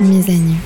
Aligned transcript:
Mise 0.00 0.28
à 0.28 0.32
nu. 0.32 0.56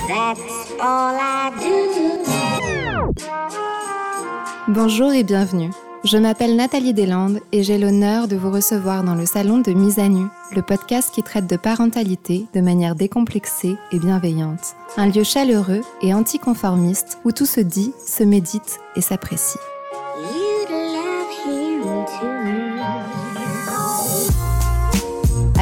Bonjour 4.69 5.12
et 5.12 5.22
bienvenue. 5.22 5.71
Je 6.04 6.17
m'appelle 6.17 6.57
Nathalie 6.57 6.95
Deslandes 6.95 7.41
et 7.53 7.62
j'ai 7.62 7.77
l'honneur 7.77 8.27
de 8.27 8.37
vous 8.37 8.51
recevoir 8.51 9.04
dans 9.04 9.15
le 9.15 9.27
salon 9.27 9.59
de 9.59 9.72
Mise 9.72 9.99
à 9.99 10.09
Nu, 10.09 10.25
le 10.57 10.62
podcast 10.62 11.11
qui 11.15 11.22
traite 11.22 11.47
de 11.47 11.56
parentalité 11.56 12.47
de 12.54 12.63
manière 12.63 12.95
décomplexée 12.95 13.76
et 13.92 13.99
bienveillante. 13.99 14.76
Un 14.97 15.11
lieu 15.11 15.24
chaleureux 15.24 15.83
et 16.01 16.15
anticonformiste 16.15 17.19
où 17.24 17.33
tout 17.33 17.47
se 17.47 17.61
dit, 17.61 17.92
se 18.06 18.24
médite 18.24 18.79
et 18.97 19.02
s'apprécie. 19.02 19.59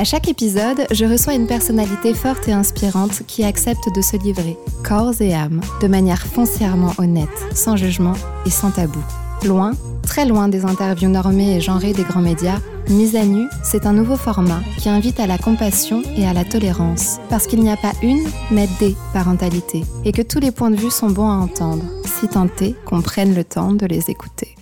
À 0.02 0.04
chaque 0.04 0.26
épisode, 0.26 0.84
je 0.90 1.04
reçois 1.04 1.34
une 1.34 1.46
personnalité 1.46 2.12
forte 2.12 2.48
et 2.48 2.52
inspirante 2.52 3.22
qui 3.28 3.44
accepte 3.44 3.84
de 3.94 4.02
se 4.02 4.16
livrer, 4.16 4.56
corps 4.82 5.14
et 5.20 5.32
âme, 5.32 5.60
de 5.80 5.86
manière 5.86 6.26
foncièrement 6.26 6.92
honnête, 6.98 7.28
sans 7.54 7.76
jugement 7.76 8.14
et 8.44 8.50
sans 8.50 8.72
tabou. 8.72 8.98
Loin, 9.44 9.74
très 10.02 10.26
loin 10.26 10.48
des 10.48 10.64
interviews 10.64 11.08
normées 11.08 11.56
et 11.56 11.60
genrées 11.60 11.92
des 11.92 12.02
grands 12.02 12.20
médias, 12.20 12.58
Mise 12.88 13.14
à 13.14 13.24
nu, 13.24 13.46
c'est 13.62 13.86
un 13.86 13.92
nouveau 13.92 14.16
format 14.16 14.60
qui 14.76 14.88
invite 14.88 15.20
à 15.20 15.28
la 15.28 15.38
compassion 15.38 16.02
et 16.16 16.26
à 16.26 16.32
la 16.32 16.44
tolérance, 16.44 17.20
parce 17.30 17.46
qu'il 17.46 17.60
n'y 17.60 17.70
a 17.70 17.76
pas 17.76 17.92
une, 18.02 18.26
mais 18.50 18.68
des 18.80 18.96
parentalités, 19.12 19.84
et 20.04 20.10
que 20.10 20.22
tous 20.22 20.40
les 20.40 20.50
points 20.50 20.72
de 20.72 20.76
vue 20.76 20.90
sont 20.90 21.10
bons 21.10 21.30
à 21.30 21.34
entendre, 21.34 21.84
si 22.04 22.26
est 22.26 22.74
qu'on 22.86 23.02
prenne 23.02 23.36
le 23.36 23.44
temps 23.44 23.72
de 23.72 23.86
les 23.86 24.10
écouter. 24.10 24.56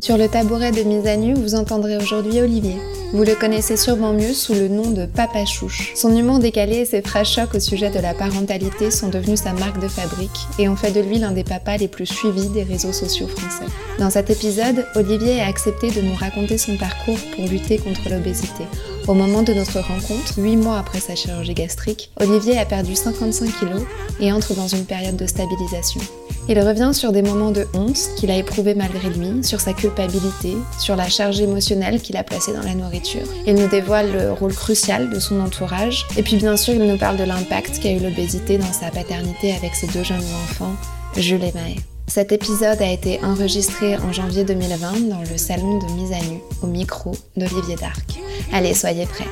Sur 0.00 0.16
le 0.16 0.26
tabouret 0.26 0.72
de 0.72 0.84
mise 0.84 1.06
à 1.06 1.18
nu, 1.18 1.34
vous 1.34 1.54
entendrez 1.54 1.98
aujourd'hui 1.98 2.40
Olivier. 2.40 2.76
Vous 3.14 3.22
le 3.22 3.36
connaissez 3.36 3.76
sûrement 3.76 4.12
mieux 4.12 4.32
sous 4.32 4.54
le 4.54 4.66
nom 4.66 4.90
de 4.90 5.06
Papa 5.06 5.44
Chouche. 5.44 5.92
Son 5.94 6.16
humour 6.16 6.40
décalé 6.40 6.78
et 6.78 6.84
ses 6.84 7.00
phrases 7.00 7.28
chocs 7.28 7.54
au 7.54 7.60
sujet 7.60 7.88
de 7.88 8.00
la 8.00 8.12
parentalité 8.12 8.90
sont 8.90 9.06
devenus 9.06 9.42
sa 9.42 9.52
marque 9.52 9.80
de 9.80 9.86
fabrique 9.86 10.48
et 10.58 10.68
ont 10.68 10.74
fait 10.74 10.90
de 10.90 10.98
lui 10.98 11.20
l'un 11.20 11.30
des 11.30 11.44
papas 11.44 11.76
les 11.76 11.86
plus 11.86 12.06
suivis 12.06 12.48
des 12.48 12.64
réseaux 12.64 12.92
sociaux 12.92 13.28
français. 13.28 13.70
Dans 14.00 14.10
cet 14.10 14.30
épisode, 14.30 14.84
Olivier 14.96 15.40
a 15.40 15.46
accepté 15.46 15.92
de 15.92 16.00
nous 16.00 16.16
raconter 16.16 16.58
son 16.58 16.76
parcours 16.76 17.20
pour 17.36 17.46
lutter 17.46 17.78
contre 17.78 18.10
l'obésité. 18.10 18.64
Au 19.06 19.12
moment 19.12 19.42
de 19.42 19.52
notre 19.52 19.80
rencontre, 19.80 20.38
8 20.38 20.56
mois 20.56 20.78
après 20.78 20.98
sa 20.98 21.14
chirurgie 21.14 21.52
gastrique, 21.52 22.10
Olivier 22.20 22.58
a 22.58 22.64
perdu 22.64 22.94
55 22.94 23.50
kilos 23.58 23.82
et 24.18 24.32
entre 24.32 24.54
dans 24.54 24.66
une 24.66 24.86
période 24.86 25.16
de 25.16 25.26
stabilisation. 25.26 26.00
Il 26.48 26.58
revient 26.58 26.90
sur 26.94 27.12
des 27.12 27.20
moments 27.20 27.50
de 27.50 27.66
honte 27.74 27.98
qu'il 28.16 28.30
a 28.30 28.36
éprouvés 28.36 28.74
malgré 28.74 29.10
lui, 29.10 29.44
sur 29.44 29.60
sa 29.60 29.74
culpabilité, 29.74 30.56
sur 30.78 30.96
la 30.96 31.10
charge 31.10 31.38
émotionnelle 31.40 32.00
qu'il 32.00 32.16
a 32.16 32.24
placée 32.24 32.54
dans 32.54 32.62
la 32.62 32.74
nourriture. 32.74 33.26
Il 33.46 33.56
nous 33.56 33.68
dévoile 33.68 34.10
le 34.10 34.32
rôle 34.32 34.54
crucial 34.54 35.10
de 35.10 35.20
son 35.20 35.38
entourage, 35.40 36.06
et 36.16 36.22
puis 36.22 36.36
bien 36.36 36.56
sûr 36.56 36.72
il 36.72 36.86
nous 36.86 36.98
parle 36.98 37.18
de 37.18 37.24
l'impact 37.24 37.80
qu'a 37.80 37.92
eu 37.92 37.98
l'obésité 37.98 38.56
dans 38.56 38.72
sa 38.72 38.90
paternité 38.90 39.54
avec 39.54 39.74
ses 39.74 39.86
deux 39.88 40.04
jeunes 40.04 40.24
enfants, 40.44 40.74
Jules 41.14 41.44
et 41.44 41.52
Maë. 41.52 41.93
Cet 42.06 42.32
épisode 42.32 42.80
a 42.80 42.92
été 42.92 43.18
enregistré 43.24 43.96
en 43.96 44.12
janvier 44.12 44.44
2020 44.44 45.08
dans 45.08 45.20
le 45.20 45.36
salon 45.38 45.78
de 45.78 45.92
Mise 45.94 46.12
à 46.12 46.20
Nu, 46.20 46.38
au 46.62 46.66
micro 46.66 47.12
d'Olivier 47.36 47.76
Darc. 47.76 48.20
Allez, 48.52 48.74
soyez 48.74 49.06
prêts. 49.06 49.26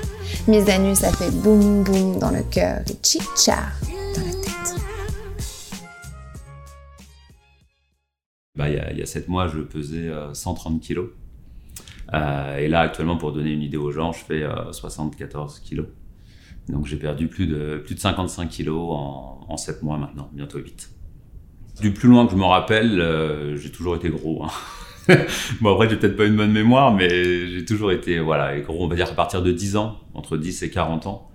Mise 0.48 0.69
à 0.69 0.79
Nu, 0.79 0.95
ça 0.95 1.12
fait 1.12 1.31
boum 1.31 1.84
boum 1.84 2.19
dans 2.19 2.31
le 2.31 2.42
cœur 2.42 2.81
et 2.89 2.97
chicha 3.06 3.59
dans 4.14 4.23
la 4.23 4.33
tête. 4.33 4.77
Bah, 8.56 8.69
il, 8.69 8.77
y 8.77 8.79
a, 8.79 8.91
il 8.91 8.98
y 8.98 9.03
a 9.03 9.07
7 9.07 9.29
mois, 9.29 9.48
je 9.48 9.61
pesais 9.61 10.09
euh, 10.09 10.33
130 10.34 10.81
kilos. 10.81 11.11
Euh, 12.14 12.57
et 12.57 12.69
là, 12.69 12.81
actuellement, 12.81 13.17
pour 13.17 13.33
donner 13.33 13.53
une 13.53 13.62
idée 13.62 13.77
aux 13.77 13.92
gens, 13.92 14.12
je 14.12 14.25
fais 14.25 14.42
euh, 14.42 14.73
74 14.73 15.61
kilos. 15.61 15.86
Donc 16.69 16.86
j'ai 16.86 16.97
perdu 16.97 17.29
plus 17.29 17.47
de, 17.47 17.83
plus 17.84 17.95
de 17.95 18.01
55 18.01 18.48
kilos 18.48 18.91
en, 18.91 19.47
en 19.48 19.57
7 19.57 19.83
mois 19.83 19.98
maintenant, 19.98 20.31
bientôt 20.33 20.59
8. 20.59 20.92
Du 21.81 21.92
plus 21.92 22.08
loin 22.08 22.27
que 22.27 22.33
je 22.33 22.36
me 22.36 22.45
rappelle, 22.45 23.01
euh, 23.01 23.57
j'ai 23.57 23.70
toujours 23.70 23.96
été 23.96 24.08
gros. 24.11 24.45
hein. 24.45 24.51
bon, 25.61 25.73
après, 25.73 25.89
j'ai 25.89 25.96
peut-être 25.96 26.17
pas 26.17 26.27
une 26.27 26.36
bonne 26.36 26.52
mémoire, 26.52 26.92
mais 26.95 27.08
j'ai 27.48 27.64
toujours 27.64 27.91
été, 27.92 28.20
voilà, 28.20 28.58
gros, 28.61 28.85
on 28.85 28.89
va 28.89 28.95
dire 28.95 29.08
à 29.08 29.14
partir 29.14 29.42
de 29.42 29.51
10 29.51 29.77
ans, 29.77 29.98
entre 30.14 30.36
10 30.36 30.63
et 30.63 30.70
40 30.70 31.07
ans. 31.07 31.30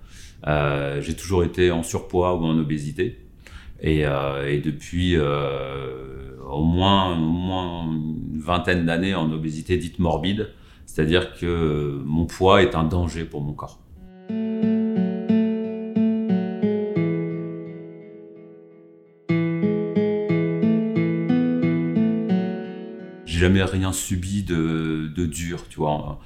Euh, 0.46 1.00
j'ai 1.02 1.14
toujours 1.14 1.42
été 1.44 1.70
en 1.70 1.82
surpoids 1.82 2.34
ou 2.34 2.44
en 2.44 2.56
obésité. 2.58 3.18
Et, 3.80 4.06
euh, 4.06 4.50
et 4.50 4.58
depuis 4.58 5.16
euh, 5.16 6.36
au, 6.48 6.64
moins, 6.64 7.12
au 7.12 7.20
moins 7.20 7.84
une 7.84 8.40
vingtaine 8.40 8.86
d'années 8.86 9.14
en 9.14 9.30
obésité 9.30 9.76
dite 9.76 9.98
morbide, 9.98 10.50
c'est-à-dire 10.86 11.34
que 11.34 12.00
mon 12.04 12.26
poids 12.26 12.62
est 12.62 12.74
un 12.74 12.84
danger 12.84 13.24
pour 13.24 13.42
mon 13.42 13.52
corps. 13.52 13.78
Jamais 23.48 23.64
rien 23.64 23.92
subi 23.92 24.42
de, 24.42 25.10
de 25.14 25.26
dur, 25.26 25.64
tu 25.68 25.78
vois. 25.78 26.20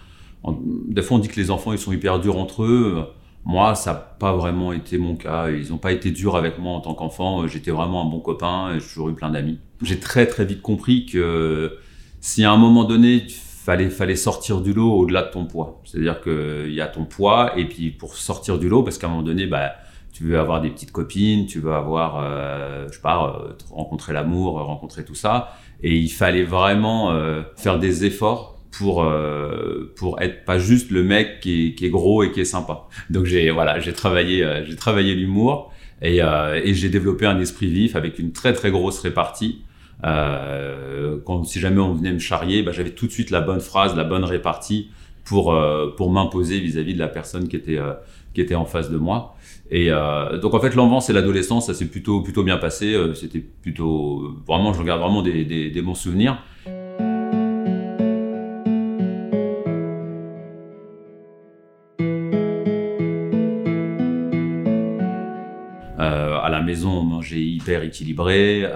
Des 0.89 1.03
fois, 1.03 1.17
on 1.17 1.21
dit 1.21 1.29
que 1.29 1.41
les 1.41 1.51
enfants, 1.51 1.73
ils 1.73 1.79
sont 1.79 1.93
hyper 1.93 2.19
durs 2.19 2.37
entre 2.37 2.65
eux. 2.65 3.05
Moi, 3.45 3.75
ça 3.75 3.93
n'a 3.93 3.99
pas 3.99 4.35
vraiment 4.37 4.73
été 4.73 4.99
mon 4.99 5.17
cas. 5.17 5.51
Ils 5.51 5.71
n'ont 5.71 5.79
pas 5.79 5.93
été 5.93 6.11
durs 6.11 6.37
avec 6.37 6.59
moi 6.59 6.73
en 6.73 6.81
tant 6.81 6.95
qu'enfant. 6.95 7.47
J'étais 7.47 7.71
vraiment 7.71 8.03
un 8.03 8.11
bon 8.11 8.21
copain 8.21 8.75
et 8.75 8.81
j'ai 8.81 8.87
toujours 8.87 9.09
eu 9.09 9.15
plein 9.15 9.31
d'amis. 9.31 9.59
J'ai 9.83 9.99
très 9.99 10.27
très 10.27 10.45
vite 10.45 10.63
compris 10.63 11.07
que 11.07 11.79
si 12.21 12.45
à 12.45 12.53
un 12.53 12.57
moment 12.57 12.85
donné, 12.85 13.27
fallait, 13.29 13.91
fallait 13.91 14.17
sortir 14.17 14.61
du 14.61 14.73
lot 14.73 14.93
au-delà 14.93 15.23
de 15.23 15.31
ton 15.31 15.45
poids. 15.45 15.81
C'est-à-dire 15.85 16.21
qu'il 16.21 16.73
y 16.73 16.81
a 16.81 16.87
ton 16.87 17.05
poids 17.05 17.59
et 17.59 17.69
puis 17.69 17.91
pour 17.91 18.17
sortir 18.17 18.59
du 18.59 18.69
lot, 18.69 18.83
parce 18.83 18.99
qu'à 18.99 19.07
un 19.07 19.11
moment 19.11 19.23
donné, 19.23 19.47
bah, 19.47 19.73
tu 20.13 20.25
veux 20.25 20.39
avoir 20.39 20.61
des 20.61 20.71
petites 20.71 20.93
copines, 20.93 21.47
tu 21.47 21.59
veux 21.59 21.73
avoir, 21.73 22.21
euh, 22.23 22.87
je 22.89 22.95
sais 22.95 23.01
pas, 23.01 23.41
euh, 23.41 23.53
rencontrer 23.71 24.13
l'amour, 24.13 24.55
rencontrer 24.55 25.05
tout 25.05 25.15
ça. 25.15 25.57
Et 25.83 25.97
il 25.97 26.11
fallait 26.11 26.45
vraiment 26.45 27.13
euh, 27.13 27.43
faire 27.57 27.79
des 27.79 28.05
efforts 28.05 28.61
pour 28.71 29.03
euh, 29.03 29.93
pour 29.97 30.21
être 30.23 30.45
pas 30.45 30.59
juste 30.59 30.91
le 30.91 31.03
mec 31.03 31.41
qui 31.41 31.75
est, 31.81 31.91
gros 31.91 32.23
et 32.23 32.31
qui 32.31 32.41
est 32.41 32.45
sympa. 32.45 32.87
Donc 33.11 33.27
j'ai 33.27 33.51
voilà, 33.51 33.81
j'ai 33.81 33.93
travaillé 33.93 34.45
euh, 34.45 34.65
j'ai 34.65 34.77
travaillé 34.77 35.15
l'humour 35.15 35.73
et, 36.01 36.21
j'ai 36.75 36.89
développé 36.89 37.27
un 37.27 37.39
esprit 37.39 37.69
vif 37.69 37.97
avec 37.97 38.19
une 38.19 38.33
très 38.33 38.53
très 38.53 38.71
grosse 38.71 38.99
répartie. 39.01 39.63
Quand 40.03 41.45
si 41.45 41.61
jamais 41.61 41.81
on 41.81 41.95
venait 41.95 42.13
me 42.13 42.19
charrier, 42.19 42.63
bah, 42.63 42.73
j'avais 42.73 42.91
tout 42.91 43.07
de 43.07 43.13
suite 43.13 43.31
la 43.31 43.41
bonne 43.41 43.61
phrase, 43.61 43.95
la 43.95 44.05
bonne 44.05 44.25
répartie 44.25 44.91
pour 45.25 45.57
pour 45.97 46.11
m'imposer 46.11 46.59
vis-à-vis 46.59 46.95
de 46.95 46.99
la 46.99 47.09
personne 47.09 47.47
qui 47.49 47.57
était 47.57 47.79
qui 48.35 48.41
était 48.41 48.55
en 48.57 48.65
face 48.65 48.91
de 48.91 48.97
moi. 48.97 49.37
Et 49.71 49.91
euh, 49.91 50.39
donc 50.39 50.55
en 50.55 50.61
fait 50.61 50.75
l'enfance 50.75 51.09
et 51.09 51.13
l'adolescence 51.13 51.67
ça 51.67 51.75
s'est 51.75 51.89
plutôt 51.89 52.21
plutôt 52.21 52.43
bien 52.43 52.59
passé. 52.59 52.95
Euh, 52.95 53.15
C'était 53.15 53.41
plutôt 53.41 54.37
vraiment 54.47 54.73
je 54.73 54.83
garde 54.83 55.01
vraiment 55.01 55.23
des, 55.23 55.83
bons 55.83 55.95
souvenirs. 55.95 56.43
Euh, 65.99 66.39
à 66.41 66.49
la 66.51 66.61
maison, 66.63 66.91
on 66.91 67.03
mangeait 67.05 67.41
hyper 67.41 67.83
équilibré. 67.83 68.67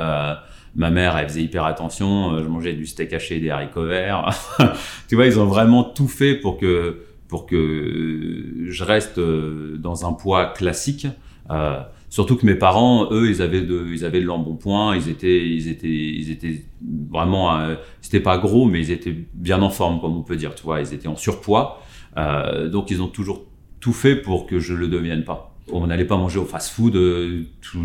Ma 0.78 0.91
mère, 0.91 1.16
elle 1.16 1.26
faisait 1.26 1.42
hyper 1.42 1.64
attention. 1.64 2.38
Je 2.42 2.48
mangeais 2.48 2.74
du 2.74 2.84
steak 2.84 3.12
haché 3.14 3.41
des 3.41 3.48
haricots 3.48 3.86
verts. 3.86 4.28
tu 5.08 5.14
vois, 5.14 5.24
ils 5.24 5.41
ont 5.41 5.47
vraiment 5.47 5.84
tout 5.84 6.06
fait 6.06 6.34
pour 6.34 6.58
que 6.58 6.98
pour 7.36 7.44
que 7.44 8.64
je 8.66 8.82
reste 8.84 9.19
euh, 9.19 9.76
dans 9.76 10.06
un 10.08 10.14
poids 10.14 10.47
classique. 10.47 11.06
Euh, 11.50 11.80
surtout 12.08 12.36
que 12.36 12.47
mes 12.47 12.54
parents, 12.54 13.08
eux, 13.12 13.28
ils 13.28 13.42
avaient 13.42 13.60
de, 13.60 13.88
ils 13.92 14.06
avaient 14.06 14.22
de 14.22 14.24
l'embonpoint. 14.24 14.97
Ils 14.97 15.10
étaient, 15.10 15.47
ils 15.47 15.69
étaient, 15.69 15.86
ils 15.88 16.30
étaient 16.30 16.64
vraiment, 17.10 17.58
euh, 17.58 17.74
c'était 18.00 18.20
pas 18.20 18.38
gros, 18.38 18.64
mais 18.64 18.80
ils 18.80 18.91
étaient 18.91 19.14
bien 19.34 19.60
en 19.60 19.69
forme, 19.69 20.00
comme 20.00 20.16
on 20.16 20.22
peut 20.22 20.36
dire. 20.36 20.54
Tu 20.54 20.62
vois, 20.62 20.80
ils 20.80 20.94
étaient 20.94 21.08
en 21.08 21.16
surpoids. 21.16 21.82
Euh, 22.16 22.70
donc, 22.70 22.91
ils 22.91 23.02
ont 23.02 23.08
toujours 23.08 23.44
tout 23.80 23.92
fait 23.92 24.16
pour 24.16 24.47
que 24.47 24.59
je 24.59 24.72
le 24.72 24.89
devienne 24.89 25.24
pas. 25.24 25.54
On 25.71 25.86
n'allait 25.89 26.06
pas 26.06 26.16
manger 26.16 26.39
au 26.39 26.47
fast-food 26.47 26.97
euh, 26.97 27.42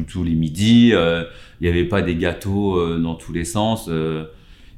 tous, 0.08 0.24
les 0.24 0.36
midis. 0.36 0.92
euh, 0.94 1.26
Il 1.60 1.64
n'y 1.66 1.70
avait 1.70 1.90
pas 1.90 2.02
des 2.02 2.16
gâteaux 2.16 2.78
euh, 2.78 3.00
dans 3.00 3.16
tous 3.16 3.34
les 3.34 3.44
sens. 3.44 3.90
euh, 3.90 4.24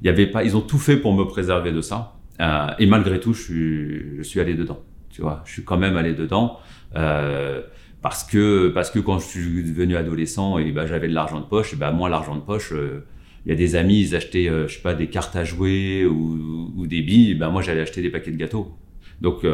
il 0.02 0.08
y 0.08 0.10
avait 0.10 0.26
pas. 0.26 0.44
Ils 0.44 0.58
ont 0.58 0.62
tout 0.62 0.80
fait 0.80 0.98
pour 0.98 1.14
me 1.14 1.26
préserver 1.26 1.72
de 1.72 1.82
ça. 1.82 2.16
Euh, 2.42 2.68
et 2.80 2.86
malgré 2.86 3.20
tout, 3.20 3.34
je 3.34 4.22
suis, 4.22 4.40
allé 4.40 4.54
dedans. 4.54 4.82
Tu 5.10 5.22
vois, 5.22 5.44
je 5.46 5.52
suis 5.54 5.64
quand 5.64 5.78
même 5.78 5.98
allé 5.98 6.14
dedans. 6.14 6.60
Euh, 6.96 7.62
parce 8.02 8.24
que 8.24 8.68
parce 8.68 8.92
que 8.92 9.00
quand 9.00 9.20
je 9.20 9.26
suis 9.26 9.64
devenu 9.64 9.96
adolescent 9.96 10.58
et 10.58 10.72
ben 10.74 10.86
j'avais 10.86 11.08
de 11.08 11.14
l'argent 11.14 11.40
de 11.40 11.46
poche 11.46 11.74
et 11.74 11.78
ben 11.78 11.92
moi 11.94 12.10
l'argent 12.10 12.36
de 12.36 12.42
poche 12.42 12.74
euh, 12.74 13.06
il 13.46 13.50
y 13.50 13.52
a 13.54 13.56
des 13.56 13.78
amis 13.78 14.02
ils 14.02 14.16
achetaient 14.16 14.50
je 14.68 14.68
sais 14.68 14.82
pas 14.82 14.94
des 14.94 15.08
cartes 15.08 15.38
à 15.38 15.46
jouer 15.46 16.06
ou, 16.06 16.86
des 16.86 17.02
billes 17.02 17.34
ben 17.34 17.50
moi 17.50 17.62
j'allais 17.62 17.80
acheter 17.80 18.02
des 18.02 18.10
paquets 18.10 18.32
de 18.32 18.36
gâteaux 18.36 18.78
donc 19.22 19.46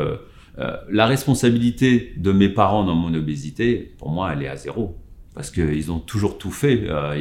la 0.58 1.06
responsabilité 1.06 2.14
de 2.18 2.32
mes 2.32 2.50
parents 2.50 2.84
dans 2.84 2.96
mon 2.96 3.14
obésité 3.14 3.94
pour 4.00 4.10
moi 4.10 4.32
elle 4.34 4.42
est 4.42 4.48
à 4.48 4.56
zéro 4.56 4.98
parce 5.40 5.52
qu'ils 5.52 5.90
ont 5.90 6.00
toujours 6.00 6.38
tout 6.38 6.52
fait. 6.52 6.82
Euh, 6.90 7.16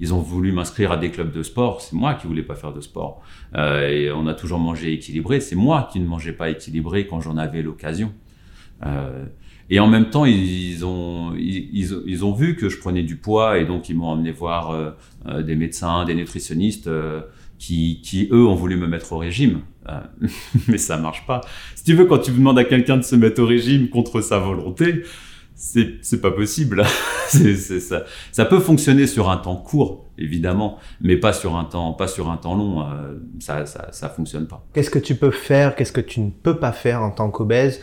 ils, 0.00 0.14
ont 0.14 0.18
voulu 0.18 0.50
m'inscrire 0.50 0.92
à 0.92 0.96
des 0.96 1.10
clubs 1.10 1.30
de 1.30 1.42
sport, 1.42 1.82
c'est 1.82 1.92
moi 1.92 2.14
qui 2.14 2.26
voulais 2.26 2.42
pas 2.42 2.54
faire 2.54 2.72
de 2.72 2.80
sport. 2.80 3.20
Euh, 3.54 3.86
et 3.86 4.10
on 4.10 4.26
a 4.28 4.32
toujours 4.32 4.58
mangé 4.58 4.94
équilibré, 4.94 5.40
c'est 5.40 5.56
moi 5.56 5.86
qui 5.92 6.00
ne 6.00 6.06
mangeais 6.06 6.32
pas 6.32 6.48
équilibré 6.48 7.06
quand 7.06 7.20
j'en 7.20 7.36
avais 7.36 7.60
l'occasion. 7.60 8.14
Euh, 8.86 9.26
et 9.68 9.78
en 9.78 9.88
même 9.88 10.08
temps, 10.08 10.24
ils 10.24 10.86
ont, 10.86 11.34
ils, 11.36 12.24
ont 12.24 12.32
vu 12.32 12.56
que 12.56 12.70
je 12.70 12.78
prenais 12.78 13.02
du 13.02 13.16
poids 13.16 13.58
et 13.58 13.66
donc 13.66 13.90
ils 13.90 13.94
m'ont 13.94 14.06
emmené 14.06 14.32
voir 14.32 14.94
des 15.26 15.54
médecins, 15.54 16.06
des 16.06 16.14
nutritionnistes 16.14 16.88
qui, 17.58 18.00
qui, 18.02 18.26
eux, 18.32 18.46
ont 18.46 18.54
voulu 18.54 18.76
me 18.76 18.86
mettre 18.86 19.12
au 19.12 19.18
régime. 19.18 19.60
mais 20.68 20.78
ça 20.78 20.96
marche 20.96 21.26
pas. 21.26 21.42
Si 21.74 21.84
tu 21.84 21.92
veux, 21.92 22.06
quand 22.06 22.20
tu 22.20 22.30
demandes 22.30 22.58
à 22.58 22.64
quelqu'un 22.64 22.96
de 22.96 23.02
se 23.02 23.16
mettre 23.16 23.42
au 23.42 23.46
régime 23.46 23.90
contre 23.90 24.22
sa 24.22 24.38
volonté, 24.38 25.02
c'est 25.60 26.20
pas 26.20 26.30
possible. 26.30 26.84
c'est 27.28 27.54
ça. 27.54 28.04
Ça 28.32 28.44
peut 28.44 28.60
fonctionner 28.60 29.06
sur 29.06 29.30
un 29.30 29.36
temps 29.36 29.56
court, 29.56 30.06
évidemment, 30.16 30.78
mais 31.00 31.16
pas 31.16 31.32
sur 31.32 31.56
un 31.56 31.64
temps 31.64 31.92
pas 31.92 32.08
sur 32.08 32.30
un 32.30 32.36
temps 32.36 32.54
long. 32.54 32.82
Euh, 32.82 33.18
ça, 33.40 33.66
ça 33.66 33.88
ça 33.92 34.08
fonctionne 34.08 34.46
pas. 34.46 34.66
Qu'est-ce 34.72 34.90
que 34.90 34.98
tu 34.98 35.14
peux 35.14 35.30
faire 35.30 35.76
Qu'est-ce 35.76 35.92
que 35.92 36.00
tu 36.00 36.20
ne 36.20 36.30
peux 36.30 36.58
pas 36.58 36.72
faire 36.72 37.02
en 37.02 37.10
tant 37.10 37.30
qu'obèse 37.30 37.80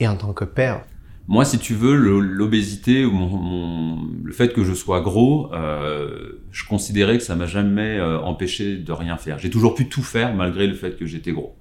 et 0.00 0.08
en 0.08 0.16
tant 0.16 0.32
que 0.32 0.44
père? 0.44 0.84
Moi, 1.30 1.44
si 1.44 1.58
tu 1.58 1.74
veux, 1.74 1.94
l'obésité 1.94 3.04
ou 3.04 3.10
mon, 3.10 3.28
mon, 3.28 4.08
le 4.24 4.32
fait 4.32 4.54
que 4.54 4.64
je 4.64 4.72
sois 4.72 5.02
gros, 5.02 5.52
euh, 5.52 6.40
je 6.50 6.64
considérais 6.64 7.18
que 7.18 7.22
ça 7.22 7.36
m'a 7.36 7.44
jamais 7.44 7.98
euh, 7.98 8.18
empêché 8.20 8.78
de 8.78 8.92
rien 8.92 9.18
faire. 9.18 9.38
J'ai 9.38 9.50
toujours 9.50 9.74
pu 9.74 9.90
tout 9.90 10.02
faire 10.02 10.34
malgré 10.34 10.66
le 10.66 10.72
fait 10.72 10.96
que 10.96 11.04
j'étais 11.04 11.32
gros. 11.32 11.54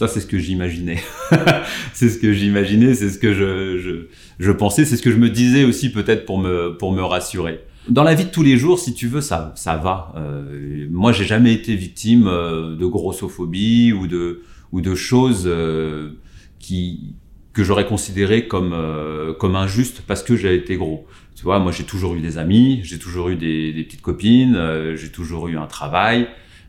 Ça, 0.00 0.08
c'est 0.08 0.20
ce 0.20 0.26
que 0.26 0.38
j'imaginais. 0.38 0.96
c'est 1.92 2.08
ce 2.08 2.18
que 2.18 2.32
j'imaginais, 2.32 2.94
c'est 2.94 3.10
ce 3.10 3.18
que 3.18 3.34
je, 3.34 3.76
je, 3.76 4.06
je 4.38 4.50
pensais, 4.50 4.86
c'est 4.86 4.96
ce 4.96 5.02
que 5.02 5.10
je 5.10 5.18
me 5.18 5.28
disais 5.28 5.64
aussi 5.64 5.92
peut-être 5.92 6.24
pour 6.24 6.38
me, 6.38 6.74
pour 6.78 6.92
me 6.92 7.02
rassurer. 7.02 7.60
Dans 7.86 8.02
la 8.02 8.14
vie 8.14 8.24
de 8.24 8.30
tous 8.30 8.42
les 8.42 8.56
jours, 8.56 8.78
si 8.78 8.94
tu 8.94 9.08
veux, 9.08 9.20
ça, 9.20 9.52
ça 9.56 9.76
va. 9.76 10.14
Euh, 10.16 10.86
moi, 10.90 11.12
j'ai 11.12 11.26
jamais 11.26 11.52
été 11.52 11.76
victime 11.76 12.28
euh, 12.28 12.76
de 12.76 12.86
grossophobie 12.86 13.92
ou 13.92 14.06
de, 14.06 14.40
ou 14.72 14.80
de 14.80 14.94
choses 14.94 15.44
euh, 15.44 16.12
qui, 16.58 17.14
que 17.52 17.62
j'aurais 17.62 17.84
considéré 17.84 18.48
comme 18.48 18.74
comme 19.38 19.54
injuste 19.54 20.02
parce 20.06 20.22
que 20.22 20.34
j'ai 20.34 20.54
été 20.54 20.78
gros. 20.78 21.06
Tu 21.36 21.42
vois, 21.42 21.58
moi 21.58 21.72
j'ai 21.72 21.84
toujours 21.84 22.14
eu 22.14 22.20
des 22.20 22.38
amis, 22.38 22.80
j'ai 22.84 22.98
toujours 22.98 23.28
eu 23.28 23.36
des, 23.36 23.74
des 23.74 23.84
petites 23.84 24.00
copines, 24.00 24.58
j'ai 24.94 25.10
toujours 25.10 25.48
eu 25.48 25.58
un 25.58 25.66
travail. 25.66 26.26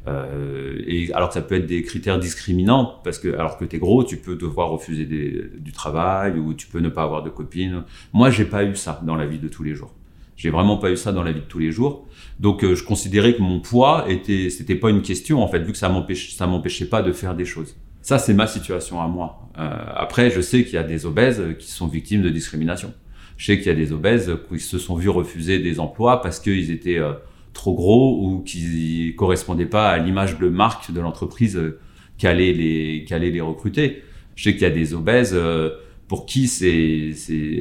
Euh, 0.07 0.81
et 0.87 1.13
alors 1.13 1.27
que 1.29 1.35
ça 1.35 1.41
peut 1.41 1.55
être 1.55 1.67
des 1.67 1.83
critères 1.83 2.17
discriminants 2.17 2.99
parce 3.03 3.19
que 3.19 3.33
alors 3.35 3.57
que 3.57 3.65
t'es 3.65 3.77
gros, 3.77 4.03
tu 4.03 4.17
peux 4.17 4.35
devoir 4.35 4.69
refuser 4.69 5.05
du 5.05 5.71
travail 5.71 6.39
ou 6.39 6.53
tu 6.53 6.67
peux 6.67 6.79
ne 6.79 6.89
pas 6.89 7.03
avoir 7.03 7.23
de 7.23 7.29
copines. 7.29 7.83
Moi, 8.13 8.29
j'ai 8.31 8.45
pas 8.45 8.63
eu 8.63 8.75
ça 8.75 9.01
dans 9.03 9.15
la 9.15 9.25
vie 9.25 9.39
de 9.39 9.47
tous 9.47 9.63
les 9.63 9.75
jours. 9.75 9.93
J'ai 10.35 10.49
vraiment 10.49 10.77
pas 10.77 10.89
eu 10.91 10.97
ça 10.97 11.11
dans 11.11 11.23
la 11.23 11.31
vie 11.31 11.41
de 11.41 11.45
tous 11.45 11.59
les 11.59 11.71
jours. 11.71 12.07
Donc 12.39 12.63
euh, 12.63 12.73
je 12.73 12.83
considérais 12.83 13.35
que 13.35 13.41
mon 13.41 13.59
poids 13.59 14.05
était 14.09 14.49
c'était 14.49 14.75
pas 14.75 14.89
une 14.89 15.03
question 15.03 15.43
en 15.43 15.47
fait 15.47 15.59
vu 15.59 15.71
que 15.71 15.77
ça 15.77 15.89
m'empêchait 15.89 16.35
ça 16.35 16.47
m'empêchait 16.47 16.87
pas 16.87 17.03
de 17.03 17.11
faire 17.11 17.35
des 17.35 17.45
choses. 17.45 17.75
Ça, 18.01 18.17
c'est 18.17 18.33
ma 18.33 18.47
situation 18.47 18.99
à 18.99 19.07
moi. 19.07 19.47
Euh, 19.59 19.69
après, 19.95 20.31
je 20.31 20.41
sais 20.41 20.63
qu'il 20.63 20.73
y 20.73 20.77
a 20.77 20.83
des 20.83 21.05
obèses 21.05 21.43
qui 21.59 21.69
sont 21.69 21.87
victimes 21.87 22.23
de 22.23 22.29
discrimination. 22.29 22.93
Je 23.37 23.45
sais 23.45 23.57
qu'il 23.57 23.67
y 23.67 23.69
a 23.69 23.75
des 23.75 23.91
obèses 23.91 24.31
qui 24.49 24.59
se 24.59 24.79
sont 24.79 24.95
vus 24.95 25.09
refuser 25.09 25.59
des 25.59 25.79
emplois 25.79 26.21
parce 26.21 26.39
qu'ils 26.39 26.71
étaient 26.71 26.97
euh, 26.97 27.13
trop 27.53 27.73
gros 27.73 28.25
ou 28.25 28.39
qui 28.41 29.13
correspondaient 29.17 29.65
pas 29.65 29.89
à 29.89 29.97
l'image 29.97 30.37
de 30.39 30.49
marque 30.49 30.91
de 30.91 30.99
l'entreprise 30.99 31.57
euh, 31.57 31.79
qui 32.17 32.27
allait 32.27 32.53
les 32.53 33.05
les 33.09 33.41
recruter. 33.41 34.03
Je 34.35 34.43
sais 34.43 34.53
qu'il 34.53 34.61
y 34.61 34.65
a 34.65 34.69
des 34.69 34.93
obèses 34.93 35.33
euh, 35.33 35.71
pour 36.07 36.25
qui 36.25 36.47
c'est 36.47 37.13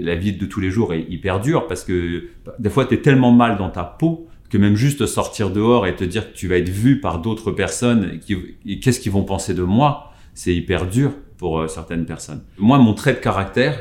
la 0.03 0.15
vie 0.15 0.33
de 0.33 0.47
tous 0.47 0.61
les 0.61 0.71
jours 0.71 0.93
est 0.95 1.07
hyper 1.09 1.41
dure 1.41 1.67
parce 1.67 1.85
que 1.85 2.29
des 2.59 2.71
fois 2.71 2.85
tu 2.85 2.95
es 2.95 2.99
tellement 2.99 3.33
mal 3.33 3.57
dans 3.57 3.71
ta 3.71 3.85
peau 3.85 4.27
que 4.49 4.59
même 4.59 4.75
juste 4.75 5.07
sortir 5.07 5.51
dehors 5.51 5.87
et 5.87 5.95
te 5.95 6.05
dire 6.05 6.33
que 6.33 6.37
tu 6.37 6.49
vas 6.49 6.57
être 6.57 6.69
vu 6.69 7.01
par 7.01 7.21
d'autres 7.21 7.53
personnes 7.53 8.19
qui 8.19 8.81
qu'est-ce 8.81 9.01
qu'ils 9.01 9.13
vont 9.13 9.25
penser 9.25 9.55
de 9.55 9.63
moi 9.63 10.13
c'est 10.35 10.55
hyper 10.55 10.87
dur 10.87 11.13
pour 11.37 11.59
euh, 11.59 11.69
certaines 11.69 12.07
personnes. 12.07 12.43
Moi, 12.59 12.79
mon 12.79 12.95
trait 12.95 13.15
de 13.15 13.19
caractère, 13.19 13.79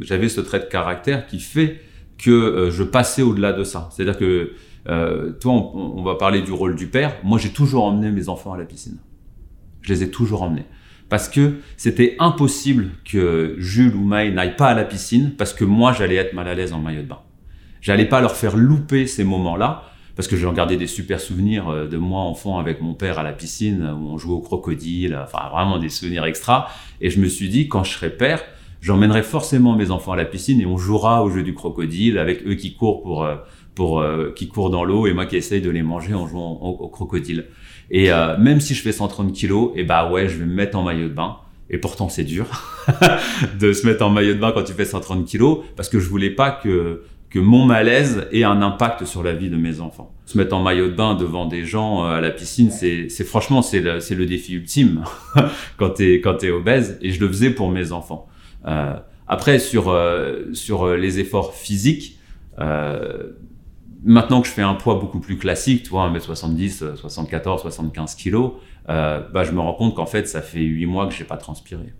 j'avais 0.00 0.28
ce 0.28 0.40
trait 0.40 0.60
de 0.60 0.66
caractère 0.66 1.26
qui 1.26 1.40
fait 1.40 1.80
que 2.16 2.68
je 2.70 2.82
passais 2.82 3.22
au-delà 3.22 3.52
de 3.52 3.64
ça. 3.64 3.88
C'est-à-dire 3.92 4.18
que, 4.18 4.52
euh, 4.88 5.32
toi, 5.32 5.52
on, 5.52 6.02
va 6.02 6.14
parler 6.14 6.40
du 6.40 6.52
rôle 6.52 6.74
du 6.74 6.86
père. 6.86 7.16
Moi, 7.22 7.38
j'ai 7.38 7.50
toujours 7.50 7.84
emmené 7.84 8.10
mes 8.10 8.28
enfants 8.28 8.52
à 8.52 8.58
la 8.58 8.64
piscine. 8.64 8.98
Je 9.82 9.92
les 9.92 10.02
ai 10.02 10.10
toujours 10.10 10.42
emmenés. 10.42 10.64
Parce 11.08 11.28
que 11.28 11.56
c'était 11.76 12.16
impossible 12.18 12.90
que 13.04 13.56
Jules 13.58 13.94
ou 13.94 14.02
Maï 14.02 14.32
n'aillent 14.32 14.56
pas 14.56 14.68
à 14.68 14.74
la 14.74 14.84
piscine 14.84 15.32
parce 15.36 15.54
que 15.54 15.64
moi, 15.64 15.92
j'allais 15.92 16.16
être 16.16 16.34
mal 16.34 16.48
à 16.48 16.54
l'aise 16.54 16.72
en 16.72 16.78
maillot 16.78 17.02
de 17.02 17.06
bain. 17.06 17.20
J'allais 17.80 18.06
pas 18.06 18.20
leur 18.20 18.36
faire 18.36 18.56
louper 18.56 19.06
ces 19.06 19.24
moments-là 19.24 19.84
parce 20.16 20.26
que 20.26 20.36
j'ai 20.36 20.46
regardé 20.46 20.76
des 20.76 20.88
super 20.88 21.20
souvenirs 21.20 21.68
euh, 21.68 21.86
de 21.86 21.96
moi 21.96 22.22
enfant 22.22 22.58
avec 22.58 22.80
mon 22.80 22.92
père 22.92 23.18
à 23.18 23.22
la 23.22 23.32
piscine 23.32 23.84
où 23.84 24.08
on 24.08 24.18
jouait 24.18 24.34
au 24.34 24.40
crocodile, 24.40 25.16
enfin 25.22 25.48
vraiment 25.50 25.78
des 25.78 25.88
souvenirs 25.88 26.24
extra. 26.24 26.68
Et 27.00 27.08
je 27.08 27.20
me 27.20 27.28
suis 27.28 27.48
dit 27.48 27.68
quand 27.68 27.84
je 27.84 27.92
serai 27.92 28.10
père, 28.10 28.42
j'emmènerai 28.80 29.22
forcément 29.22 29.76
mes 29.76 29.90
enfants 29.90 30.12
à 30.12 30.16
la 30.16 30.24
piscine 30.24 30.60
et 30.60 30.66
on 30.66 30.76
jouera 30.76 31.22
au 31.22 31.30
jeu 31.30 31.42
du 31.42 31.54
crocodile 31.54 32.18
avec 32.18 32.46
eux 32.46 32.54
qui 32.54 32.74
courent 32.74 33.02
pour 33.02 33.24
euh, 33.24 33.36
pour 33.78 34.00
euh, 34.00 34.32
qui 34.34 34.48
courent 34.48 34.70
dans 34.70 34.84
l'eau 34.84 35.06
et 35.06 35.14
moi 35.14 35.24
qui 35.24 35.36
essaye 35.36 35.60
de 35.60 35.70
les 35.70 35.84
manger 35.84 36.14
en 36.14 36.26
jouant 36.26 36.58
au, 36.60 36.88
crocodile. 36.88 37.46
Et 37.90 38.10
même 38.38 38.60
si 38.60 38.74
je 38.74 38.82
fais 38.82 38.92
130 38.92 39.32
kilos, 39.32 39.70
et 39.74 39.80
eh 39.80 39.84
bah 39.84 40.10
ouais, 40.10 40.28
je 40.28 40.36
vais 40.36 40.44
me 40.44 40.52
mettre 40.52 40.76
en 40.76 40.82
maillot 40.82 41.08
de 41.08 41.14
bain. 41.14 41.38
Et 41.70 41.78
pourtant, 41.78 42.10
c'est 42.10 42.24
dur 42.24 42.46
de 43.58 43.72
se 43.72 43.86
mettre 43.86 44.04
en 44.04 44.10
maillot 44.10 44.34
de 44.34 44.40
bain 44.40 44.52
quand 44.52 44.64
tu 44.64 44.74
fais 44.74 44.84
130 44.84 45.24
kilos, 45.24 45.60
parce 45.74 45.88
que 45.88 45.98
je 45.98 46.06
voulais 46.06 46.28
pas 46.30 46.50
que 46.50 47.02
que 47.30 47.38
mon 47.38 47.64
malaise 47.64 48.26
ait 48.32 48.44
un 48.44 48.62
impact 48.62 49.04
sur 49.04 49.22
la 49.22 49.34
vie 49.34 49.50
de 49.50 49.56
mes 49.56 49.80
enfants. 49.80 50.14
Se 50.24 50.38
mettre 50.38 50.54
en 50.56 50.62
maillot 50.62 50.88
de 50.88 50.94
bain 50.94 51.14
devant 51.14 51.46
des 51.46 51.64
gens 51.64 52.04
euh, 52.04 52.16
à 52.16 52.20
la 52.20 52.30
piscine, 52.30 52.70
c'est, 52.70 53.08
franchement, 53.24 53.62
c'est 53.62 53.80
le, 53.80 54.00
c'est 54.00 54.14
le 54.14 54.26
défi 54.26 54.54
ultime 54.54 55.04
quand 55.76 55.90
t'es, 55.90 56.20
quand 56.20 56.34
t'es 56.34 56.50
obèse. 56.50 56.98
Et 57.02 57.10
je 57.10 57.20
le 57.20 57.28
faisais 57.28 57.50
pour 57.50 57.70
mes 57.70 57.92
enfants. 57.92 58.26
Euh, 58.66 58.94
après, 59.26 59.58
sur, 59.58 59.90
euh, 59.90 60.44
sur 60.54 60.94
les 60.94 61.18
efforts 61.18 61.54
physiques, 61.54 62.18
euh, 62.60 63.32
maintenant 64.04 64.40
que 64.40 64.48
je 64.48 64.52
fais 64.52 64.62
un 64.62 64.74
poids 64.74 64.96
beaucoup 64.96 65.20
plus 65.20 65.38
classique, 65.38 65.82
tu 65.82 65.90
vois, 65.90 66.08
1m70, 66.10 66.96
74, 66.96 67.62
75 67.62 68.14
kilos, 68.14 68.52
bah, 68.86 69.44
je 69.44 69.52
me 69.52 69.60
rends 69.60 69.74
compte 69.74 69.94
qu'en 69.94 70.06
fait, 70.06 70.26
ça 70.26 70.40
fait 70.40 70.60
8 70.60 70.86
mois 70.86 71.06
que 71.06 71.14
j'ai 71.14 71.24
pas 71.24 71.36
transpiré. 71.36 71.92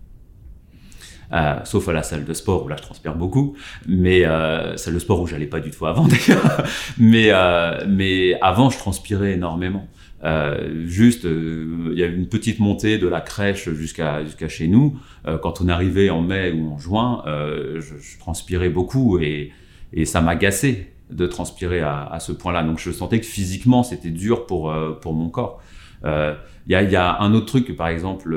Euh, 1.31 1.59
sauf 1.63 1.87
à 1.87 1.93
la 1.93 2.01
salle 2.01 2.25
de 2.25 2.33
sport 2.33 2.65
où 2.65 2.67
là 2.67 2.75
je 2.75 2.81
transpire 2.81 3.13
beaucoup, 3.13 3.55
mais 3.87 4.25
euh, 4.25 4.75
salle 4.77 4.95
de 4.95 4.99
sport 4.99 5.21
où 5.21 5.27
j'allais 5.27 5.45
pas 5.45 5.59
du 5.59 5.69
tout 5.69 5.85
avant 5.85 6.07
d'ailleurs, 6.07 6.63
mais 6.97 7.27
euh, 7.29 7.85
mais 7.87 8.39
avant 8.41 8.69
je 8.69 8.79
transpirais 8.79 9.33
énormément. 9.33 9.87
Euh, 10.23 10.85
juste, 10.85 11.25
euh, 11.25 11.91
il 11.93 11.99
y 11.99 12.03
avait 12.03 12.15
une 12.15 12.27
petite 12.27 12.59
montée 12.59 12.97
de 12.97 13.07
la 13.07 13.21
crèche 13.21 13.69
jusqu'à 13.69 14.23
jusqu'à 14.25 14.49
chez 14.49 14.67
nous. 14.67 14.99
Euh, 15.27 15.37
quand 15.37 15.61
on 15.61 15.69
arrivait 15.69 16.09
en 16.09 16.21
mai 16.21 16.51
ou 16.51 16.73
en 16.73 16.79
juin, 16.79 17.23
je, 17.25 17.79
je, 17.79 18.19
transpirais 18.19 18.69
beaucoup 18.69 19.19
et 19.19 19.51
et 19.93 20.05
ça 20.05 20.21
m'agaçait 20.21 20.93
de 21.09 21.27
transpirer 21.27 21.81
à, 21.81 22.05
à 22.05 22.19
ce 22.19 22.31
point-là. 22.31 22.63
Donc 22.63 22.79
je 22.79 22.91
sentais 22.91 23.19
que 23.19 23.25
physiquement 23.25 23.83
c'était 23.83 24.11
dur 24.11 24.45
pour 24.45 24.73
pour 25.01 25.13
mon 25.13 25.29
corps. 25.29 25.61
Il 26.03 26.71
y 26.71 26.75
a, 26.75 26.83
y, 26.83 26.95
a, 26.95 27.19
un 27.21 27.33
autre 27.33 27.47
truc 27.47 27.65
que 27.65 27.73
par 27.73 27.87
exemple 27.87 28.29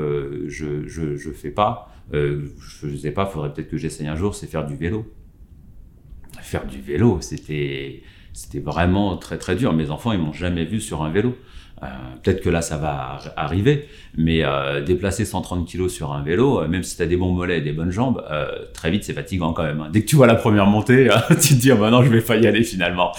je 0.47 0.87
je 0.87 1.15
je 1.15 1.31
fais 1.31 1.51
pas 1.51 1.93
euh, 2.13 2.47
je 2.59 2.87
ne 2.87 2.97
sais 2.97 3.11
pas, 3.11 3.25
faudrait 3.25 3.53
peut-être 3.53 3.69
que 3.69 3.77
j'essaye 3.77 4.07
un 4.07 4.15
jour, 4.15 4.35
c'est 4.35 4.47
faire 4.47 4.65
du 4.65 4.75
vélo. 4.75 5.05
Faire 6.41 6.65
du 6.65 6.81
vélo, 6.81 7.19
c'était 7.21 8.03
c'était 8.33 8.59
vraiment 8.59 9.15
très 9.17 9.37
très 9.37 9.55
dur. 9.55 9.73
Mes 9.73 9.91
enfants, 9.91 10.11
ils 10.11 10.19
m'ont 10.19 10.33
jamais 10.33 10.65
vu 10.65 10.81
sur 10.81 11.03
un 11.03 11.11
vélo. 11.11 11.35
Euh, 11.83 11.87
peut-être 12.21 12.41
que 12.41 12.49
là, 12.49 12.61
ça 12.61 12.77
va 12.77 13.19
arriver, 13.35 13.87
mais 14.17 14.43
euh, 14.43 14.81
déplacer 14.81 15.25
130 15.25 15.67
kilos 15.67 15.93
sur 15.93 16.13
un 16.13 16.23
vélo, 16.23 16.61
euh, 16.61 16.67
même 16.67 16.83
si 16.83 16.95
tu 16.95 17.01
as 17.01 17.05
des 17.05 17.17
bons 17.17 17.31
mollets 17.31 17.59
et 17.59 17.61
des 17.61 17.73
bonnes 17.73 17.91
jambes, 17.91 18.23
très 18.73 18.91
vite, 18.91 19.03
c'est 19.03 19.13
fatigant 19.13 19.53
quand 19.53 19.63
même. 19.63 19.81
Hein. 19.81 19.89
Dès 19.91 20.01
que 20.01 20.07
tu 20.07 20.15
vois 20.15 20.27
la 20.27 20.35
première 20.35 20.65
montée, 20.65 21.09
tu 21.29 21.35
te 21.35 21.53
dis, 21.53 21.71
oh, 21.71 21.89
non, 21.89 22.03
je 22.03 22.09
vais 22.09 22.21
pas 22.21 22.37
y 22.37 22.47
aller 22.47 22.63
finalement. 22.63 23.11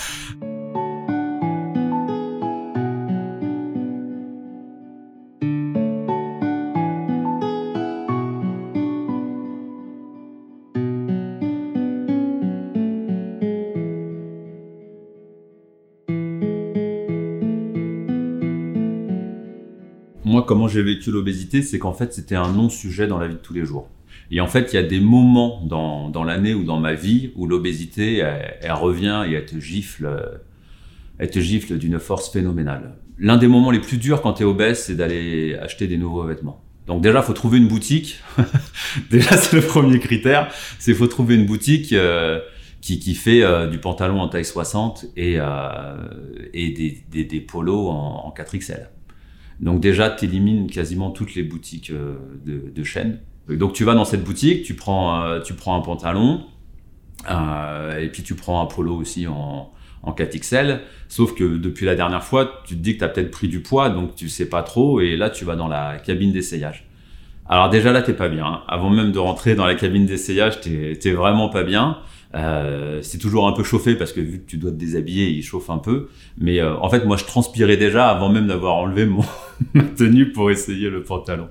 J'ai 20.75 20.83
vécu 20.83 21.11
l'obésité, 21.11 21.62
c'est 21.62 21.78
qu'en 21.78 21.93
fait, 21.93 22.12
c'était 22.12 22.37
un 22.37 22.52
non-sujet 22.52 23.07
dans 23.07 23.19
la 23.19 23.28
vie 23.28 23.35
de 23.35 23.40
tous 23.40 23.54
les 23.54 23.64
jours. 23.64 23.88
Et 24.31 24.40
en 24.40 24.47
fait, 24.47 24.73
il 24.73 24.76
y 24.76 24.78
a 24.78 24.83
des 24.83 25.00
moments 25.00 25.62
dans, 25.66 26.09
dans 26.09 26.25
l'année 26.25 26.54
ou 26.54 26.64
dans 26.64 26.78
ma 26.78 26.95
vie 26.95 27.31
où 27.37 27.47
l'obésité, 27.47 28.19
elle, 28.19 28.73
revient 28.73 29.25
et 29.28 29.35
elle 29.35 29.47
te 29.47 29.59
gifle, 29.59 30.40
elle 31.19 31.31
te 31.31 31.38
gifle 31.40 31.78
d'une 31.78 31.99
force 31.99 32.33
phénoménale. 32.33 32.97
L'un 33.19 33.37
des 33.37 33.49
moments 33.49 33.71
les 33.71 33.81
plus 33.81 33.99
durs 33.99 34.23
quand 34.23 34.35
tu 34.35 34.43
es 34.43 34.47
obèse, 34.47 34.83
c'est 34.83 34.97
d'aller 34.97 35.57
acheter 35.57 35.87
des 35.87 35.99
nouveaux 35.99 36.25
vêtements. 36.25 36.64
Donc 36.87 37.02
déjà, 37.02 37.23
faut 37.23 37.33
trouver 37.33 37.59
une 37.59 37.69
boutique. 37.69 38.21
déjà, 39.11 39.37
c'est 39.37 39.57
le 39.57 39.62
premier 39.62 39.99
critère. 39.99 40.52
C'est 40.78 40.95
faut 40.95 41.07
trouver 41.07 41.37
une 41.37 41.47
boutique 41.47 41.93
euh, 41.93 42.40
qui, 42.81 42.99
qui 42.99 43.14
fait 43.14 43.43
euh, 43.43 43.69
du 43.69 43.78
pantalon 43.78 44.21
en 44.21 44.28
taille 44.28 44.45
60 44.45 45.07
et, 45.16 45.37
euh, 45.38 45.97
et 46.52 46.71
des, 46.71 46.99
des, 47.11 47.25
des 47.25 47.40
polos 47.40 47.88
en, 47.88 48.26
en 48.26 48.35
4XL. 48.37 48.88
Donc 49.64 49.80
déjà, 49.80 50.11
tu 50.11 50.26
élimines 50.26 50.71
quasiment 50.71 51.11
toutes 51.11 51.35
les 51.35 51.42
boutiques 51.42 51.90
euh, 51.90 52.16
de, 52.44 52.85
chaîne. 52.85 53.18
Donc 53.49 53.73
tu 53.73 53.85
vas 53.85 53.94
dans 53.94 54.04
cette 54.04 54.23
boutique, 54.23 54.62
tu 54.62 54.75
prends, 54.75 55.23
euh, 55.23 55.40
tu 55.40 55.54
prends 55.54 55.75
un 55.75 55.80
pantalon, 55.80 56.44
euh, 57.30 57.99
et 57.99 58.09
puis 58.09 58.23
tu 58.23 58.35
prends 58.35 58.61
un 58.62 58.66
polo 58.66 58.94
aussi 58.94 59.26
en, 59.26 59.73
en 60.02 60.12
4XL. 60.12 60.80
Sauf 61.09 61.35
que 61.35 61.56
depuis 61.56 61.87
la 61.87 61.94
dernière 61.94 62.23
fois, 62.23 62.62
tu 62.66 62.75
te 62.75 62.80
dis 62.80 62.92
que 62.92 62.99
tu 62.99 63.04
as 63.04 63.09
peut-être 63.09 63.30
pris 63.30 63.49
du 63.49 63.61
poids, 63.61 63.88
donc 63.88 64.14
tu 64.14 64.28
sais 64.28 64.50
pas 64.50 64.62
trop, 64.62 65.00
et 65.00 65.16
là 65.16 65.30
tu 65.30 65.47
vas 65.47 65.56
dans 65.56 65.68
la 65.68 65.99
cabine 65.99 66.30
d'essayage. 66.30 66.87
Alors 67.47 67.71
déjà 67.71 67.90
là, 67.90 68.02
t'es 68.02 68.12
pas 68.12 68.28
bien. 68.28 68.62
Avant 68.68 68.90
même 68.90 69.12
de 69.12 69.18
rentrer 69.18 69.54
dans 69.54 69.66
la 69.66 69.75
cabine 69.75 70.04
d'essayage, 70.04 70.61
t'es 70.61 71.12
vraiment 71.12 71.49
pas 71.49 71.62
bien. 71.62 71.99
Euh, 72.35 73.00
c'est 73.03 73.19
toujours 73.19 73.47
un 73.47 73.53
peu 73.53 73.62
chauffé 73.62 73.95
parce 73.95 74.12
que 74.12 74.21
vu 74.21 74.41
que 74.41 74.47
tu 74.50 74.57
dois 74.57 74.71
te 74.73 74.76
déshabiller, 74.76 75.29
il 75.31 75.43
chauffe 75.43 75.71
un 75.71 75.79
peu. 75.79 76.09
Mais 76.38 76.61
euh, 76.61 76.76
en 76.79 76.88
fait, 76.91 77.05
moi, 77.05 77.17
je 77.17 77.25
transpirais 77.25 77.76
déjà 77.76 78.09
avant 78.09 78.29
même 78.29 78.49
d'avoir 78.49 78.75
enlevé 78.76 79.07
mon 79.07 79.23
ma 79.75 79.85
tenue 79.85 80.33
pour 80.33 80.50
essayer 80.50 80.91
le 80.91 81.03
pantalon. 81.05 81.49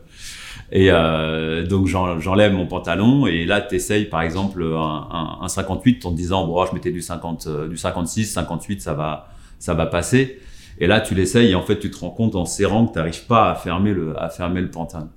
Et 0.71 0.87
euh, 0.91 1.65
donc 1.65 1.87
j'en- 1.87 2.19
j'enlève 2.19 2.51
mon 2.53 2.65
pantalon 2.65 3.27
et 3.27 3.45
là 3.45 3.61
t'essayes 3.61 4.05
par 4.05 4.21
exemple 4.23 4.63
un, 4.63 5.07
un, 5.11 5.37
un 5.41 5.47
58 5.47 6.05
en 6.05 6.11
te 6.11 6.15
disant 6.15 6.47
bon 6.47 6.65
je 6.65 6.73
mettais 6.73 6.91
du 6.91 7.01
50 7.01 7.45
euh, 7.47 7.67
du 7.67 7.77
56 7.77 8.25
58 8.33 8.81
ça 8.81 8.93
va 8.93 9.27
ça 9.59 9.75
va 9.75 9.85
passer 9.85 10.39
et 10.79 10.87
là 10.87 10.99
tu 10.99 11.13
l'essayes 11.13 11.51
et 11.51 11.55
en 11.55 11.61
fait 11.61 11.77
tu 11.79 11.91
te 11.91 11.99
rends 11.99 12.09
compte 12.09 12.35
en 12.35 12.45
serrant 12.45 12.87
que 12.87 12.93
tu 12.93 12.97
n'arrives 12.97 13.25
pas 13.27 13.51
à 13.51 13.55
fermer 13.55 13.93
le 13.93 14.19
à 14.19 14.29
fermer 14.29 14.61
le 14.61 14.71
pantalon 14.71 15.09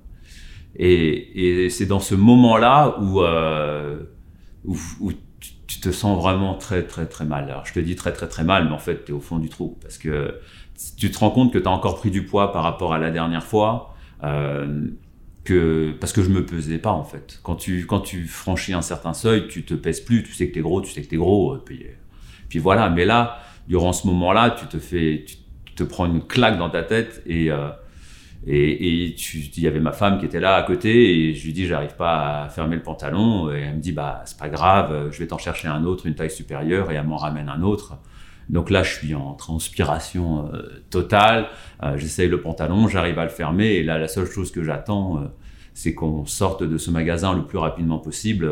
et, 0.75 1.63
et 1.65 1.69
c'est 1.69 1.85
dans 1.87 1.99
ce 2.01 2.13
moment 2.13 2.57
là 2.57 2.95
où 3.01 3.21
euh, 3.21 3.97
où, 4.65 4.77
où 4.99 5.11
tu, 5.67 5.75
tu 5.75 5.79
te 5.79 5.91
sens 5.91 6.17
vraiment 6.21 6.55
très 6.55 6.83
très 6.83 7.05
très 7.05 7.25
mal 7.25 7.49
alors 7.49 7.65
je 7.65 7.73
te 7.73 7.79
dis 7.79 7.95
très 7.95 8.13
très 8.13 8.27
très 8.27 8.43
mal 8.43 8.65
mais 8.65 8.73
en 8.73 8.79
fait 8.79 9.05
tu 9.05 9.11
es 9.11 9.15
au 9.15 9.19
fond 9.19 9.39
du 9.39 9.49
trou 9.49 9.77
parce 9.81 9.97
que 9.97 10.39
tu 10.97 11.11
te 11.11 11.19
rends 11.19 11.31
compte 11.31 11.51
que 11.51 11.57
tu 11.57 11.67
as 11.67 11.71
encore 11.71 11.97
pris 11.97 12.11
du 12.11 12.25
poids 12.25 12.51
par 12.51 12.63
rapport 12.63 12.93
à 12.93 12.99
la 12.99 13.11
dernière 13.11 13.43
fois 13.43 13.95
euh, 14.23 14.87
que 15.47 15.93
parce 15.99 16.11
que 16.11 16.21
je 16.21 16.29
me 16.29 16.45
pesais 16.45 16.77
pas 16.77 16.91
en 16.91 17.05
fait. 17.05 17.39
Quand 17.41 17.55
tu 17.55 17.85
quand 17.85 18.01
tu 18.01 18.27
franchis 18.27 18.73
un 18.73 18.81
certain 18.81 19.13
seuil, 19.13 19.47
tu 19.47 19.63
te 19.63 19.73
pèses 19.73 20.01
plus, 20.01 20.23
tu 20.23 20.33
sais 20.33 20.49
que 20.49 20.53
t'es 20.53 20.59
gros, 20.59 20.81
tu 20.81 20.91
sais 20.91 21.01
que 21.01 21.07
t'es 21.07 21.15
gros, 21.15 21.53
euh, 21.53 21.63
puis, 21.65 21.83
euh, 21.83 21.93
puis 22.49 22.59
voilà. 22.59 22.89
Mais 22.89 23.05
là, 23.05 23.39
durant 23.69 23.93
ce 23.93 24.05
moment-là, 24.07 24.51
tu 24.51 24.67
te 24.67 24.77
fais, 24.77 25.23
tu, 25.25 25.37
tu 25.65 25.73
te 25.73 25.83
prends 25.83 26.05
une 26.05 26.21
claque 26.21 26.57
dans 26.57 26.69
ta 26.69 26.83
tête 26.83 27.23
et 27.25 27.49
euh, 27.49 27.69
et, 28.49 29.13
il 29.13 29.63
y 29.63 29.67
avait 29.67 29.81
ma 29.81 29.91
femme 29.91 30.19
qui 30.19 30.25
était 30.25 30.39
là 30.39 30.55
à 30.55 30.63
côté 30.63 31.29
et 31.29 31.33
je 31.33 31.45
lui 31.45 31.51
dis 31.51 31.67
j'arrive 31.67 31.95
pas 31.97 32.43
à 32.43 32.49
fermer 32.49 32.77
le 32.77 32.81
pantalon 32.81 33.51
et 33.51 33.59
elle 33.59 33.75
me 33.75 33.81
dit 33.81 33.91
bah 33.91 34.21
c'est 34.25 34.37
pas 34.37 34.47
grave, 34.47 34.93
euh, 34.93 35.11
je 35.11 35.19
vais 35.19 35.27
t'en 35.27 35.37
chercher 35.37 35.67
un 35.67 35.83
autre, 35.83 36.05
une 36.07 36.15
taille 36.15 36.31
supérieure 36.31 36.89
et 36.89 36.95
elle 36.95 37.05
m'en 37.05 37.17
ramène 37.17 37.49
un 37.49 37.61
autre. 37.61 37.97
Donc 38.47 38.69
là, 38.69 38.81
je 38.81 38.93
suis 38.93 39.13
en 39.13 39.33
transpiration 39.33 40.49
euh, 40.53 40.61
totale. 40.89 41.49
Euh, 41.83 41.97
J'essaye 41.97 42.29
le 42.29 42.39
pantalon, 42.39 42.87
j'arrive 42.87 43.19
à 43.19 43.25
le 43.25 43.29
fermer. 43.29 43.73
Et 43.73 43.83
là, 43.83 43.97
la 43.97 44.07
seule 44.07 44.27
chose 44.31 44.53
que 44.53 44.63
j'attends, 44.63 45.21
c'est 45.73 45.93
qu'on 45.93 46.25
sorte 46.25 46.63
de 46.63 46.77
ce 46.77 46.89
magasin 46.89 47.35
le 47.35 47.45
plus 47.45 47.57
rapidement 47.57 47.99
possible. 47.99 48.49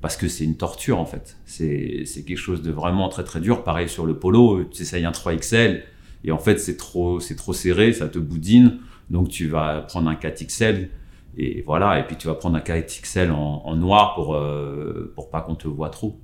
parce 0.00 0.16
que 0.16 0.28
c'est 0.28 0.44
une 0.44 0.56
torture 0.56 1.00
en 1.00 1.06
fait. 1.06 1.38
C'est 1.44 2.24
quelque 2.24 2.36
chose 2.36 2.62
de 2.62 2.70
vraiment 2.70 3.08
très 3.08 3.24
très 3.24 3.40
dur. 3.40 3.64
Pareil 3.64 3.88
sur 3.88 4.06
le 4.06 4.16
polo, 4.16 4.62
tu 4.66 4.82
essayes 4.82 5.04
un 5.04 5.10
3XL 5.10 5.82
et 6.26 6.30
en 6.30 6.38
fait 6.38 6.58
c'est 6.58 6.76
trop 6.76 7.18
c'est 7.20 7.36
trop 7.36 7.52
serré, 7.52 7.92
ça 7.92 8.06
te 8.06 8.20
boudine. 8.20 8.78
Donc 9.10 9.28
tu 9.28 9.48
vas 9.48 9.82
prendre 9.82 10.08
un 10.08 10.14
4XL 10.14 10.88
et 11.36 11.62
voilà. 11.66 11.98
Et 12.00 12.06
puis 12.06 12.16
tu 12.16 12.26
vas 12.26 12.34
prendre 12.34 12.56
un 12.56 12.60
4XL 12.60 13.30
en, 13.30 13.76
noir 13.76 14.14
pour 14.14 14.34
euh, 14.34 15.12
pour 15.14 15.30
pas 15.30 15.40
qu'on 15.40 15.54
te 15.54 15.68
voit 15.68 15.90
trop. 15.90 16.20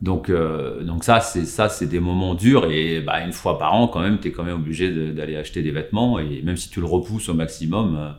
Donc, 0.00 0.30
euh, 0.30 0.82
donc 0.82 1.04
ça, 1.04 1.20
c'est 1.20 1.44
ça, 1.44 1.68
c'est 1.68 1.86
des 1.86 2.00
moments 2.00 2.34
durs 2.34 2.68
et 2.68 3.00
bah, 3.00 3.24
une 3.24 3.32
fois 3.32 3.56
par 3.56 3.72
an, 3.74 3.86
quand 3.86 4.00
même, 4.00 4.18
tu 4.18 4.28
es 4.28 4.32
quand 4.32 4.42
même 4.42 4.56
obligé 4.56 5.12
d'aller 5.12 5.36
acheter 5.36 5.62
des 5.62 5.70
vêtements 5.70 6.18
et 6.18 6.42
même 6.42 6.56
si 6.56 6.70
tu 6.70 6.80
le 6.80 6.86
repousses 6.86 7.28
au 7.28 7.34
maximum, 7.34 7.96
euh, 7.96 8.10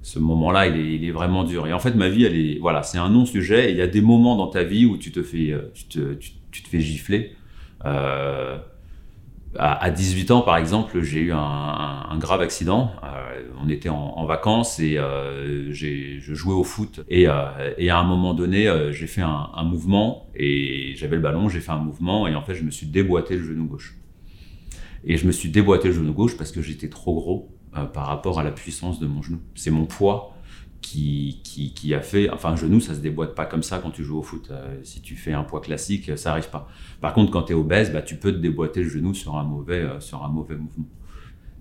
ce 0.00 0.18
moment-là, 0.18 0.68
il 0.68 0.76
est, 0.76 0.94
il 0.94 1.04
est 1.04 1.10
vraiment 1.10 1.44
dur. 1.44 1.66
Et 1.66 1.74
en 1.74 1.78
fait, 1.78 1.94
ma 1.94 2.08
vie, 2.08 2.24
elle 2.24 2.34
est, 2.34 2.58
voilà, 2.60 2.82
c'est 2.82 2.96
un 2.96 3.10
non-sujet. 3.10 3.68
Et 3.68 3.72
Il 3.72 3.76
y 3.76 3.82
a 3.82 3.86
des 3.86 4.00
moments 4.00 4.36
dans 4.36 4.46
ta 4.48 4.62
vie 4.64 4.86
où 4.86 4.96
tu 4.96 5.12
te 5.12 5.22
fais, 5.22 5.54
tu 5.74 5.84
te, 5.84 6.14
tu, 6.14 6.62
te 6.62 6.68
fais 6.68 6.80
gifler. 6.80 7.36
À, 9.58 9.84
à 9.84 9.90
18 9.90 10.30
ans, 10.30 10.42
par 10.42 10.56
exemple, 10.56 11.02
j'ai 11.02 11.20
eu 11.20 11.32
un, 11.32 12.16
grave 12.18 12.40
accident. 12.40 12.92
Euh, 13.02 13.42
on 13.62 13.68
était 13.68 13.88
en, 13.88 14.24
vacances 14.24 14.78
et 14.78 14.96
euh, 14.96 15.72
je 15.72 16.34
jouais 16.34 16.54
au 16.54 16.64
foot. 16.64 17.00
Et, 17.08 17.28
euh, 17.28 17.32
à 17.32 17.98
un 17.98 18.04
moment 18.04 18.34
donné, 18.34 18.72
j'ai 18.92 19.06
fait 19.06 19.22
un, 19.22 19.62
mouvement 19.64 20.30
et 20.34 20.94
j'avais 20.96 21.16
le 21.16 21.22
ballon, 21.22 21.48
j'ai 21.48 21.60
fait 21.60 21.72
un 21.72 21.78
mouvement 21.78 22.26
et 22.26 22.34
en 22.34 22.42
fait, 22.42 22.54
je 22.54 22.64
me 22.64 22.70
suis 22.70 22.86
déboîté 22.86 23.36
le 23.36 23.44
genou 23.44 23.66
gauche. 23.66 23.96
Et 25.04 25.16
je 25.16 25.26
me 25.26 25.32
suis 25.32 25.50
déboîté 25.50 25.88
le 25.88 25.94
genou 25.94 26.12
gauche 26.12 26.36
parce 26.36 26.52
que 26.52 26.62
j'étais 26.62 26.88
trop 26.88 27.14
gros 27.14 27.48
par 27.92 28.06
rapport 28.06 28.38
à 28.38 28.44
la 28.44 28.52
puissance 28.52 29.00
de 29.00 29.06
mon 29.06 29.22
genou. 29.22 29.40
C'est 29.54 29.70
mon 29.70 29.86
poids 29.86 30.34
qui, 30.82 31.94
a 31.94 32.00
fait. 32.00 32.28
Enfin, 32.30 32.50
un 32.50 32.56
genou, 32.56 32.80
ça 32.80 32.94
se 32.94 33.00
déboîte 33.00 33.34
pas 33.34 33.46
comme 33.46 33.62
ça 33.62 33.78
quand 33.78 33.90
tu 33.90 34.04
joues 34.04 34.18
au 34.18 34.22
foot. 34.22 34.48
Euh, 34.50 34.78
si 34.82 35.00
tu 35.00 35.16
fais 35.16 35.32
un 35.32 35.44
poids 35.44 35.60
classique, 35.60 36.16
ça 36.18 36.32
arrive 36.32 36.50
pas. 36.50 36.68
Par 37.00 37.14
contre, 37.14 37.32
quand 37.32 37.42
tu 37.42 37.52
es 37.52 37.54
obèse, 37.54 37.92
bah, 37.92 38.02
tu 38.02 38.16
peux 38.16 38.32
te 38.32 38.38
déboîter 38.38 38.82
le 38.82 38.88
genou 38.88 39.14
sur 39.14 39.36
un 39.36 39.44
mauvais, 39.44 39.80
euh, 39.80 40.00
sur 40.00 40.24
un 40.24 40.28
mauvais 40.28 40.56
mouvement. 40.56 40.86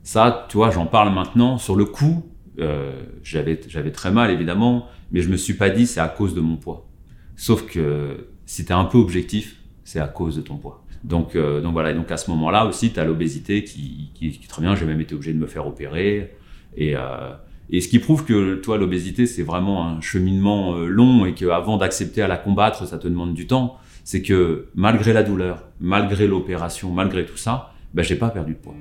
Ça, 0.04 0.48
tu 0.50 0.58
vois, 0.58 0.72
j'en 0.72 0.86
parle 0.86 1.14
maintenant. 1.14 1.58
Sur 1.58 1.76
le 1.76 1.86
coup, 1.86 2.26
euh, 2.60 3.04
j'avais 3.24 3.92
très 3.92 4.12
mal, 4.12 4.32
évidemment, 4.32 4.88
mais 5.12 5.22
je 5.22 5.30
me 5.30 5.38
suis 5.38 5.54
pas 5.54 5.70
dit 5.70 5.88
c'est 5.88 6.00
à 6.00 6.10
cause 6.10 6.34
de 6.34 6.42
mon 6.42 6.58
poids. 6.58 6.88
Sauf 7.36 7.66
que 7.66 8.28
si 8.46 8.66
tu 8.66 8.72
es 8.72 8.76
un 8.76 8.86
peu 8.86 8.98
objectif, 8.98 9.58
c'est 9.84 10.00
à 10.00 10.08
cause 10.08 10.36
de 10.36 10.42
ton 10.42 10.58
poids. 10.58 10.84
Donc, 11.04 11.36
euh, 11.36 11.62
donc 11.62 11.74
voilà, 11.74 11.92
et 11.92 11.94
donc 11.94 12.12
à 12.12 12.18
ce 12.18 12.30
moment-là 12.32 12.66
aussi, 12.66 12.92
tu 12.92 13.00
as 13.00 13.06
l'obésité 13.06 13.64
qui, 13.64 14.12
qui, 14.14 14.32
qui 14.32 14.48
très 14.48 14.62
bien. 14.62 14.76
J'ai 14.76 14.86
même 14.86 15.02
été 15.02 15.16
obligé 15.16 15.34
de 15.34 15.40
me 15.40 15.48
faire 15.48 15.66
opérer. 15.66 16.36
Et, 16.76 16.96
euh, 16.96 17.32
et 17.72 17.80
ce 17.80 17.88
qui 17.88 18.00
prouve 18.00 18.26
que 18.26 18.56
toi, 18.56 18.78
l'obésité, 18.78 19.26
c'est 19.26 19.44
vraiment 19.44 19.88
un 19.88 20.02
cheminement 20.02 20.76
euh, 20.76 20.88
long 20.88 21.26
et 21.26 21.34
qu'avant 21.34 21.78
d'accepter 21.78 22.22
à 22.22 22.28
la 22.28 22.38
combattre, 22.38 22.86
ça 22.86 22.98
te 22.98 23.08
demande 23.08 23.34
du 23.34 23.48
temps. 23.48 23.78
C'est 24.04 24.22
que 24.22 24.68
malgré 24.76 25.14
la 25.14 25.24
douleur, 25.24 25.64
malgré 25.80 26.28
l'opération, 26.28 26.92
malgré 26.92 27.26
tout 27.26 27.38
ça, 27.38 27.72
ben, 27.94 28.04
j'ai 28.04 28.16
pas 28.16 28.30
perdu 28.30 28.54
de 28.54 28.58
poids. 28.58 28.76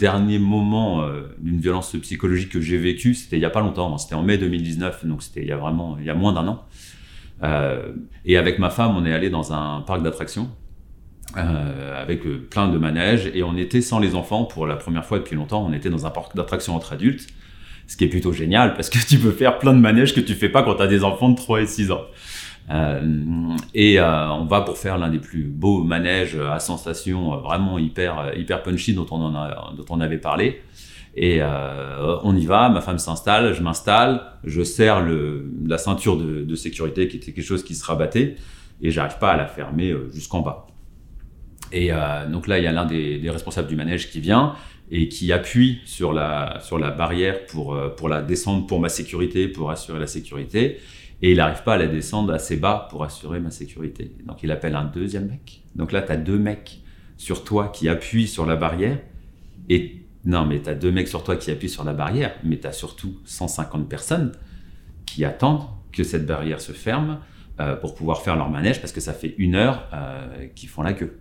Derniers 0.00 0.38
moments 0.38 1.02
euh, 1.02 1.24
d'une 1.38 1.60
violence 1.60 1.94
psychologique 2.00 2.48
que 2.48 2.60
j'ai 2.60 2.78
vécu, 2.78 3.12
c'était 3.12 3.36
il 3.36 3.42
y 3.42 3.44
a 3.44 3.50
pas 3.50 3.60
longtemps, 3.60 3.92
hein, 3.92 3.98
c'était 3.98 4.14
en 4.14 4.22
mai 4.22 4.38
2019, 4.38 5.04
donc 5.04 5.22
c'était 5.22 5.42
il 5.42 5.46
y 5.46 5.52
a 5.52 5.58
vraiment 5.58 5.98
il 6.00 6.06
y 6.06 6.10
a 6.10 6.14
moins 6.14 6.32
d'un 6.32 6.48
an. 6.48 6.64
Euh, 7.42 7.92
et 8.24 8.38
avec 8.38 8.58
ma 8.58 8.70
femme, 8.70 8.96
on 8.96 9.04
est 9.04 9.12
allé 9.12 9.28
dans 9.28 9.52
un 9.52 9.82
parc 9.82 10.02
d'attractions 10.02 10.48
euh, 11.36 12.00
avec 12.00 12.22
plein 12.48 12.68
de 12.68 12.78
manèges 12.78 13.30
et 13.34 13.42
on 13.42 13.58
était 13.58 13.82
sans 13.82 13.98
les 13.98 14.14
enfants 14.14 14.44
pour 14.44 14.66
la 14.66 14.76
première 14.76 15.04
fois 15.04 15.18
depuis 15.18 15.36
longtemps. 15.36 15.62
On 15.66 15.74
était 15.74 15.90
dans 15.90 16.06
un 16.06 16.10
parc 16.10 16.34
d'attractions 16.34 16.74
entre 16.74 16.94
adultes, 16.94 17.26
ce 17.86 17.98
qui 17.98 18.04
est 18.04 18.08
plutôt 18.08 18.32
génial 18.32 18.72
parce 18.72 18.88
que 18.88 18.98
tu 19.06 19.18
peux 19.18 19.32
faire 19.32 19.58
plein 19.58 19.74
de 19.74 19.80
manèges 19.80 20.14
que 20.14 20.20
tu 20.20 20.32
fais 20.34 20.48
pas 20.48 20.62
quand 20.62 20.76
tu 20.76 20.82
as 20.82 20.86
des 20.86 21.04
enfants 21.04 21.28
de 21.28 21.36
3 21.36 21.60
et 21.60 21.66
6 21.66 21.90
ans. 21.90 22.04
Euh, 22.70 23.56
et 23.74 23.98
euh, 23.98 24.30
on 24.30 24.44
va 24.44 24.60
pour 24.60 24.78
faire 24.78 24.96
l'un 24.98 25.08
des 25.08 25.18
plus 25.18 25.42
beaux 25.42 25.82
manèges 25.82 26.36
à 26.36 26.60
sensations 26.60 27.34
euh, 27.34 27.36
vraiment 27.38 27.78
hyper 27.78 28.32
hyper 28.36 28.62
punchy 28.62 28.94
dont 28.94 29.06
on 29.10 30.00
avait 30.00 30.18
parlé. 30.18 30.62
Et 31.16 31.42
on 31.42 32.36
y 32.36 32.46
va, 32.46 32.68
ma 32.68 32.80
femme 32.80 33.00
s'installe, 33.00 33.52
je 33.52 33.62
m'installe, 33.62 34.22
je 34.44 34.62
serre 34.62 35.04
la 35.66 35.76
ceinture 35.76 36.16
de, 36.16 36.54
sécurité 36.54 37.08
qui 37.08 37.16
était 37.16 37.32
quelque 37.32 37.44
chose 37.44 37.64
qui 37.64 37.74
se 37.74 37.84
rabattait 37.84 38.36
et 38.80 38.92
j'arrive 38.92 39.18
pas 39.18 39.32
à 39.32 39.36
la 39.36 39.46
fermer 39.46 39.92
jusqu'en 40.12 40.40
bas. 40.40 40.68
Et 41.72 41.90
donc 42.30 42.46
là, 42.46 42.58
il 42.58 42.64
y 42.64 42.68
a 42.68 42.72
l'un 42.72 42.86
des, 42.86 43.18
des 43.18 43.28
responsables 43.28 43.66
du 43.66 43.74
manège 43.74 44.08
qui 44.08 44.20
vient 44.20 44.54
et 44.92 45.08
qui 45.08 45.32
appuie 45.32 45.80
sur 45.84 46.12
la, 46.12 46.60
sur 46.60 46.78
la 46.78 46.92
barrière 46.92 47.44
pour, 47.46 47.76
pour 47.96 48.08
la 48.08 48.22
descendre 48.22 48.68
pour 48.68 48.78
ma 48.78 48.88
sécurité, 48.88 49.48
pour 49.48 49.72
assurer 49.72 49.98
la 49.98 50.06
sécurité. 50.06 50.78
Et 51.22 51.32
il 51.32 51.36
n'arrive 51.36 51.62
pas 51.62 51.74
à 51.74 51.78
la 51.78 51.86
descendre 51.86 52.32
assez 52.32 52.56
bas 52.56 52.86
pour 52.90 53.04
assurer 53.04 53.40
ma 53.40 53.50
sécurité. 53.50 54.12
Donc 54.24 54.42
il 54.42 54.50
appelle 54.50 54.74
un 54.74 54.84
deuxième 54.84 55.28
mec. 55.28 55.62
Donc 55.74 55.92
là, 55.92 56.02
tu 56.02 56.12
as 56.12 56.16
deux 56.16 56.38
mecs 56.38 56.80
sur 57.16 57.44
toi 57.44 57.68
qui 57.68 57.88
appuient 57.88 58.28
sur 58.28 58.46
la 58.46 58.56
barrière. 58.56 58.98
Et 59.68 60.02
non, 60.24 60.46
mais 60.46 60.60
tu 60.60 60.70
as 60.70 60.74
deux 60.74 60.90
mecs 60.90 61.08
sur 61.08 61.22
toi 61.22 61.36
qui 61.36 61.50
appuient 61.50 61.68
sur 61.68 61.84
la 61.84 61.92
barrière, 61.92 62.34
mais 62.44 62.58
tu 62.58 62.66
as 62.66 62.72
surtout 62.72 63.18
150 63.24 63.88
personnes 63.88 64.32
qui 65.06 65.24
attendent 65.24 65.66
que 65.92 66.04
cette 66.04 66.26
barrière 66.26 66.60
se 66.60 66.72
ferme 66.72 67.18
euh, 67.60 67.76
pour 67.76 67.94
pouvoir 67.94 68.22
faire 68.22 68.36
leur 68.36 68.48
manège 68.48 68.80
parce 68.80 68.92
que 68.92 69.00
ça 69.00 69.12
fait 69.12 69.34
une 69.36 69.54
heure 69.54 69.88
euh, 69.92 70.46
qu'ils 70.54 70.68
font 70.68 70.82
la 70.82 70.92
queue. 70.94 71.18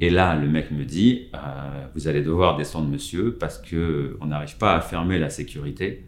Et 0.00 0.10
là, 0.10 0.36
le 0.36 0.48
mec 0.48 0.70
me 0.70 0.84
dit, 0.84 1.28
euh, 1.34 1.38
vous 1.94 2.06
allez 2.06 2.22
devoir 2.22 2.56
descendre, 2.56 2.88
monsieur, 2.88 3.36
parce 3.38 3.58
que 3.58 4.16
on 4.20 4.26
n'arrive 4.26 4.56
pas 4.56 4.76
à 4.76 4.80
fermer 4.80 5.18
la 5.18 5.30
sécurité. 5.30 6.04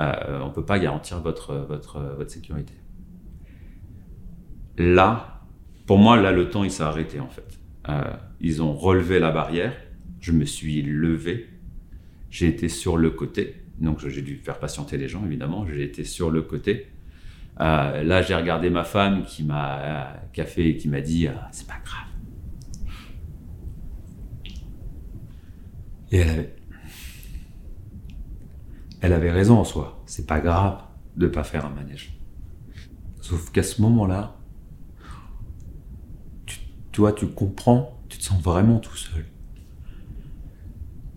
Euh, 0.00 0.40
on 0.42 0.48
ne 0.48 0.52
peut 0.52 0.64
pas 0.64 0.78
garantir 0.78 1.20
votre, 1.20 1.54
votre, 1.54 2.00
votre 2.00 2.30
sécurité. 2.30 2.74
Là, 4.76 5.42
pour 5.86 5.98
moi, 5.98 6.20
là, 6.20 6.32
le 6.32 6.50
temps, 6.50 6.64
il 6.64 6.70
s'est 6.70 6.82
arrêté 6.82 7.20
en 7.20 7.28
fait. 7.28 7.60
Euh, 7.88 8.02
ils 8.40 8.62
ont 8.62 8.72
relevé 8.72 9.18
la 9.20 9.30
barrière, 9.30 9.74
je 10.20 10.32
me 10.32 10.44
suis 10.44 10.82
levé, 10.82 11.48
j'ai 12.30 12.48
été 12.48 12.68
sur 12.68 12.96
le 12.96 13.10
côté, 13.10 13.62
donc 13.78 14.06
j'ai 14.06 14.22
dû 14.22 14.36
faire 14.36 14.58
patienter 14.58 14.96
les 14.96 15.06
gens 15.06 15.24
évidemment, 15.24 15.66
j'ai 15.66 15.84
été 15.84 16.02
sur 16.02 16.30
le 16.30 16.42
côté. 16.42 16.86
Euh, 17.60 18.02
là, 18.02 18.22
j'ai 18.22 18.34
regardé 18.34 18.70
ma 18.70 18.84
femme 18.84 19.22
qui 19.24 19.44
m'a 19.44 20.18
a 20.36 20.44
fait, 20.44 20.76
qui 20.76 20.88
m'a 20.88 21.00
dit 21.00 21.28
c'est 21.52 21.68
pas 21.68 21.74
grave. 21.84 22.08
Et 26.10 26.18
elle 26.18 26.30
avait, 26.30 26.54
elle 29.04 29.12
avait 29.12 29.30
raison 29.30 29.58
en 29.58 29.64
soi. 29.64 30.02
C'est 30.06 30.26
pas 30.26 30.40
grave 30.40 30.82
de 31.18 31.26
pas 31.26 31.44
faire 31.44 31.66
un 31.66 31.68
manège. 31.68 32.18
Sauf 33.20 33.50
qu'à 33.50 33.62
ce 33.62 33.82
moment-là, 33.82 34.38
tu, 36.46 36.58
toi, 36.90 37.12
tu 37.12 37.26
comprends, 37.26 38.00
tu 38.08 38.16
te 38.16 38.24
sens 38.24 38.40
vraiment 38.40 38.78
tout 38.78 38.96
seul. 38.96 39.26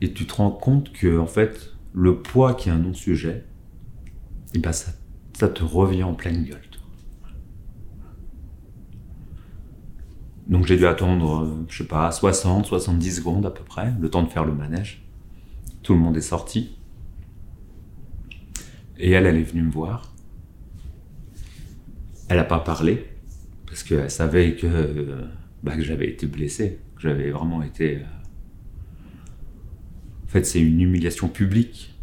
Et 0.01 0.11
tu 0.11 0.27
te 0.27 0.35
rends 0.35 0.51
compte 0.51 0.91
que, 0.91 1.17
en 1.17 1.27
fait, 1.27 1.77
le 1.93 2.21
poids 2.21 2.55
qui 2.55 2.67
est 2.67 2.73
un 2.73 2.77
non-sujet, 2.77 3.45
et 4.53 4.59
ben 4.59 4.73
ça, 4.73 4.91
ça 5.31 5.47
te 5.47 5.63
revient 5.63 6.03
en 6.03 6.13
pleine 6.13 6.43
gueule. 6.43 6.59
Donc 10.47 10.65
j'ai 10.65 10.77
dû 10.77 10.87
attendre, 10.87 11.43
euh, 11.43 11.65
je 11.69 11.79
sais 11.79 11.87
pas, 11.87 12.11
60, 12.11 12.65
70 12.65 13.17
secondes 13.17 13.45
à 13.45 13.51
peu 13.51 13.63
près, 13.63 13.93
le 13.99 14.09
temps 14.09 14.23
de 14.23 14.29
faire 14.29 14.45
le 14.45 14.53
manège. 14.53 15.05
Tout 15.83 15.93
le 15.93 15.99
monde 15.99 16.17
est 16.17 16.21
sorti. 16.21 16.76
Et 18.99 19.11
elle, 19.11 19.25
elle 19.25 19.37
est 19.37 19.43
venue 19.43 19.63
me 19.63 19.71
voir. 19.71 20.13
Elle 22.29 22.37
n'a 22.37 22.43
pas 22.43 22.59
parlé, 22.59 23.05
parce 23.65 23.83
qu'elle 23.83 24.09
savait 24.09 24.55
que, 24.55 25.23
bah, 25.63 25.75
que 25.75 25.83
j'avais 25.83 26.09
été 26.09 26.27
blessé, 26.27 26.79
que 26.95 27.03
j'avais 27.03 27.29
vraiment 27.29 27.63
été... 27.63 27.97
Euh, 27.97 28.03
en 30.25 30.27
fait, 30.27 30.45
c'est 30.45 30.59
une 30.59 30.81
humiliation 30.81 31.29
publique. 31.29 31.93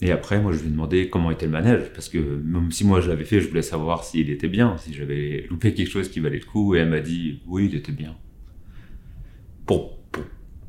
Et 0.00 0.10
après, 0.10 0.40
moi, 0.40 0.52
je 0.52 0.60
lui 0.60 0.68
ai 0.68 0.70
demandé 0.70 1.10
comment 1.10 1.30
était 1.30 1.46
le 1.46 1.52
manège, 1.52 1.92
parce 1.94 2.08
que 2.08 2.18
même 2.18 2.72
si 2.72 2.84
moi 2.84 3.00
je 3.00 3.08
l'avais 3.08 3.24
fait, 3.24 3.40
je 3.40 3.48
voulais 3.48 3.62
savoir 3.62 4.02
s'il 4.02 4.30
était 4.30 4.48
bien, 4.48 4.76
si 4.78 4.92
j'avais 4.92 5.46
loupé 5.48 5.74
quelque 5.74 5.90
chose 5.90 6.08
qui 6.08 6.18
valait 6.18 6.40
le 6.40 6.44
coup, 6.44 6.74
et 6.74 6.78
elle 6.78 6.88
m'a 6.88 7.00
dit 7.00 7.40
oui, 7.46 7.68
il 7.70 7.76
était 7.76 7.92
bien. 7.92 8.16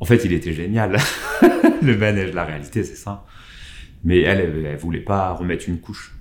En 0.03 0.05
fait, 0.05 0.25
il 0.25 0.33
était 0.33 0.51
génial, 0.51 0.97
le 1.81 1.97
manège, 1.97 2.33
la 2.33 2.43
réalité, 2.43 2.83
c'est 2.83 2.97
ça. 2.97 3.25
Mais 4.03 4.19
elle, 4.19 4.65
elle, 4.65 4.75
voulait 4.75 4.99
pas 4.99 5.31
remettre 5.31 5.69
une 5.69 5.79
couche. 5.79 6.13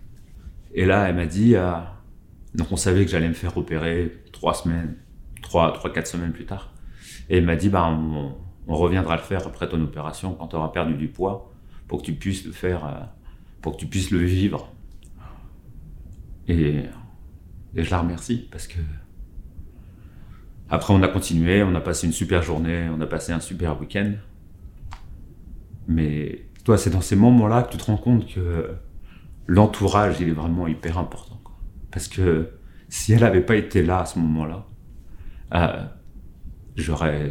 Et 0.72 0.86
là, 0.86 1.08
elle 1.08 1.16
m'a 1.16 1.26
dit, 1.26 1.56
euh, 1.56 1.72
donc 2.54 2.70
on 2.70 2.76
savait 2.76 3.04
que 3.04 3.10
j'allais 3.10 3.26
me 3.26 3.34
faire 3.34 3.56
opérer 3.56 4.22
trois 4.30 4.54
semaines, 4.54 4.94
trois, 5.42 5.72
trois, 5.72 5.92
quatre 5.92 6.06
semaines 6.06 6.30
plus 6.30 6.44
tard. 6.44 6.72
Et 7.28 7.38
elle 7.38 7.44
m'a 7.44 7.56
dit, 7.56 7.70
bah, 7.70 7.88
on, 7.88 8.36
reviendra 8.72 9.16
le 9.16 9.22
faire 9.22 9.44
après 9.48 9.68
ton 9.68 9.82
opération 9.82 10.34
quand 10.34 10.46
tu 10.46 10.54
auras 10.54 10.68
perdu 10.68 10.94
du 10.94 11.08
poids 11.08 11.52
pour 11.88 12.02
que 12.02 12.04
tu 12.04 12.12
puisses 12.12 12.44
le 12.46 12.52
faire, 12.52 12.84
euh, 12.84 13.00
pour 13.62 13.72
que 13.72 13.78
tu 13.78 13.86
puisses 13.86 14.12
le 14.12 14.18
vivre. 14.20 14.72
Et, 16.46 16.84
je 17.74 17.90
la 17.90 17.98
remercie 17.98 18.46
parce 18.48 18.68
que 18.68 18.78
après 20.72 20.94
on 20.94 21.02
a 21.02 21.08
continué, 21.08 21.62
on 21.62 21.74
a 21.74 21.82
passé 21.82 22.06
une 22.06 22.14
super 22.14 22.42
journée, 22.42 22.88
on 22.88 22.98
a 23.02 23.06
passé 23.06 23.30
un 23.30 23.40
super 23.40 23.78
week-end. 23.78 24.12
Mais 25.86 26.46
toi, 26.64 26.78
c'est 26.78 26.88
dans 26.88 27.02
ces 27.02 27.14
moments-là 27.14 27.64
que 27.64 27.72
tu 27.72 27.76
te 27.76 27.84
rends 27.84 27.98
compte 27.98 28.26
que 28.32 28.70
l'entourage, 29.46 30.16
il 30.20 30.30
est 30.30 30.32
vraiment 30.32 30.66
hyper 30.66 30.96
important. 30.96 31.38
Parce 31.90 32.08
que 32.08 32.52
si 32.88 33.12
elle 33.12 33.20
n'avait 33.20 33.42
pas 33.42 33.56
été 33.56 33.82
là 33.82 34.00
à 34.00 34.06
ce 34.06 34.18
moment-là, 34.18 34.66
euh, 35.54 35.84
j'aurais. 36.76 37.30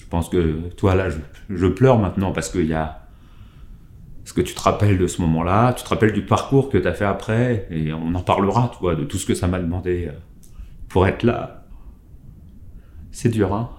Je 0.00 0.06
pense 0.08 0.30
que 0.30 0.70
toi, 0.78 0.94
là, 0.94 1.10
je, 1.50 1.66
pleure 1.66 1.98
maintenant 1.98 2.32
parce 2.32 2.48
qu'il 2.48 2.66
y 2.66 2.72
a 2.72 3.06
est-ce 4.24 4.32
que 4.32 4.40
tu 4.40 4.54
te 4.54 4.60
rappelles 4.62 4.96
de 4.96 5.06
ce 5.06 5.20
moment-là 5.20 5.74
Tu 5.74 5.84
te 5.84 5.90
rappelles 5.90 6.14
du 6.14 6.24
parcours 6.24 6.70
que 6.70 6.78
tu 6.78 6.88
as 6.88 6.94
fait 6.94 7.04
après 7.04 7.66
Et 7.68 7.92
on 7.92 8.14
en 8.14 8.22
parlera, 8.22 8.72
toi, 8.78 8.94
de 8.94 9.04
tout 9.04 9.18
ce 9.18 9.26
que 9.26 9.34
ça 9.34 9.46
m'a 9.46 9.58
demandé 9.58 10.06
euh, 10.08 10.12
pour 10.88 11.06
être 11.06 11.22
là. 11.22 11.63
C'est 13.14 13.28
dur, 13.28 13.54
hein 13.54 13.70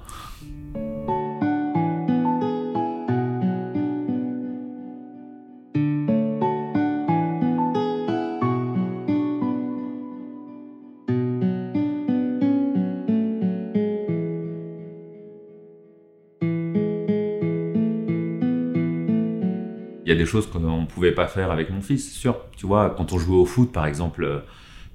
il 20.05 20.09
y 20.09 20.11
a 20.11 20.15
des 20.15 20.25
choses 20.25 20.47
qu'on 20.47 20.59
ne 20.59 20.85
pouvait 20.85 21.11
pas 21.11 21.27
faire 21.27 21.51
avec 21.51 21.71
mon 21.71 21.81
fils, 21.81 22.13
sûr. 22.13 22.37
Tu 22.55 22.67
vois, 22.67 22.91
quand 22.95 23.11
on 23.11 23.17
jouait 23.17 23.35
au 23.35 23.45
foot, 23.45 23.71
par 23.71 23.87
exemple, 23.87 24.23
euh, 24.23 24.39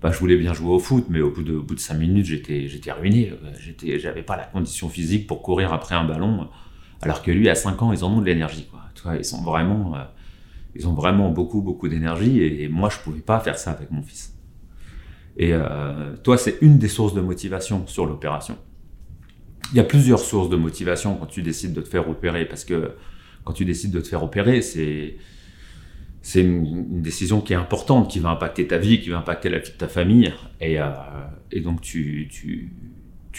bah, 0.03 0.11
je 0.13 0.19
voulais 0.19 0.37
bien 0.37 0.55
jouer 0.55 0.73
au 0.73 0.79
foot, 0.79 1.07
mais 1.11 1.21
au 1.21 1.31
bout 1.31 1.43
de, 1.43 1.53
au 1.55 1.77
cinq 1.77 1.99
minutes, 1.99 2.27
j'étais, 2.27 2.93
ruiné. 2.93 3.31
Euh, 3.31 3.51
j'étais, 3.59 3.99
j'avais 3.99 4.23
pas 4.23 4.37
la 4.37 4.45
condition 4.45 4.89
physique 4.89 5.27
pour 5.27 5.43
courir 5.43 5.73
après 5.73 5.95
un 5.95 6.05
ballon, 6.05 6.49
alors 7.03 7.23
que 7.23 7.31
lui, 7.31 7.49
à 7.49 7.55
5 7.55 7.83
ans, 7.83 7.93
ils 7.93 8.03
en 8.05 8.13
ont 8.13 8.21
de 8.21 8.27
l'énergie. 8.27 8.69
Euh, 9.07 9.17
ils 10.75 10.87
ont 10.89 10.95
vraiment 10.95 11.31
beaucoup, 11.31 11.61
beaucoup 11.61 11.89
d'énergie, 11.89 12.43
et, 12.43 12.69
moi, 12.69 12.89
je 12.89 12.99
pouvais 12.99 13.21
pas 13.21 13.41
faire 13.41 13.59
ça 13.59 13.73
avec 13.73 13.91
mon 13.91 14.03
fils. 14.03 14.35
Et 15.37 15.53
toi, 16.23 16.37
c'est 16.37 16.59
une 16.61 16.77
des 16.77 16.89
sources 16.89 17.15
de 17.15 17.21
motivation 17.21 17.87
sur 17.87 18.05
l'opération. 18.05 18.59
Il 19.73 19.77
y 19.77 19.81
a 19.81 19.85
plusieurs 19.85 20.19
sources 20.19 20.51
de 20.51 20.57
motivation 20.57 21.15
quand 21.15 21.27
tu 21.27 21.41
décides 21.41 21.73
de 21.73 21.81
te 21.81 21.89
faire 21.89 22.11
opérer, 22.11 22.45
parce 22.45 22.65
que 22.65 22.93
quand 23.45 23.53
tu 23.53 23.65
décides 23.65 23.93
de 23.93 24.01
te 24.01 24.09
faire 24.09 24.23
opérer, 24.23 24.61
c'est 24.61 25.17
c'est 26.23 26.43
une, 26.43 27.01
décision 27.03 27.41
qui 27.41 27.53
est 27.53 27.57
importante, 27.57 28.11
qui 28.11 28.19
va 28.19 28.31
impacter 28.31 28.67
ta 28.67 28.79
vie, 28.79 29.01
qui 29.01 29.09
va 29.09 29.19
impacter 29.19 29.49
la 29.49 29.59
vie 29.59 29.71
de 29.71 29.77
ta 29.77 29.89
famille. 29.89 30.33
Et, 30.61 30.81
euh, 30.81 30.91
donc, 31.63 31.81
tu, 31.81 32.29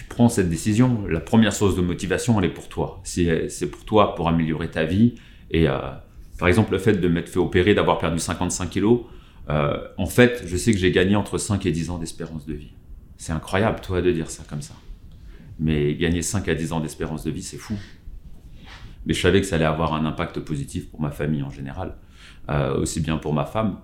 prends 0.10 0.30
cette 0.30 0.50
décision. 0.50 1.06
La 1.08 1.20
première 1.20 1.54
source 1.54 1.76
de 1.76 1.82
motivation, 1.82 2.39
elle 2.39 2.46
est 2.46 2.54
pour 2.54 2.70
toi. 2.70 3.02
C'est 3.04 3.70
pour 3.70 3.86
toi, 3.86 4.15
pour 4.15 4.28
améliorer 4.28 4.70
ta 4.70 4.84
vie. 4.84 5.15
Et 5.52 5.67
euh, 5.67 5.78
par 6.39 6.48
exemple, 6.48 6.72
le 6.72 6.80
fait 6.80 6.94
de 6.94 7.08
m'être 7.08 7.30
fait 7.30 7.39
opérer, 7.39 7.76
d'avoir 7.76 8.00
perdu 8.00 8.20
55 8.20 8.70
kilos, 8.70 9.02
euh, 9.50 9.78
en 9.98 10.06
fait, 10.08 10.44
je 10.46 10.58
sais 10.58 10.72
que 10.72 10.80
j'ai 10.80 10.91
gagné 10.91 11.15
entre 11.15 11.38
5 11.38 11.65
et 11.65 11.72
10 11.72 11.91
ans 11.91 11.98
d'espérance 11.98 12.46
de 12.46 12.54
vie. 12.54 12.74
C'est 13.17 13.34
incroyable, 13.34 13.80
toi, 13.82 14.02
de 14.02 14.12
dire 14.12 14.30
ça 14.30 14.44
comme 14.50 14.62
ça. 14.62 14.74
Mais 15.60 15.94
gagner 15.96 16.24
5 16.24 16.48
à 16.48 16.56
10 16.56 16.74
ans 16.74 16.80
d'espérance 16.80 17.24
de 17.24 17.32
vie, 17.32 17.44
c'est 17.44 17.58
fou 17.58 17.76
mais 19.06 19.13
je 19.13 19.22
savais 19.22 19.41
que 19.41 19.48
ça 19.48 19.56
allait 19.56 19.65
avoir 19.65 19.94
un 19.94 20.06
impact 20.06 20.39
positif 20.39 20.89
pour 20.89 21.02
ma 21.02 21.12
famille 21.12 21.44
en 21.44 21.50
général, 21.50 21.96
euh, 22.50 22.76
aussi 22.80 23.00
bien 23.00 23.18
pour 23.18 23.34
ma 23.34 23.46
femme 23.46 23.78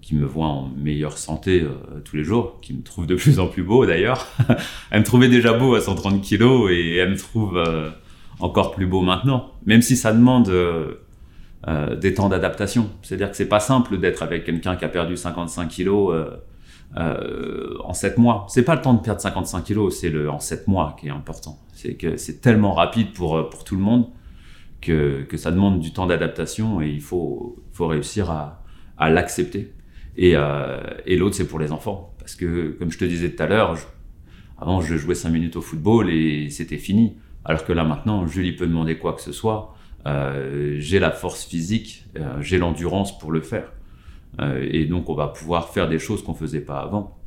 qui 0.00 0.16
me 0.16 0.26
voit 0.26 0.48
en 0.48 0.68
meilleure 0.68 1.16
santé 1.16 1.62
euh, 1.62 2.00
tous 2.04 2.16
les 2.16 2.24
jours, 2.24 2.58
qui 2.60 2.74
me 2.74 2.82
trouve 2.82 3.06
de 3.06 3.14
plus 3.14 3.38
en 3.38 3.46
plus 3.46 3.62
beau 3.62 3.86
d'ailleurs. 3.86 4.26
elle 4.90 5.00
me 5.00 5.04
trouvait 5.04 5.28
déjà 5.28 5.52
beau 5.52 5.76
à 5.76 5.80
130 5.80 6.20
kilos 6.20 6.70
et 6.72 6.96
elle 6.96 7.10
me 7.10 7.16
trouve 7.16 7.56
euh, 7.56 7.90
encore 8.40 8.72
plus 8.72 8.86
beau 8.86 9.02
maintenant, 9.02 9.52
même 9.66 9.82
si 9.82 9.96
ça 9.96 10.12
demande 10.12 10.50
des 12.00 12.14
temps 12.14 12.28
d'adaptation. 12.28 12.90
C'est-à-dire 13.02 13.30
que 13.30 13.36
c'est 13.36 13.48
pas 13.48 13.60
simple 13.60 13.98
d'être 13.98 14.24
avec 14.24 14.44
quelqu'un 14.44 14.74
qui 14.74 14.84
a 14.84 14.88
perdu 14.88 15.16
55 15.16 15.68
kilos 15.68 16.12
en 16.96 17.92
7 17.92 18.18
mois. 18.18 18.46
C'est 18.48 18.64
pas 18.64 18.74
le 18.74 18.82
temps 18.82 18.94
de 18.94 19.00
perdre 19.00 19.20
55 19.20 19.62
kilos, 19.62 19.96
c'est 20.00 20.08
le 20.08 20.28
en 20.28 20.40
7 20.40 20.66
mois 20.66 20.96
qui 20.98 21.06
est 21.06 21.10
important. 21.10 21.60
C'est 21.72 22.40
tellement 22.40 22.72
rapide 22.72 23.12
pour 23.12 23.62
tout 23.64 23.76
le 23.76 23.82
monde 23.82 24.06
que, 24.82 25.22
que 25.22 25.38
ça 25.38 25.50
demande 25.50 25.80
du 25.80 25.92
temps 25.92 26.06
d'adaptation 26.06 26.82
et 26.82 26.90
il 26.90 27.00
faut, 27.00 27.62
faut 27.72 27.86
réussir 27.86 28.30
à, 28.30 28.62
à 28.98 29.08
l'accepter. 29.08 29.72
Et, 30.18 30.32
euh, 30.36 30.80
et 31.06 31.16
l'autre, 31.16 31.36
c'est 31.36 31.48
pour 31.48 31.58
les 31.58 31.72
enfants. 31.72 32.14
Parce 32.18 32.34
que, 32.34 32.76
comme 32.78 32.92
je 32.92 32.98
te 32.98 33.04
disais 33.06 33.30
tout 33.30 33.42
à 33.42 33.46
l'heure, 33.46 33.78
avant, 34.58 34.82
je 34.82 34.96
jouais 34.96 35.14
5 35.14 35.30
minutes 35.30 35.56
au 35.56 35.62
football 35.62 36.10
et 36.10 36.50
c'était 36.50 36.76
fini. 36.76 37.16
Alors 37.44 37.64
que 37.64 37.72
là, 37.72 37.84
maintenant, 37.84 38.26
Julie 38.26 38.52
peut 38.52 38.66
demander 38.66 38.98
quoi 38.98 39.14
que 39.14 39.22
ce 39.22 39.32
soit. 39.32 39.74
Euh, 40.06 40.76
j'ai 40.78 40.98
la 40.98 41.10
force 41.12 41.44
physique, 41.44 42.04
euh, 42.18 42.40
j'ai 42.40 42.58
l'endurance 42.58 43.18
pour 43.18 43.32
le 43.32 43.40
faire. 43.40 43.72
Euh, 44.40 44.66
et 44.70 44.84
donc, 44.84 45.08
on 45.08 45.14
va 45.14 45.28
pouvoir 45.28 45.70
faire 45.70 45.88
des 45.88 45.98
choses 45.98 46.22
qu'on 46.22 46.34
faisait 46.34 46.60
pas 46.60 46.80
avant. 46.80 47.18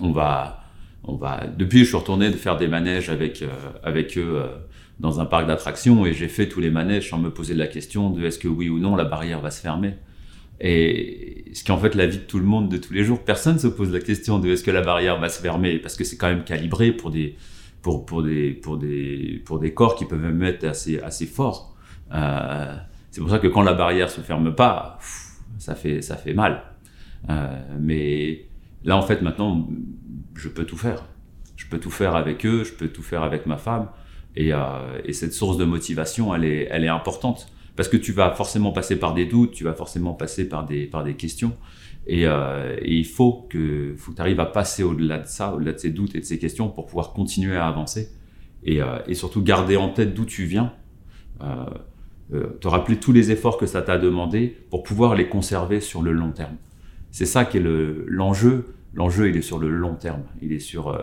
On 0.00 0.12
va, 0.12 0.64
on 1.04 1.16
va. 1.16 1.46
Depuis, 1.46 1.80
je 1.80 1.84
suis 1.84 1.96
retourné 1.96 2.30
de 2.30 2.36
faire 2.36 2.56
des 2.56 2.68
manèges 2.68 3.08
avec 3.08 3.42
euh, 3.42 3.48
avec 3.82 4.16
eux 4.18 4.36
euh, 4.36 4.58
dans 5.00 5.20
un 5.20 5.26
parc 5.26 5.46
d'attractions 5.46 6.04
et 6.06 6.12
j'ai 6.12 6.28
fait 6.28 6.48
tous 6.48 6.60
les 6.60 6.70
manèges 6.70 7.10
sans 7.10 7.18
me 7.18 7.30
poser 7.30 7.54
la 7.54 7.66
question 7.66 8.10
de 8.10 8.24
est-ce 8.24 8.38
que 8.38 8.48
oui 8.48 8.68
ou 8.68 8.78
non 8.78 8.96
la 8.96 9.04
barrière 9.04 9.40
va 9.40 9.50
se 9.50 9.60
fermer. 9.60 9.94
Et 10.60 11.44
ce 11.52 11.62
qui 11.62 11.70
est 11.70 11.74
en 11.74 11.78
fait 11.78 11.94
la 11.94 12.06
vie 12.06 12.18
de 12.18 12.22
tout 12.24 12.38
le 12.38 12.44
monde 12.44 12.68
de 12.68 12.78
tous 12.78 12.92
les 12.92 13.04
jours. 13.04 13.22
Personne 13.24 13.58
se 13.58 13.68
pose 13.68 13.92
la 13.92 14.00
question 14.00 14.40
de 14.40 14.48
est-ce 14.48 14.64
que 14.64 14.72
la 14.72 14.82
barrière 14.82 15.20
va 15.20 15.28
se 15.28 15.40
fermer 15.40 15.78
parce 15.78 15.96
que 15.96 16.04
c'est 16.04 16.16
quand 16.16 16.28
même 16.28 16.42
calibré 16.44 16.90
pour 16.92 17.10
des, 17.10 17.36
pour, 17.82 18.04
pour 18.04 18.22
des, 18.22 18.52
pour 18.52 18.76
des, 18.76 19.40
pour 19.44 19.60
des 19.60 19.72
corps 19.72 19.94
qui 19.94 20.04
peuvent 20.04 20.20
même 20.20 20.42
être 20.42 20.64
assez, 20.64 20.98
assez 21.00 21.26
forts. 21.26 21.76
Euh, 22.12 22.74
C'est 23.10 23.20
pour 23.20 23.30
ça 23.30 23.38
que 23.38 23.46
quand 23.46 23.62
la 23.62 23.74
barrière 23.74 24.10
se 24.10 24.20
ferme 24.20 24.54
pas, 24.54 24.98
ça 25.58 25.74
fait, 25.74 26.02
ça 26.02 26.16
fait 26.16 26.34
mal. 26.34 26.62
Euh, 27.30 27.60
mais 27.80 28.46
là, 28.84 28.96
en 28.96 29.02
fait, 29.02 29.22
maintenant, 29.22 29.68
je 30.34 30.48
peux 30.48 30.64
tout 30.64 30.76
faire. 30.76 31.04
Je 31.56 31.66
peux 31.66 31.78
tout 31.78 31.90
faire 31.90 32.14
avec 32.14 32.44
eux, 32.46 32.64
je 32.64 32.72
peux 32.72 32.88
tout 32.88 33.02
faire 33.02 33.22
avec 33.22 33.46
ma 33.46 33.56
femme. 33.56 33.88
Et, 34.38 34.52
euh, 34.52 35.00
et 35.04 35.12
cette 35.14 35.32
source 35.34 35.56
de 35.56 35.64
motivation, 35.64 36.32
elle 36.32 36.44
est, 36.44 36.88
importante. 36.88 37.48
Parce 37.74 37.88
que 37.88 37.96
tu 37.96 38.12
vas 38.12 38.30
forcément 38.30 38.70
passer 38.70 38.96
par 38.96 39.12
des 39.12 39.26
doutes, 39.26 39.50
tu 39.50 39.64
vas 39.64 39.74
forcément 39.74 40.14
passer 40.14 40.48
par 40.48 40.64
des, 40.64 40.88
questions. 41.18 41.54
Et, 42.06 42.24
euh, 42.24 42.76
il 42.84 43.04
faut 43.04 43.48
que, 43.50 43.96
tu 43.96 44.20
arrives 44.22 44.38
à 44.38 44.46
passer 44.46 44.84
au-delà 44.84 45.18
de 45.18 45.26
ça, 45.26 45.54
au-delà 45.54 45.72
de 45.72 45.78
ces 45.78 45.90
doutes 45.90 46.14
et 46.14 46.20
de 46.20 46.24
ces 46.24 46.38
questions 46.38 46.68
pour 46.68 46.86
pouvoir 46.86 47.12
continuer 47.12 47.56
à 47.56 47.66
avancer. 47.66 48.10
Et, 48.62 48.80
euh, 48.80 48.98
surtout 49.12 49.42
garder 49.42 49.76
en 49.76 49.88
tête 49.88 50.14
d'où 50.14 50.24
tu 50.24 50.44
viens. 50.44 50.72
Te 52.30 52.68
rappeler 52.68 52.98
tous 52.98 53.12
les 53.12 53.32
efforts 53.32 53.58
que 53.58 53.66
ça 53.66 53.82
t'a 53.82 53.98
demandé 53.98 54.56
pour 54.70 54.84
pouvoir 54.84 55.16
les 55.16 55.28
conserver 55.28 55.80
sur 55.80 56.00
le 56.00 56.12
long 56.12 56.30
terme. 56.30 56.54
C'est 57.10 57.26
ça 57.26 57.44
qui 57.44 57.56
est 57.56 57.60
le- 57.60 58.04
l'enjeu. 58.06 58.74
L'enjeu, 58.94 59.30
il 59.30 59.36
est 59.36 59.42
sur 59.42 59.58
le 59.58 59.68
long 59.68 59.96
terme. 59.96 60.22
Il 60.42 60.52
est 60.52 60.60
sur. 60.60 60.96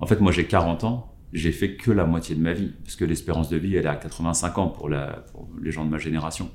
En 0.00 0.06
fait, 0.06 0.20
moi, 0.20 0.32
j'ai 0.32 0.44
40 0.44 0.84
ans. 0.84 1.14
J'ai 1.32 1.52
fait 1.52 1.74
que 1.74 1.90
la 1.90 2.04
moitié 2.04 2.34
de 2.34 2.40
ma 2.40 2.52
vie, 2.52 2.72
parce 2.82 2.96
que 2.96 3.04
l'espérance 3.04 3.48
de 3.48 3.56
vie, 3.56 3.76
elle 3.76 3.84
est 3.84 3.88
à 3.88 3.96
85 3.96 4.58
ans 4.58 4.68
pour, 4.68 4.90
pour 5.32 5.48
les 5.62 5.70
gens 5.70 5.84
de 5.84 5.90
ma 5.90 5.98
génération. 5.98 6.50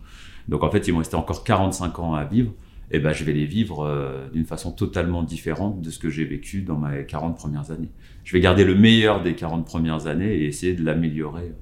Donc, 0.48 0.64
en 0.64 0.72
fait, 0.72 0.88
il 0.88 0.94
me 0.94 1.00
restait 1.00 1.16
encore 1.16 1.44
45 1.44 2.00
ans 2.00 2.14
à 2.16 2.26
vivre. 2.26 2.54
Et 2.92 3.00
ben, 3.00 3.14
je 3.14 3.24
vais 3.24 3.34
les 3.34 3.46
vivre 3.46 3.86
euh, 3.86 4.30
d'une 4.32 4.46
façon 4.46 4.72
totalement 4.72 5.24
différente 5.24 5.82
de 5.82 5.90
ce 5.90 5.98
que 5.98 6.10
j'ai 6.10 6.26
vécu 6.26 6.62
dans 6.62 6.78
mes 6.78 7.06
40 7.06 7.36
premières 7.36 7.72
années. 7.72 7.90
Je 8.24 8.34
vais 8.34 8.40
garder 8.40 8.66
le 8.66 8.76
meilleur 8.76 9.22
des 9.22 9.36
40 9.36 9.66
premières 9.66 10.08
années 10.08 10.36
et 10.36 10.46
essayer 10.46 10.74
de 10.74 10.84
l'améliorer 10.84 11.54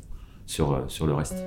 sur, 0.46 0.84
sur 0.90 1.08
le 1.08 1.14
reste. 1.14 1.46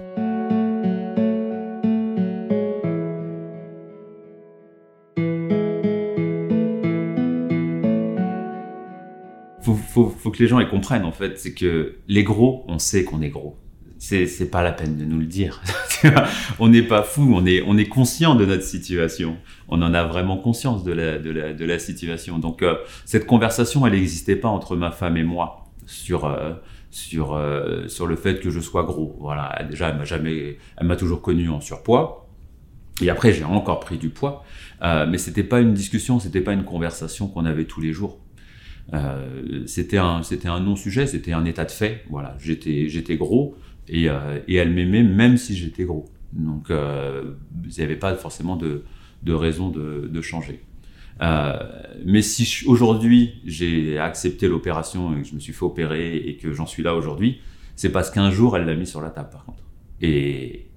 Faut, 9.94 10.08
faut, 10.08 10.32
que 10.32 10.40
les 10.40 10.48
gens 10.48 10.58
ils 10.58 10.68
comprennent 10.68 11.04
en 11.04 11.12
fait, 11.12 11.38
c'est 11.38 11.54
que 11.54 11.98
les 12.08 12.24
gros, 12.24 12.64
on 12.66 12.80
sait 12.80 13.04
qu'on 13.04 13.22
est 13.22 13.28
gros. 13.28 13.56
C'est, 13.98 14.50
pas 14.50 14.62
la 14.62 14.72
peine 14.72 14.98
de 14.98 15.04
nous 15.06 15.18
le 15.18 15.24
dire. 15.24 15.62
on 16.58 16.68
n'est 16.68 16.82
pas 16.82 17.02
fou, 17.02 17.32
on 17.34 17.46
est, 17.46 17.62
on 17.66 17.78
est 17.78 17.86
conscient 17.86 18.34
de 18.34 18.44
notre 18.44 18.64
situation. 18.64 19.38
On 19.68 19.80
en 19.80 19.94
a 19.94 20.04
vraiment 20.04 20.36
conscience 20.36 20.84
de 20.84 20.92
la, 20.92 21.78
situation. 21.78 22.38
Donc 22.38 22.62
euh, 22.62 22.74
cette 23.06 23.24
conversation, 23.24 23.86
elle 23.86 23.94
n'existait 23.94 24.36
pas 24.36 24.48
entre 24.48 24.76
ma 24.76 24.90
femme 24.90 25.16
et 25.16 25.22
moi 25.22 25.64
sur, 25.86 26.26
euh, 26.26 26.52
sur, 26.90 27.34
euh, 27.34 27.88
sur 27.88 28.06
le 28.06 28.16
fait 28.16 28.40
que 28.40 28.50
je 28.50 28.60
sois 28.60 28.82
gros. 28.82 29.16
Voilà, 29.20 29.64
déjà 29.70 29.88
elle 29.88 29.96
m'a 29.96 30.28
elle 30.28 30.86
m'a 30.86 30.96
toujours 30.96 31.22
connu 31.22 31.48
en 31.48 31.62
surpoids. 31.62 32.28
Et 33.00 33.08
après 33.08 33.32
j'ai 33.32 33.44
encore 33.44 33.80
pris 33.80 33.96
du 33.96 34.10
poids, 34.10 34.44
mais 34.82 35.16
c'était 35.16 35.44
pas 35.44 35.60
une 35.60 35.72
discussion, 35.72 36.20
c'était 36.20 36.42
pas 36.42 36.52
une 36.52 36.64
conversation 36.64 37.26
qu'on 37.26 37.46
avait 37.46 37.64
tous 37.64 37.80
les 37.80 37.92
jours. 37.92 38.20
Euh, 38.92 39.62
c'était 39.66 39.96
un 39.96 40.20
un 40.44 40.60
non 40.60 40.76
sujet 40.76 41.06
c'était 41.06 41.32
un 41.32 41.44
état 41.44 41.64
de 41.64 41.70
fait. 41.70 42.04
Voilà 42.10 42.36
j'étais 42.38 43.16
gros 43.16 43.56
et, 43.88 44.10
euh, 44.10 44.38
et 44.46 44.56
elle 44.56 44.72
m'aimait 44.72 45.02
même 45.02 45.36
si 45.36 45.56
j'étais 45.56 45.84
gros. 45.84 46.04
Donc 46.32 46.70
euh, 46.70 47.34
il 47.64 47.70
n'y 47.70 47.82
avait 47.82 47.96
pas 47.96 48.14
forcément 48.14 48.56
de 48.56 48.84
de 49.22 49.32
raison 49.32 49.70
de, 49.70 50.20
changer. 50.20 50.60
Mais 52.04 52.20
si 52.20 52.66
aujourd'hui 52.66 53.40
j'ai 53.46 53.98
accepté 53.98 54.48
l'opération 54.48 55.16
et 55.16 55.22
que 55.22 55.28
je 55.28 55.34
me 55.34 55.40
suis 55.40 55.54
fait 55.54 55.64
opérer 55.64 56.16
et 56.16 56.36
que 56.36 56.52
j'en 56.52 56.66
suis 56.66 56.82
là 56.82 56.94
aujourd'hui 56.94 57.40
c'est 57.76 57.90
parce 57.90 58.10
qu'un 58.10 58.30
jour 58.30 58.56
elle 58.56 58.66
l'a 58.66 58.76
mis 58.76 58.86
sur 58.86 59.00
la 59.00 59.10
table 59.10 59.30
par 59.30 59.46
contre. 59.46 59.62
Et 60.02 60.68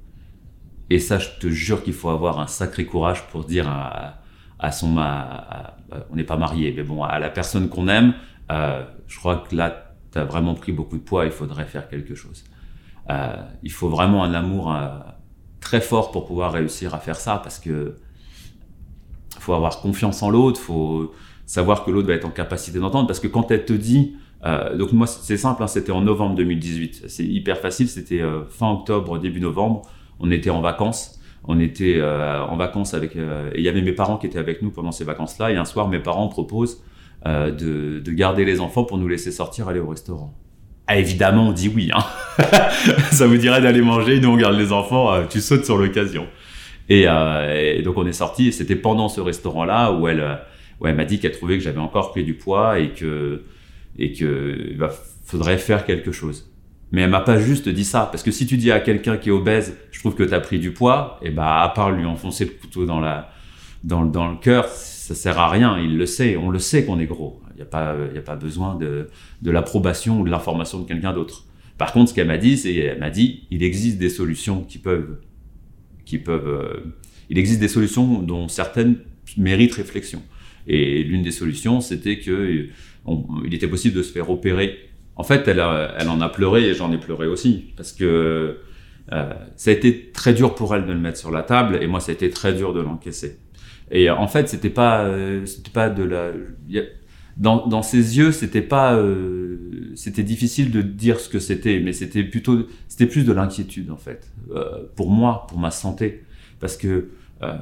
et 0.89 0.99
ça 0.99 1.19
je 1.19 1.27
te 1.41 1.47
jure 1.49 1.83
qu'il 1.83 1.93
faut 1.93 2.09
avoir 2.09 2.39
un 2.39 2.47
sacré 2.47 2.85
courage 2.85 3.27
pour 3.27 3.43
dire 3.43 3.67
à, 3.67 4.71
son 4.71 4.97
à- 4.97 5.76
on 6.09 6.15
n'est 6.15 6.23
pas 6.23 6.37
marié 6.37 6.73
mais 6.75 6.83
bon 6.83 7.03
à 7.03 7.19
la 7.19 7.29
personne 7.29 7.69
qu'on 7.69 7.87
aime 7.87 8.13
euh, 8.51 8.83
je 9.07 9.17
crois 9.17 9.37
que 9.37 9.55
là 9.55 9.93
tu 10.11 10.19
as 10.19 10.25
vraiment 10.25 10.55
pris 10.55 10.71
beaucoup 10.71 10.97
de 10.97 11.03
poids 11.03 11.25
il 11.25 11.31
faudrait 11.31 11.65
faire 11.65 11.89
quelque 11.89 12.15
chose. 12.15 12.43
Euh, 13.09 13.35
il 13.63 13.71
faut 13.71 13.89
vraiment 13.89 14.23
un 14.23 14.33
amour 14.33 14.73
euh, 14.73 14.89
très 15.59 15.81
fort 15.81 16.11
pour 16.11 16.25
pouvoir 16.25 16.51
réussir 16.53 16.93
à 16.93 16.99
faire 16.99 17.15
ça 17.15 17.39
parce 17.41 17.59
que 17.59 17.95
faut 19.39 19.53
avoir 19.53 19.79
confiance 19.79 20.23
en 20.23 20.29
l'autre 20.29 20.59
faut 20.59 21.13
savoir 21.45 21.85
que 21.85 21.91
l'autre 21.91 22.07
va 22.07 22.13
être 22.13 22.25
en 22.25 22.31
capacité 22.31 22.79
d'entendre 22.79 23.07
parce 23.07 23.19
que 23.19 23.27
quand 23.27 23.49
elle 23.51 23.65
te 23.65 23.73
dit 23.73 24.17
euh, 24.45 24.75
donc 24.77 24.91
moi 24.91 25.07
c'est 25.07 25.37
simple 25.37 25.63
hein, 25.63 25.67
c'était 25.67 25.91
en 25.91 26.01
novembre 26.01 26.35
2018 26.35 27.05
c'est 27.07 27.25
hyper 27.25 27.57
facile 27.57 27.87
c'était 27.87 28.21
euh, 28.21 28.45
fin 28.45 28.69
octobre 28.71 29.19
début 29.19 29.39
novembre. 29.39 29.83
On 30.19 30.31
était 30.31 30.49
en 30.49 30.61
vacances 30.61 31.16
on 31.47 31.59
était 31.59 31.95
euh, 31.97 32.41
en 32.43 32.55
vacances 32.57 32.93
avec 32.93 33.15
euh, 33.15 33.49
et 33.53 33.59
il 33.59 33.63
y 33.63 33.69
avait 33.69 33.81
mes 33.81 33.93
parents 33.93 34.17
qui 34.17 34.27
étaient 34.27 34.37
avec 34.39 34.61
nous 34.61 34.69
pendant 34.69 34.91
ces 34.91 35.03
vacances 35.05 35.39
là 35.39 35.49
et 35.51 35.55
un 35.55 35.65
soir 35.65 35.87
mes 35.87 35.99
parents 35.99 36.27
proposent 36.27 36.83
euh, 37.25 37.51
de, 37.51 37.99
de 37.99 38.11
garder 38.11 38.43
les 38.45 38.59
enfants 38.59 38.83
pour 38.83 38.97
nous 38.97 39.07
laisser 39.07 39.31
sortir 39.31 39.67
aller 39.69 39.79
au 39.79 39.87
restaurant. 39.89 40.33
Ah, 40.87 40.97
évidemment 40.97 41.47
on 41.49 41.51
dit 41.53 41.71
oui 41.73 41.89
hein. 41.93 42.03
ça 43.11 43.27
vous 43.27 43.37
dirait 43.37 43.61
d'aller 43.61 43.81
manger 43.81 44.19
nous 44.19 44.29
on 44.29 44.37
garde 44.37 44.57
les 44.57 44.71
enfants 44.71 45.11
euh, 45.13 45.23
tu 45.29 45.39
sautes 45.41 45.65
sur 45.65 45.77
l'occasion. 45.77 46.27
Et, 46.89 47.03
euh, 47.07 47.75
et 47.77 47.81
donc 47.81 47.97
on 47.97 48.05
est 48.05 48.13
sorti 48.13 48.47
et 48.47 48.51
c'était 48.51 48.75
pendant 48.77 49.09
ce 49.09 49.19
restaurant 49.21 49.65
là 49.65 49.91
où 49.91 50.07
elle 50.07 50.21
euh, 50.21 50.35
où 50.79 50.87
elle 50.87 50.95
m'a 50.95 51.05
dit 51.05 51.19
qu'elle 51.19 51.31
trouvait 51.31 51.57
que 51.57 51.63
j'avais 51.63 51.79
encore 51.79 52.11
pris 52.11 52.23
du 52.23 52.35
poids 52.35 52.79
et 52.79 52.89
que 52.89 53.43
et 53.97 54.13
que 54.13 54.77
va- 54.77 54.91
faudrait 55.25 55.57
faire 55.57 55.85
quelque 55.85 56.11
chose 56.11 56.49
mais 56.91 57.01
elle 57.01 57.09
m'a 57.09 57.19
pas 57.21 57.37
juste 57.39 57.67
dit 57.69 57.83
ça 57.83 58.07
parce 58.11 58.23
que 58.23 58.31
si 58.31 58.45
tu 58.47 58.57
dis 58.57 58.71
à 58.71 58.79
quelqu'un 58.79 59.17
qui 59.17 59.29
est 59.29 59.31
obèse 59.31 59.77
je 59.91 59.99
trouve 59.99 60.15
que 60.15 60.23
tu 60.23 60.33
as 60.33 60.39
pris 60.39 60.59
du 60.59 60.71
poids 60.71 61.19
et 61.21 61.31
bah 61.31 61.61
à 61.61 61.69
part 61.69 61.91
lui 61.91 62.05
enfoncer 62.05 62.45
le 62.45 62.51
couteau 62.51 62.85
dans 62.85 62.99
le- 63.01 64.37
cœur 64.41 64.67
ça 64.67 65.15
sert 65.15 65.37
à 65.39 65.49
rien 65.49 65.77
il 65.79 65.97
le 65.97 66.05
sait 66.05 66.35
on 66.37 66.49
le 66.49 66.59
sait 66.59 66.85
qu'on 66.85 66.99
est 66.99 67.05
gros. 67.05 67.41
Il 67.51 67.55
n'y 67.57 67.61
a 67.63 67.65
pas 67.65 67.93
a 67.93 68.21
pas 68.21 68.35
besoin 68.35 68.75
de 68.75 69.07
de 69.41 69.51
l'approbation 69.51 70.21
ou 70.21 70.25
de 70.25 70.29
l'information 70.29 70.79
de 70.79 70.87
quelqu'un 70.87 71.11
d'autre. 71.13 71.45
Par 71.77 71.91
contre 71.91 72.09
ce 72.09 72.13
qu'elle 72.15 72.27
m'a 72.27 72.37
dit 72.37 72.57
c'est 72.57 72.75
elle 72.75 72.99
m'a 72.99 73.09
dit 73.09 73.47
il 73.51 73.63
existe 73.63 73.97
des 73.97 74.09
solutions 74.09 74.61
qui 74.63 74.77
peuvent 74.77 75.19
qui 76.05 76.17
peuvent 76.19 76.47
euh, 76.47 76.93
il 77.29 77.37
existe 77.37 77.59
des 77.59 77.67
solutions 77.67 78.21
dont 78.21 78.47
certaines 78.47 78.97
méritent 79.37 79.73
réflexion. 79.75 80.21
Et 80.67 81.03
l'une 81.03 81.23
des 81.23 81.31
solutions 81.31 81.81
c'était 81.81 82.19
que 82.19 82.31
euh, 82.31 82.69
on- 83.05 83.25
il 83.45 83.53
était 83.53 83.67
possible 83.67 83.95
de 83.95 84.03
se 84.03 84.11
faire 84.11 84.29
opérer 84.29 84.77
en 85.17 85.23
fait 85.23 85.47
elle 85.47 85.61
elle 85.99 86.09
en 86.09 86.21
a 86.21 86.29
pleuré 86.29 86.69
et 86.69 86.73
j'en 86.73 86.91
ai 86.91 86.97
pleuré 86.97 87.27
aussi 87.27 87.73
parce 87.75 87.91
que 87.91 88.57
euh, 89.13 89.33
ça 89.55 89.69
a 89.71 89.73
été 89.73 90.11
très 90.13 90.33
dur 90.33 90.53
pour 90.55 90.75
elle 90.75 90.85
de 90.85 90.91
le 90.93 90.99
mettre 90.99 91.17
sur 91.17 91.31
la 91.31 91.41
table 91.43 91.79
et 91.81 91.87
moi 91.87 91.99
ça 91.99 92.11
a 92.11 92.15
été 92.15 92.29
très 92.29 92.53
dur 92.53 92.73
de 92.73 92.81
l'encaisser. 92.81 93.39
Et 93.91 94.09
euh, 94.09 94.15
en 94.15 94.27
fait 94.27 94.47
c'était 94.49 94.69
pas 94.69 95.03
euh, 95.05 95.45
c'était 95.45 95.71
pas 95.71 95.89
de 95.89 96.03
la 96.03 96.31
dans, 97.37 97.67
dans 97.67 97.83
ses 97.83 98.17
yeux 98.17 98.31
c'était 98.31 98.61
pas 98.61 98.95
euh, 98.95 99.91
c'était 99.95 100.23
difficile 100.23 100.71
de 100.71 100.81
dire 100.81 101.19
ce 101.19 101.29
que 101.29 101.39
c'était 101.39 101.79
mais 101.79 101.93
c'était 101.93 102.23
plutôt 102.23 102.67
c'était 102.87 103.05
plus 103.05 103.23
de 103.25 103.31
l'inquiétude 103.31 103.91
en 103.91 103.97
fait 103.97 104.29
euh, 104.51 104.83
pour 104.95 105.09
moi 105.09 105.45
pour 105.49 105.59
ma 105.59 105.71
santé. 105.71 106.23
Parce 106.59 106.75
que 106.75 107.09
euh, 107.43 107.53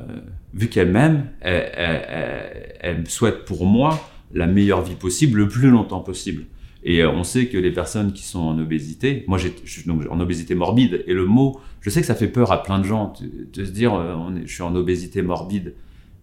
vu 0.54 0.68
qu'elle 0.70 0.90
m'aime 0.92 1.26
elle, 1.42 1.70
elle- 1.76 2.06
elle- 2.10 2.76
elle 2.80 3.08
souhaite 3.10 3.44
pour 3.46 3.66
moi 3.66 4.00
la 4.34 4.48
meilleure 4.48 4.82
vie 4.82 4.96
possible 4.96 5.40
le 5.40 5.48
plus 5.50 5.70
longtemps 5.70 6.00
possible 6.00 6.44
et 6.88 7.02
euh, 7.02 7.12
on 7.12 7.24
sait 7.24 7.48
que 7.48 7.58
les 7.58 7.72
personnes 7.72 8.14
qui 8.14 8.24
sont 8.24 8.40
en 8.40 8.58
obésité, 8.60 9.26
moi 9.28 9.40
je 9.40 9.50
suis 9.66 9.84
donc 9.86 10.04
en 10.10 10.20
obésité 10.20 10.54
morbide, 10.54 11.04
et 11.08 11.14
le 11.14 11.26
mot, 11.26 11.60
je 11.82 11.90
sais 11.90 12.00
que 12.00 12.08
ça 12.08 12.14
fait 12.14 12.28
peur 12.28 12.52
à 12.52 12.62
plein 12.62 12.78
de 12.78 12.86
gens 12.86 13.14
de, 13.52 13.66
se 13.66 13.72
dire 13.72 13.96
euh, 13.96 14.16
je 14.46 14.54
suis 14.54 14.62
en 14.62 14.76
obésité 14.76 15.24
morbide, 15.24 15.74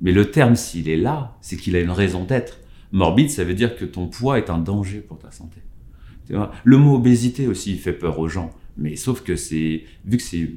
mais 0.01 0.13
le 0.13 0.31
terme 0.31 0.55
s'il 0.55 0.89
est 0.89 0.97
là, 0.97 1.37
c'est 1.41 1.57
qu'il 1.57 1.75
a 1.75 1.81
une 1.81 1.91
raison 1.91 2.25
d'être. 2.25 2.61
Morbide, 2.93 3.31
ça 3.31 3.43
veut 3.43 3.55
dire 3.55 3.77
que 3.77 3.85
ton 3.85 4.07
poids 4.07 4.39
est 4.39 4.51
un 4.51 4.59
danger 4.59 5.01
pour 5.01 5.19
ta 5.19 5.31
santé. 5.31 5.59
Le 6.65 6.79
mot 6.79 6.95
obésité 6.95 7.47
aussi 7.47 7.73
il 7.73 7.79
fait 7.79 7.93
peur 7.93 8.19
aux 8.19 8.29
gens, 8.29 8.53
mais 8.77 8.95
sauf 8.95 9.23
que 9.23 9.35
c'est 9.35 9.83
vu 10.05 10.17
que 10.17 10.23
c'est 10.23 10.49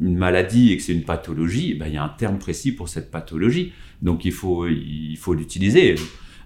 une 0.00 0.16
maladie 0.16 0.72
et 0.72 0.76
que 0.76 0.82
c'est 0.82 0.92
une 0.92 1.02
pathologie, 1.04 1.72
eh 1.74 1.78
ben, 1.78 1.86
il 1.86 1.94
y 1.94 1.96
a 1.96 2.04
un 2.04 2.10
terme 2.10 2.38
précis 2.38 2.70
pour 2.70 2.88
cette 2.88 3.10
pathologie, 3.10 3.72
donc 4.02 4.26
il 4.26 4.32
faut 4.32 4.68
il 4.68 5.16
faut 5.16 5.32
l'utiliser. 5.32 5.94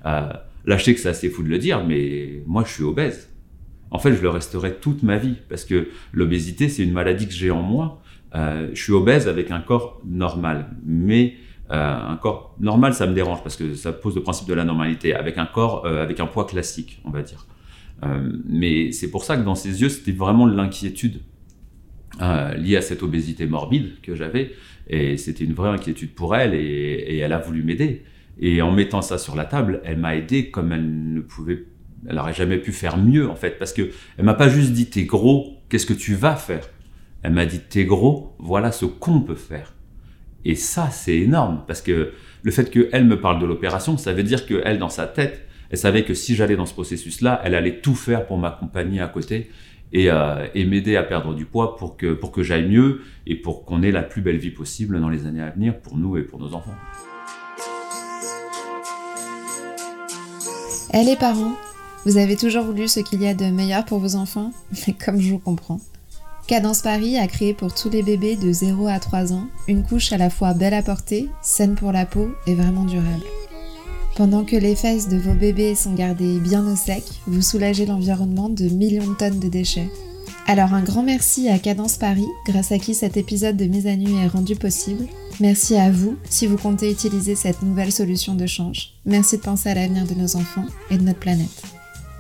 Euh, 0.07 0.33
là, 0.68 0.76
je 0.76 0.85
sais 0.85 0.94
que 0.94 1.00
c'est 1.00 1.09
assez 1.09 1.31
fou 1.31 1.42
de 1.42 1.48
le 1.48 1.59
dire, 1.59 1.85
mais 1.85 2.42
moi, 2.46 2.62
je 2.64 2.72
suis 2.72 2.85
obèse. 2.85 3.33
En 3.90 3.98
fait, 3.98 4.14
je 4.14 4.20
le 4.20 4.28
resterai 4.28 4.74
toute 4.74 5.02
ma 5.02 5.16
vie 5.16 5.37
parce 5.48 5.64
que 5.64 5.88
l'obésité, 6.12 6.68
c'est 6.68 6.85
une 6.85 6.92
maladie 6.92 7.26
que 7.26 7.33
j'ai 7.33 7.50
en 7.50 7.62
moi. 7.62 8.02
Euh, 8.35 8.68
je 8.74 8.83
suis 8.83 8.92
obèse 8.92 9.28
avec 9.28 9.50
un 9.50 9.61
corps 9.61 10.02
normal, 10.04 10.68
mais 10.85 11.37
euh, 11.70 11.96
un 11.96 12.16
corps 12.16 12.54
normal, 12.61 12.92
ça 12.92 13.07
me 13.07 13.14
dérange 13.14 13.42
parce 13.42 13.57
que 13.57 13.74
ça 13.74 13.92
pose 13.92 14.14
le 14.14 14.22
principe 14.22 14.46
de 14.46 14.52
la 14.52 14.64
normalité. 14.64 15.14
Avec 15.14 15.38
un 15.38 15.46
corps, 15.46 15.87
euh, 15.87 16.02
avec 16.02 16.20
un 16.20 16.26
poids 16.26 16.44
classique, 16.44 17.00
on 17.04 17.11
va 17.11 17.22
dire. 17.22 17.46
Mais 18.44 18.92
c'est 18.92 19.11
pour 19.11 19.24
ça 19.24 19.37
que 19.37 19.42
dans 19.42 19.57
ses 19.57 19.81
yeux, 19.81 19.88
c'était 19.88 20.12
vraiment 20.12 20.46
de 20.46 20.54
l'inquiétude 20.54 21.20
liée 22.20 22.76
à 22.76 22.81
cette 22.81 23.02
obésité 23.02 23.46
morbide 23.46 24.00
que 24.02 24.14
j'avais, 24.14 24.52
et 24.87 25.16
c'était 25.16 25.42
une 25.42 25.52
vraie 25.52 25.70
inquiétude 25.70 26.14
pour 26.14 26.37
elle, 26.37 26.54
et 26.54 27.18
elle 27.18 27.33
a 27.33 27.38
voulu 27.38 27.64
m'aider. 27.64 28.04
Et 28.40 28.62
en 28.62 28.70
mettant 28.70 29.03
ça 29.03 29.18
sur 29.18 29.35
la 29.35 29.44
table, 29.44 29.81
elle 29.85 29.98
m'a 29.98 30.16
aidé 30.16 30.51
comme 30.51 30.72
elle 30.72 31.12
ne 31.12 31.20
pouvait, 31.20 31.64
elle 32.09 32.18
aurait 32.18 32.35
jamais 32.35 32.59
pu 32.59 32.72
faire 32.72 32.96
mieux 32.96 33.29
en 33.29 33.35
fait, 33.35 33.59
parce 33.59 33.72
que 33.72 33.90
elle 34.16 34.24
m'a 34.24 34.35
pas 34.35 34.48
juste 34.48 34.72
dit 34.72 34.87
t'es 34.87 35.05
gros, 35.05 35.59
qu'est-ce 35.68 35.87
que 35.87 35.94
tu 35.94 36.14
vas 36.14 36.37
faire? 36.37 36.68
Elle 37.22 37.33
m'a 37.33 37.46
dit, 37.46 37.61
t'es 37.61 37.85
gros, 37.85 38.37
voilà 38.38 38.72
ce 38.72 38.85
qu'on 38.85 39.20
peut 39.20 39.35
faire. 39.35 39.74
Et 40.44 40.55
ça, 40.55 40.88
c'est 40.90 41.16
énorme, 41.16 41.64
parce 41.66 41.83
que 41.83 42.12
le 42.42 42.51
fait 42.51 42.70
qu'elle 42.70 43.05
me 43.05 43.20
parle 43.20 43.40
de 43.40 43.46
l'opération, 43.46 43.96
ça 43.96 44.12
veut 44.12 44.22
dire 44.22 44.46
qu'elle, 44.46 44.79
dans 44.79 44.88
sa 44.88 45.07
tête, 45.07 45.46
elle 45.70 45.79
savait 45.79 46.05
que 46.05 46.14
si 46.14 46.37
j'allais 46.37 46.57
dans 46.57 46.66
ce 46.66 46.72
processus-là, 46.72 47.40
elle 47.44 47.55
allait 47.55 47.81
tout 47.81 47.94
faire 47.94 48.27
pour 48.27 48.38
m'accompagner 48.38 49.01
à 49.01 49.09
côté 49.09 49.51
et, 49.92 50.11
euh, 50.11 50.46
m'aider 50.55 50.96
à 50.96 51.03
perdre 51.03 51.35
du 51.35 51.44
poids 51.44 51.77
pour 51.77 51.96
que, 51.96 52.14
pour 52.14 52.31
que 52.33 52.42
j'aille 52.42 52.68
mieux 52.68 53.03
et 53.27 53.35
pour 53.35 53.64
qu'on 53.64 53.83
ait 53.83 53.90
la 53.90 54.03
plus 54.03 54.22
belle 54.22 54.38
vie 54.38 54.51
possible 54.51 55.01
dans 55.01 55.11
les 55.11 55.27
années 55.27 55.42
à 55.42 55.51
venir 55.51 55.79
pour 55.81 55.98
nous 55.98 56.16
et 56.16 56.22
pour 56.22 56.38
nos 56.38 56.55
enfants. 56.55 56.77
Eh 60.94 61.05
les 61.05 61.16
parents, 61.16 61.53
vous 62.07 62.16
avez 62.16 62.35
toujours 62.35 62.64
voulu 62.64 62.88
ce 62.88 63.01
qu'il 63.01 63.20
y 63.20 63.29
a 63.29 63.35
de 63.35 63.44
meilleur 63.44 63.85
pour 63.85 63.98
vos 63.98 64.14
enfants? 64.14 64.53
Mais 64.87 64.94
comme 64.94 65.20
je 65.20 65.33
vous 65.33 65.38
comprends. 65.38 65.81
Cadence 66.46 66.81
Paris 66.81 67.18
a 67.18 67.27
créé 67.27 67.53
pour 67.53 67.74
tous 67.74 67.90
les 67.90 68.03
bébés 68.03 68.37
de 68.37 68.51
0 68.51 68.87
à 68.87 68.98
3 68.98 69.35
ans 69.35 69.48
une 69.68 69.83
couche 69.83 70.12
à 70.12 70.16
la 70.16 70.31
fois 70.31 70.55
belle 70.55 70.72
à 70.72 70.83
porter, 70.83 71.29
saine 71.42 71.74
pour 71.74 71.92
la 71.92 72.07
peau 72.07 72.31
et 72.46 72.55
vraiment 72.55 72.85
durable. 72.85 73.24
Pendant 74.16 74.44
que 74.44 74.57
les 74.57 74.74
fesses 74.74 75.09
de 75.09 75.18
vos 75.18 75.35
bébés 75.35 75.74
sont 75.74 75.92
gardées 75.92 76.40
bien 76.40 76.66
au 76.66 76.74
sec, 76.74 77.05
vous 77.27 77.42
soulagez 77.42 77.85
l'environnement 77.85 78.48
de 78.48 78.64
millions 78.70 79.09
de 79.09 79.14
tonnes 79.14 79.38
de 79.38 79.48
déchets. 79.48 79.90
Alors 80.46 80.72
un 80.72 80.83
grand 80.83 81.03
merci 81.03 81.51
à 81.51 81.59
Cadence 81.59 81.98
Paris, 81.98 82.27
grâce 82.46 82.72
à 82.72 82.79
qui 82.79 82.94
cet 82.94 83.18
épisode 83.18 83.59
de 83.59 83.66
Mise 83.66 83.87
à 83.87 83.94
Nu 83.94 84.16
est 84.16 84.29
rendu 84.29 84.57
possible. 84.57 85.07
Merci 85.40 85.77
à 85.77 85.92
vous 85.92 86.18
si 86.24 86.48
vous 86.48 86.57
comptez 86.57 86.90
utiliser 86.90 87.37
cette 87.37 87.62
nouvelle 87.62 87.92
solution 87.92 88.35
de 88.35 88.46
change. 88.46 88.94
Merci 89.07 89.37
de 89.38 89.42
penser 89.42 89.68
à 89.68 89.74
l'avenir 89.74 90.05
de 90.05 90.14
nos 90.14 90.35
enfants 90.35 90.66
et 90.90 90.98
de 90.98 91.05
notre 91.05 91.20
planète. 91.20 91.62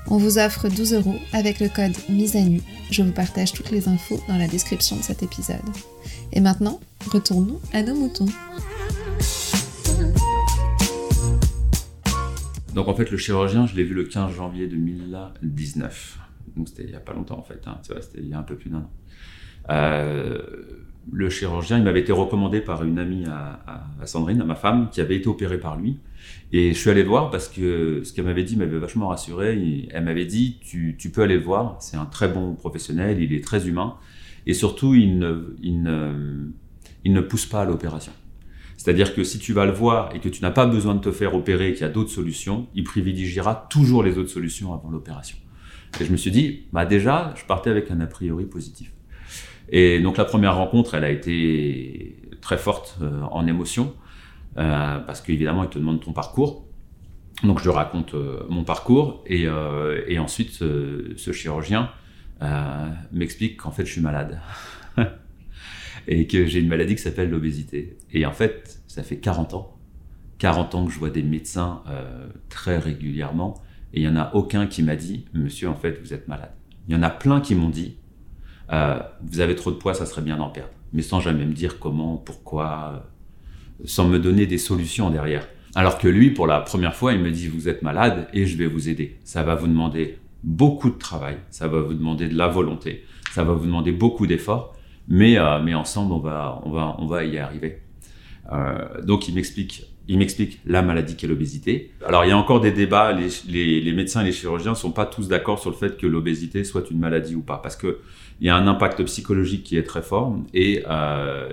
On 0.06 0.18
vous 0.18 0.38
offre 0.38 0.68
12 0.68 0.94
euros 0.94 1.16
avec 1.32 1.58
le 1.58 1.68
code 1.68 1.96
mise 2.08 2.36
à 2.36 2.42
nu. 2.42 2.60
Je 2.92 3.02
vous 3.02 3.10
partage 3.10 3.52
toutes 3.52 3.72
les 3.72 3.88
infos 3.88 4.20
dans 4.28 4.38
la 4.38 4.46
description 4.46 4.96
de 4.96 5.02
cet 5.02 5.24
épisode. 5.24 5.56
Et 6.32 6.40
maintenant, 6.40 6.78
retournons 7.10 7.60
à 7.72 7.82
nos 7.82 7.96
moutons. 7.96 8.26
Donc 12.72 12.86
en 12.86 12.94
fait, 12.94 13.10
le 13.10 13.16
chirurgien, 13.16 13.66
je 13.66 13.74
l'ai 13.74 13.82
vu 13.82 13.94
le 13.94 14.04
15 14.04 14.32
janvier 14.32 14.68
2019. 14.68 16.20
Donc 16.56 16.68
c'était 16.68 16.84
il 16.84 16.90
n'y 16.90 16.94
a 16.94 17.00
pas 17.00 17.14
longtemps 17.14 17.40
en 17.40 17.42
fait, 17.42 17.62
hein. 17.66 17.80
C'était 17.82 18.20
il 18.20 18.28
y 18.28 18.34
a 18.34 18.38
un 18.38 18.44
peu 18.44 18.54
plus 18.54 18.70
d'un 18.70 18.78
an. 18.78 18.90
Euh, 19.70 20.38
le 21.12 21.30
chirurgien, 21.30 21.78
il 21.78 21.84
m'avait 21.84 22.00
été 22.00 22.12
recommandé 22.12 22.60
par 22.60 22.84
une 22.84 22.98
amie 22.98 23.24
à, 23.26 23.86
Sandrine, 24.04 24.40
à 24.40 24.44
ma 24.44 24.54
femme, 24.54 24.88
qui 24.90 25.00
avait 25.00 25.16
été 25.16 25.28
opérée 25.28 25.58
par 25.58 25.76
lui. 25.76 25.98
Et 26.52 26.72
je 26.72 26.78
suis 26.78 26.90
allé 26.90 27.02
le 27.02 27.08
voir 27.08 27.30
parce 27.30 27.48
que 27.48 28.02
ce 28.04 28.12
qu'elle 28.12 28.24
m'avait 28.24 28.44
dit 28.44 28.56
m'avait 28.56 28.78
vachement 28.78 29.08
rassuré. 29.08 29.88
Elle 29.90 30.04
m'avait 30.04 30.26
dit, 30.26 30.58
tu, 30.60 30.96
peux 31.12 31.22
aller 31.22 31.36
le 31.36 31.42
voir, 31.42 31.76
c'est 31.80 31.96
un 31.96 32.06
très 32.06 32.28
bon 32.28 32.54
professionnel, 32.54 33.22
il 33.22 33.32
est 33.32 33.42
très 33.42 33.68
humain. 33.68 33.96
Et 34.46 34.54
surtout, 34.54 34.94
il 34.94 35.18
ne 35.18 37.20
pousse 37.20 37.46
pas 37.46 37.62
à 37.62 37.64
l'opération. 37.64 38.12
C'est-à-dire 38.76 39.14
que 39.14 39.24
si 39.24 39.40
tu 39.40 39.52
vas 39.52 39.66
le 39.66 39.72
voir 39.72 40.14
et 40.14 40.20
que 40.20 40.28
tu 40.28 40.40
n'as 40.40 40.52
pas 40.52 40.66
besoin 40.66 40.94
de 40.94 41.00
te 41.00 41.10
faire 41.10 41.34
opérer, 41.34 41.72
qu'il 41.72 41.82
y 41.82 41.84
a 41.84 41.88
d'autres 41.88 42.10
solutions, 42.10 42.68
il 42.74 42.84
privilégiera 42.84 43.66
toujours 43.68 44.04
les 44.04 44.18
autres 44.18 44.30
solutions 44.30 44.72
avant 44.72 44.90
l'opération. 44.90 45.36
Et 46.00 46.04
je 46.04 46.12
me 46.12 46.16
suis 46.16 46.30
dit, 46.30 46.66
bah 46.72 46.86
déjà, 46.86 47.34
je 47.36 47.44
partais 47.44 47.70
avec 47.70 47.90
un 47.90 48.00
a 48.00 48.06
priori 48.06 48.46
positif. 48.46 48.92
Et 49.70 50.00
donc 50.00 50.16
la 50.16 50.24
première 50.24 50.56
rencontre, 50.56 50.94
elle 50.94 51.04
a 51.04 51.10
été 51.10 52.18
très 52.40 52.56
forte 52.56 52.98
euh, 53.02 53.22
en 53.30 53.46
émotion, 53.46 53.94
euh, 54.56 54.98
parce 55.00 55.20
qu'évidemment, 55.20 55.64
il 55.64 55.70
te 55.70 55.78
demande 55.78 56.00
ton 56.00 56.12
parcours. 56.12 56.66
Donc 57.42 57.60
je 57.60 57.68
raconte 57.68 58.14
euh, 58.14 58.44
mon 58.48 58.64
parcours, 58.64 59.22
et, 59.26 59.46
et 60.06 60.18
ensuite, 60.18 60.52
ce 60.52 61.32
chirurgien 61.32 61.90
m'explique 63.12 63.58
qu'en 63.58 63.70
fait, 63.70 63.84
je 63.84 63.92
suis 63.92 64.00
malade. 64.00 64.40
et 66.08 66.26
que 66.26 66.46
j'ai 66.46 66.60
une 66.60 66.68
maladie 66.68 66.94
qui 66.94 67.02
s'appelle 67.02 67.30
l'obésité. 67.30 67.98
Et 68.12 68.24
en 68.24 68.32
fait, 68.32 68.80
ça 68.86 69.02
fait 69.02 69.18
40 69.18 69.54
ans. 69.54 69.76
40 70.38 70.74
ans 70.74 70.86
que 70.86 70.92
je 70.92 70.98
vois 70.98 71.10
des 71.10 71.22
médecins 71.22 71.82
très 72.48 72.78
régulièrement, 72.78 73.62
et 73.92 74.00
il 74.00 74.08
n'y 74.08 74.16
en 74.16 74.20
a 74.20 74.34
aucun 74.34 74.66
qui 74.66 74.82
m'a 74.82 74.96
dit, 74.96 75.26
monsieur, 75.34 75.68
en 75.68 75.74
fait, 75.74 76.00
vous 76.00 76.14
êtes 76.14 76.28
malade. 76.28 76.52
Il 76.88 76.94
y 76.94 76.96
en 76.96 77.02
a 77.02 77.10
plein 77.10 77.40
qui 77.40 77.54
m'ont 77.54 77.70
dit, 77.70 77.97
euh, 78.72 78.98
vous 79.22 79.40
avez 79.40 79.54
trop 79.54 79.70
de 79.70 79.76
poids, 79.76 79.94
ça 79.94 80.06
serait 80.06 80.22
bien 80.22 80.36
d'en 80.36 80.50
perdre. 80.50 80.70
Mais 80.92 81.02
sans 81.02 81.20
jamais 81.20 81.44
me 81.44 81.52
dire 81.52 81.78
comment, 81.78 82.16
pourquoi, 82.16 82.92
euh, 82.94 83.84
sans 83.84 84.08
me 84.08 84.18
donner 84.18 84.46
des 84.46 84.58
solutions 84.58 85.10
derrière. 85.10 85.46
Alors 85.74 85.98
que 85.98 86.08
lui, 86.08 86.30
pour 86.30 86.46
la 86.46 86.60
première 86.60 86.94
fois, 86.94 87.12
il 87.12 87.20
me 87.20 87.30
dit, 87.30 87.48
vous 87.48 87.68
êtes 87.68 87.82
malade 87.82 88.28
et 88.32 88.46
je 88.46 88.56
vais 88.56 88.66
vous 88.66 88.88
aider. 88.88 89.18
Ça 89.24 89.42
va 89.42 89.54
vous 89.54 89.66
demander 89.66 90.18
beaucoup 90.42 90.90
de 90.90 90.98
travail, 90.98 91.36
ça 91.50 91.68
va 91.68 91.80
vous 91.80 91.94
demander 91.94 92.28
de 92.28 92.36
la 92.36 92.48
volonté, 92.48 93.04
ça 93.32 93.44
va 93.44 93.52
vous 93.52 93.66
demander 93.66 93.92
beaucoup 93.92 94.26
d'efforts, 94.26 94.74
mais, 95.08 95.38
euh, 95.38 95.60
mais 95.62 95.74
ensemble, 95.74 96.12
on 96.12 96.18
va, 96.18 96.60
on, 96.64 96.70
va, 96.70 96.96
on 96.98 97.06
va 97.06 97.24
y 97.24 97.38
arriver. 97.38 97.82
Donc 99.04 99.28
il 99.28 99.34
m'explique, 99.34 99.84
il 100.08 100.16
m'explique 100.16 100.60
la 100.64 100.80
maladie 100.80 101.16
qu'est 101.16 101.26
l'obésité. 101.26 101.92
Alors 102.06 102.24
il 102.24 102.28
y 102.28 102.30
a 102.32 102.38
encore 102.38 102.60
des 102.60 102.72
débats, 102.72 103.12
les, 103.12 103.82
les, 103.82 103.92
médecins 103.92 104.22
et 104.22 104.24
les 104.24 104.32
chirurgiens 104.32 104.74
sont 104.74 104.90
pas 104.90 105.04
tous 105.04 105.28
d'accord 105.28 105.58
sur 105.58 105.68
le 105.68 105.76
fait 105.76 105.98
que 105.98 106.06
l'obésité 106.06 106.64
soit 106.64 106.90
une 106.90 106.98
maladie 106.98 107.34
ou 107.34 107.42
pas, 107.42 107.58
parce 107.58 107.76
que 107.76 107.98
il 108.40 108.46
y 108.46 108.50
a 108.50 108.56
un 108.56 108.66
impact 108.66 109.02
psychologique 109.04 109.64
qui 109.64 109.76
est 109.76 109.82
très 109.82 110.02
fort 110.02 110.36
et 110.54 110.84
euh, 110.88 111.48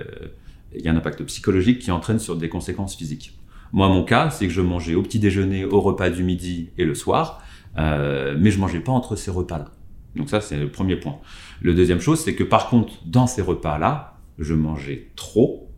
il 0.74 0.84
y 0.84 0.88
a 0.88 0.92
un 0.92 0.96
impact 0.96 1.22
psychologique 1.24 1.80
qui 1.80 1.90
entraîne 1.90 2.18
sur 2.18 2.36
des 2.36 2.48
conséquences 2.48 2.96
physiques. 2.96 3.36
Moi, 3.72 3.88
mon 3.88 4.04
cas, 4.04 4.30
c'est 4.30 4.46
que 4.46 4.52
je 4.52 4.60
mangeais 4.60 4.94
au 4.94 5.02
petit 5.02 5.18
déjeuner, 5.18 5.64
au 5.64 5.80
repas 5.80 6.10
du 6.10 6.22
midi 6.22 6.70
et 6.78 6.84
le 6.84 6.94
soir, 6.94 7.42
euh, 7.78 8.36
mais 8.38 8.50
je 8.50 8.60
mangeais 8.60 8.80
pas 8.80 8.92
entre 8.92 9.16
ces 9.16 9.30
repas-là. 9.30 9.72
Donc 10.14 10.30
ça, 10.30 10.40
c'est 10.40 10.56
le 10.56 10.70
premier 10.70 10.96
point. 10.96 11.18
Le 11.60 11.74
deuxième 11.74 12.00
chose, 12.00 12.20
c'est 12.20 12.34
que 12.34 12.44
par 12.44 12.68
contre, 12.68 12.94
dans 13.04 13.26
ces 13.26 13.42
repas-là, 13.42 14.18
je 14.38 14.54
mangeais 14.54 15.08
trop, 15.16 15.70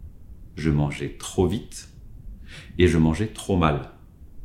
je 0.56 0.70
mangeais 0.70 1.16
trop 1.18 1.46
vite 1.46 1.88
et 2.78 2.86
je 2.86 2.98
mangeais 2.98 3.28
trop 3.28 3.56
mal. 3.56 3.90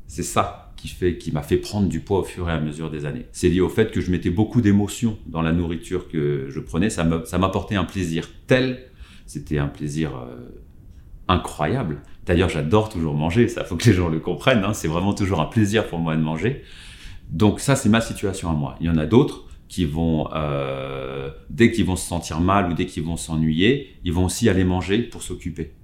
C'est 0.07 0.23
ça 0.23 0.62
qui 0.83 0.89
fait, 0.89 1.17
qui 1.17 1.31
m'a 1.31 1.43
fait 1.43 1.55
prendre 1.55 1.87
du 1.87 2.01
poids 2.01 2.19
au 2.19 2.23
fur 2.23 2.49
et 2.49 2.51
à 2.51 2.59
mesure 2.59 2.91
des 2.91 3.05
années. 3.05 3.25
C'est 3.31 3.47
lié 3.47 3.61
au 3.61 3.69
fait 3.69 3.89
que 3.89 4.01
je 4.01 4.11
mettais 4.11 4.29
beaucoup 4.29 4.59
d'émotions 4.59 5.17
dans 5.27 5.41
la 5.41 5.53
nourriture 5.53 6.09
que 6.09 6.47
je 6.49 6.59
prenais. 6.59 6.89
Ça 6.89 7.05
m'apportait 7.05 7.75
un 7.75 7.85
plaisir 7.85 8.27
tel, 8.47 8.91
c'était 9.25 9.59
un 9.59 9.69
plaisir 9.69 10.11
euh, 10.17 10.35
incroyable. 11.29 12.01
D'ailleurs, 12.25 12.49
j'adore 12.49 12.89
toujours 12.89 13.13
manger. 13.13 13.47
Ça, 13.47 13.63
faut 13.63 13.77
que 13.77 13.85
les 13.85 13.93
gens 13.93 14.09
le 14.09 14.19
comprennent. 14.19 14.65
hein. 14.65 14.73
C'est 14.73 14.89
vraiment 14.89 15.13
toujours 15.13 15.39
un 15.39 15.45
plaisir 15.45 15.87
pour 15.87 15.99
moi 15.99 16.17
de 16.17 16.21
manger. 16.21 16.63
Donc 17.29 17.61
ça, 17.61 17.77
c'est 17.77 17.87
ma 17.87 18.01
situation 18.01 18.49
à 18.49 18.53
moi. 18.53 18.75
Il 18.81 18.87
y 18.87 18.89
en 18.89 18.97
a 18.97 19.05
d'autres 19.05 19.45
qui 19.69 19.85
vont, 19.85 20.27
euh, 20.35 21.31
dès 21.49 21.71
qu'ils 21.71 21.85
vont 21.85 21.95
se 21.95 22.05
sentir 22.05 22.41
mal 22.41 22.69
ou 22.69 22.73
dès 22.73 22.87
qu'ils 22.87 23.03
vont 23.03 23.15
s'ennuyer, 23.15 23.95
ils 24.03 24.11
vont 24.11 24.25
aussi 24.25 24.49
aller 24.49 24.65
manger 24.65 25.01
pour 25.01 25.23
s'occuper. 25.23 25.75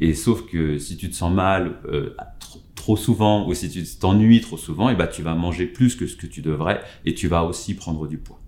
Et 0.00 0.14
sauf 0.14 0.46
que 0.46 0.78
si 0.78 0.96
tu 0.96 1.10
te 1.10 1.14
sens 1.14 1.34
mal 1.34 1.80
euh, 1.84 2.14
trop, 2.88 2.96
souvent 2.96 3.46
ou 3.46 3.52
si 3.52 3.68
tu 3.68 3.84
t'ennuies 3.84 4.40
trop 4.40 4.56
souvent, 4.56 4.88
et 4.88 4.94
ben 4.94 5.06
tu 5.06 5.22
vas 5.22 5.34
manger 5.34 5.66
plus 5.66 5.94
que 5.94 6.06
ce 6.06 6.16
que 6.16 6.26
tu 6.26 6.40
devrais 6.40 6.80
et 7.04 7.12
tu 7.14 7.28
vas 7.28 7.44
aussi 7.44 7.74
prendre 7.74 8.08
du 8.08 8.16
poids. 8.16 8.40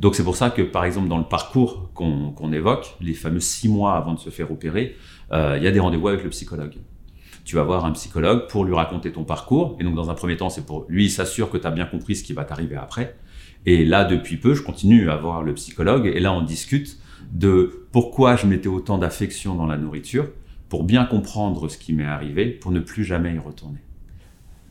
Donc 0.00 0.14
c'est 0.14 0.24
pour 0.24 0.36
ça 0.36 0.50
que 0.50 0.60
par 0.60 0.84
exemple 0.84 1.08
dans 1.08 1.16
le 1.16 1.24
parcours 1.24 1.90
qu'on 1.94 2.30
qu'on 2.32 2.52
évoque, 2.52 2.94
les 3.00 3.14
fameux 3.14 3.40
six 3.40 3.68
mois 3.68 3.94
avant 3.94 4.12
de 4.12 4.18
se 4.18 4.28
faire 4.28 4.50
opérer, 4.52 4.96
euh, 5.32 5.56
il 5.56 5.64
y 5.64 5.66
a 5.66 5.70
des 5.70 5.80
rendez-vous 5.80 6.08
avec 6.08 6.22
le 6.22 6.30
psychologue. 6.30 6.74
Tu 7.46 7.56
vas 7.56 7.62
voir 7.62 7.86
un 7.86 7.92
psychologue 7.92 8.48
pour 8.48 8.64
lui 8.66 8.74
raconter 8.74 9.12
ton 9.12 9.24
parcours. 9.24 9.76
Et 9.80 9.84
donc 9.84 9.94
dans 9.94 10.10
un 10.10 10.14
premier 10.14 10.36
temps, 10.36 10.50
c'est 10.50 10.66
pour 10.66 10.86
lui 10.88 11.08
s'assure 11.08 11.50
que 11.50 11.58
tu 11.58 11.66
as 11.66 11.70
bien 11.70 11.86
compris 11.86 12.16
ce 12.16 12.24
qui 12.24 12.32
va 12.34 12.44
t'arriver 12.44 12.76
après. 12.76 13.16
Et 13.66 13.84
là, 13.84 14.04
depuis 14.04 14.36
peu, 14.36 14.54
je 14.54 14.62
continue 14.62 15.10
à 15.10 15.16
voir 15.16 15.42
le 15.42 15.54
psychologue 15.54 16.06
et 16.06 16.20
là 16.20 16.32
on 16.34 16.42
discute 16.42 16.98
de 17.32 17.86
pourquoi 17.92 18.36
je 18.36 18.46
mettais 18.46 18.68
autant 18.68 18.98
d'affection 18.98 19.54
dans 19.54 19.66
la 19.66 19.78
nourriture 19.78 20.26
pour 20.74 20.82
bien 20.82 21.04
comprendre 21.04 21.68
ce 21.68 21.78
qui 21.78 21.92
m'est 21.92 22.04
arrivé, 22.04 22.46
pour 22.46 22.72
ne 22.72 22.80
plus 22.80 23.04
jamais 23.04 23.32
y 23.32 23.38
retourner. 23.38 23.78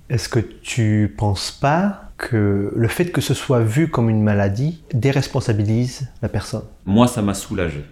Est-ce 0.09 0.27
que 0.27 0.39
tu 0.39 1.15
penses 1.17 1.49
pas 1.49 2.11
que 2.17 2.73
le 2.75 2.87
fait 2.89 3.09
que 3.09 3.21
ce 3.21 3.33
soit 3.33 3.63
vu 3.63 3.87
comme 3.87 4.09
une 4.09 4.21
maladie 4.21 4.83
déresponsabilise 4.93 6.09
la 6.21 6.27
personne? 6.27 6.65
Moi, 6.85 7.07
ça 7.07 7.21
m'a 7.21 7.33
soulagé. 7.33 7.85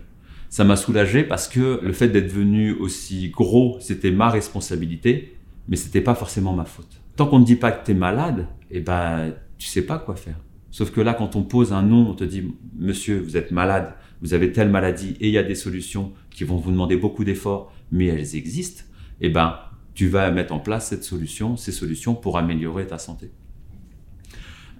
Ça 0.50 0.66
m'a 0.66 0.76
soulagé 0.76 1.24
parce 1.24 1.48
que 1.48 1.80
le 1.82 1.94
fait 1.94 2.10
d'être 2.10 2.30
venu 2.30 2.74
aussi 2.74 3.30
gros, 3.30 3.78
c'était 3.80 4.12
ma 4.12 4.30
responsabilité, 4.30 5.38
mais 5.70 5.78
c'était 5.78 6.02
pas 6.02 6.14
forcément 6.14 6.52
ma 6.52 6.66
faute. 6.66 7.00
Tant 7.16 7.28
qu'on 7.28 7.40
ne 7.40 7.46
dit 7.46 7.56
pas 7.56 7.72
que 7.72 7.86
tu 7.86 7.92
es 7.92 7.94
malade, 7.94 8.46
eh 8.72 8.82
ben, 8.82 9.32
tu 9.58 9.70
sais 9.70 9.84
pas 9.84 10.00
quoi 10.00 10.18
faire. 10.18 10.36
Sauf 10.70 10.92
que 10.92 11.00
là, 11.00 11.14
quand 11.14 11.38
on 11.38 11.44
pose 11.44 11.72
un 11.72 11.82
nom, 11.82 12.10
on 12.10 12.14
te 12.14 12.26
dit, 12.26 12.44
monsieur, 12.78 13.22
vous 13.22 13.38
êtes 13.38 13.52
malade, 13.52 13.94
vous 14.22 14.34
avez 14.34 14.52
telle 14.52 14.70
maladie, 14.70 15.16
et 15.22 15.30
il 15.30 15.34
y 15.34 15.38
a 15.38 15.44
des 15.44 15.56
solutions 15.56 16.12
qui 16.30 16.44
vont 16.44 16.58
vous 16.58 16.72
demander 16.72 16.98
beaucoup 16.98 17.24
d'efforts, 17.24 17.72
mais 17.92 18.08
elles 18.08 18.36
existent, 18.36 18.84
eh 19.20 19.30
ben, 19.30 19.56
tu 19.94 20.08
vas 20.08 20.32
mettre 20.32 20.54
en 20.54 20.60
place 20.60 20.88
cette 20.88 21.04
solution, 21.04 21.58
ces 21.58 21.72
solutions 21.72 22.16
pour 22.16 22.38
améliorer 22.38 22.88
ta 22.88 22.98
santé. 22.98 23.32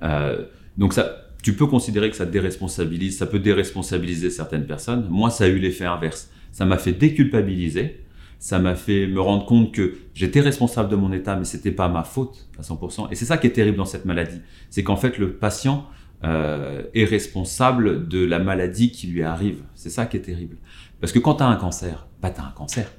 Euh, 0.04 0.46
donc 0.78 0.94
ça, 0.94 1.28
tu 1.44 1.54
peux 1.54 1.68
considérer 1.68 2.10
que 2.10 2.16
ça 2.16 2.26
déresponsabilise, 2.26 3.18
ça 3.18 3.26
peut 3.26 3.40
déresponsabiliser 3.40 4.30
certaines 4.30 4.66
personnes. 4.66 5.08
Moi, 5.10 5.30
ça 5.30 5.46
a 5.46 5.48
eu 5.48 5.58
l'effet 5.58 5.86
inverse. 5.86 6.30
Ça 6.52 6.66
m'a 6.66 6.78
fait 6.78 6.92
déculpabiliser, 6.92 8.04
ça 8.40 8.60
m'a 8.60 8.76
fait 8.76 9.08
me 9.08 9.22
rendre 9.22 9.46
compte 9.46 9.74
que 9.74 9.96
j'étais 10.14 10.42
responsable 10.42 10.90
de 10.90 10.96
mon 10.96 11.12
état, 11.14 11.36
mais 11.36 11.46
c'était 11.46 11.72
pas 11.72 11.88
ma 11.88 12.04
faute 12.04 12.50
à 12.58 12.62
100%. 12.62 13.08
Et 13.12 13.16
c'est 13.16 13.26
ça 13.26 13.38
qui 13.38 13.48
est 13.48 13.52
terrible 13.52 13.78
dans 13.78 13.86
cette 13.86 14.06
maladie, 14.06 14.42
c'est 14.70 14.84
qu'en 14.84 14.98
fait 14.98 15.18
le 15.18 15.34
patient 15.34 15.88
euh, 16.24 16.84
est 16.94 17.06
responsable 17.06 18.08
de 18.08 18.24
la 18.26 18.40
maladie 18.40 18.92
qui 18.92 19.08
lui 19.08 19.24
arrive. 19.24 19.64
C'est 19.74 19.90
ça 19.90 20.06
qui 20.06 20.18
est 20.18 20.22
terrible. 20.22 20.58
Parce 21.00 21.14
que 21.14 21.20
quand 21.20 21.36
tu 21.36 21.44
as 21.44 21.48
un 21.48 21.56
cancer, 21.56 22.08
bah 22.22 22.32
tu 22.32 22.42
as 22.42 22.46
un 22.46 22.52
cancer. 22.52 22.92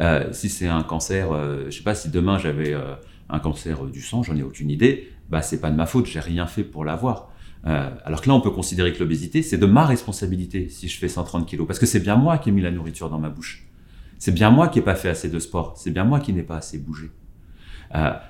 Euh, 0.00 0.32
Si 0.32 0.48
c'est 0.48 0.68
un 0.68 0.82
cancer, 0.82 1.32
euh, 1.32 1.66
je 1.66 1.76
sais 1.76 1.82
pas, 1.82 1.94
si 1.94 2.10
demain 2.10 2.38
j'avais 2.38 2.72
euh, 2.72 2.94
un 3.28 3.38
cancer 3.38 3.84
du 3.86 4.00
sang, 4.00 4.22
j'en 4.22 4.36
ai 4.36 4.42
aucune 4.42 4.70
idée, 4.70 5.08
bah 5.30 5.42
c'est 5.42 5.60
pas 5.60 5.70
de 5.70 5.76
ma 5.76 5.86
faute, 5.86 6.06
j'ai 6.06 6.20
rien 6.20 6.46
fait 6.46 6.64
pour 6.64 6.84
l'avoir. 6.84 7.30
Euh, 7.66 7.90
alors 8.04 8.20
que 8.20 8.28
là, 8.28 8.34
on 8.34 8.40
peut 8.40 8.50
considérer 8.50 8.92
que 8.92 8.98
l'obésité, 8.98 9.42
c'est 9.42 9.56
de 9.56 9.66
ma 9.66 9.86
responsabilité 9.86 10.68
si 10.68 10.88
je 10.88 10.98
fais 10.98 11.08
130 11.08 11.46
kilos. 11.46 11.66
Parce 11.66 11.78
que 11.78 11.86
c'est 11.86 12.00
bien 12.00 12.16
moi 12.16 12.36
qui 12.38 12.50
ai 12.50 12.52
mis 12.52 12.60
la 12.60 12.70
nourriture 12.70 13.08
dans 13.08 13.18
ma 13.18 13.30
bouche. 13.30 13.66
C'est 14.18 14.32
bien 14.32 14.50
moi 14.50 14.68
qui 14.68 14.78
n'ai 14.78 14.84
pas 14.84 14.94
fait 14.94 15.08
assez 15.08 15.30
de 15.30 15.38
sport. 15.38 15.74
C'est 15.76 15.90
bien 15.90 16.04
moi 16.04 16.20
qui 16.20 16.32
n'ai 16.34 16.42
pas 16.42 16.58
assez 16.58 16.78
bougé. 16.78 17.10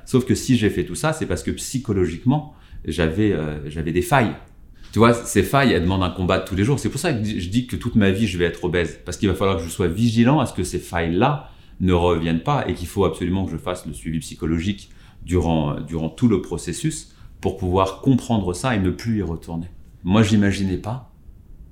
Sauf 0.05 0.27
que 0.27 0.35
si 0.35 0.57
j'ai 0.57 0.69
fait 0.69 0.85
tout 0.85 0.95
ça, 0.95 1.13
c'est 1.13 1.27
parce 1.27 1.43
que 1.43 1.51
psychologiquement, 1.51 2.55
j'avais 2.87 3.33
euh, 3.33 3.59
des 3.69 4.03
failles. 4.03 4.35
Tu 4.95 5.01
vois, 5.01 5.13
ces 5.13 5.43
failles, 5.43 5.73
elles 5.73 5.83
demandent 5.83 6.05
un 6.05 6.11
combat 6.11 6.39
de 6.39 6.45
tous 6.45 6.55
les 6.55 6.63
jours. 6.63 6.79
C'est 6.79 6.89
pour 6.89 7.01
ça 7.01 7.13
que 7.13 7.25
je 7.25 7.49
dis 7.49 7.67
que 7.67 7.75
toute 7.75 7.97
ma 7.97 8.13
vie, 8.13 8.29
je 8.29 8.39
vais 8.39 8.45
être 8.45 8.63
obèse. 8.63 9.01
Parce 9.05 9.17
qu'il 9.17 9.29
va 9.29 9.35
falloir 9.35 9.57
que 9.57 9.65
je 9.65 9.69
sois 9.69 9.89
vigilant 9.89 10.39
à 10.39 10.47
ce 10.47 10.53
que 10.53 10.63
ces 10.63 10.79
failles-là 10.79 11.51
ne 11.81 11.93
reviennent 11.93 12.45
pas 12.45 12.65
et 12.69 12.75
qu'il 12.75 12.87
faut 12.87 13.05
absolument 13.05 13.45
que 13.45 13.51
je 13.51 13.57
fasse 13.57 13.87
le 13.87 13.93
suivi 13.93 14.21
psychologique 14.21 14.91
durant, 15.25 15.81
durant 15.81 16.11
tout 16.11 16.29
le 16.29 16.41
processus 16.41 17.13
pour 17.41 17.57
pouvoir 17.57 18.03
comprendre 18.03 18.55
ça 18.55 18.77
et 18.77 18.79
ne 18.79 18.91
plus 18.91 19.19
y 19.19 19.23
retourner. 19.23 19.67
Moi, 20.05 20.23
j'imaginais 20.23 20.77
pas 20.77 21.13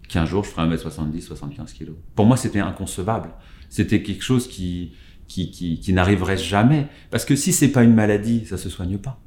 qu'un 0.08 0.26
jour 0.26 0.42
je 0.42 0.50
ferais 0.50 0.66
1m70, 0.66 1.20
75 1.20 1.74
kg. 1.74 1.90
Pour 2.16 2.26
moi, 2.26 2.36
c'était 2.36 2.58
inconcevable. 2.58 3.30
C'était 3.68 4.02
quelque 4.02 4.24
chose 4.24 4.48
qui, 4.48 4.94
qui, 5.28 5.52
qui, 5.52 5.78
qui 5.78 5.92
n'arriverait 5.92 6.38
jamais. 6.38 6.88
Parce 7.12 7.24
que 7.24 7.36
si 7.36 7.52
c'est 7.52 7.70
pas 7.70 7.84
une 7.84 7.94
maladie, 7.94 8.46
ça 8.46 8.58
se 8.58 8.68
soigne 8.68 8.98
pas. 8.98 9.20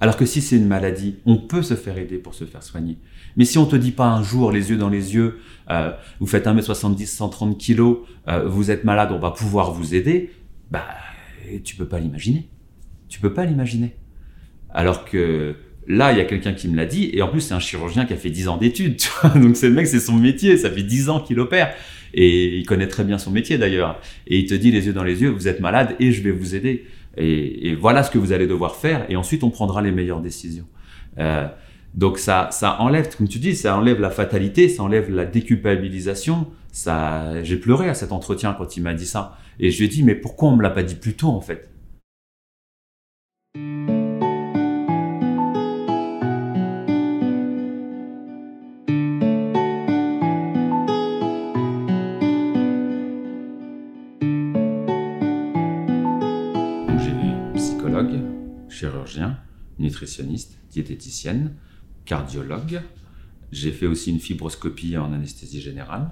Alors 0.00 0.16
que 0.16 0.26
si 0.26 0.42
c'est 0.42 0.56
une 0.56 0.66
maladie, 0.66 1.16
on 1.24 1.38
peut 1.38 1.62
se 1.62 1.74
faire 1.74 1.96
aider 1.98 2.18
pour 2.18 2.34
se 2.34 2.44
faire 2.44 2.62
soigner. 2.62 2.98
Mais 3.36 3.44
si 3.44 3.58
on 3.58 3.66
te 3.66 3.76
dit 3.76 3.92
pas 3.92 4.08
un 4.08 4.22
jour, 4.22 4.50
les 4.50 4.70
yeux 4.70 4.76
dans 4.76 4.88
les 4.88 5.14
yeux, 5.14 5.38
euh, 5.70 5.92
vous 6.20 6.26
faites 6.26 6.46
1m70, 6.46 7.06
130 7.06 7.58
kg, 7.58 7.96
euh, 8.28 8.48
vous 8.48 8.70
êtes 8.70 8.84
malade, 8.84 9.10
on 9.12 9.18
va 9.18 9.30
pouvoir 9.30 9.72
vous 9.72 9.94
aider, 9.94 10.30
bah, 10.70 10.84
tu 11.64 11.76
peux 11.76 11.86
pas 11.86 11.98
l'imaginer. 11.98 12.48
Tu 13.08 13.20
peux 13.20 13.32
pas 13.32 13.44
l'imaginer. 13.44 13.96
Alors 14.70 15.04
que 15.04 15.54
là, 15.86 16.12
il 16.12 16.18
y 16.18 16.20
a 16.20 16.24
quelqu'un 16.24 16.52
qui 16.52 16.68
me 16.68 16.76
l'a 16.76 16.86
dit, 16.86 17.10
et 17.12 17.22
en 17.22 17.28
plus, 17.28 17.40
c'est 17.40 17.54
un 17.54 17.60
chirurgien 17.60 18.04
qui 18.06 18.12
a 18.12 18.16
fait 18.16 18.30
10 18.30 18.48
ans 18.48 18.56
d'études. 18.56 18.96
Donc, 19.34 19.56
c'est 19.56 19.68
le 19.68 19.74
mec, 19.74 19.86
c'est 19.86 20.00
son 20.00 20.14
métier, 20.14 20.56
ça 20.56 20.70
fait 20.70 20.82
10 20.82 21.10
ans 21.10 21.20
qu'il 21.20 21.38
opère. 21.38 21.74
Et 22.14 22.56
il 22.58 22.66
connaît 22.66 22.88
très 22.88 23.04
bien 23.04 23.18
son 23.18 23.30
métier 23.30 23.58
d'ailleurs. 23.58 24.00
Et 24.26 24.38
il 24.38 24.46
te 24.46 24.54
dit 24.54 24.70
les 24.70 24.86
yeux 24.86 24.92
dans 24.92 25.04
les 25.04 25.20
yeux, 25.20 25.28
vous 25.28 25.48
êtes 25.48 25.60
malade 25.60 25.96
et 26.00 26.12
je 26.12 26.22
vais 26.22 26.30
vous 26.30 26.54
aider. 26.54 26.86
Et, 27.16 27.68
et 27.68 27.74
voilà 27.74 28.02
ce 28.02 28.10
que 28.10 28.18
vous 28.18 28.32
allez 28.32 28.46
devoir 28.46 28.76
faire. 28.76 29.04
Et 29.10 29.16
ensuite, 29.16 29.44
on 29.44 29.50
prendra 29.50 29.82
les 29.82 29.92
meilleures 29.92 30.20
décisions. 30.20 30.66
Euh, 31.18 31.46
donc 31.94 32.18
ça, 32.18 32.48
ça 32.50 32.80
enlève, 32.80 33.16
comme 33.16 33.28
tu 33.28 33.38
dis, 33.38 33.56
ça 33.56 33.76
enlève 33.76 34.00
la 34.00 34.10
fatalité, 34.10 34.68
ça 34.68 34.82
enlève 34.82 35.10
la 35.10 35.24
déculpabilisation. 35.24 36.46
Ça, 36.70 37.42
j'ai 37.42 37.56
pleuré 37.56 37.88
à 37.88 37.94
cet 37.94 38.12
entretien 38.12 38.52
quand 38.52 38.76
il 38.76 38.82
m'a 38.82 38.92
dit 38.94 39.06
ça. 39.06 39.38
Et 39.58 39.70
je 39.70 39.78
lui 39.78 39.86
ai 39.86 39.88
dit, 39.88 40.02
mais 40.02 40.14
pourquoi 40.14 40.50
on 40.50 40.56
me 40.56 40.62
l'a 40.62 40.70
pas 40.70 40.82
dit 40.82 40.96
plus 40.96 41.14
tôt 41.14 41.28
en 41.28 41.40
fait? 41.40 41.70
Chirurgien, 58.68 59.38
nutritionniste, 59.78 60.58
diététicienne, 60.70 61.54
cardiologue. 62.06 62.80
J'ai 63.52 63.72
fait 63.72 63.86
aussi 63.86 64.10
une 64.10 64.20
fibroscopie 64.20 64.96
en 64.96 65.12
anesthésie 65.12 65.60
générale. 65.60 66.10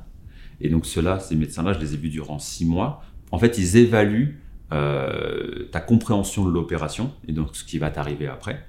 Et 0.61 0.68
donc 0.68 0.87
ceux-là, 0.87 1.20
ces 1.20 1.37
médecins-là, 1.37 1.72
je 1.72 1.78
les 1.78 1.94
ai 1.94 1.96
vus 1.96 2.11
durant 2.11 2.38
six 2.38 2.64
mois. 2.66 3.02
En 3.30 3.38
fait, 3.38 3.59
ils 3.59 3.76
évaluent 3.76 4.40
euh, 4.72 5.66
ta 5.72 5.80
compréhension 5.80 6.44
de 6.44 6.50
l'opération 6.50 7.12
et 7.28 7.33
donc 7.33 7.54
ce 7.54 7.64
qui 7.64 7.78
va 7.78 7.90
t'arriver 7.90 8.26
après. 8.26 8.66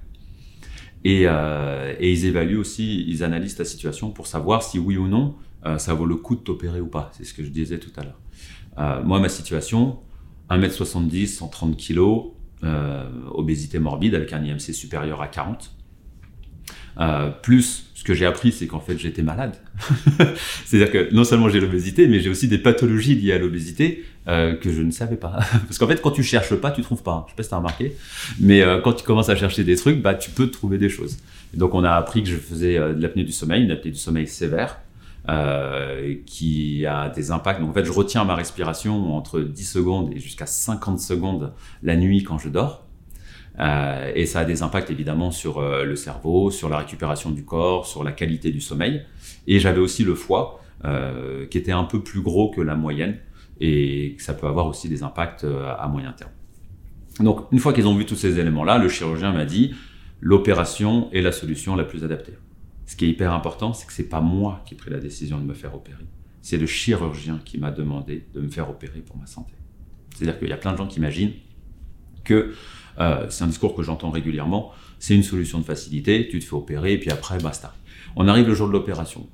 Et, 1.04 1.22
euh, 1.26 1.94
et 1.98 2.12
ils 2.12 2.26
évaluent 2.26 2.58
aussi, 2.58 3.04
ils 3.06 3.22
analysent 3.22 3.56
ta 3.56 3.64
situation 3.64 4.10
pour 4.10 4.26
savoir 4.26 4.62
si 4.62 4.78
oui 4.78 4.96
ou 4.96 5.06
non 5.06 5.36
euh, 5.64 5.78
ça 5.78 5.94
vaut 5.94 6.06
le 6.06 6.16
coup 6.16 6.36
de 6.36 6.40
t'opérer 6.40 6.80
ou 6.80 6.88
pas. 6.88 7.10
C'est 7.12 7.24
ce 7.24 7.34
que 7.34 7.42
je 7.42 7.48
disais 7.48 7.78
tout 7.78 7.92
à 7.96 8.02
l'heure. 8.04 9.04
Moi, 9.04 9.20
ma 9.20 9.30
situation, 9.30 10.00
1m70, 10.50 11.26
130 11.28 11.76
kg, 11.78 12.00
obésité 13.32 13.78
morbide 13.78 14.14
avec 14.14 14.34
un 14.34 14.44
IMC 14.44 14.74
supérieur 14.74 15.22
à 15.22 15.28
40. 15.28 15.75
Euh, 16.98 17.30
plus, 17.42 17.90
ce 17.94 18.04
que 18.04 18.14
j'ai 18.14 18.26
appris, 18.26 18.52
c'est 18.52 18.66
qu'en 18.66 18.80
fait, 18.80 18.98
j'étais 18.98 19.22
malade. 19.22 19.56
C'est-à-dire 20.64 20.90
que 20.90 21.14
non 21.14 21.24
seulement 21.24 21.48
j'ai 21.48 21.60
l'obésité, 21.60 22.08
mais 22.08 22.20
j'ai 22.20 22.30
aussi 22.30 22.48
des 22.48 22.58
pathologies 22.58 23.14
liées 23.14 23.32
à 23.32 23.38
l'obésité 23.38 24.04
euh, 24.28 24.54
que 24.54 24.72
je 24.72 24.82
ne 24.82 24.90
savais 24.90 25.16
pas. 25.16 25.38
Parce 25.66 25.78
qu'en 25.78 25.86
fait, 25.86 26.00
quand 26.00 26.10
tu 26.10 26.22
cherches 26.22 26.54
pas, 26.54 26.70
tu 26.70 26.82
trouves 26.82 27.02
pas. 27.02 27.24
Je 27.26 27.32
sais 27.32 27.36
pas 27.36 27.42
si 27.42 27.50
t'as 27.50 27.58
remarqué, 27.58 27.96
mais 28.40 28.62
euh, 28.62 28.80
quand 28.80 28.92
tu 28.92 29.04
commences 29.04 29.28
à 29.28 29.36
chercher 29.36 29.64
des 29.64 29.76
trucs, 29.76 30.00
bah, 30.00 30.14
tu 30.14 30.30
peux 30.30 30.50
trouver 30.50 30.78
des 30.78 30.88
choses. 30.88 31.18
Donc, 31.54 31.74
on 31.74 31.84
a 31.84 31.92
appris 31.92 32.22
que 32.22 32.28
je 32.28 32.36
faisais 32.36 32.76
euh, 32.76 32.94
de 32.94 33.02
l'apnée 33.02 33.24
du 33.24 33.32
sommeil, 33.32 33.64
une 33.64 33.70
apnée 33.70 33.90
du 33.90 33.98
sommeil 33.98 34.26
sévère, 34.26 34.78
euh, 35.28 36.14
qui 36.26 36.86
a 36.86 37.08
des 37.08 37.30
impacts. 37.30 37.60
Donc, 37.60 37.70
en 37.70 37.74
fait, 37.74 37.84
je 37.84 37.92
retiens 37.92 38.24
ma 38.24 38.34
respiration 38.34 39.16
entre 39.16 39.40
10 39.40 39.64
secondes 39.64 40.12
et 40.14 40.20
jusqu'à 40.20 40.46
50 40.46 41.00
secondes 41.00 41.52
la 41.82 41.96
nuit 41.96 42.22
quand 42.22 42.38
je 42.38 42.48
dors. 42.48 42.85
Euh, 43.58 44.12
et 44.14 44.26
ça 44.26 44.40
a 44.40 44.44
des 44.44 44.62
impacts 44.62 44.90
évidemment 44.90 45.30
sur 45.30 45.58
euh, 45.58 45.84
le 45.84 45.96
cerveau, 45.96 46.50
sur 46.50 46.68
la 46.68 46.78
récupération 46.78 47.30
du 47.30 47.44
corps, 47.44 47.86
sur 47.86 48.04
la 48.04 48.12
qualité 48.12 48.50
du 48.50 48.60
sommeil. 48.60 49.02
Et 49.46 49.58
j'avais 49.58 49.80
aussi 49.80 50.04
le 50.04 50.14
foie 50.14 50.60
euh, 50.84 51.46
qui 51.46 51.58
était 51.58 51.72
un 51.72 51.84
peu 51.84 52.02
plus 52.02 52.20
gros 52.20 52.50
que 52.50 52.60
la 52.60 52.74
moyenne 52.74 53.18
et 53.60 54.16
ça 54.18 54.34
peut 54.34 54.46
avoir 54.46 54.66
aussi 54.66 54.88
des 54.88 55.02
impacts 55.02 55.44
à 55.44 55.88
moyen 55.88 56.12
terme. 56.12 56.32
Donc 57.20 57.46
une 57.50 57.58
fois 57.58 57.72
qu'ils 57.72 57.86
ont 57.86 57.96
vu 57.96 58.04
tous 58.04 58.16
ces 58.16 58.38
éléments-là, 58.38 58.76
le 58.76 58.88
chirurgien 58.88 59.32
m'a 59.32 59.46
dit 59.46 59.74
l'opération 60.20 61.10
est 61.12 61.22
la 61.22 61.32
solution 61.32 61.74
la 61.74 61.84
plus 61.84 62.04
adaptée. 62.04 62.34
Ce 62.84 62.96
qui 62.96 63.06
est 63.06 63.08
hyper 63.08 63.32
important, 63.32 63.72
c'est 63.72 63.86
que 63.86 63.92
c'est 63.92 64.08
pas 64.08 64.20
moi 64.20 64.62
qui 64.66 64.74
ai 64.74 64.76
pris 64.76 64.90
la 64.90 64.98
décision 64.98 65.38
de 65.38 65.44
me 65.44 65.54
faire 65.54 65.74
opérer. 65.74 66.04
C'est 66.42 66.58
le 66.58 66.66
chirurgien 66.66 67.40
qui 67.44 67.58
m'a 67.58 67.70
demandé 67.70 68.26
de 68.34 68.40
me 68.40 68.48
faire 68.48 68.68
opérer 68.68 69.00
pour 69.00 69.16
ma 69.16 69.26
santé. 69.26 69.54
C'est-à-dire 70.14 70.38
qu'il 70.38 70.48
y 70.48 70.52
a 70.52 70.56
plein 70.56 70.72
de 70.72 70.76
gens 70.76 70.86
qui 70.86 70.98
imaginent 70.98 71.32
que 72.24 72.52
euh, 73.00 73.26
c'est 73.28 73.44
un 73.44 73.48
discours 73.48 73.74
que 73.74 73.82
j'entends 73.82 74.10
régulièrement. 74.10 74.72
C'est 74.98 75.14
une 75.14 75.22
solution 75.22 75.58
de 75.58 75.64
facilité, 75.64 76.28
tu 76.28 76.38
te 76.38 76.44
fais 76.44 76.54
opérer 76.54 76.92
et 76.94 76.98
puis 76.98 77.10
après, 77.10 77.38
basta. 77.38 77.74
On 78.16 78.28
arrive 78.28 78.46
le 78.48 78.54
jour 78.54 78.66
de 78.68 78.72
l'opération. 78.72 79.26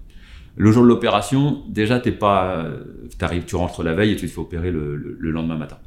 Le 0.57 0.71
jour 0.73 0.83
de 0.83 0.89
l'opération, 0.89 1.63
déjà, 1.69 1.99
t'es 2.01 2.13
pas, 2.13 2.57
euh, 2.57 2.85
tu 3.47 3.57
rentres 3.57 3.83
la 3.83 3.95
veille 3.95 4.13
et 4.13 4.17
tu 4.17 4.27
te 4.27 4.33
fais 4.33 4.41
opérer 4.41 4.71
le, 4.71 4.97
le- 4.97 5.17
le 5.19 5.31
lendemain 5.31 5.57
matin. 5.57 5.79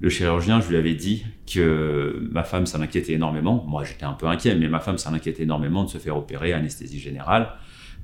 Le 0.00 0.08
chirurgien, 0.08 0.60
je 0.60 0.68
lui 0.68 0.76
avais 0.76 0.94
dit 0.94 1.24
que 1.52 2.26
ma 2.30 2.44
femme, 2.44 2.66
ça 2.66 2.78
m'inquiétait 2.78 3.14
énormément. 3.14 3.64
Moi, 3.66 3.82
j'étais 3.84 4.04
un 4.04 4.12
peu 4.12 4.26
inquiet, 4.26 4.54
mais 4.54 4.68
ma 4.68 4.78
femme, 4.78 4.96
ça 4.96 5.10
m'inquiétait 5.10 5.42
énormément 5.42 5.82
de 5.84 5.88
se 5.90 5.98
faire 5.98 6.16
opérer 6.16 6.52
anesthésie 6.52 7.00
générale. 7.00 7.48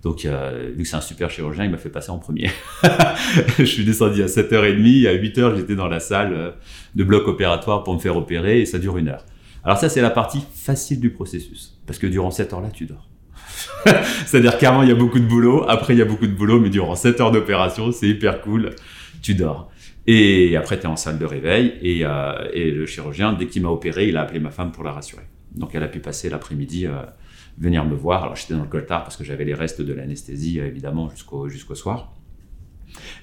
Donc, 0.04 0.26
euh, 0.26 0.70
vu 0.76 0.82
que 0.82 0.88
c'est 0.88 0.96
un 0.96 1.00
super 1.00 1.30
chirurgien, 1.30 1.64
il 1.64 1.70
m'a 1.70 1.78
fait 1.78 1.88
passer 1.88 2.10
en 2.10 2.18
premier. 2.18 2.50
je 3.58 3.64
suis 3.64 3.84
descendu 3.84 4.22
à 4.22 4.26
7h30, 4.26 5.08
à 5.08 5.14
8h, 5.14 5.56
j'étais 5.56 5.74
dans 5.74 5.88
la 5.88 5.98
salle 5.98 6.32
euh, 6.34 6.50
de 6.94 7.04
bloc 7.04 7.26
opératoire 7.26 7.82
pour 7.82 7.94
me 7.94 7.98
faire 7.98 8.14
opérer 8.14 8.60
et 8.60 8.66
ça 8.66 8.78
dure 8.78 8.98
une 8.98 9.08
heure. 9.08 9.24
Alors 9.64 9.78
ça, 9.78 9.88
c'est 9.88 10.02
la 10.02 10.10
partie 10.10 10.44
facile 10.54 11.00
du 11.00 11.08
processus. 11.08 11.80
Parce 11.86 11.98
que 11.98 12.06
durant 12.06 12.30
cette 12.30 12.52
heure-là, 12.52 12.68
tu 12.70 12.84
dors. 12.84 13.08
C'est-à-dire 14.26 14.58
qu'avant, 14.58 14.82
il 14.82 14.90
y 14.90 14.92
a 14.92 14.94
beaucoup 14.94 15.18
de 15.18 15.26
boulot, 15.26 15.64
après, 15.68 15.94
il 15.94 15.98
y 15.98 16.02
a 16.02 16.06
beaucoup 16.06 16.26
de 16.26 16.34
boulot, 16.34 16.60
mais 16.60 16.68
durant 16.68 16.96
7 16.96 17.22
heures 17.22 17.32
d'opération, 17.32 17.90
c'est 17.90 18.08
hyper 18.08 18.42
cool, 18.42 18.74
tu 19.22 19.34
dors. 19.34 19.70
Et 20.06 20.54
après, 20.54 20.78
tu 20.78 20.84
es 20.84 20.86
en 20.86 20.96
salle 20.96 21.18
de 21.18 21.24
réveil 21.24 21.78
et, 21.80 22.00
euh, 22.04 22.46
et 22.52 22.70
le 22.70 22.84
chirurgien, 22.84 23.32
dès 23.32 23.46
qu'il 23.46 23.62
m'a 23.62 23.70
opéré, 23.70 24.08
il 24.08 24.18
a 24.18 24.20
appelé 24.20 24.38
ma 24.38 24.50
femme 24.50 24.70
pour 24.70 24.84
la 24.84 24.92
rassurer. 24.92 25.22
Donc 25.54 25.74
elle 25.74 25.82
a 25.82 25.88
pu 25.88 26.00
passer 26.00 26.28
l'après-midi, 26.28 26.86
euh, 26.86 26.92
venir 27.58 27.84
me 27.84 27.94
voir. 27.94 28.24
Alors 28.24 28.36
j'étais 28.36 28.54
dans 28.54 28.62
le 28.62 28.68
coltard 28.68 29.04
parce 29.04 29.16
que 29.16 29.24
j'avais 29.24 29.44
les 29.44 29.54
restes 29.54 29.80
de 29.80 29.92
l'anesthésie, 29.92 30.60
euh, 30.60 30.66
évidemment, 30.66 31.08
jusqu'au 31.08 31.48
jusqu'au 31.48 31.74
soir. 31.74 32.14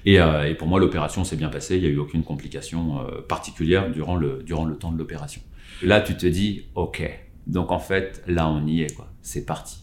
Et, 0.04 0.20
euh, 0.20 0.48
et 0.48 0.54
pour 0.54 0.68
moi, 0.68 0.80
l'opération 0.80 1.24
s'est 1.24 1.36
bien 1.36 1.48
passée. 1.48 1.76
Il 1.76 1.82
n'y 1.82 1.88
a 1.88 1.90
eu 1.90 1.98
aucune 1.98 2.24
complication 2.24 3.00
euh, 3.00 3.22
particulière 3.22 3.90
durant 3.90 4.16
le, 4.16 4.42
durant 4.42 4.64
le 4.64 4.76
temps 4.76 4.92
de 4.92 4.98
l'opération. 4.98 5.40
Là, 5.82 6.00
tu 6.00 6.16
te 6.16 6.26
dis, 6.26 6.66
OK. 6.74 7.02
Donc, 7.46 7.72
en 7.72 7.78
fait, 7.78 8.22
là, 8.26 8.48
on 8.48 8.66
y 8.66 8.82
est, 8.82 8.94
quoi. 8.94 9.08
C'est 9.22 9.46
parti. 9.46 9.78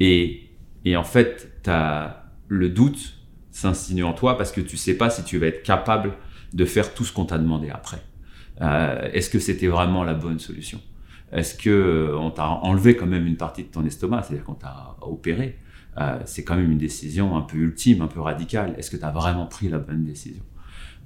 Et, 0.00 0.48
et 0.84 0.96
en 0.96 1.04
fait, 1.04 1.52
as 1.66 2.32
le 2.48 2.68
doute 2.70 3.18
s'insinue 3.50 4.04
en 4.04 4.12
toi 4.12 4.38
parce 4.38 4.52
que 4.52 4.60
tu 4.60 4.76
sais 4.76 4.96
pas 4.96 5.10
si 5.10 5.22
tu 5.24 5.38
vas 5.38 5.46
être 5.48 5.62
capable 5.62 6.14
de 6.52 6.64
faire 6.64 6.94
tout 6.94 7.04
ce 7.04 7.12
qu'on 7.12 7.24
t'a 7.24 7.38
demandé 7.38 7.70
après. 7.70 7.98
Est-ce 9.12 9.28
que 9.28 9.38
c'était 9.38 9.66
vraiment 9.66 10.04
la 10.04 10.14
bonne 10.14 10.38
solution? 10.38 10.80
Est-ce 11.32 11.54
que 11.56 11.70
euh, 11.70 12.16
on 12.18 12.30
t'a 12.30 12.48
enlevé 12.48 12.96
quand 12.96 13.06
même 13.06 13.26
une 13.26 13.36
partie 13.36 13.64
de 13.64 13.68
ton 13.68 13.84
estomac, 13.84 14.22
c'est-à-dire 14.22 14.44
qu'on 14.44 14.54
t'a 14.54 14.96
opéré 15.00 15.58
euh, 15.98 16.18
C'est 16.24 16.44
quand 16.44 16.56
même 16.56 16.70
une 16.70 16.78
décision 16.78 17.36
un 17.36 17.42
peu 17.42 17.56
ultime, 17.58 18.02
un 18.02 18.06
peu 18.06 18.20
radicale. 18.20 18.74
Est-ce 18.78 18.90
que 18.90 18.96
tu 18.96 19.04
as 19.04 19.10
vraiment 19.10 19.46
pris 19.46 19.68
la 19.68 19.78
bonne 19.78 20.04
décision? 20.04 20.44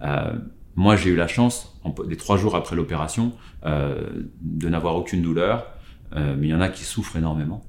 Euh, 0.03 0.33
Moi, 0.77 0.97
j'ai 0.97 1.11
eu 1.11 1.17
la 1.17 1.27
chance, 1.27 1.79
en, 1.85 1.95
les 2.09 2.17
trois 2.17 2.37
jours 2.37 2.55
après 2.55 2.77
l'opération, 2.77 3.33
de 3.65 4.69
n'avoir 4.69 4.97
aucune 4.97 5.23
douleur, 5.23 5.67
mais 6.15 6.47
il 6.47 6.51
y 6.51 6.55
en 6.55 6.61
a 6.61 6.69
qui 6.69 6.85
souffrent 6.85 7.17
énormément. 7.17 7.63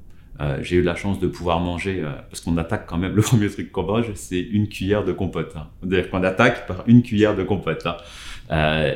j'ai 0.61 0.77
eu 0.77 0.81
la 0.83 0.95
chance 0.95 1.19
de 1.19 1.27
pouvoir 1.27 1.59
manger, 1.59 2.03
parce 2.29 2.41
qu'on 2.41 2.57
attaque 2.57 2.85
quand 2.87 2.97
même, 2.97 3.15
le 3.19 3.21
premier 3.21 3.49
truc 3.49 3.71
qu'on 3.71 3.83
mange, 3.83 4.13
c'est 4.15 4.39
une 4.39 4.67
cuillère 4.69 5.03
de 5.03 5.13
compote. 5.13 5.53
Hein. 5.57 5.67
C'est-à-dire 5.81 6.09
qu'on 6.09 6.23
attaque 6.23 6.67
par 6.67 6.83
une 6.87 7.01
cuillère 7.01 7.35
de 7.35 7.43
compote. 7.43 7.85
hein. 7.85 7.97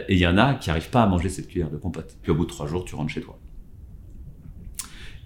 Et 0.08 0.14
il 0.16 0.20
y 0.20 0.28
en 0.28 0.38
a 0.38 0.53
qui 0.56 0.70
n'arrivent 0.70 0.89
pas 0.89 1.03
à 1.03 1.08
manger 1.08 1.30
cette 1.30 1.47
cuillère 1.47 1.70
de 1.72 1.78
compote. 1.78 2.16
Puis 2.22 2.32
au 2.32 2.36
bout 2.36 2.45
de 2.45 2.49
trois 2.51 2.68
jours, 2.68 2.86
tu 2.86 2.95
rentres 2.95 3.12
chez 3.12 3.22
toi. 3.22 3.38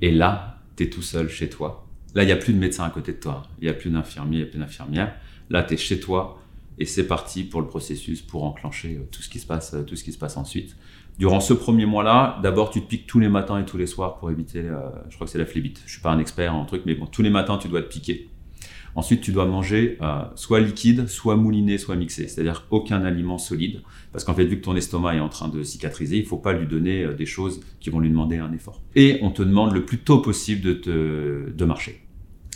Et 0.02 0.12
là, 0.12 0.60
tu 0.76 0.84
es 0.84 0.90
tout 0.90 1.02
seul 1.02 1.30
chez 1.30 1.50
toi. 1.50 1.86
Là, 2.16 2.24
il 2.24 2.26
n'y 2.26 2.32
a 2.32 2.38
plus 2.38 2.54
de 2.54 2.60
médecin 2.60 2.86
à 2.86 2.90
côté 2.90 3.14
de 3.14 3.18
toi. 3.18 3.44
Il 3.60 3.66
n'y 3.66 3.70
a 3.70 3.74
plus 3.74 3.90
d'infirmier, 3.90 4.38
il 4.38 4.42
n'y 4.42 4.48
a 4.48 4.52
plus 4.52 4.60
d'infirmière. 4.60 5.16
Là, 5.50 5.64
tu 5.64 5.74
es 5.74 5.78
chez 5.78 6.00
toi 6.00 6.40
et 6.80 6.86
c'est 6.86 7.08
parti 7.08 7.44
pour 7.44 7.62
le 7.62 7.68
processus, 7.68 8.22
pour 8.22 8.46
enclencher 8.46 8.96
euh, 8.96 9.08
tout 9.12 9.22
ce 9.22 9.30
qui 9.30 9.40
se 9.40 9.46
passe, 9.46 9.74
euh, 9.74 9.84
tout 9.84 9.96
ce 9.98 10.04
qui 10.04 10.14
se 10.14 10.18
passe 10.18 10.38
ensuite. 10.38 10.78
Durant 11.18 11.42
ce 11.42 11.54
premier 11.54 11.86
mois-là, 11.86 12.40
d'abord, 12.42 12.70
tu 12.70 12.82
te 12.82 12.88
piques 12.88 13.06
tous 13.06 13.20
les 13.20 13.28
matins 13.28 13.60
et 13.60 13.66
tous 13.66 13.78
les 13.78 13.86
soirs 13.86 14.18
pour 14.18 14.32
éviter, 14.32 14.60
euh, 14.60 14.90
je 15.10 15.16
crois 15.16 15.28
que 15.28 15.32
c'est 15.32 15.38
la 15.38 15.46
phlébite. 15.46 15.82
Je 15.86 15.92
suis 15.92 16.02
pas 16.02 16.12
un 16.12 16.20
expert 16.20 16.56
en 16.56 16.64
truc, 16.64 16.84
mais 16.86 16.96
bon, 16.96 17.06
tous 17.06 17.22
les 17.22 17.30
matins, 17.30 17.58
tu 17.58 17.68
dois 17.68 17.82
te 17.82 17.90
piquer. 17.90 18.30
Ensuite, 18.96 19.22
tu 19.22 19.32
dois 19.32 19.46
manger 19.46 20.00
soit 20.34 20.60
liquide, 20.60 21.08
soit 21.08 21.36
mouliné, 21.36 21.78
soit 21.78 21.96
mixé, 21.96 22.28
c'est-à-dire 22.28 22.66
aucun 22.72 23.06
aliment 23.06 23.38
solide, 23.38 23.82
parce 24.12 24.24
qu'en 24.24 24.34
fait, 24.34 24.46
vu 24.46 24.58
que 24.60 24.64
ton 24.64 24.76
estomac 24.76 25.16
est 25.16 25.20
en 25.20 25.30
train 25.30 25.50
de 25.50 25.62
cicatriser, 25.64 26.18
il 26.18 26.26
faut 26.26 26.38
pas 26.38 26.54
lui 26.54 26.68
donner 26.68 27.04
euh, 27.04 27.14
des 27.14 27.26
choses 27.26 27.62
qui 27.80 27.90
vont 27.90 28.00
lui 28.00 28.10
demander 28.10 28.38
un 28.38 28.52
effort. 28.54 28.82
Et 28.96 29.20
on 29.22 29.32
te 29.32 29.44
demande 29.44 29.74
le 29.74 29.86
plus 29.86 30.00
tôt 30.00 30.20
possible 30.20 30.82
de 30.82 31.66
marcher. 31.66 32.02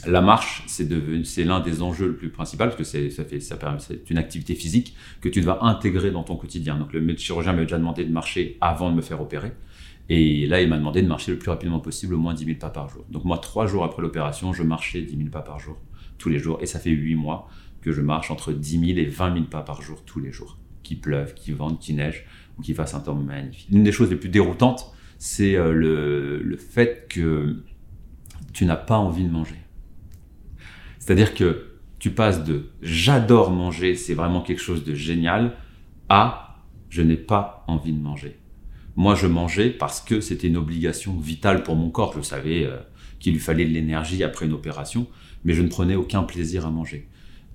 La 0.05 0.19
marche, 0.19 0.63
c'est 0.67 1.45
l'un 1.45 1.61
des 1.61 1.81
enjeux 1.81 2.07
le 2.07 2.15
plus 2.15 2.29
principal 2.29 2.69
parce 2.69 2.77
que 2.77 2.83
c'est 2.83 3.09
ça 3.09 3.23
ça 3.39 3.77
une 4.09 4.17
activité 4.17 4.53
physique 4.53 4.95
que 5.21 5.29
tu 5.29 5.39
dois 5.39 5.65
intégrer 5.65 6.11
dans 6.11 6.23
ton 6.23 6.35
quotidien. 6.35 6.77
Donc 6.77 6.91
le 6.91 7.15
chirurgien 7.15 7.53
m'a 7.53 7.61
déjà 7.61 7.77
demandé 7.77 8.03
de 8.03 8.11
marcher 8.11 8.57
avant 8.59 8.89
de 8.89 8.95
me 8.95 9.01
faire 9.01 9.21
opérer. 9.21 9.53
Et 10.09 10.45
là, 10.47 10.61
il 10.61 10.67
m'a 10.67 10.77
demandé 10.77 11.01
de 11.01 11.07
marcher 11.07 11.31
le 11.31 11.39
plus 11.39 11.49
rapidement 11.49 11.79
possible, 11.79 12.15
au 12.15 12.17
moins 12.17 12.33
10 12.33 12.43
000 12.43 12.57
pas 12.57 12.69
par 12.69 12.89
jour. 12.89 13.05
Donc 13.09 13.23
moi, 13.23 13.37
trois 13.37 13.65
jours 13.65 13.85
après 13.85 14.01
l'opération, 14.01 14.51
je 14.51 14.63
marchais 14.63 15.01
10 15.01 15.15
000 15.15 15.29
pas 15.29 15.41
par 15.41 15.59
jour, 15.59 15.77
tous 16.17 16.27
les 16.27 16.39
jours. 16.39 16.57
Et 16.61 16.65
ça 16.65 16.79
fait 16.79 16.89
huit 16.89 17.15
mois 17.15 17.47
que 17.81 17.93
je 17.93 18.01
marche 18.01 18.29
entre 18.29 18.51
10 18.51 18.95
000 18.95 18.99
et 18.99 19.05
20 19.05 19.33
000 19.33 19.45
pas 19.45 19.61
par 19.61 19.81
jour, 19.81 20.03
tous 20.05 20.19
les 20.19 20.33
jours. 20.33 20.57
Qu'il 20.84 20.99
pleuve, 20.99 21.34
qu'il 21.34 21.55
vente, 21.55 21.79
qu'il 21.79 21.95
neige, 21.95 22.25
ou 22.57 22.61
qu'il 22.61 22.75
fasse 22.75 22.93
un 22.93 22.99
temps 22.99 23.15
magnifique. 23.15 23.69
L'une 23.71 23.84
des 23.84 23.91
choses 23.91 24.09
les 24.09 24.15
plus 24.15 24.29
déroutantes, 24.29 24.93
c'est 25.17 25.55
euh, 25.55 25.71
le, 25.73 26.57
fait 26.57 27.07
que 27.09 27.63
tu 28.51 28.65
n'as 28.65 28.75
pas 28.75 28.97
envie 28.97 29.23
de 29.23 29.31
manger. 29.31 29.55
C'est-à-dire 30.99 31.34
que 31.34 31.77
tu 31.99 32.11
passes 32.11 32.43
de 32.43 32.69
j'adore 32.81 33.51
manger, 33.51 33.95
c'est 33.95 34.13
vraiment 34.13 34.41
quelque 34.41 34.61
chose 34.61 34.84
de 34.84 34.93
génial, 34.93 35.53
à 36.09 36.59
je 36.89 37.01
n'ai 37.01 37.15
pas 37.15 37.63
envie 37.67 37.93
de 37.93 38.01
manger. 38.01 38.38
Moi, 38.95 39.15
je 39.15 39.25
mangeais 39.25 39.69
parce 39.69 40.01
que 40.01 40.21
c'était 40.21 40.47
une 40.47 40.57
obligation 40.57 41.17
vitale 41.17 41.63
pour 41.63 41.75
mon 41.75 41.89
corps. 41.89 42.13
Je 42.15 42.21
savais 42.21 42.65
euh, 42.65 42.77
qu'il 43.19 43.34
lui 43.34 43.39
fallait 43.39 43.65
de 43.65 43.71
l'énergie 43.71 44.23
après 44.23 44.45
une 44.45 44.53
opération, 44.53 45.07
mais 45.43 45.53
je 45.53 45.61
ne 45.61 45.69
prenais 45.69 45.95
aucun 45.95 46.23
plaisir 46.23 46.65
à 46.65 46.69
manger. 46.69 47.07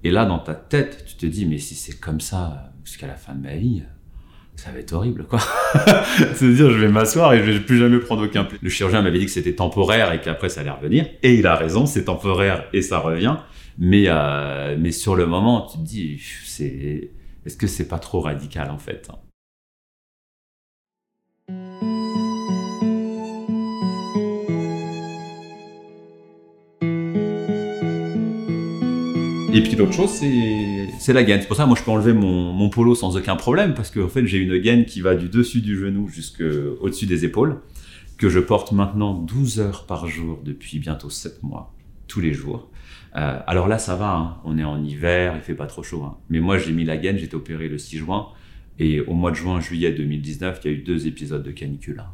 Et 0.04 0.10
là, 0.10 0.24
dans 0.24 0.38
ta 0.38 0.54
tête, 0.54 1.04
tu 1.06 1.16
te 1.16 1.26
dis, 1.26 1.46
mais 1.46 1.58
si 1.58 1.74
c'est 1.74 1.98
comme 1.98 2.20
ça 2.20 2.72
jusqu'à 2.84 3.06
la 3.06 3.16
fin 3.16 3.34
de 3.34 3.42
ma 3.42 3.56
vie, 3.56 3.82
ça 4.56 4.72
va 4.72 4.80
être 4.80 4.92
horrible, 4.92 5.24
quoi. 5.24 5.38
C'est-à-dire, 6.34 6.70
je 6.70 6.78
vais 6.78 6.88
m'asseoir 6.88 7.32
et 7.32 7.38
je 7.44 7.50
vais 7.52 7.60
plus 7.60 7.78
jamais 7.78 7.98
prendre 7.98 8.24
aucun 8.24 8.44
plaisir. 8.44 8.58
Le 8.62 8.70
chirurgien 8.70 9.02
m'avait 9.02 9.18
dit 9.18 9.26
que 9.26 9.30
c'était 9.30 9.54
temporaire 9.54 10.12
et 10.12 10.20
qu'après 10.20 10.48
ça 10.48 10.62
allait 10.62 10.70
revenir. 10.70 11.06
Et 11.22 11.34
il 11.34 11.46
a 11.46 11.54
raison, 11.54 11.86
c'est 11.86 12.04
temporaire 12.04 12.68
et 12.72 12.82
ça 12.82 12.98
revient. 12.98 13.36
Mais, 13.78 14.04
euh, 14.08 14.76
mais 14.78 14.90
sur 14.90 15.14
le 15.14 15.26
moment, 15.26 15.66
tu 15.70 15.78
te 15.78 15.84
dis, 15.84 16.20
c'est, 16.44 17.10
est-ce 17.46 17.56
que 17.56 17.68
c'est 17.68 17.86
pas 17.86 18.00
trop 18.00 18.20
radical, 18.20 18.70
en 18.70 18.78
fait? 18.78 19.08
Et 29.52 29.62
puis 29.62 29.76
l'autre 29.76 29.94
chose, 29.94 30.10
c'est 30.10 31.12
la 31.12 31.24
gaine. 31.24 31.40
C'est 31.40 31.48
pour 31.48 31.56
ça, 31.56 31.64
moi, 31.66 31.76
je 31.78 31.82
peux 31.82 31.90
enlever 31.90 32.12
mon, 32.12 32.52
mon 32.52 32.68
polo 32.68 32.94
sans 32.94 33.16
aucun 33.16 33.34
problème, 33.36 33.74
parce 33.74 33.90
qu'en 33.90 34.08
fait, 34.08 34.26
j'ai 34.26 34.38
une 34.38 34.58
gaine 34.58 34.84
qui 34.84 35.00
va 35.00 35.14
du 35.14 35.28
dessus 35.28 35.60
du 35.60 35.78
genou 35.78 36.06
jusqu'au-dessus 36.08 37.06
des 37.06 37.24
épaules, 37.24 37.60
que 38.18 38.28
je 38.28 38.40
porte 38.40 38.72
maintenant 38.72 39.14
12 39.14 39.60
heures 39.60 39.86
par 39.86 40.06
jour 40.06 40.40
depuis 40.44 40.78
bientôt 40.78 41.08
7 41.08 41.42
mois, 41.42 41.74
tous 42.08 42.20
les 42.20 42.34
jours. 42.34 42.70
Euh, 43.16 43.38
alors 43.46 43.68
là, 43.68 43.78
ça 43.78 43.96
va, 43.96 44.14
hein. 44.14 44.36
on 44.44 44.58
est 44.58 44.64
en 44.64 44.84
hiver, 44.84 45.34
il 45.36 45.40
fait 45.42 45.54
pas 45.54 45.66
trop 45.66 45.82
chaud. 45.82 46.02
hein. 46.04 46.18
Mais 46.28 46.40
moi, 46.40 46.58
j'ai 46.58 46.72
mis 46.72 46.84
la 46.84 46.98
gaine, 46.98 47.16
j'étais 47.16 47.34
opéré 47.36 47.68
le 47.68 47.78
6 47.78 47.96
juin, 47.98 48.28
et 48.78 49.00
au 49.00 49.14
mois 49.14 49.30
de 49.30 49.36
juin, 49.36 49.60
juillet 49.60 49.92
2019, 49.92 50.60
il 50.64 50.70
y 50.70 50.74
a 50.74 50.76
eu 50.76 50.82
deux 50.82 51.06
épisodes 51.06 51.42
de 51.42 51.50
canicule. 51.52 52.00
hein. 52.00 52.10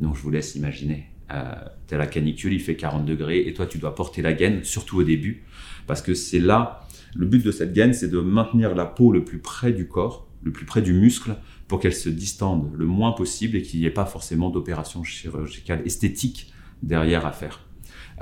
Donc 0.00 0.16
je 0.16 0.22
vous 0.22 0.30
laisse 0.30 0.54
imaginer. 0.54 1.06
Euh, 1.32 1.44
T'as 1.86 1.96
la 1.98 2.06
canicule, 2.06 2.52
il 2.52 2.60
fait 2.60 2.76
40 2.76 3.06
degrés, 3.06 3.40
et 3.48 3.54
toi, 3.54 3.66
tu 3.66 3.78
dois 3.78 3.94
porter 3.94 4.20
la 4.22 4.34
gaine, 4.34 4.62
surtout 4.64 4.98
au 4.98 5.02
début, 5.02 5.44
parce 5.88 6.02
que 6.02 6.14
c'est 6.14 6.38
là, 6.38 6.86
le 7.16 7.26
but 7.26 7.44
de 7.44 7.50
cette 7.50 7.72
gaine, 7.72 7.94
c'est 7.94 8.08
de 8.08 8.20
maintenir 8.20 8.76
la 8.76 8.84
peau 8.84 9.10
le 9.10 9.24
plus 9.24 9.38
près 9.38 9.72
du 9.72 9.88
corps, 9.88 10.28
le 10.42 10.52
plus 10.52 10.66
près 10.66 10.82
du 10.82 10.92
muscle, 10.92 11.34
pour 11.66 11.80
qu'elle 11.80 11.94
se 11.94 12.10
distende 12.10 12.70
le 12.76 12.86
moins 12.86 13.12
possible 13.12 13.56
et 13.56 13.62
qu'il 13.62 13.80
n'y 13.80 13.86
ait 13.86 13.90
pas 13.90 14.04
forcément 14.04 14.50
d'opération 14.50 15.02
chirurgicale 15.02 15.82
esthétique 15.84 16.52
derrière 16.82 17.26
à 17.26 17.32
faire. 17.32 17.64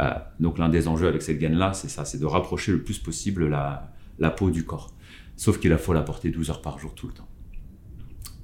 Euh, 0.00 0.10
donc 0.40 0.58
l'un 0.58 0.68
des 0.68 0.88
enjeux 0.88 1.08
avec 1.08 1.22
cette 1.22 1.38
gaine-là, 1.38 1.72
c'est 1.74 1.88
ça, 1.88 2.04
c'est 2.04 2.18
de 2.18 2.26
rapprocher 2.26 2.72
le 2.72 2.82
plus 2.82 2.98
possible 2.98 3.48
la, 3.48 4.30
peau 4.30 4.50
du 4.50 4.64
corps. 4.64 4.92
Sauf 5.36 5.58
qu'il 5.58 5.76
faut 5.76 5.92
la 5.92 6.02
porter 6.02 6.30
12 6.30 6.50
heures 6.50 6.62
par 6.62 6.78
jour 6.78 6.94
tout 6.94 7.08
le 7.08 7.12
temps. 7.12 7.28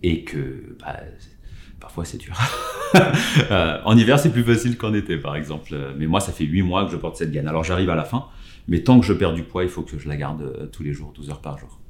Et 0.03 0.25
que 0.25 0.77
bah, 0.81 0.99
parfois 1.81 2.05
c'est 2.05 2.19
dur. 2.19 2.37
Euh, 3.51 3.79
en 3.87 3.97
hiver, 3.97 4.19
c'est 4.19 4.31
plus 4.31 4.45
facile 4.45 4.77
qu'en 4.77 4.93
été, 4.93 5.17
par 5.17 5.35
exemple. 5.35 5.75
Mais 5.97 6.07
moi, 6.07 6.21
ça 6.21 6.31
fait 6.31 6.45
8 6.45 6.61
mois 6.61 6.85
que 6.85 6.93
je 6.93 6.99
porte 6.99 7.17
cette 7.17 7.33
gaine. 7.33 7.49
Alors 7.49 7.65
j'arrive 7.65 7.89
à 7.89 7.95
la 7.95 8.05
fin, 8.05 8.27
mais 8.69 8.83
tant 8.83 9.01
que 9.01 9.07
je 9.07 9.13
perds 9.13 9.35
du 9.35 9.43
poids, 9.43 9.65
il 9.65 9.69
faut 9.69 9.83
que 9.83 9.99
je 9.99 10.09
la 10.09 10.17
garde 10.17 10.43
euh, 10.43 10.67
tous 10.67 10.83
les 10.83 10.93
jours, 10.93 11.13
12 11.15 11.31
heures 11.31 11.41
par 11.41 11.59
jour. 11.59 11.81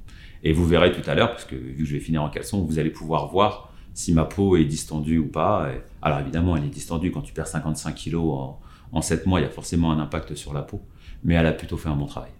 Et 0.42 0.52
vous 0.52 0.66
verrez 0.66 0.92
tout 0.92 1.08
à 1.08 1.14
l'heure, 1.14 1.30
parce 1.30 1.44
que 1.44 1.54
vu 1.54 1.78
que 1.78 1.84
je 1.84 1.94
vais 1.94 2.00
finir 2.00 2.22
en 2.22 2.28
caleçon, 2.28 2.64
vous 2.64 2.78
allez 2.78 2.90
pouvoir 2.90 3.28
voir 3.28 3.72
si 3.94 4.12
ma 4.12 4.24
peau 4.24 4.56
est 4.56 4.64
distendue 4.64 5.18
ou 5.18 5.26
pas. 5.26 5.68
Alors 6.00 6.18
évidemment, 6.18 6.56
elle 6.56 6.64
est 6.64 6.68
distendue. 6.68 7.12
Quand 7.12 7.20
tu 7.20 7.32
perds 7.32 7.46
55 7.46 7.94
kilos 7.94 8.24
en, 8.24 8.60
en 8.92 9.02
7 9.02 9.26
mois, 9.26 9.40
il 9.40 9.44
y 9.44 9.46
a 9.46 9.50
forcément 9.50 9.92
un 9.92 9.98
impact 9.98 10.34
sur 10.34 10.52
la 10.52 10.62
peau. 10.62 10.80
Mais 11.24 11.34
elle 11.34 11.46
a 11.46 11.52
plutôt 11.52 11.76
fait 11.76 11.88
un 11.88 11.96
bon 11.96 12.06
travail. 12.06 12.30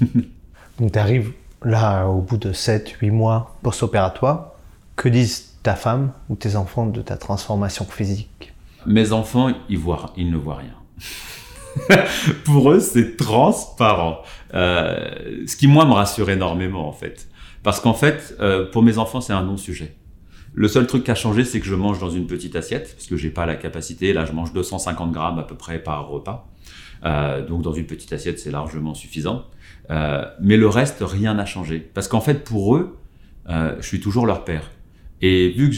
Donc 0.78 0.92
tu 0.92 0.98
arrives 0.98 1.32
là 1.62 2.06
au 2.06 2.20
bout 2.20 2.36
de 2.36 2.52
7-8 2.52 3.10
mois 3.10 3.56
post-opératoire. 3.62 4.52
Que 4.96 5.08
disent 5.08 5.56
ta 5.62 5.74
femme 5.74 6.12
ou 6.28 6.36
tes 6.36 6.56
enfants 6.56 6.86
de 6.86 7.02
ta 7.02 7.16
transformation 7.16 7.84
physique? 7.84 8.52
Mes 8.86 9.12
enfants, 9.12 9.50
ils, 9.68 9.78
voient, 9.78 10.12
ils 10.16 10.30
ne 10.30 10.36
voient 10.36 10.56
rien. 10.56 10.74
Pour 12.44 12.70
eux, 12.70 12.80
c'est 12.80 13.16
transparent. 13.16 14.22
Euh, 14.54 15.44
ce 15.46 15.56
qui, 15.56 15.66
moi, 15.66 15.84
me 15.84 15.92
rassure 15.92 16.30
énormément, 16.30 16.88
en 16.88 16.92
fait. 16.92 17.28
Parce 17.62 17.80
qu'en 17.80 17.94
fait, 17.94 18.36
euh, 18.40 18.70
pour 18.70 18.82
mes 18.82 18.98
enfants, 18.98 19.20
c'est 19.20 19.32
un 19.32 19.42
non-sujet. 19.42 19.94
Le 20.52 20.68
seul 20.68 20.86
truc 20.86 21.04
qui 21.04 21.10
a 21.10 21.14
changé, 21.14 21.44
c'est 21.44 21.60
que 21.60 21.66
je 21.66 21.74
mange 21.74 21.98
dans 21.98 22.10
une 22.10 22.26
petite 22.26 22.54
assiette, 22.54 22.94
parce 22.94 23.06
que 23.06 23.16
j'ai 23.16 23.30
pas 23.30 23.46
la 23.46 23.56
capacité. 23.56 24.12
Là, 24.12 24.24
je 24.24 24.32
mange 24.32 24.52
250 24.52 25.12
grammes 25.12 25.38
à 25.38 25.42
peu 25.42 25.56
près 25.56 25.78
par 25.78 26.08
repas. 26.08 26.48
Euh, 27.04 27.44
donc, 27.44 27.62
dans 27.62 27.72
une 27.72 27.86
petite 27.86 28.12
assiette, 28.12 28.38
c'est 28.38 28.50
largement 28.50 28.94
suffisant. 28.94 29.46
Mais 29.90 30.56
le 30.56 30.68
reste, 30.68 31.02
rien 31.02 31.34
n'a 31.34 31.46
changé. 31.46 31.78
Parce 31.78 32.08
qu'en 32.08 32.20
fait, 32.20 32.44
pour 32.44 32.76
eux, 32.76 32.96
je 33.48 33.82
suis 33.86 34.00
toujours 34.00 34.26
leur 34.26 34.44
père. 34.44 34.70
Et 35.20 35.50
vu 35.50 35.70
que 35.70 35.76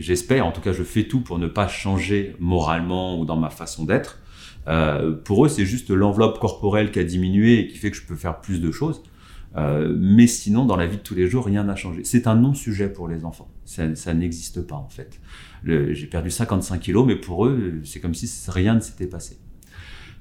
j'espère, 0.00 0.46
en 0.46 0.52
tout 0.52 0.62
cas 0.62 0.72
je 0.72 0.82
fais 0.82 1.04
tout 1.04 1.20
pour 1.20 1.38
ne 1.38 1.46
pas 1.46 1.68
changer 1.68 2.34
moralement 2.38 3.18
ou 3.18 3.26
dans 3.26 3.36
ma 3.36 3.50
façon 3.50 3.84
d'être, 3.84 4.18
euh, 4.68 5.12
pour 5.12 5.44
eux 5.44 5.48
c'est 5.48 5.66
juste 5.66 5.90
l'enveloppe 5.90 6.38
corporelle 6.38 6.90
qui 6.90 6.98
a 6.98 7.04
diminué 7.04 7.60
et 7.60 7.66
qui 7.68 7.76
fait 7.76 7.90
que 7.90 7.96
je 7.96 8.06
peux 8.06 8.16
faire 8.16 8.40
plus 8.40 8.60
de 8.60 8.70
choses. 8.70 9.02
Euh, 9.56 9.94
mais 9.96 10.26
sinon, 10.26 10.64
dans 10.64 10.76
la 10.76 10.86
vie 10.86 10.96
de 10.96 11.02
tous 11.02 11.14
les 11.14 11.28
jours, 11.28 11.44
rien 11.44 11.62
n'a 11.62 11.76
changé. 11.76 12.02
C'est 12.02 12.26
un 12.26 12.34
non-sujet 12.34 12.88
pour 12.88 13.06
les 13.06 13.24
enfants. 13.24 13.48
Ça, 13.64 14.14
n'existe 14.14 14.66
pas 14.66 14.74
en 14.74 14.88
fait. 14.88 15.20
J'ai 15.64 16.06
perdu 16.06 16.30
55 16.30 16.80
kilos, 16.80 17.06
mais 17.06 17.16
pour 17.16 17.46
eux, 17.46 17.80
c'est 17.84 18.00
comme 18.00 18.14
si 18.14 18.28
rien 18.50 18.74
ne 18.74 18.80
s'était 18.80 19.06
passé. 19.06 19.38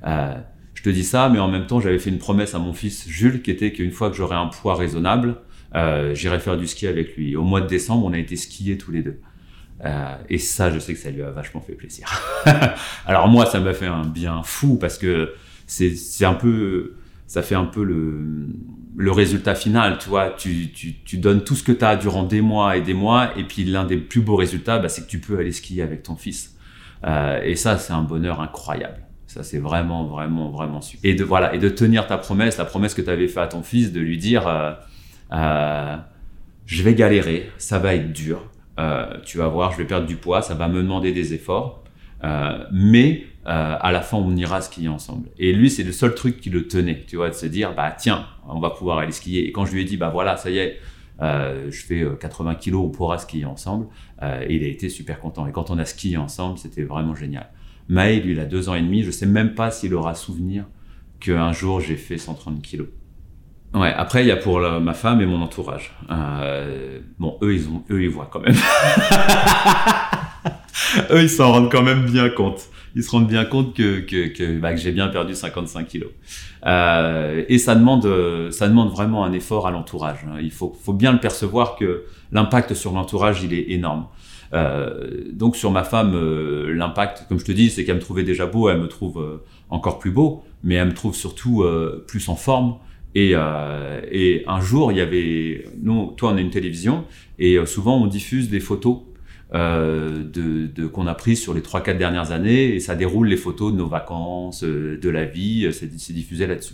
Euh, 0.05 0.35
je 0.73 0.83
te 0.83 0.89
dis 0.89 1.03
ça, 1.03 1.29
mais 1.29 1.39
en 1.39 1.49
même 1.49 1.67
temps, 1.67 1.79
j'avais 1.79 1.99
fait 1.99 2.09
une 2.09 2.19
promesse 2.19 2.55
à 2.55 2.59
mon 2.59 2.73
fils 2.73 3.07
Jules, 3.07 3.41
qui 3.41 3.51
était 3.51 3.71
qu'une 3.71 3.91
fois 3.91 4.09
que 4.09 4.15
j'aurais 4.15 4.35
un 4.35 4.47
poids 4.47 4.75
raisonnable, 4.75 5.37
euh, 5.75 6.13
j'irai 6.13 6.39
faire 6.39 6.57
du 6.57 6.67
ski 6.67 6.87
avec 6.87 7.15
lui. 7.15 7.35
Au 7.35 7.43
mois 7.43 7.61
de 7.61 7.67
décembre, 7.67 8.05
on 8.05 8.13
a 8.13 8.17
été 8.17 8.35
skier 8.35 8.77
tous 8.77 8.91
les 8.91 9.01
deux. 9.01 9.19
Euh, 9.86 10.15
et 10.29 10.38
ça, 10.38 10.71
je 10.71 10.79
sais 10.79 10.93
que 10.93 10.99
ça 10.99 11.11
lui 11.11 11.21
a 11.21 11.31
vachement 11.31 11.61
fait 11.61 11.73
plaisir. 11.73 12.07
Alors 13.05 13.27
moi, 13.27 13.45
ça 13.45 13.59
m'a 13.59 13.73
fait 13.73 13.88
un 13.88 14.05
bien 14.05 14.41
fou 14.43 14.77
parce 14.77 14.97
que 14.97 15.34
c'est 15.67 16.25
un 16.25 16.36
peu, 16.36 16.95
ça 17.27 17.41
fait 17.41 17.55
un 17.55 17.65
peu 17.65 17.84
le, 17.84 19.11
résultat 19.11 19.55
final, 19.55 19.97
tu 19.97 20.09
vois. 20.09 20.29
Tu, 20.31 20.71
donnes 21.17 21.43
tout 21.43 21.55
ce 21.55 21.63
que 21.63 21.71
tu 21.71 21.84
as 21.84 21.95
durant 21.95 22.23
des 22.23 22.41
mois 22.41 22.77
et 22.77 22.81
des 22.81 22.93
mois, 22.93 23.38
et 23.38 23.43
puis 23.43 23.65
l'un 23.65 23.84
des 23.86 23.97
plus 23.97 24.21
beaux 24.21 24.36
résultats, 24.36 24.79
bah, 24.79 24.89
c'est 24.89 25.03
que 25.03 25.09
tu 25.09 25.19
peux 25.19 25.38
aller 25.38 25.51
skier 25.51 25.81
avec 25.81 26.03
ton 26.03 26.15
fils. 26.15 26.55
Euh, 27.05 27.41
et 27.43 27.55
ça, 27.55 27.77
c'est 27.77 27.93
un 27.93 28.03
bonheur 28.03 28.39
incroyable. 28.39 29.01
Ça, 29.27 29.43
c'est 29.43 29.57
vraiment, 29.57 30.05
vraiment, 30.05 30.51
vraiment 30.51 30.79
super. 30.79 31.09
Et 31.09 31.15
de, 31.15 31.23
voilà, 31.23 31.53
et 31.55 31.57
de 31.57 31.67
tenir 31.67 32.07
ta 32.07 32.17
promesse, 32.17 32.57
la 32.57 32.65
promesse 32.65 32.93
que 32.93 33.01
tu 33.01 33.09
avais 33.09 33.27
fait 33.27 33.41
à 33.41 33.47
ton 33.47 33.63
fils, 33.63 33.91
de 33.91 33.99
lui 33.99 34.17
dire, 34.17 34.47
euh, 35.34 35.97
je 36.65 36.84
vais 36.84 36.93
galérer, 36.93 37.49
ça 37.57 37.79
va 37.79 37.95
être 37.95 38.13
dur, 38.13 38.45
euh, 38.80 39.17
tu 39.24 39.38
vas 39.38 39.47
voir, 39.47 39.71
je 39.71 39.78
vais 39.78 39.86
perdre 39.86 40.07
du 40.07 40.15
poids, 40.15 40.41
ça 40.41 40.55
va 40.55 40.67
me 40.67 40.82
demander 40.82 41.11
des 41.11 41.34
efforts, 41.34 41.84
euh, 42.24 42.63
mais 42.71 43.26
euh, 43.45 43.76
à 43.80 43.91
la 43.91 44.01
fin, 44.01 44.17
on 44.17 44.36
ira 44.36 44.61
skier 44.61 44.88
ensemble. 44.88 45.30
Et 45.38 45.53
lui, 45.53 45.69
c'est 45.69 45.84
le 45.84 45.91
seul 45.91 46.15
truc 46.15 46.39
qui 46.39 46.49
le 46.49 46.67
tenait, 46.67 47.03
tu 47.07 47.17
vois, 47.17 47.30
de 47.30 47.36
se 47.36 47.45
dire, 47.45 47.74
bah 47.76 47.91
tiens, 47.91 48.26
on 48.47 48.59
va 48.59 48.71
pouvoir 48.71 48.99
aller 48.99 49.11
skier. 49.11 49.47
Et 49.47 49.51
quand 49.51 49.65
je 49.65 49.74
lui 49.74 49.82
ai 49.82 49.86
dit, 49.86 49.97
bah 49.97 50.09
voilà, 50.09 50.38
ça 50.38 50.49
y 50.49 50.57
est, 50.57 50.80
je 51.21 51.86
fais 51.86 52.05
80 52.19 52.55
kilos, 52.55 52.84
on 52.86 52.89
pourra 52.89 53.17
skier 53.17 53.45
ensemble, 53.45 53.88
il 54.21 54.63
a 54.63 54.67
été 54.67 54.89
super 54.89 55.19
content. 55.19 55.47
Et 55.47 55.51
quand 55.51 55.69
on 55.69 55.78
a 55.78 55.86
skié 55.86 56.17
ensemble, 56.17 56.57
c'était 56.57 56.84
vraiment 56.84 57.15
génial. 57.15 57.49
Maë, 57.89 58.21
lui, 58.21 58.32
il 58.32 58.39
a 58.39 58.45
deux 58.45 58.69
ans 58.69 58.76
et 58.76 58.82
demi, 58.82 59.03
je 59.03 59.11
sais 59.11 59.26
même 59.26 59.55
pas 59.55 59.71
s'il 59.71 59.93
aura 59.93 60.15
souvenir 60.15 60.65
qu'un 61.19 61.53
jour 61.53 61.80
j'ai 61.80 61.95
fait 61.95 62.17
130 62.17 62.61
kilos. 62.61 62.88
Ouais, 63.74 63.91
après, 63.91 64.24
il 64.24 64.28
y 64.28 64.32
a 64.32 64.38
pour 64.38 64.59
ma 64.59 64.93
femme 64.93 65.19
et 65.21 65.26
mon 65.26 65.41
entourage. 65.41 65.91
Euh, 66.11 66.99
bon, 67.17 67.38
eux, 67.41 67.55
ils, 67.55 67.67
ont, 67.69 67.84
eux, 67.89 68.03
ils 68.03 68.09
voient 68.09 68.30
quand 68.32 68.41
même. 68.41 68.53
eux, 71.11 71.24
ils 71.24 71.30
s'en 71.30 71.51
rendent 71.51 71.71
quand 71.71 71.82
même 71.82 72.05
bien 72.05 72.30
compte. 72.30 72.61
Ils 72.95 73.03
se 73.03 73.09
rendent 73.09 73.28
bien 73.28 73.45
compte 73.45 73.76
que, 73.76 74.01
que, 74.01 74.28
que, 74.28 74.59
bah, 74.59 74.74
que 74.74 74.80
j'ai 74.80 74.91
bien 74.91 75.07
perdu 75.07 75.34
55 75.34 75.88
kilos. 75.88 76.11
Euh, 76.67 77.43
et 77.49 77.57
ça 77.57 77.74
demande, 77.74 78.05
euh, 78.05 78.51
ça 78.51 78.67
demande 78.67 78.91
vraiment 78.91 79.26
un 79.26 79.34
effort 79.34 79.65
à 79.65 79.71
l'entourage. 79.71 80.19
hein. 80.28 80.38
Il 80.39 80.51
faut, 80.51 80.78
faut 80.80 80.93
bien 80.93 81.11
le 81.11 81.19
percevoir 81.19 81.76
que 81.76 82.03
l'impact 82.32 82.76
sur 82.76 82.91
l'entourage, 82.91 83.41
il 83.43 83.53
est 83.53 83.71
énorme. 83.71 84.05
Euh, 84.53 85.24
donc 85.32 85.55
sur 85.55 85.71
ma 85.71 85.84
femme, 85.84 86.13
euh, 86.13 86.71
l'impact, 86.76 87.26
comme 87.28 87.39
je 87.39 87.45
te 87.45 87.51
dis, 87.51 87.71
c'est 87.71 87.86
qu'elle 87.86 87.95
me 87.95 88.01
trouvait 88.01 88.21
déjà 88.24 88.45
beau, 88.45 88.69
elle 88.69 88.78
me 88.80 88.88
trouve 88.88 89.19
euh, 89.19 89.43
encore 89.71 89.97
plus 89.97 90.11
beau, 90.11 90.43
mais 90.63 90.76
elle 90.76 90.89
me 90.89 90.93
trouve 90.93 91.15
surtout 91.15 91.65
plus 92.07 92.30
en 92.30 92.36
forme. 92.36 92.76
Et, 93.16 93.32
euh, 93.34 94.01
et 94.11 94.43
un 94.47 94.59
jour, 94.59 94.91
il 94.91 94.97
y 94.97 95.01
avait, 95.01 95.66
nous, 95.82 96.11
toi, 96.18 96.32
on 96.32 96.38
a 96.38 96.41
une 96.41 96.49
télévision, 96.49 97.05
et 97.38 97.57
euh, 97.57 97.66
souvent 97.66 98.01
on 98.01 98.07
diffuse 98.07 98.49
des 98.49 98.59
photos 98.59 99.01
euh, 99.53 100.24
de, 100.24 100.66
de 100.66 100.88
qu'on 100.88 101.05
a 101.05 101.14
prises 101.14 101.39
sur 101.39 101.53
les 101.53 101.61
3-4 101.61 101.97
dernières 101.97 102.32
années, 102.32 102.74
et 102.74 102.80
ça 102.80 102.95
déroule 102.95 103.28
les 103.28 103.38
photos 103.38 103.72
de 103.72 103.78
nos 103.78 103.88
vacances, 103.88 104.64
euh, 104.64 104.97
de 104.99 105.09
la 105.09 105.26
vie, 105.26 105.66
euh, 105.66 105.72
c'est 105.72 106.14
diffusé 106.14 106.47
là-dessus. 106.47 106.74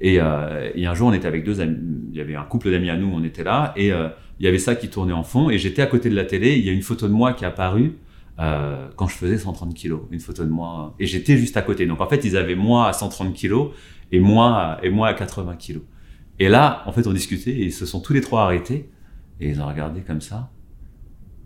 Et, 0.00 0.20
euh, 0.20 0.70
et 0.74 0.86
un 0.86 0.94
jour, 0.94 1.08
on 1.08 1.12
était 1.12 1.26
avec 1.26 1.42
deux 1.42 1.60
amis, 1.60 1.78
il 2.12 2.16
y 2.16 2.20
avait 2.20 2.36
un 2.36 2.44
couple 2.44 2.70
d'amis 2.70 2.90
à 2.90 2.96
nous, 2.96 3.10
on 3.12 3.24
était 3.24 3.42
là, 3.42 3.72
et 3.76 3.88
il 3.88 4.44
y 4.44 4.46
avait 4.46 4.58
ça 4.58 4.76
qui 4.76 4.88
tournait 4.88 5.14
en 5.14 5.24
fond, 5.24 5.50
et 5.50 5.58
j'étais 5.58 5.82
à 5.82 5.86
côté 5.86 6.10
de 6.10 6.14
la 6.14 6.24
télé, 6.24 6.56
il 6.56 6.64
y 6.64 6.68
a 6.68 6.72
une 6.72 6.82
photo 6.82 7.08
de 7.08 7.12
moi 7.12 7.32
qui 7.32 7.44
est 7.44 7.46
apparue 7.48 7.94
quand 8.36 9.08
je 9.08 9.14
faisais 9.14 9.38
130 9.38 9.72
kilos, 9.72 10.02
une 10.10 10.20
photo 10.20 10.44
de 10.44 10.50
moi, 10.50 10.94
et 11.00 11.06
j'étais 11.06 11.38
juste 11.38 11.56
à 11.56 11.62
côté. 11.62 11.86
Donc 11.86 12.02
en 12.02 12.08
fait, 12.08 12.24
ils 12.24 12.36
avaient 12.36 12.54
moi 12.54 12.88
à 12.88 12.92
130 12.92 13.32
kilos 13.32 13.70
et 14.12 14.20
moi, 14.20 14.78
et 14.82 14.90
moi 14.90 15.08
à 15.08 15.14
80 15.14 15.56
kilos. 15.56 15.82
Et 16.38 16.48
là, 16.48 16.82
en 16.86 16.92
fait, 16.92 17.06
on 17.06 17.12
discutait, 17.12 17.52
et 17.52 17.64
ils 17.64 17.72
se 17.72 17.86
sont 17.86 18.00
tous 18.00 18.12
les 18.12 18.20
trois 18.20 18.42
arrêtés, 18.42 18.90
et 19.40 19.50
ils 19.50 19.60
ont 19.60 19.66
regardé 19.66 20.02
comme 20.02 20.20
ça, 20.20 20.50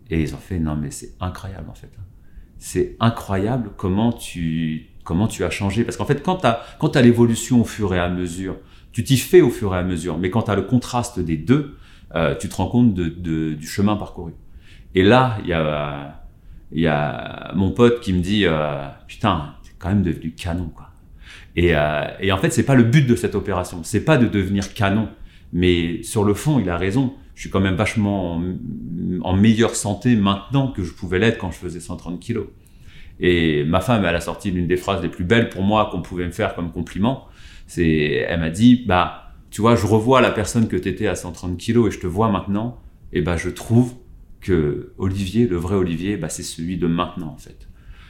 et 0.09 0.21
ils 0.21 0.35
ont 0.35 0.39
fait, 0.39 0.59
non 0.59 0.75
mais 0.75 0.91
c'est 0.91 1.13
incroyable 1.19 1.69
en 1.69 1.73
fait. 1.73 1.89
C'est 2.57 2.95
incroyable 2.99 3.71
comment 3.75 4.11
tu, 4.11 4.89
comment 5.03 5.27
tu 5.27 5.43
as 5.43 5.49
changé. 5.49 5.83
Parce 5.83 5.97
qu'en 5.97 6.05
fait, 6.05 6.21
quand 6.21 6.37
tu 6.37 6.45
as, 6.45 6.61
quand 6.79 6.89
t'as 6.89 7.01
l'évolution 7.01 7.61
au 7.61 7.63
fur 7.63 7.95
et 7.95 7.99
à 7.99 8.09
mesure, 8.09 8.57
tu 8.91 9.03
t'y 9.03 9.17
fais 9.17 9.41
au 9.41 9.49
fur 9.49 9.73
et 9.73 9.77
à 9.77 9.83
mesure. 9.83 10.17
Mais 10.17 10.29
quand 10.29 10.43
tu 10.43 10.51
as 10.51 10.55
le 10.55 10.61
contraste 10.63 11.19
des 11.19 11.37
deux, 11.37 11.77
euh, 12.13 12.35
tu 12.35 12.49
te 12.49 12.55
rends 12.55 12.67
compte 12.67 12.93
du 12.93 13.65
chemin 13.67 13.95
parcouru. 13.95 14.33
Et 14.93 15.03
là, 15.03 15.37
il 15.43 15.49
y 15.49 15.53
a, 15.53 16.21
il 16.71 16.81
y 16.81 16.87
a 16.87 17.53
mon 17.55 17.71
pote 17.71 18.01
qui 18.01 18.13
me 18.13 18.19
dit, 18.19 18.45
euh, 18.45 18.87
putain, 19.07 19.55
t'es 19.63 19.71
quand 19.79 19.89
même 19.89 20.03
devenu 20.03 20.31
canon, 20.31 20.69
quoi. 20.75 20.90
Et, 21.55 21.75
euh, 21.75 22.05
et 22.19 22.31
en 22.31 22.37
fait, 22.37 22.51
c'est 22.51 22.63
pas 22.63 22.75
le 22.75 22.83
but 22.83 23.05
de 23.05 23.15
cette 23.15 23.35
opération. 23.35 23.81
C'est 23.83 24.05
pas 24.05 24.17
de 24.17 24.27
devenir 24.27 24.73
canon. 24.73 25.09
Mais 25.53 26.01
sur 26.03 26.23
le 26.23 26.33
fond, 26.33 26.59
il 26.59 26.69
a 26.69 26.77
raison. 26.77 27.13
Je 27.35 27.41
suis 27.41 27.49
quand 27.49 27.59
même 27.59 27.75
vachement 27.75 28.35
en, 28.35 28.43
en 29.21 29.35
meilleure 29.35 29.75
santé 29.75 30.15
maintenant 30.15 30.71
que 30.71 30.83
je 30.83 30.93
pouvais 30.93 31.19
l'être 31.19 31.37
quand 31.37 31.51
je 31.51 31.57
faisais 31.57 31.79
130 31.79 32.19
kilos. 32.19 32.47
Et 33.19 33.63
ma 33.63 33.81
femme, 33.81 34.03
elle 34.03 34.15
a 34.15 34.21
sorti 34.21 34.51
l'une 34.51 34.67
des 34.67 34.77
phrases 34.77 35.01
les 35.01 35.09
plus 35.09 35.23
belles 35.23 35.49
pour 35.49 35.61
moi 35.61 35.89
qu'on 35.91 36.01
pouvait 36.01 36.25
me 36.25 36.31
faire 36.31 36.55
comme 36.55 36.71
compliment. 36.71 37.27
C'est, 37.67 38.25
elle 38.27 38.39
m'a 38.39 38.49
dit, 38.49 38.83
bah, 38.85 39.33
tu 39.51 39.61
vois, 39.61 39.75
je 39.75 39.85
revois 39.85 40.21
la 40.21 40.31
personne 40.31 40.67
que 40.67 40.75
t'étais 40.75 41.07
à 41.07 41.15
130 41.15 41.57
kilos 41.57 41.87
et 41.87 41.91
je 41.91 41.99
te 41.99 42.07
vois 42.07 42.29
maintenant. 42.29 42.81
Et 43.13 43.21
bah, 43.21 43.37
je 43.37 43.49
trouve 43.49 43.93
que 44.41 44.93
Olivier, 44.97 45.47
le 45.47 45.57
vrai 45.57 45.75
Olivier, 45.75 46.17
bah, 46.17 46.29
c'est 46.29 46.43
celui 46.43 46.77
de 46.77 46.87
maintenant, 46.87 47.27
en 47.27 47.37
fait. 47.37 47.67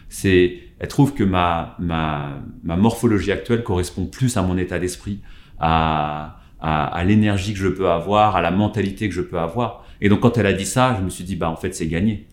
C'est, 0.07 0.59
elle 0.81 0.87
trouve 0.87 1.13
que 1.13 1.23
ma, 1.23 1.75
ma, 1.77 2.41
ma 2.63 2.75
morphologie 2.75 3.31
actuelle 3.31 3.61
correspond 3.61 4.07
plus 4.07 4.35
à 4.35 4.41
mon 4.41 4.57
état 4.57 4.79
d'esprit, 4.79 5.19
à, 5.59 6.39
à, 6.59 7.03
l'énergie 7.03 7.53
que 7.53 7.59
je 7.59 7.67
peux 7.67 7.87
avoir, 7.87 8.35
à 8.35 8.41
la 8.41 8.49
mentalité 8.49 9.07
que 9.07 9.13
je 9.13 9.21
peux 9.21 9.37
avoir. 9.37 9.85
Et 10.01 10.09
donc, 10.09 10.21
quand 10.21 10.39
elle 10.39 10.47
a 10.47 10.53
dit 10.53 10.65
ça, 10.65 10.95
je 10.97 11.03
me 11.03 11.11
suis 11.11 11.23
dit, 11.23 11.35
bah, 11.35 11.51
en 11.51 11.55
fait, 11.55 11.75
c'est 11.75 11.85
gagné. 11.85 12.25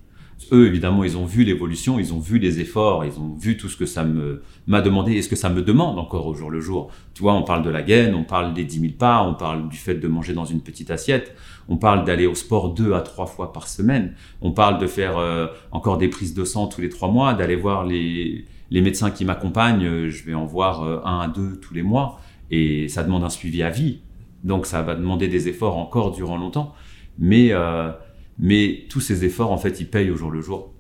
Eux, 0.51 0.67
évidemment, 0.67 1.05
ils 1.05 1.19
ont 1.19 1.27
vu 1.27 1.45
l'évolution, 1.45 1.99
ils 1.99 2.15
ont 2.15 2.21
vu 2.21 2.39
les 2.39 2.59
efforts, 2.59 3.05
ils 3.05 3.21
ont 3.21 3.35
vu 3.35 3.59
tout 3.59 3.69
ce 3.69 3.77
que 3.77 3.85
ça 3.85 4.05
me 4.05 4.43
m'a 4.67 4.81
demandé 4.81 5.13
et 5.13 5.21
ce 5.21 5.29
que 5.29 5.37
ça 5.37 5.51
me 5.51 5.61
demande 5.61 5.99
encore 5.99 6.27
au 6.27 6.35
jour 6.35 6.51
le 6.51 6.61
jour. 6.61 6.91
Tu 7.13 7.23
vois, 7.23 7.35
on 7.35 7.43
parle 7.43 7.63
de 7.63 7.71
la 7.71 7.83
gaine, 7.83 8.15
on 8.15 8.25
parle 8.25 8.55
des 8.55 8.65
10 8.65 8.81
000 8.81 8.93
pas, 8.99 9.23
on 9.25 9.35
parle 9.35 9.69
du 9.69 9.77
fait 9.77 9.97
de 9.97 10.09
manger 10.09 10.33
dans 10.33 10.47
une 10.47 10.63
petite 10.63 10.91
assiette, 10.91 11.35
on 11.69 11.77
parle 11.77 12.05
d'aller 12.05 12.27
au 12.27 12.35
sport 12.35 12.75
deux 12.75 12.93
à 12.95 13.01
trois 13.01 13.27
fois 13.27 13.53
par 13.53 13.69
semaine, 13.69 14.15
on 14.41 14.53
parle 14.53 14.79
de 14.79 14.87
faire 14.87 15.19
euh, 15.19 15.47
encore 15.71 15.99
des 15.99 16.09
prises 16.09 16.35
de 16.35 16.45
sang 16.45 16.67
tous 16.67 16.81
les 16.81 16.89
trois 16.89 17.11
mois, 17.11 17.35
d'aller 17.35 17.57
voir 17.57 17.85
les, 17.85 18.47
les 18.71 18.81
médecins 18.81 19.11
qui 19.11 19.25
m'accompagnent, 19.25 19.85
euh, 19.85 20.11
je 20.11 20.25
vais 20.25 20.35
en 20.35 20.47
voir 20.47 20.83
euh, 20.83 21.01
un 21.05 21.21
à 21.21 21.29
deux 21.29 21.61
tous 21.61 21.75
les 21.75 21.83
mois, 21.83 22.21
et 22.51 22.89
ça 22.89 23.03
demande 23.05 23.25
un 23.25 23.31
suivi 23.31 23.63
à 23.63 23.71
vie. 23.71 24.01
Donc 24.45 24.67
ça 24.67 24.83
va 24.83 24.95
demander 24.95 25.29
des 25.29 25.49
efforts 25.49 25.77
encore 25.77 26.13
durant 26.13 26.39
longtemps, 26.39 26.75
mais 27.19 27.49
euh, 27.53 27.91
mais 28.39 28.87
tous 28.89 29.01
ces 29.01 29.25
efforts, 29.25 29.51
en 29.51 29.59
fait, 29.59 29.81
ils 29.81 29.91
payent 29.91 30.11
au 30.13 30.17
jour 30.17 30.31
le 30.31 30.41
jour 30.41 30.71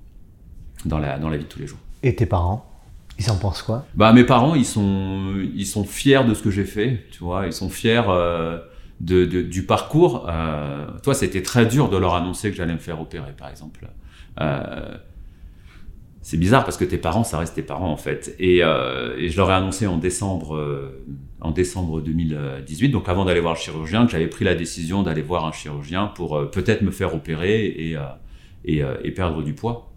dans 0.84 0.98
la, 1.00 1.18
dans 1.18 1.28
la 1.28 1.36
vie 1.36 1.44
de 1.44 1.48
tous 1.48 1.58
les 1.58 1.66
jours. 1.66 1.80
Et 2.04 2.14
tes 2.14 2.24
parents 2.24 2.64
Ils 3.18 3.28
en 3.32 3.36
pensent 3.36 3.62
quoi? 3.62 3.84
Bah, 3.96 4.12
mes 4.12 4.22
parents, 4.22 4.54
ils 4.54 4.64
sont, 4.64 5.34
ils 5.56 5.66
sont 5.66 5.82
fiers 5.82 6.22
de 6.22 6.34
ce 6.34 6.42
que 6.42 6.52
j'ai 6.52 6.64
fait, 6.64 7.06
tu 7.10 7.24
vois, 7.24 7.46
ils 7.46 7.52
sont 7.52 7.68
fiers 7.68 8.04
euh, 8.08 8.58
de, 9.00 9.24
du 9.24 9.64
parcours. 9.64 10.26
Euh, 10.28 10.86
toi, 11.02 11.14
c'était 11.14 11.42
très 11.42 11.66
dur 11.66 11.88
de 11.88 11.96
leur 11.96 12.14
annoncer 12.14 12.50
que 12.50 12.56
j'allais 12.56 12.72
me 12.72 12.78
faire 12.78 13.00
opérer, 13.00 13.32
par 13.36 13.48
exemple. 13.48 13.86
Euh, 14.40 14.96
c'est 16.20 16.36
bizarre 16.36 16.64
parce 16.64 16.76
que 16.76 16.84
tes 16.84 16.98
parents, 16.98 17.24
ça 17.24 17.38
reste 17.38 17.54
tes 17.54 17.62
parents 17.62 17.90
en 17.90 17.96
fait. 17.96 18.34
Et, 18.38 18.62
euh, 18.62 19.16
et 19.16 19.30
je 19.30 19.36
leur 19.36 19.50
ai 19.50 19.54
annoncé 19.54 19.86
en 19.86 19.96
décembre, 19.96 20.92
en 21.40 21.52
décembre 21.52 22.00
2018, 22.02 22.90
donc 22.90 23.08
avant 23.08 23.24
d'aller 23.24 23.40
voir 23.40 23.54
le 23.54 23.58
chirurgien, 23.58 24.04
que 24.04 24.12
j'avais 24.12 24.26
pris 24.26 24.44
la 24.44 24.54
décision 24.54 25.02
d'aller 25.02 25.22
voir 25.22 25.46
un 25.46 25.52
chirurgien 25.52 26.08
pour 26.08 26.50
peut-être 26.50 26.82
me 26.82 26.90
faire 26.90 27.14
opérer 27.14 27.96
et, 28.64 29.12
perdre 29.12 29.42
du 29.42 29.54
poids. 29.54 29.92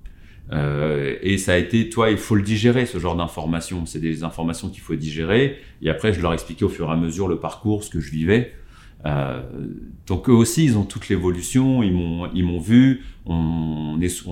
Et 0.53 1.37
ça 1.37 1.53
a 1.53 1.57
été, 1.57 1.89
toi, 1.89 2.11
il 2.11 2.17
faut 2.17 2.35
le 2.35 2.43
digérer, 2.43 2.85
ce 2.85 2.97
genre 2.97 3.17
d'informations. 3.17 3.85
C'est 3.85 3.99
des 3.99 4.23
informations 4.23 4.69
qu'il 4.69 4.81
faut 4.81 4.95
digérer. 4.95 5.57
Et 5.81 5.89
après, 5.89 6.13
je 6.13 6.21
leur 6.21 6.31
expliquais 6.31 6.63
au 6.63 6.69
fur 6.69 6.87
et 6.87 6.93
à 6.93 6.95
mesure 6.95 7.27
le 7.27 7.39
parcours, 7.39 7.83
ce 7.83 7.89
que 7.89 7.99
je 7.99 8.11
vivais. 8.11 8.53
Euh, 9.05 9.41
donc 10.07 10.29
eux 10.29 10.33
aussi, 10.33 10.65
ils 10.65 10.77
ont 10.77 10.83
toute 10.83 11.09
l'évolution, 11.09 11.83
ils 11.83 11.93
m'ont, 11.93 12.29
ils 12.33 12.43
m'ont 12.43 12.59
vu. 12.59 13.03
On 13.25 13.99
est, 14.01 14.23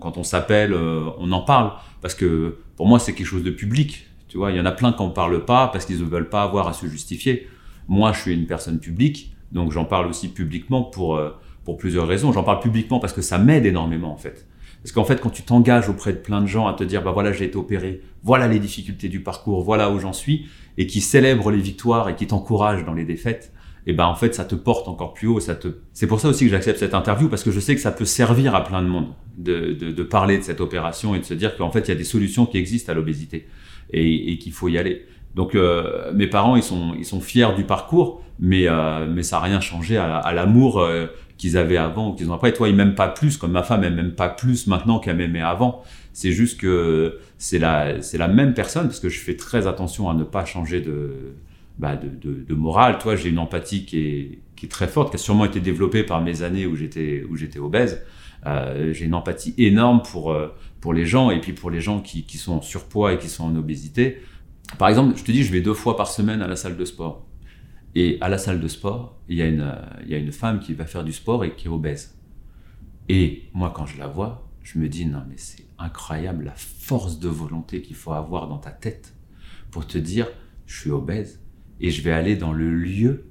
quand 0.00 0.16
on 0.16 0.24
s'appelle, 0.24 0.72
euh, 0.72 1.10
on 1.18 1.30
en 1.32 1.42
parle 1.42 1.72
parce 2.00 2.14
que 2.14 2.58
pour 2.76 2.86
moi, 2.86 2.98
c'est 2.98 3.14
quelque 3.14 3.26
chose 3.26 3.44
de 3.44 3.50
public. 3.50 4.06
Tu 4.28 4.38
vois, 4.38 4.50
il 4.50 4.56
y 4.56 4.60
en 4.60 4.66
a 4.66 4.72
plein 4.72 4.92
qui 4.92 5.02
en 5.02 5.10
parlent 5.10 5.44
pas 5.44 5.68
parce 5.68 5.84
qu'ils 5.84 5.98
ne 5.98 6.04
veulent 6.04 6.28
pas 6.28 6.42
avoir 6.42 6.68
à 6.68 6.72
se 6.72 6.86
justifier. 6.86 7.48
Moi, 7.88 8.12
je 8.12 8.20
suis 8.20 8.34
une 8.34 8.46
personne 8.46 8.78
publique, 8.78 9.34
donc 9.52 9.72
j'en 9.72 9.84
parle 9.84 10.06
aussi 10.06 10.28
publiquement 10.28 10.82
pour 10.82 11.16
euh, 11.16 11.30
pour 11.64 11.76
plusieurs 11.76 12.06
raisons. 12.06 12.32
J'en 12.32 12.44
parle 12.44 12.60
publiquement 12.60 13.00
parce 13.00 13.12
que 13.12 13.22
ça 13.22 13.38
m'aide 13.38 13.66
énormément 13.66 14.12
en 14.12 14.16
fait. 14.16 14.46
Parce 14.82 14.92
qu'en 14.92 15.04
fait, 15.04 15.20
quand 15.20 15.30
tu 15.30 15.42
t'engages 15.42 15.88
auprès 15.88 16.12
de 16.12 16.18
plein 16.18 16.40
de 16.40 16.46
gens 16.46 16.66
à 16.66 16.72
te 16.72 16.84
dire, 16.84 17.02
bah 17.02 17.12
voilà, 17.12 17.32
j'ai 17.32 17.44
été 17.44 17.56
opéré, 17.56 18.00
voilà 18.22 18.48
les 18.48 18.58
difficultés 18.58 19.08
du 19.08 19.20
parcours, 19.20 19.62
voilà 19.62 19.90
où 19.90 19.98
j'en 19.98 20.14
suis, 20.14 20.46
et 20.78 20.86
qui 20.86 21.02
célèbrent 21.02 21.50
les 21.50 21.60
victoires 21.60 22.08
et 22.08 22.16
qui 22.16 22.26
t'encouragent 22.26 22.84
dans 22.84 22.94
les 22.94 23.04
défaites, 23.04 23.52
et 23.86 23.92
ben 23.92 24.06
en 24.06 24.14
fait, 24.14 24.34
ça 24.34 24.44
te 24.44 24.54
porte 24.54 24.88
encore 24.88 25.14
plus 25.14 25.26
haut. 25.26 25.40
Ça 25.40 25.54
te... 25.54 25.68
C'est 25.92 26.06
pour 26.06 26.20
ça 26.20 26.28
aussi 26.28 26.44
que 26.44 26.50
j'accepte 26.50 26.78
cette 26.78 26.94
interview 26.94 27.28
parce 27.28 27.42
que 27.42 27.50
je 27.50 27.60
sais 27.60 27.74
que 27.74 27.80
ça 27.80 27.92
peut 27.92 28.04
servir 28.04 28.54
à 28.54 28.62
plein 28.62 28.82
de 28.82 28.88
monde 28.88 29.08
de, 29.38 30.02
parler 30.02 30.38
de 30.38 30.42
cette 30.42 30.60
opération 30.60 31.14
et 31.14 31.18
de 31.18 31.24
se 31.24 31.34
dire 31.34 31.56
qu'en 31.56 31.70
fait, 31.70 31.80
il 31.80 31.88
y 31.88 31.92
a 31.92 31.96
des 31.96 32.04
solutions 32.04 32.46
qui 32.46 32.58
existent 32.58 32.92
à 32.92 32.94
l'obésité 32.94 33.48
et, 33.92 34.32
et 34.32 34.38
qu'il 34.38 34.52
faut 34.52 34.68
y 34.68 34.78
aller. 34.78 35.06
Donc 35.34 35.54
euh, 35.54 36.12
mes 36.12 36.26
parents, 36.26 36.56
ils 36.56 36.62
sont, 36.62 36.94
ils 36.98 37.04
sont 37.04 37.20
fiers 37.20 37.54
du 37.56 37.64
parcours, 37.64 38.22
mais, 38.38 38.66
euh, 38.66 39.06
mais 39.08 39.22
ça 39.22 39.36
n'a 39.36 39.42
rien 39.42 39.60
changé 39.60 39.96
à, 39.96 40.32
l'amour 40.32 40.80
euh, 40.80 41.06
qu'ils 41.38 41.56
avaient 41.56 41.76
avant 41.76 42.10
ou 42.10 42.14
qu'ils 42.14 42.30
ont 42.30 42.34
après. 42.34 42.52
Toi, 42.52 42.68
ils 42.68 42.74
m'aiment 42.74 42.94
pas 42.94 43.08
plus, 43.08 43.36
comme 43.36 43.52
ma 43.52 43.62
femme, 43.62 43.84
elle 43.84 43.94
m'aime 43.94 44.12
pas 44.12 44.28
plus 44.28 44.66
maintenant 44.66 44.98
qu'elle 44.98 45.16
m'aimait 45.16 45.40
avant. 45.40 45.82
C'est 46.12 46.32
juste 46.32 46.60
que 46.60 47.18
c'est 47.38 47.58
la, 47.58 48.02
c'est 48.02 48.18
la 48.18 48.28
même 48.28 48.54
personne, 48.54 48.86
parce 48.86 49.00
que 49.00 49.08
je 49.08 49.20
fais 49.20 49.36
très 49.36 49.66
attention 49.66 50.10
à 50.10 50.14
ne 50.14 50.24
pas 50.24 50.44
changer 50.44 50.80
de, 50.80 51.34
bah, 51.80 51.96
de, 51.96 52.54
morale. 52.54 52.98
Toi, 52.98 53.16
j'ai 53.16 53.30
une 53.30 53.38
empathie 53.38 53.86
qui 53.86 54.42
est, 54.62 54.68
très 54.68 54.86
forte, 54.86 55.08
qui 55.08 55.16
a 55.16 55.18
sûrement 55.18 55.46
été 55.46 55.60
développée 55.60 56.02
par 56.02 56.20
mes 56.20 56.42
années 56.42 56.66
où 56.66 56.76
j'étais, 56.76 57.24
obèse. 57.58 58.04
Euh, 58.46 58.92
j'ai 58.92 59.06
une 59.06 59.14
empathie 59.14 59.54
énorme 59.56 60.02
pour, 60.02 60.30
euh, 60.30 60.48
pour 60.82 60.92
les 60.92 61.06
gens 61.06 61.30
et 61.30 61.40
puis 61.40 61.54
pour 61.54 61.70
les 61.70 61.80
gens 61.80 62.00
qui, 62.00 62.24
qui 62.24 62.36
sont 62.36 62.52
en 62.52 62.62
surpoids 62.62 63.14
et 63.14 63.18
qui 63.18 63.28
sont 63.28 63.44
en 63.44 63.56
obésité. 63.56 64.18
Par 64.78 64.88
exemple, 64.90 65.16
je 65.16 65.24
te 65.24 65.32
dis, 65.32 65.42
je 65.42 65.50
vais 65.52 65.62
deux 65.62 65.72
fois 65.72 65.96
par 65.96 66.08
semaine 66.08 66.42
à 66.42 66.46
la 66.46 66.56
salle 66.56 66.76
de 66.76 66.84
sport. 66.84 67.26
Et 67.94 68.18
à 68.20 68.28
la 68.28 68.36
salle 68.36 68.60
de 68.60 68.68
sport, 68.68 69.18
il 69.28 69.38
y, 69.38 69.42
a 69.42 69.46
une, 69.46 69.62
euh, 69.62 69.74
il 70.04 70.10
y 70.10 70.14
a 70.14 70.18
une 70.18 70.32
femme 70.32 70.60
qui 70.60 70.74
va 70.74 70.84
faire 70.84 71.02
du 71.02 71.12
sport 71.12 71.46
et 71.46 71.54
qui 71.54 71.66
est 71.66 71.70
obèse. 71.70 72.18
Et 73.08 73.48
moi, 73.54 73.72
quand 73.74 73.86
je 73.86 73.98
la 73.98 74.06
vois, 74.06 74.46
je 74.62 74.78
me 74.78 74.86
dis, 74.86 75.06
non, 75.06 75.22
mais 75.28 75.38
c'est 75.38 75.64
incroyable 75.78 76.44
la 76.44 76.54
force 76.54 77.18
de 77.18 77.28
volonté 77.28 77.80
qu'il 77.80 77.96
faut 77.96 78.12
avoir 78.12 78.48
dans 78.48 78.58
ta 78.58 78.70
tête 78.70 79.14
pour 79.70 79.86
te 79.86 79.96
dire, 79.96 80.26
je 80.66 80.78
suis 80.78 80.90
obèse 80.90 81.40
et 81.80 81.90
je 81.90 82.02
vais 82.02 82.12
aller 82.12 82.36
dans 82.36 82.52
le 82.52 82.70
lieu 82.70 83.24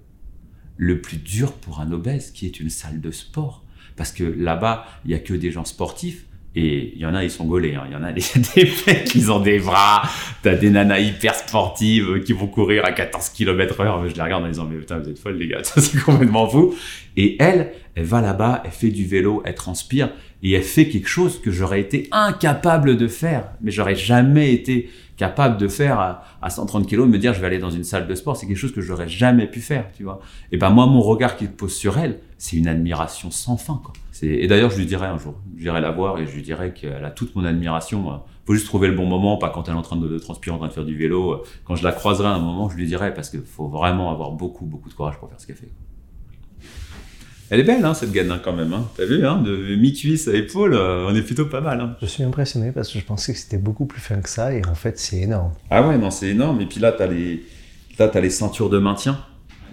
le 0.77 1.01
plus 1.01 1.17
dur 1.17 1.53
pour 1.53 1.81
un 1.81 1.91
obèse, 1.91 2.31
qui 2.31 2.45
est 2.45 2.59
une 2.59 2.69
salle 2.69 3.01
de 3.01 3.11
sport. 3.11 3.63
Parce 3.95 4.11
que 4.11 4.23
là-bas, 4.23 4.85
il 5.05 5.11
y 5.11 5.13
a 5.13 5.19
que 5.19 5.33
des 5.33 5.51
gens 5.51 5.65
sportifs. 5.65 6.25
Et 6.55 6.93
il 6.95 6.99
y 7.01 7.05
en 7.05 7.13
a, 7.13 7.23
ils 7.23 7.29
sont 7.29 7.45
gaulés. 7.45 7.75
hein. 7.75 7.83
Il 7.87 7.93
y 7.93 7.95
en 7.95 8.01
a 8.03 8.11
des, 8.11 8.23
des 8.55 8.71
mecs, 8.87 9.13
ils 9.13 9.31
ont 9.31 9.39
des 9.39 9.59
bras. 9.59 10.01
T'as 10.41 10.55
des 10.55 10.69
nanas 10.71 10.99
hyper 10.99 11.35
sportives 11.35 12.23
qui 12.23 12.33
vont 12.33 12.47
courir 12.47 12.85
à 12.85 12.91
14 12.91 13.29
km 13.29 13.81
heure. 13.81 14.07
Je 14.07 14.15
les 14.15 14.21
regarde 14.21 14.45
en 14.45 14.47
disant, 14.47 14.65
mais 14.65 14.77
putain, 14.77 14.99
vous 14.99 15.09
êtes 15.09 15.19
folles, 15.19 15.37
les 15.37 15.47
gars. 15.47 15.59
C'est 15.63 15.99
complètement 16.01 16.47
fou. 16.47 16.73
Et 17.17 17.35
elle, 17.39 17.71
elle 17.95 18.05
va 18.05 18.21
là-bas, 18.21 18.61
elle 18.65 18.71
fait 18.71 18.91
du 18.91 19.05
vélo, 19.05 19.41
elle 19.45 19.55
transpire. 19.55 20.09
Et 20.41 20.53
elle 20.53 20.63
fait 20.63 20.87
quelque 20.87 21.09
chose 21.09 21.41
que 21.41 21.51
j'aurais 21.51 21.81
été 21.81 22.07
incapable 22.11 22.95
de 22.97 23.07
faire. 23.07 23.51
Mais 23.61 23.71
j'aurais 23.71 23.95
jamais 23.95 24.53
été 24.53 24.89
capable 25.17 25.57
de 25.57 25.67
faire 25.67 25.99
à, 25.99 26.23
à 26.41 26.49
130 26.49 26.87
kilos, 26.87 27.05
de 27.05 27.11
me 27.11 27.17
dire, 27.17 27.33
je 27.33 27.41
vais 27.41 27.47
aller 27.47 27.59
dans 27.59 27.69
une 27.69 27.83
salle 27.83 28.07
de 28.07 28.15
sport. 28.15 28.37
C'est 28.37 28.47
quelque 28.47 28.57
chose 28.57 28.71
que 28.71 28.79
j'aurais 28.79 29.09
jamais 29.09 29.47
pu 29.47 29.59
faire, 29.59 29.87
tu 29.95 30.03
vois. 30.03 30.21
Et 30.53 30.57
ben, 30.57 30.69
moi, 30.69 30.85
mon 30.85 31.01
regard 31.01 31.35
qui 31.35 31.45
pose 31.45 31.73
sur 31.73 31.97
elle, 31.97 32.19
c'est 32.37 32.55
une 32.55 32.69
admiration 32.69 33.29
sans 33.31 33.57
fin, 33.57 33.81
Et 34.23 34.47
d'ailleurs, 34.47 34.71
je 34.71 34.77
lui 34.77 34.85
dirai 34.85 35.07
un 35.07 35.17
jour, 35.17 35.35
j'irai 35.57 35.81
la 35.81 35.91
voir 35.91 36.19
et 36.19 36.25
je 36.25 36.33
lui 36.33 36.41
dirai 36.41 36.73
qu'elle 36.73 37.03
a 37.03 37.11
toute 37.11 37.35
mon 37.35 37.43
admiration. 37.43 38.21
Il 38.43 38.47
faut 38.47 38.53
juste 38.53 38.67
trouver 38.67 38.87
le 38.87 38.95
bon 38.95 39.05
moment, 39.05 39.35
pas 39.37 39.49
quand 39.49 39.67
elle 39.67 39.75
est 39.75 39.77
en 39.77 39.81
train 39.81 39.97
de, 39.97 40.07
de 40.07 40.17
transpirer, 40.17 40.55
en 40.55 40.59
train 40.59 40.69
de 40.69 40.73
faire 40.73 40.85
du 40.85 40.97
vélo. 40.97 41.43
Quand 41.65 41.75
je 41.75 41.83
la 41.83 41.91
croiserai 41.91 42.29
à 42.29 42.31
un 42.31 42.39
moment, 42.39 42.69
je 42.69 42.77
lui 42.77 42.87
dirai 42.87 43.13
parce 43.13 43.29
qu'il 43.29 43.41
faut 43.41 43.67
vraiment 43.67 44.11
avoir 44.11 44.31
beaucoup, 44.31 44.65
beaucoup 44.65 44.87
de 44.87 44.93
courage 44.93 45.17
pour 45.19 45.27
faire 45.27 45.39
ce 45.39 45.47
qu'elle 45.47 45.57
fait. 45.57 45.71
Elle 47.51 47.61
est 47.61 47.63
belle, 47.63 47.83
hein, 47.83 47.95
cette 47.95 48.11
gaine, 48.11 48.31
quand 48.43 48.53
même. 48.53 48.73
Hein. 48.73 48.87
T'as 48.95 49.05
vu, 49.05 49.25
hein, 49.25 49.41
de 49.41 49.75
mi-cuisse 49.75 50.27
à 50.27 50.33
épaule, 50.33 50.75
euh, 50.75 51.07
on 51.09 51.15
est 51.15 51.23
plutôt 51.23 51.45
pas 51.45 51.61
mal. 51.61 51.81
Hein. 51.81 51.95
Je 51.99 52.05
suis 52.05 52.21
impressionné 52.23 52.71
parce 52.71 52.93
que 52.93 52.99
je 52.99 53.05
pensais 53.05 53.33
que 53.33 53.39
c'était 53.39 53.57
beaucoup 53.57 53.87
plus 53.87 53.99
fin 54.01 54.21
que 54.21 54.29
ça 54.29 54.53
et 54.53 54.61
en 54.67 54.75
fait 54.75 54.99
c'est 54.99 55.21
énorme. 55.21 55.51
Ah 55.71 55.87
ouais, 55.87 55.97
non, 55.97 56.11
c'est 56.11 56.27
énorme. 56.27 56.61
Et 56.61 56.67
puis 56.67 56.79
là, 56.79 56.91
t'as 56.91 57.07
les, 57.07 57.43
là, 57.97 58.07
t'as 58.07 58.21
les 58.21 58.29
ceintures 58.29 58.69
de 58.69 58.77
maintien. 58.77 59.17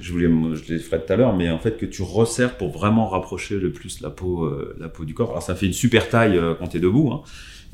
Je 0.00 0.12
voulais, 0.12 0.28
je 0.54 0.72
les 0.72 0.78
ferai 0.78 1.04
tout 1.04 1.12
à 1.12 1.16
l'heure, 1.16 1.36
mais 1.36 1.50
en 1.50 1.58
fait 1.58 1.76
que 1.76 1.86
tu 1.86 2.02
resserres 2.02 2.56
pour 2.56 2.70
vraiment 2.70 3.08
rapprocher 3.08 3.58
le 3.58 3.72
plus 3.72 4.00
la 4.00 4.10
peau, 4.10 4.44
euh, 4.44 4.74
la 4.80 4.88
peau 4.88 5.04
du 5.04 5.12
corps. 5.12 5.30
Alors 5.30 5.42
ça 5.42 5.54
fait 5.54 5.66
une 5.66 5.72
super 5.74 6.08
taille 6.08 6.38
euh, 6.38 6.54
quand 6.58 6.68
t'es 6.68 6.80
debout, 6.80 7.10
hein. 7.12 7.22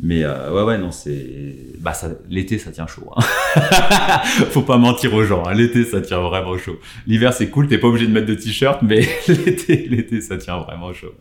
Mais 0.01 0.23
euh, 0.25 0.53
ouais, 0.53 0.63
ouais, 0.63 0.79
non, 0.79 0.91
c'est, 0.91 1.57
bah 1.79 1.93
l'été 2.29 2.59
ça 2.59 2.71
tient 2.73 2.87
chaud. 2.87 3.11
Hein. 3.17 3.23
Faut 4.51 4.63
pas 4.63 4.79
mentir 4.79 5.15
aux 5.15 5.25
gens. 5.25 5.45
hein. 5.47 5.55
L'été 5.55 5.85
ça 5.85 6.01
tient 6.01 6.21
vraiment 6.21 6.57
chaud. 6.59 6.79
L'hiver 7.07 7.33
c'est 7.33 7.49
cool, 7.51 7.69
t'es 7.69 7.79
pas 7.79 7.89
obligé 7.89 8.07
de 8.07 8.13
mettre 8.13 8.27
de 8.27 8.35
t-shirt, 8.35 8.83
mais 8.83 9.01
l'été, 9.29 9.87
l'été 9.89 10.21
ça 10.21 10.37
tient 10.37 10.59
vraiment 10.59 10.93
chaud. 10.93 11.15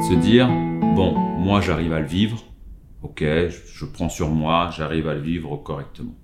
se 0.00 0.14
dire 0.14 0.48
bon 0.96 1.12
moi 1.38 1.60
j'arrive 1.60 1.92
à 1.92 2.00
le 2.00 2.06
vivre 2.06 2.42
ok 3.02 3.20
je, 3.20 3.84
prends 3.86 4.08
sur 4.08 4.28
moi 4.28 4.70
j'arrive 4.76 5.08
à 5.08 5.14
le 5.14 5.20
vivre 5.20 5.56
correctement 5.56 6.14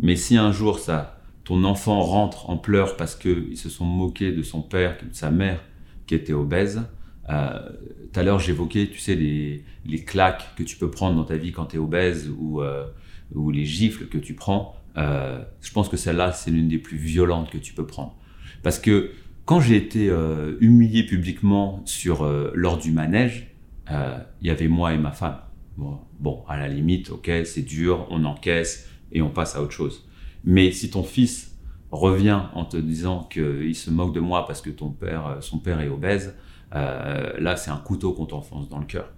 mais 0.00 0.16
si 0.16 0.36
un 0.36 0.52
jour 0.52 0.78
ça 0.78 1.20
ton 1.44 1.64
enfant 1.64 2.00
rentre 2.00 2.50
en 2.50 2.58
pleurs 2.58 2.96
parce 2.96 3.14
que 3.14 3.46
ils 3.50 3.56
se 3.56 3.70
sont 3.70 3.84
moqués 3.84 4.32
de 4.32 4.42
son 4.42 4.62
père 4.62 4.96
de 5.02 5.14
sa 5.14 5.30
mère 5.30 5.60
qui 6.06 6.14
était 6.14 6.32
obèse 6.32 6.82
euh, 7.30 7.70
tout 8.12 8.20
à 8.20 8.22
l'heure 8.22 8.38
j'évoquais 8.38 8.88
tu 8.88 8.98
sais 8.98 9.14
les, 9.14 9.64
claques 10.04 10.54
que 10.56 10.62
tu 10.62 10.76
peux 10.76 10.90
prendre 10.90 11.16
dans 11.16 11.24
ta 11.24 11.36
vie 11.36 11.52
quand 11.52 11.66
tu 11.66 11.76
es 11.76 11.78
obèse 11.78 12.30
ou, 12.38 12.60
euh, 12.62 12.86
ou 13.34 13.50
les 13.50 13.64
gifles 13.64 14.06
que 14.06 14.18
tu 14.18 14.34
prends 14.34 14.76
euh, 14.98 15.42
je 15.62 15.72
pense 15.72 15.88
que 15.88 15.96
celle-là 15.96 16.32
c'est 16.32 16.50
l'une 16.50 16.68
des 16.68 16.78
plus 16.78 16.98
violentes 16.98 17.50
que 17.50 17.58
tu 17.58 17.72
peux 17.72 17.86
prendre 17.86 18.16
parce 18.62 18.78
que 18.78 19.12
quand 19.44 19.60
j'ai 19.60 19.76
été 19.76 20.12
humilié 20.60 21.04
publiquement 21.04 21.80
sur 21.84 22.28
lors 22.52 22.78
du 22.78 22.90
manège, 22.90 23.54
il 23.88 24.46
y 24.48 24.50
avait 24.50 24.66
moi 24.66 24.92
et 24.92 24.98
ma 24.98 25.12
femme. 25.12 25.36
Bon, 25.76 26.42
à 26.48 26.56
la 26.56 26.68
limite, 26.68 27.10
ok, 27.10 27.30
c'est 27.44 27.62
dur, 27.62 28.06
on 28.10 28.24
encaisse 28.24 28.88
et 29.12 29.20
on 29.20 29.28
passe 29.28 29.56
à 29.56 29.62
autre 29.62 29.72
chose. 29.72 30.08
Mais 30.44 30.72
si 30.72 30.90
ton 30.90 31.02
fils 31.02 31.54
revient 31.90 32.42
en 32.54 32.64
te 32.64 32.76
disant 32.76 33.24
qu'il 33.30 33.74
se 33.74 33.90
moque 33.90 34.14
de 34.14 34.20
moi 34.20 34.46
parce 34.46 34.60
que 34.60 34.70
ton 34.70 34.90
père, 34.90 35.38
son 35.40 35.58
père 35.58 35.80
est 35.80 35.88
obèse, 35.88 36.34
euh, 36.74 37.38
là 37.38 37.56
c'est 37.56 37.70
un 37.70 37.76
couteau 37.76 38.12
qu'on 38.12 38.26
t'enfonce 38.26 38.68
dans 38.68 38.78
le 38.78 38.86
cœur. 38.86 39.12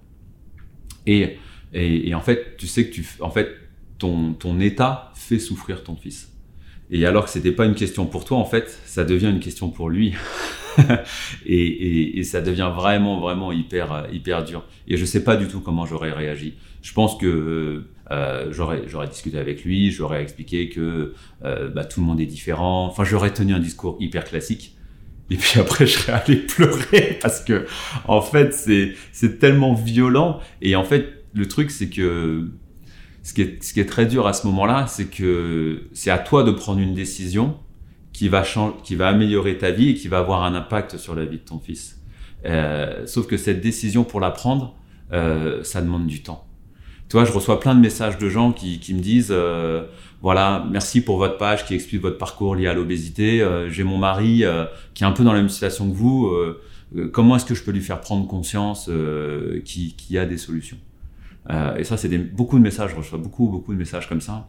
Et, 1.07 1.39
et, 1.73 2.09
et 2.09 2.15
en 2.15 2.21
fait, 2.21 2.57
tu 2.57 2.67
sais 2.67 2.89
que 2.89 2.95
tu, 2.95 3.07
en 3.21 3.31
fait, 3.31 3.49
ton, 3.99 4.33
ton 4.33 4.59
état 4.61 5.13
fait 5.15 5.39
souffrir 5.39 5.85
ton 5.85 5.97
fils. 5.97 6.33
Et 6.91 7.05
alors 7.07 7.25
que 7.25 7.31
c'était 7.31 7.53
pas 7.53 7.67
une 7.67 7.75
question 7.75 8.07
pour 8.07 8.25
toi, 8.25 8.39
en 8.39 8.45
fait, 8.45 8.69
ça 8.85 9.05
devient 9.05 9.29
une 9.29 9.41
question 9.41 9.71
pour 9.71 9.91
lui. 9.91 10.15
et, 11.47 12.23
ça 12.25 12.41
devient 12.41 12.71
vraiment, 12.75 13.21
vraiment 13.21 13.53
hyper, 13.53 14.07
hyper 14.13 14.45
dur. 14.45 14.65
Et 14.87 14.97
je 14.97 15.05
sais 15.05 15.25
pas 15.25 15.37
du 15.37 15.49
tout 15.49 15.61
comment 15.61 15.87
j'aurais 15.87 16.13
réagi. 16.13 16.55
Je 16.83 16.93
pense 16.93 17.17
que 17.17 17.85
euh, 18.11 18.47
j'aurais, 18.51 19.07
discuté 19.09 19.39
avec 19.39 19.65
lui, 19.65 19.91
j'aurais 19.91 20.23
expliqué 20.23 20.69
que 20.69 21.15
euh, 21.45 21.69
bah, 21.69 21.85
tout 21.85 22.01
le 22.01 22.07
monde 22.07 22.21
est 22.21 22.27
différent. 22.27 22.87
Enfin, 22.87 23.05
j'aurais 23.05 23.33
tenu 23.33 23.53
un 23.55 23.59
discours 23.59 23.97
hyper 24.01 24.25
classique. 24.25 24.77
Et 25.31 25.37
puis 25.37 25.61
après, 25.61 25.87
je 25.87 25.99
serais 25.99 26.13
allé 26.13 26.37
pleurer 26.37 27.19
parce 27.21 27.41
que, 27.41 27.67
en 28.07 28.23
fait, 28.23 28.55
c'est 29.13 29.39
tellement 29.39 29.75
violent. 29.75 30.41
Et 30.63 30.75
en 30.77 30.85
fait, 30.85 31.25
le 31.35 31.47
truc, 31.47 31.71
c'est 31.71 31.91
que 31.91 32.51
ce 33.23 33.35
qui 33.35 33.43
est, 33.43 33.63
ce 33.63 33.75
qui 33.75 33.81
est 33.81 33.87
très 33.87 34.07
dur 34.07 34.27
à 34.27 34.33
ce 34.33 34.47
moment-là, 34.47 34.87
c'est 34.87 35.07
que 35.07 35.83
c'est 35.93 36.11
à 36.11 36.19
toi 36.19 36.45
de 36.45 36.53
prendre 36.53 36.81
une 36.81 36.95
décision 36.95 37.59
qui 38.19 38.29
va, 38.29 38.43
chan- 38.43 38.77
qui 38.83 38.97
va 38.97 39.07
améliorer 39.07 39.59
ta 39.59 39.71
vie 39.71 39.91
et 39.91 39.95
qui 39.95 40.09
va 40.09 40.19
avoir 40.19 40.43
un 40.43 40.55
impact 40.57 40.97
sur 40.97 41.15
la 41.15 41.25
vie 41.25 41.39
de 41.39 41.45
ton 41.45 41.61
fils. 41.61 42.01
Euh, 42.47 43.07
sauf 43.07 43.29
que 43.29 43.37
cette 43.37 43.61
décision, 43.61 44.03
pour 44.03 44.19
la 44.19 44.33
prendre, 44.33 44.75
euh, 45.13 45.63
ça 45.63 45.81
demande 45.81 46.09
du 46.09 46.21
temps. 46.21 46.45
Tu 47.09 47.13
vois, 47.13 47.25
je 47.25 47.31
reçois 47.31 47.61
plein 47.61 47.77
de 47.77 47.81
messages 47.81 48.19
de 48.19 48.29
gens 48.29 48.51
qui, 48.51 48.81
qui 48.81 48.93
me 48.93 48.99
disent, 48.99 49.31
euh, 49.31 49.85
voilà, 50.21 50.67
merci 50.69 51.01
pour 51.01 51.17
votre 51.17 51.39
page 51.39 51.65
qui 51.65 51.75
explique 51.75 52.03
votre 52.03 52.19
parcours 52.19 52.57
lié 52.57 52.67
à 52.67 52.75
l'obésité. 52.75 53.41
Euh, 53.41 53.71
J'ai 53.71 53.85
mon 53.85 53.99
mari 53.99 54.45
euh, 54.45 54.65
qui 54.95 55.05
est 55.05 55.07
un 55.07 55.13
peu 55.13 55.23
dans 55.23 55.33
la 55.33 55.39
même 55.39 55.49
situation 55.49 55.89
que 55.89 55.95
vous. 55.95 56.27
Euh, 56.27 56.61
comment 57.13 57.37
est-ce 57.37 57.47
que 57.47 57.55
je 57.55 57.63
peux 57.63 57.71
lui 57.71 57.83
faire 57.83 58.01
prendre 58.01 58.27
conscience 58.27 58.91
qu'il 59.65 60.11
y 60.11 60.19
a 60.19 60.27
des 60.27 60.39
solutions? 60.39 60.79
Et 61.79 61.85
ça, 61.85 61.97
c'est 61.97 62.09
beaucoup 62.35 62.59
de 62.59 62.65
messages. 62.65 62.91
Je 62.91 62.97
reçois 62.97 63.19
beaucoup, 63.19 63.47
beaucoup 63.49 63.73
de 63.73 63.79
messages 63.79 64.09
comme 64.09 64.21
ça. 64.21 64.49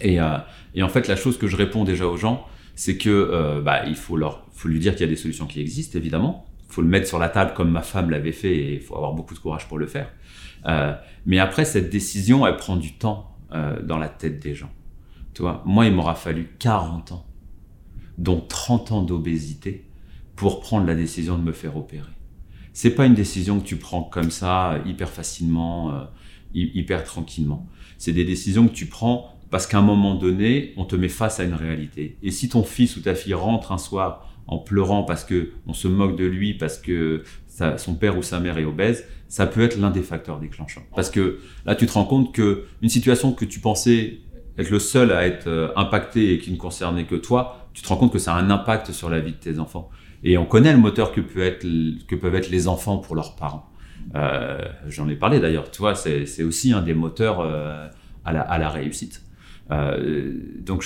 Et, 0.00 0.18
et 0.74 0.82
en 0.82 0.88
fait, 0.88 1.08
la 1.08 1.16
chose 1.16 1.38
que 1.38 1.48
je 1.48 1.56
réponds 1.56 1.84
déjà 1.84 2.06
aux 2.06 2.16
gens, 2.16 2.46
c'est 2.74 2.96
que 2.98 3.08
euh, 3.10 3.60
bah, 3.60 3.86
il 3.86 3.96
faut 3.96 4.16
leur, 4.16 4.46
faut 4.52 4.68
lui 4.68 4.80
dire 4.80 4.92
qu'il 4.92 5.02
y 5.02 5.08
a 5.08 5.08
des 5.10 5.16
solutions 5.16 5.46
qui 5.46 5.60
existent, 5.60 5.98
évidemment. 5.98 6.46
Il 6.68 6.72
faut 6.74 6.82
le 6.82 6.88
mettre 6.88 7.06
sur 7.06 7.18
la 7.18 7.28
table 7.28 7.52
comme 7.54 7.70
ma 7.70 7.82
femme 7.82 8.10
l'avait 8.10 8.32
fait, 8.32 8.54
et 8.56 8.74
il 8.74 8.80
faut 8.80 8.96
avoir 8.96 9.12
beaucoup 9.12 9.34
de 9.34 9.38
courage 9.38 9.68
pour 9.68 9.78
le 9.78 9.86
faire. 9.86 10.10
Euh, 10.66 10.94
mais 11.26 11.38
après, 11.38 11.64
cette 11.64 11.90
décision, 11.90 12.46
elle 12.46 12.56
prend 12.56 12.76
du 12.76 12.94
temps 12.94 13.36
euh, 13.52 13.80
dans 13.82 13.98
la 13.98 14.08
tête 14.08 14.40
des 14.40 14.54
gens. 14.54 14.70
Tu 15.34 15.42
vois, 15.42 15.62
moi, 15.66 15.86
il 15.86 15.92
m'aura 15.94 16.14
fallu 16.14 16.48
40 16.58 17.12
ans, 17.12 17.26
dont 18.18 18.40
30 18.40 18.92
ans 18.92 19.02
d'obésité, 19.02 19.86
pour 20.36 20.60
prendre 20.60 20.86
la 20.86 20.94
décision 20.94 21.38
de 21.38 21.42
me 21.42 21.52
faire 21.52 21.76
opérer. 21.76 22.08
C'est 22.72 22.90
pas 22.90 23.06
une 23.06 23.14
décision 23.14 23.60
que 23.60 23.64
tu 23.64 23.76
prends 23.76 24.02
comme 24.02 24.30
ça, 24.32 24.80
hyper 24.84 25.08
facilement, 25.08 25.92
hy- 26.54 26.72
hyper 26.74 27.04
tranquillement. 27.04 27.68
C'est 27.98 28.12
des 28.12 28.24
décisions 28.24 28.66
que 28.66 28.72
tu 28.72 28.86
prends 28.86 29.33
parce 29.50 29.66
qu'à 29.66 29.78
un 29.78 29.82
moment 29.82 30.14
donné, 30.14 30.72
on 30.76 30.84
te 30.84 30.96
met 30.96 31.08
face 31.08 31.40
à 31.40 31.44
une 31.44 31.54
réalité. 31.54 32.18
Et 32.22 32.30
si 32.30 32.48
ton 32.48 32.62
fils 32.62 32.96
ou 32.96 33.00
ta 33.00 33.14
fille 33.14 33.34
rentre 33.34 33.72
un 33.72 33.78
soir 33.78 34.28
en 34.46 34.58
pleurant 34.58 35.04
parce 35.04 35.24
que 35.24 35.52
on 35.66 35.72
se 35.72 35.88
moque 35.88 36.16
de 36.16 36.24
lui, 36.24 36.54
parce 36.54 36.78
que 36.78 37.22
son 37.76 37.94
père 37.94 38.18
ou 38.18 38.22
sa 38.22 38.40
mère 38.40 38.58
est 38.58 38.64
obèse, 38.64 39.04
ça 39.28 39.46
peut 39.46 39.62
être 39.62 39.78
l'un 39.78 39.90
des 39.90 40.02
facteurs 40.02 40.38
déclenchants. 40.38 40.82
Parce 40.94 41.10
que 41.10 41.38
là, 41.66 41.74
tu 41.74 41.86
te 41.86 41.92
rends 41.92 42.04
compte 42.04 42.34
que 42.34 42.64
une 42.82 42.88
situation 42.88 43.32
que 43.32 43.44
tu 43.44 43.60
pensais 43.60 44.18
être 44.58 44.70
le 44.70 44.78
seul 44.78 45.12
à 45.12 45.26
être 45.26 45.48
euh, 45.48 45.68
impacté 45.76 46.32
et 46.32 46.38
qui 46.38 46.52
ne 46.52 46.56
concernait 46.56 47.06
que 47.06 47.16
toi, 47.16 47.68
tu 47.72 47.82
te 47.82 47.88
rends 47.88 47.96
compte 47.96 48.12
que 48.12 48.20
ça 48.20 48.34
a 48.34 48.38
un 48.38 48.50
impact 48.50 48.92
sur 48.92 49.10
la 49.10 49.18
vie 49.18 49.32
de 49.32 49.36
tes 49.36 49.58
enfants. 49.58 49.90
Et 50.22 50.38
on 50.38 50.46
connaît 50.46 50.72
le 50.72 50.78
moteur 50.78 51.12
que, 51.12 51.20
peuvent 51.20 52.34
être 52.34 52.50
les 52.50 52.68
enfants 52.68 52.98
pour 52.98 53.16
leurs 53.16 53.34
parents. 53.34 53.68
Euh, 54.14 54.58
J'en 54.88 55.08
ai 55.08 55.16
parlé 55.16 55.40
d'ailleurs, 55.40 55.70
tu 55.70 55.80
vois, 55.80 55.94
c'est 55.96 56.42
aussi 56.44 56.72
un 56.72 56.82
des 56.82 56.94
moteurs 56.94 57.40
euh, 57.40 57.88
à 58.24 58.58
la 58.58 58.68
réussite. 58.68 59.23
Euh, 59.70 60.32
donc, 60.60 60.84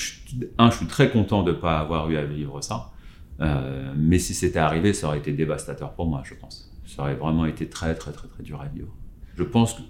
un, 0.59 0.70
je 0.70 0.76
suis 0.76 0.87
très 0.87 1.11
content 1.11 1.43
de 1.43 1.53
ne 1.53 1.57
pas 1.57 1.79
avoir 1.79 2.11
eu 2.11 2.16
à 2.16 2.24
vivre 2.24 2.61
ça. 2.62 2.93
Euh, 3.41 3.93
mais 3.97 4.18
si 4.18 4.35
c'était 4.35 4.59
arrivé, 4.59 4.93
ça 4.93 5.09
aurait 5.09 5.18
été 5.18 5.33
dévastateur 5.33 5.95
pour 5.95 6.07
moi, 6.07 6.22
je 6.24 6.35
pense. 6.35 6.72
Ça 6.87 7.03
aurait 7.03 7.14
vraiment 7.14 7.47
été 7.47 7.68
très, 7.68 7.95
très, 7.95 8.12
très, 8.12 8.29
très 8.29 8.43
dur 8.43 8.61
à 8.61 8.66
vivre. 8.66 8.95
Je 9.37 9.43
pense 9.45 9.74
que, 9.74 9.83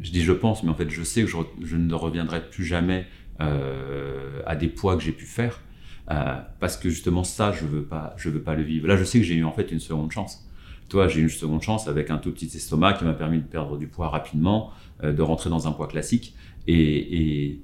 je 0.00 0.10
dis 0.10 0.22
je 0.22 0.32
pense, 0.32 0.62
mais 0.62 0.70
en 0.70 0.74
fait, 0.74 0.90
je 0.90 1.02
sais 1.02 1.24
que 1.24 1.30
je, 1.62 1.76
ne 1.76 1.94
reviendrai 1.94 2.48
plus 2.50 2.64
jamais 2.64 3.06
euh, 3.40 4.42
à 4.46 4.56
des 4.56 4.68
poids 4.68 4.96
que 4.96 5.02
j'ai 5.02 5.12
pu 5.12 5.26
faire. 5.26 5.60
Parce 6.60 6.76
que 6.76 6.90
justement 6.90 7.24
ça, 7.24 7.52
je 7.52 7.64
veux 7.64 7.84
pas, 7.84 8.14
je 8.18 8.28
veux 8.28 8.42
pas 8.42 8.54
le 8.54 8.62
vivre. 8.62 8.86
Là, 8.86 8.96
je 8.96 9.04
sais 9.04 9.18
que 9.18 9.24
j'ai 9.24 9.36
eu 9.36 9.44
en 9.44 9.52
fait 9.52 9.72
une 9.72 9.80
seconde 9.80 10.12
chance. 10.12 10.46
toi, 10.90 11.08
j'ai 11.08 11.20
eu 11.20 11.22
une 11.22 11.28
seconde 11.30 11.62
chance 11.62 11.88
avec 11.88 12.10
un 12.10 12.18
tout 12.18 12.30
petit 12.30 12.54
estomac 12.54 12.94
qui 12.94 13.04
m'a 13.04 13.14
permis 13.14 13.38
de 13.38 13.46
perdre 13.46 13.78
du 13.78 13.86
poids 13.86 14.10
rapidement, 14.10 14.70
de 15.02 15.22
rentrer 15.22 15.48
dans 15.48 15.66
un 15.66 15.72
poids 15.72 15.88
classique. 15.88 16.34
Et, 16.66 17.60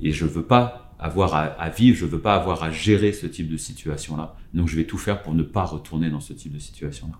et 0.00 0.12
je 0.12 0.24
veux 0.24 0.44
pas 0.44 0.94
avoir 0.98 1.34
à, 1.34 1.68
vivre, 1.68 1.96
je 1.96 2.06
veux 2.06 2.20
pas 2.20 2.34
avoir 2.34 2.62
à 2.62 2.70
gérer 2.70 3.12
ce 3.12 3.26
type 3.26 3.48
de 3.50 3.56
situation-là. 3.56 4.36
Donc 4.54 4.68
je 4.68 4.76
vais 4.76 4.84
tout 4.84 4.98
faire 4.98 5.22
pour 5.22 5.34
ne 5.34 5.42
pas 5.42 5.64
retourner 5.64 6.10
dans 6.10 6.20
ce 6.20 6.32
type 6.32 6.52
de 6.52 6.58
situation-là. 6.58 7.18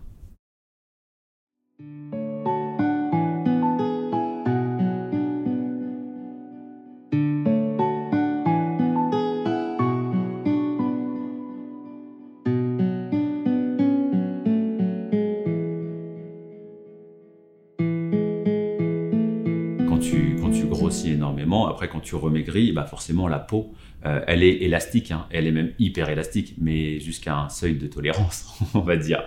Quand 21.89 22.01
tu 22.01 22.15
remaigris, 22.15 22.73
bah 22.73 22.85
forcément, 22.85 23.29
la 23.29 23.39
peau, 23.39 23.75
euh, 24.07 24.21
elle 24.27 24.43
est 24.43 24.63
élastique, 24.63 25.11
hein. 25.11 25.27
elle 25.31 25.47
est 25.47 25.53
même 25.53 25.73
hyper 25.79 26.11
élastique, 26.11 26.55
mais 26.59 27.01
jusqu'à 27.01 27.37
un 27.37 27.49
seuil 27.49 27.77
de 27.77 27.87
tolérance, 27.87 28.61
on 28.75 28.81
va 28.81 28.97
dire. 28.97 29.23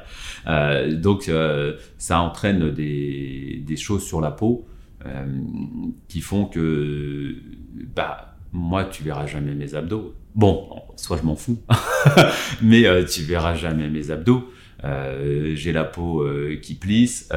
Euh, 0.45 0.95
donc, 0.95 1.29
euh, 1.29 1.77
ça 1.97 2.19
entraîne 2.19 2.71
des, 2.71 3.63
des, 3.65 3.75
choses 3.75 4.03
sur 4.03 4.21
la 4.21 4.31
peau 4.31 4.67
qui 6.09 6.19
font 6.19 6.45
que, 6.45 7.35
bah, 7.95 8.35
moi, 8.51 8.83
tu 8.83 9.03
verras 9.03 9.25
jamais 9.25 9.53
mes 9.53 9.73
abdos. 9.73 10.13
Bon, 10.35 10.67
soit 10.97 11.15
je 11.17 11.23
m'en 11.23 11.35
fous, 11.35 11.61
mais 12.61 12.83
tu 13.05 13.21
verras 13.21 13.55
jamais 13.55 13.89
mes 13.89 14.11
abdos. 14.11 14.51
J'ai 14.84 15.71
la 15.71 15.84
peau 15.84 16.25
qui 16.61 16.75
plisse 16.75 17.30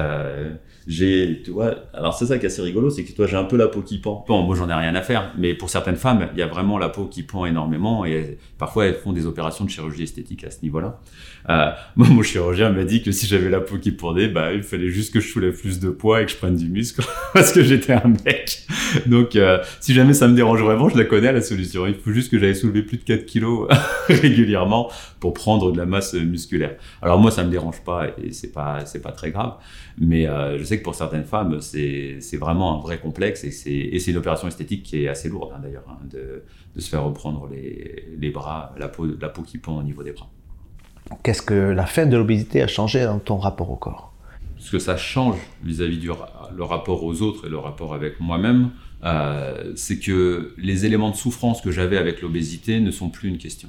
j'ai, 0.86 1.42
tu 1.44 1.50
vois, 1.50 1.74
alors 1.92 2.14
c'est 2.14 2.26
ça 2.26 2.38
qui 2.38 2.46
est 2.46 2.48
assez 2.48 2.62
rigolo, 2.62 2.90
c'est 2.90 3.04
que 3.04 3.12
toi 3.12 3.26
j'ai 3.26 3.36
un 3.36 3.44
peu 3.44 3.56
la 3.56 3.68
peau 3.68 3.82
qui 3.82 3.98
pend. 3.98 4.24
Bon, 4.26 4.42
moi 4.42 4.56
j'en 4.56 4.68
ai 4.68 4.74
rien 4.74 4.94
à 4.94 5.02
faire, 5.02 5.32
mais 5.38 5.54
pour 5.54 5.70
certaines 5.70 5.96
femmes, 5.96 6.28
il 6.32 6.38
y 6.38 6.42
a 6.42 6.46
vraiment 6.46 6.78
la 6.78 6.88
peau 6.88 7.06
qui 7.06 7.22
pend 7.22 7.44
énormément 7.44 8.04
et 8.04 8.38
parfois 8.58 8.86
elles 8.86 8.94
font 8.94 9.12
des 9.12 9.26
opérations 9.26 9.64
de 9.64 9.70
chirurgie 9.70 10.02
esthétique 10.02 10.42
à 10.42 10.50
ce 10.50 10.62
niveau-là. 10.62 11.00
Euh, 11.48 11.70
mon 11.96 12.22
chirurgien 12.22 12.70
m'a 12.70 12.84
dit 12.84 13.02
que 13.02 13.12
si 13.12 13.26
j'avais 13.26 13.48
la 13.48 13.60
peau 13.60 13.78
qui 13.78 13.92
pendait, 13.92 14.28
bah 14.28 14.52
il 14.52 14.62
fallait 14.62 14.88
juste 14.88 15.12
que 15.12 15.20
je 15.20 15.28
soulève 15.28 15.58
plus 15.58 15.80
de 15.80 15.90
poids 15.90 16.22
et 16.22 16.26
que 16.26 16.32
je 16.32 16.36
prenne 16.36 16.56
du 16.56 16.68
muscle 16.68 17.02
parce 17.34 17.52
que 17.52 17.62
j'étais 17.62 17.92
un 17.92 18.14
mec. 18.24 18.66
Donc 19.06 19.36
euh, 19.36 19.58
si 19.80 19.94
jamais 19.94 20.14
ça 20.14 20.28
me 20.28 20.34
dérange 20.34 20.62
vraiment, 20.62 20.88
je 20.88 20.98
la 20.98 21.04
connais 21.04 21.32
la 21.32 21.40
solution. 21.40 21.86
Il 21.86 21.94
faut 21.94 22.12
juste 22.12 22.30
que 22.30 22.38
j'aille 22.38 22.56
soulever 22.56 22.82
plus 22.82 22.98
de 22.98 23.04
4 23.04 23.24
kilos 23.24 23.68
régulièrement 24.08 24.90
pour 25.18 25.34
prendre 25.34 25.72
de 25.72 25.78
la 25.78 25.86
masse 25.86 26.14
musculaire. 26.14 26.76
Alors 27.02 27.18
moi 27.18 27.30
ça 27.30 27.44
me 27.44 27.50
dérange 27.50 27.82
pas 27.84 28.08
et 28.22 28.32
c'est 28.32 28.52
pas 28.52 28.84
c'est 28.84 29.02
pas 29.02 29.12
très 29.12 29.30
grave, 29.30 29.54
mais 29.98 30.26
euh, 30.26 30.58
je 30.58 30.64
sais 30.64 30.78
que 30.78 30.84
pour 30.84 30.94
certaines 30.94 31.24
femmes, 31.24 31.60
c'est 31.60 32.18
vraiment 32.38 32.78
un 32.78 32.80
vrai 32.80 32.98
complexe 32.98 33.44
et 33.44 33.50
c'est 33.50 34.10
une 34.10 34.16
opération 34.16 34.48
esthétique 34.48 34.82
qui 34.82 35.04
est 35.04 35.08
assez 35.08 35.28
lourde 35.28 35.52
hein, 35.54 35.60
d'ailleurs, 35.62 35.84
hein, 35.88 35.98
de, 36.10 36.42
de, 36.74 36.80
se 36.80 36.88
faire 36.88 37.04
reprendre 37.04 37.48
les, 37.50 38.06
les, 38.18 38.30
bras, 38.30 38.74
la 38.78 38.88
peau, 38.88 39.06
la 39.20 39.28
peau 39.28 39.42
qui 39.42 39.58
pend 39.58 39.78
au 39.78 39.82
niveau 39.82 40.02
des 40.02 40.12
bras. 40.12 40.30
Qu'est-ce 41.22 41.42
que 41.42 41.54
la 41.54 41.86
fin 41.86 42.06
de 42.06 42.16
l'obésité 42.16 42.62
a 42.62 42.66
changé 42.66 43.04
dans 43.04 43.18
ton 43.18 43.36
rapport 43.36 43.70
au 43.70 43.76
corps? 43.76 44.14
Ce 44.58 44.70
que 44.70 44.78
ça 44.78 44.96
change 44.96 45.36
vis-à-vis 45.62 45.98
du 45.98 46.10
le 46.54 46.64
rapport 46.64 47.04
aux 47.04 47.22
autres 47.22 47.46
et 47.46 47.48
le 47.48 47.58
rapport 47.58 47.94
avec 47.94 48.20
moi-même, 48.20 48.70
euh, 49.04 49.72
c'est 49.76 49.98
que 49.98 50.54
les 50.58 50.84
éléments 50.84 51.10
de 51.10 51.16
souffrance 51.16 51.60
que 51.62 51.70
j'avais 51.70 51.96
avec 51.96 52.20
l'obésité 52.20 52.80
ne 52.80 52.90
sont 52.90 53.08
plus 53.08 53.28
une 53.28 53.38
question. 53.38 53.68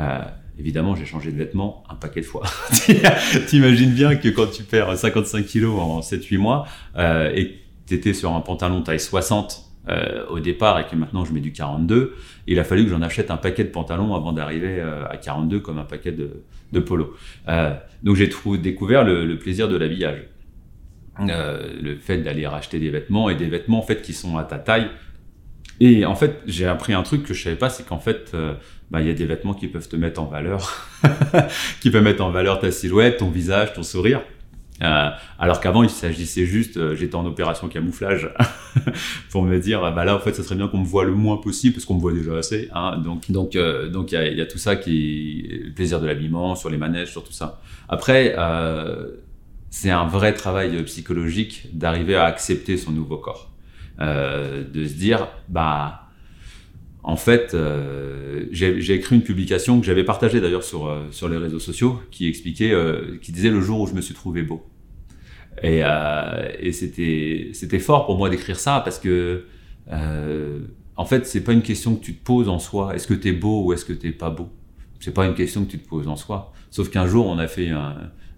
Euh, 0.00 0.18
évidemment, 0.58 0.94
j'ai 0.94 1.06
changé 1.06 1.32
de 1.32 1.36
vêtements 1.36 1.82
un 1.88 1.94
paquet 1.94 2.20
de 2.20 2.26
fois. 2.26 2.44
T'imagines 3.46 3.92
bien 3.92 4.16
que 4.16 4.28
quand 4.28 4.50
tu 4.50 4.62
perds 4.62 4.96
55 4.96 5.44
kilos 5.44 5.78
en 5.78 6.00
7-8 6.00 6.38
mois 6.38 6.66
euh, 6.96 7.32
et 7.34 7.58
tu 7.86 7.94
étais 7.94 8.12
sur 8.12 8.32
un 8.34 8.40
pantalon 8.40 8.82
taille 8.82 9.00
60 9.00 9.64
euh, 9.88 10.26
au 10.28 10.38
départ 10.40 10.78
et 10.78 10.86
que 10.86 10.94
maintenant 10.94 11.24
je 11.24 11.32
mets 11.32 11.40
du 11.40 11.52
42, 11.52 12.14
il 12.46 12.58
a 12.58 12.64
fallu 12.64 12.84
que 12.84 12.90
j'en 12.90 13.02
achète 13.02 13.30
un 13.30 13.36
paquet 13.36 13.64
de 13.64 13.70
pantalons 13.70 14.14
avant 14.14 14.32
d'arriver 14.32 14.80
à 14.80 15.16
42 15.16 15.60
comme 15.60 15.78
un 15.78 15.84
paquet 15.84 16.12
de, 16.12 16.42
de 16.72 16.80
polo. 16.80 17.14
Euh, 17.48 17.74
donc 18.02 18.16
j'ai 18.16 18.30
découvert 18.60 19.04
le, 19.04 19.24
le, 19.24 19.38
plaisir 19.38 19.68
de 19.68 19.76
l'habillage. 19.76 20.20
Euh, 21.20 21.72
le 21.82 21.96
fait 21.96 22.18
d'aller 22.18 22.46
racheter 22.46 22.78
des 22.78 22.90
vêtements 22.90 23.28
et 23.28 23.34
des 23.34 23.48
vêtements 23.48 23.80
en 23.80 23.82
fait 23.82 24.02
qui 24.02 24.12
sont 24.12 24.38
à 24.38 24.44
ta 24.44 24.58
taille 24.58 24.88
et 25.80 26.04
en 26.04 26.14
fait, 26.14 26.40
j'ai 26.46 26.66
appris 26.66 26.92
un 26.92 27.02
truc 27.02 27.24
que 27.24 27.34
je 27.34 27.42
savais 27.42 27.56
pas, 27.56 27.70
c'est 27.70 27.86
qu'en 27.86 28.00
fait, 28.00 28.32
euh, 28.34 28.54
bah, 28.90 29.00
il 29.00 29.06
y 29.06 29.10
a 29.10 29.14
des 29.14 29.26
vêtements 29.26 29.54
qui 29.54 29.68
peuvent 29.68 29.88
te 29.88 29.96
mettre 29.96 30.20
en 30.20 30.26
valeur, 30.26 30.88
qui 31.80 31.90
peuvent 31.90 32.02
mettre 32.02 32.24
en 32.24 32.30
valeur 32.30 32.58
ta 32.58 32.70
silhouette, 32.70 33.18
ton 33.18 33.30
visage, 33.30 33.74
ton 33.74 33.82
sourire. 33.82 34.22
Euh, 34.82 35.10
alors 35.38 35.60
qu'avant, 35.60 35.82
il 35.82 35.90
s'agissait 35.90 36.46
juste, 36.46 36.76
euh, 36.76 36.94
j'étais 36.94 37.16
en 37.16 37.26
opération 37.26 37.68
camouflage 37.68 38.30
pour 39.30 39.42
me 39.42 39.58
dire, 39.58 39.80
bah 39.92 40.04
là, 40.04 40.14
en 40.14 40.20
fait, 40.20 40.32
ça 40.34 40.42
serait 40.42 40.54
bien 40.54 40.68
qu'on 40.68 40.78
me 40.78 40.86
voit 40.86 41.04
le 41.04 41.14
moins 41.14 41.36
possible 41.36 41.74
parce 41.74 41.84
qu'on 41.84 41.94
me 41.94 42.00
voit 42.00 42.12
déjà 42.12 42.36
assez. 42.36 42.68
Hein, 42.74 42.98
donc, 42.98 43.30
donc, 43.30 43.56
euh, 43.56 43.88
donc, 43.88 44.12
il 44.12 44.32
y, 44.32 44.36
y, 44.36 44.40
a 44.40 44.46
tout 44.46 44.58
ça 44.58 44.76
qui, 44.76 45.48
le 45.64 45.72
plaisir 45.72 46.00
de 46.00 46.06
l'habillement, 46.06 46.54
sur 46.54 46.70
les 46.70 46.76
manèges, 46.76 47.10
sur 47.10 47.24
tout 47.24 47.32
ça. 47.32 47.60
Après, 47.88 48.36
c'est 49.70 49.90
un 49.90 50.06
vrai 50.06 50.32
travail 50.32 50.82
psychologique 50.84 51.68
d'arriver 51.72 52.14
à 52.14 52.24
accepter 52.24 52.76
son 52.76 52.92
nouveau 52.92 53.18
corps. 53.18 53.50
Euh, 54.00 54.62
de 54.62 54.86
se 54.86 54.94
dire, 54.94 55.26
bah, 55.48 56.07
en 57.02 57.16
fait, 57.16 57.54
euh, 57.54 58.46
j'ai 58.50 58.92
écrit 58.92 59.16
une 59.16 59.22
publication 59.22 59.80
que 59.80 59.86
j'avais 59.86 60.04
partagée 60.04 60.40
d'ailleurs 60.40 60.64
sur, 60.64 60.88
euh, 60.88 61.28
les 61.30 61.36
réseaux 61.36 61.58
sociaux 61.58 62.00
qui 62.10 62.28
expliquait, 62.28 62.74
qui 63.22 63.32
disait 63.32 63.50
le 63.50 63.60
jour 63.60 63.80
où 63.80 63.86
je 63.86 63.94
me 63.94 64.00
suis 64.00 64.14
trouvé 64.14 64.42
beau. 64.42 64.66
Et, 65.62 65.82
c'était 66.72 67.78
fort 67.78 68.06
pour 68.06 68.16
moi 68.18 68.30
d'écrire 68.30 68.58
ça 68.58 68.80
parce 68.84 68.98
que, 68.98 69.44
en 70.96 71.04
fait, 71.04 71.26
c'est 71.26 71.42
pas 71.42 71.52
une 71.52 71.62
question 71.62 71.94
que 71.94 72.04
tu 72.04 72.14
te 72.14 72.24
poses 72.24 72.48
en 72.48 72.58
soi. 72.58 72.94
Est-ce 72.94 73.06
que 73.06 73.14
tu 73.14 73.28
es 73.28 73.32
beau 73.32 73.64
ou 73.64 73.72
est-ce 73.72 73.84
que 73.84 73.92
tu 73.92 74.12
pas 74.12 74.30
beau? 74.30 74.48
C'est 75.00 75.14
pas 75.14 75.26
une 75.26 75.34
question 75.34 75.64
que 75.64 75.70
tu 75.70 75.78
te 75.78 75.88
poses 75.88 76.08
en 76.08 76.16
soi. 76.16 76.52
Sauf 76.70 76.90
qu'un 76.90 77.06
jour, 77.06 77.26
on 77.26 77.38
a 77.38 77.46
fait 77.46 77.70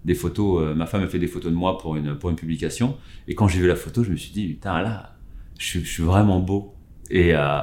des 0.05 0.13
photos, 0.13 0.75
ma 0.75 0.85
femme 0.85 1.03
a 1.03 1.07
fait 1.07 1.19
des 1.19 1.27
photos 1.27 1.51
de 1.51 1.57
moi 1.57 1.77
pour 1.77 1.95
une, 1.95 2.15
publication. 2.35 2.95
Et 3.27 3.35
quand 3.35 3.47
j'ai 3.47 3.59
vu 3.59 3.67
la 3.67 3.75
photo, 3.75 4.03
je 4.03 4.11
me 4.11 4.17
suis 4.17 4.31
dit, 4.31 4.47
putain, 4.47 4.81
là, 4.81 5.15
je, 5.57 5.79
je 5.79 5.85
suis 5.85 6.03
vraiment 6.03 6.39
beau. 6.39 6.75
Et, 7.09 7.35
euh, 7.35 7.59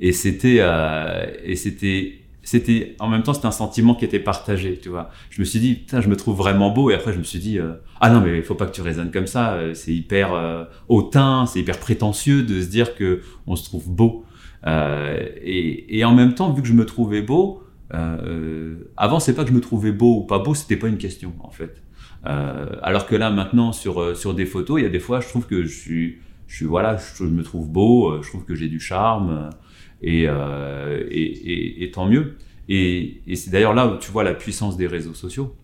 et 0.00 0.12
c'était, 0.12 0.56
euh, 0.60 1.26
et 1.44 1.56
c'était, 1.56 2.20
c'était, 2.42 2.96
en 2.98 3.08
même 3.08 3.22
temps, 3.22 3.34
c'était 3.34 3.46
un 3.46 3.52
sentiment 3.52 3.94
qui 3.94 4.04
était 4.04 4.18
partagé, 4.18 4.78
tu 4.82 4.88
vois. 4.88 5.10
Je 5.28 5.40
me 5.40 5.44
suis 5.44 5.60
dit, 5.60 5.74
putain, 5.74 6.00
je 6.00 6.08
me 6.08 6.16
trouve 6.16 6.36
vraiment 6.36 6.70
beau. 6.70 6.90
Et 6.90 6.94
après, 6.94 7.12
je 7.12 7.18
me 7.18 7.22
suis 7.22 7.38
dit, 7.38 7.58
euh, 7.58 7.74
ah 8.00 8.10
non, 8.10 8.20
mais 8.20 8.36
il 8.36 8.42
faut 8.42 8.54
pas 8.54 8.66
que 8.66 8.72
tu 8.72 8.80
raisonnes 8.80 9.10
comme 9.10 9.26
ça. 9.26 9.52
Euh, 9.52 9.74
c'est 9.74 9.92
hyper 9.92 10.32
euh, 10.32 10.64
hautain, 10.88 11.44
c'est 11.46 11.60
hyper 11.60 11.78
prétentieux 11.78 12.42
de 12.42 12.60
se 12.62 12.68
dire 12.68 12.94
que 12.94 13.20
on 13.46 13.56
se 13.56 13.64
trouve 13.64 13.88
beau. 13.90 14.24
et, 14.66 15.98
et 15.98 16.04
en 16.04 16.14
même 16.14 16.34
temps, 16.34 16.52
vu 16.52 16.62
que 16.62 16.68
je 16.68 16.72
me 16.72 16.86
trouvais 16.86 17.22
beau, 17.22 17.62
avant, 18.96 19.20
c'est 19.20 19.34
pas 19.34 19.42
que 19.44 19.50
je 19.50 19.54
me 19.54 19.60
trouvais 19.60 19.92
beau 19.92 20.18
ou 20.18 20.24
pas 20.24 20.38
beau, 20.38 20.54
c'était 20.54 20.76
pas 20.76 20.88
une 20.88 20.98
question, 20.98 21.34
en 21.40 21.50
fait. 21.50 21.82
alors 22.24 23.06
que 23.06 23.16
là, 23.16 23.30
maintenant, 23.30 23.72
sur, 23.72 24.16
sur 24.16 24.34
des 24.34 24.46
photos, 24.46 24.80
il 24.80 24.84
y 24.84 24.86
a 24.86 24.90
des 24.90 25.00
fois, 25.00 25.20
je 25.20 25.28
trouve 25.28 25.46
que 25.46 25.62
je 25.62 25.78
suis, 25.78 26.18
je 26.46 26.56
suis 26.56 26.66
voilà, 26.66 26.96
je, 27.16 27.24
me 27.24 27.42
trouve 27.42 27.68
beau, 27.68 28.22
je 28.22 28.28
trouve 28.28 28.44
que 28.44 28.54
j'ai 28.54 28.68
du 28.68 28.80
charme 28.80 29.50
euh, 30.04 31.04
et, 31.10 31.22
et, 31.22 31.84
et, 31.84 31.90
tant 31.90 32.06
mieux. 32.06 32.36
Et, 32.68 33.20
c'est 33.34 33.50
d'ailleurs 33.50 33.74
là 33.74 33.86
où 33.86 33.98
tu 33.98 34.10
vois 34.10 34.24
la 34.24 34.34
puissance 34.34 34.76
des 34.76 34.86
réseaux 34.86 35.14
sociaux. 35.14 35.54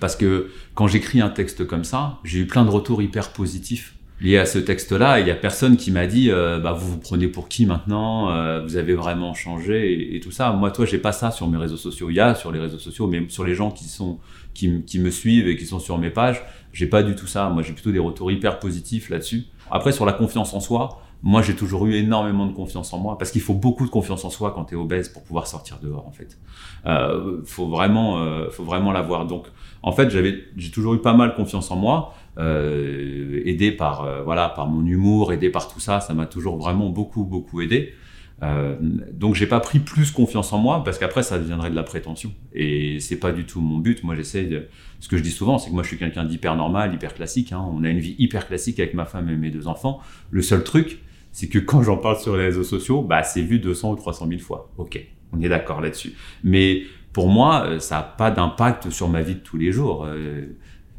Parce 0.00 0.16
que 0.16 0.50
quand 0.74 0.88
j'écris 0.88 1.20
un 1.20 1.30
texte 1.30 1.66
comme 1.66 1.84
ça, 1.84 2.18
j'ai 2.24 2.40
eu 2.40 2.46
plein 2.46 2.64
de 2.64 2.70
retours 2.70 3.00
hyper 3.00 3.32
positifs 3.32 3.94
liés 4.20 4.38
à 4.38 4.46
ce 4.46 4.58
texte-là. 4.58 5.20
Il 5.20 5.28
y 5.28 5.30
a 5.30 5.34
personne 5.34 5.76
qui 5.76 5.90
m'a 5.92 6.06
dit 6.06 6.30
euh, 6.30 6.58
bah, 6.58 6.72
vous 6.72 6.92
vous 6.92 6.98
prenez 6.98 7.28
pour 7.28 7.48
qui 7.48 7.64
maintenant 7.66 8.62
Vous 8.64 8.76
avez 8.76 8.94
vraiment 8.94 9.34
changé 9.34 10.16
et, 10.16 10.20
tout 10.20 10.32
ça. 10.32 10.52
Moi, 10.52 10.70
toi, 10.70 10.84
j'ai 10.84 10.98
pas 10.98 11.12
ça 11.12 11.30
sur 11.30 11.48
mes 11.48 11.58
réseaux 11.58 11.76
sociaux. 11.76 12.10
Il 12.10 12.16
y 12.16 12.20
a 12.20 12.34
sur 12.34 12.50
les 12.52 12.58
réseaux 12.58 12.78
sociaux, 12.78 13.06
mais 13.06 13.24
sur 13.28 13.44
les 13.44 13.54
gens 13.54 13.70
qui 13.70 13.84
sont 13.84 14.18
qui, 14.52 14.82
qui 14.84 14.98
me 14.98 15.10
suivent 15.10 15.48
et 15.48 15.56
qui 15.56 15.66
sont 15.66 15.80
sur 15.80 15.98
mes 15.98 16.10
pages, 16.10 16.42
j'ai 16.72 16.86
pas 16.86 17.02
du 17.02 17.14
tout 17.14 17.26
ça. 17.26 17.48
Moi, 17.50 17.62
j'ai 17.62 17.72
plutôt 17.72 17.92
des 17.92 17.98
retours 17.98 18.30
hyper 18.30 18.58
positifs 18.58 19.10
là-dessus. 19.10 19.44
Après, 19.70 19.92
sur 19.92 20.06
la 20.06 20.12
confiance 20.12 20.54
en 20.54 20.60
soi, 20.60 21.00
moi, 21.26 21.40
j'ai 21.40 21.56
toujours 21.56 21.86
eu 21.86 21.94
énormément 21.94 22.44
de 22.44 22.52
confiance 22.52 22.92
en 22.92 22.98
moi 22.98 23.16
parce 23.16 23.30
qu'il 23.30 23.40
faut 23.40 23.54
beaucoup 23.54 23.86
de 23.86 23.90
confiance 23.90 24.26
en 24.26 24.30
soi 24.30 24.52
quand 24.54 24.66
tu 24.66 24.74
es 24.74 24.76
obèse 24.76 25.08
pour 25.08 25.24
pouvoir 25.24 25.46
sortir 25.46 25.78
dehors, 25.82 26.06
en 26.06 26.12
fait. 26.12 26.38
Euh, 26.84 27.40
faut 27.46 27.66
vraiment, 27.66 28.18
euh, 28.18 28.50
faut 28.50 28.62
vraiment 28.62 28.92
l'avoir. 28.92 29.26
Donc, 29.26 29.46
en 29.82 29.92
fait, 29.92 30.10
j'avais, 30.10 30.44
j'ai 30.58 30.70
toujours 30.70 30.92
eu 30.92 31.00
pas 31.00 31.14
mal 31.14 31.34
confiance 31.34 31.70
en 31.70 31.76
moi, 31.76 32.14
euh, 32.36 33.40
aidé 33.46 33.72
par, 33.72 34.04
euh, 34.04 34.22
voilà, 34.22 34.50
par 34.50 34.66
mon 34.66 34.84
humour, 34.84 35.32
aidé 35.32 35.48
par 35.48 35.72
tout 35.72 35.80
ça. 35.80 36.00
Ça 36.00 36.12
m'a 36.12 36.26
toujours 36.26 36.58
vraiment 36.58 36.90
beaucoup, 36.90 37.24
beaucoup 37.24 37.62
aidé. 37.62 37.94
Euh, 38.42 38.76
donc 39.12 39.34
j'ai 39.34 39.46
pas 39.46 39.60
pris 39.60 39.78
plus 39.78 40.10
confiance 40.10 40.52
en 40.52 40.58
moi 40.58 40.82
parce 40.84 40.98
qu'après 40.98 41.22
ça 41.22 41.38
deviendrait 41.38 41.70
de 41.70 41.76
la 41.76 41.84
prétention 41.84 42.32
et 42.52 42.98
c'est 42.98 43.16
pas 43.16 43.32
du 43.32 43.46
tout 43.46 43.60
mon 43.60 43.78
but. 43.78 44.02
Moi 44.02 44.16
j'essaie 44.16 44.44
de, 44.44 44.66
ce 44.98 45.08
que 45.08 45.16
je 45.16 45.22
dis 45.22 45.30
souvent, 45.30 45.56
c'est 45.56 45.70
que 45.70 45.74
moi 45.74 45.84
je 45.84 45.88
suis 45.88 45.98
quelqu'un 45.98 46.24
d'hyper 46.24 46.56
normal, 46.56 46.92
hyper 46.92 47.14
classique. 47.14 47.52
Hein. 47.52 47.64
On 47.72 47.84
a 47.84 47.88
une 47.88 48.00
vie 48.00 48.16
hyper 48.18 48.46
classique 48.46 48.80
avec 48.80 48.92
ma 48.92 49.04
femme 49.06 49.28
et 49.28 49.36
mes 49.36 49.50
deux 49.50 49.68
enfants. 49.68 50.00
Le 50.30 50.42
seul 50.42 50.64
truc, 50.64 51.00
c'est 51.34 51.48
que 51.48 51.58
quand 51.58 51.82
j'en 51.82 51.96
parle 51.98 52.16
sur 52.18 52.36
les 52.36 52.44
réseaux 52.44 52.62
sociaux, 52.64 53.02
bah 53.02 53.22
c'est 53.24 53.42
vu 53.42 53.58
200 53.58 53.90
ou 53.92 53.96
300 53.96 54.26
000 54.28 54.40
fois. 54.40 54.70
Ok, 54.78 54.98
on 55.32 55.40
est 55.42 55.48
d'accord 55.48 55.80
là-dessus. 55.80 56.14
Mais 56.44 56.82
pour 57.12 57.28
moi, 57.28 57.64
euh, 57.66 57.78
ça 57.80 57.96
n'a 57.96 58.02
pas 58.02 58.30
d'impact 58.30 58.88
sur 58.90 59.08
ma 59.08 59.20
vie 59.22 59.34
de 59.34 59.40
tous 59.40 59.56
les 59.58 59.72
jours. 59.72 60.06
Euh, 60.06 60.46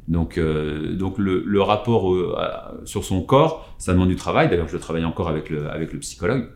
Donc, 0.07 0.38
euh, 0.38 0.93
donc 0.95 1.17
le, 1.17 1.41
le 1.45 1.61
rapport 1.63 2.13
à- 2.38 2.73
sur 2.86 3.03
son 3.03 3.23
corps, 3.23 3.73
ça 3.79 3.91
demande 3.93 4.09
du 4.09 4.15
travail. 4.15 4.49
D'ailleurs, 4.49 4.67
je 4.69 4.77
travaille 4.77 5.03
encore 5.05 5.29
avec 5.29 5.49
le, 5.49 5.67
avec 5.67 5.93
le 5.93 5.99
psychologue 5.99 6.49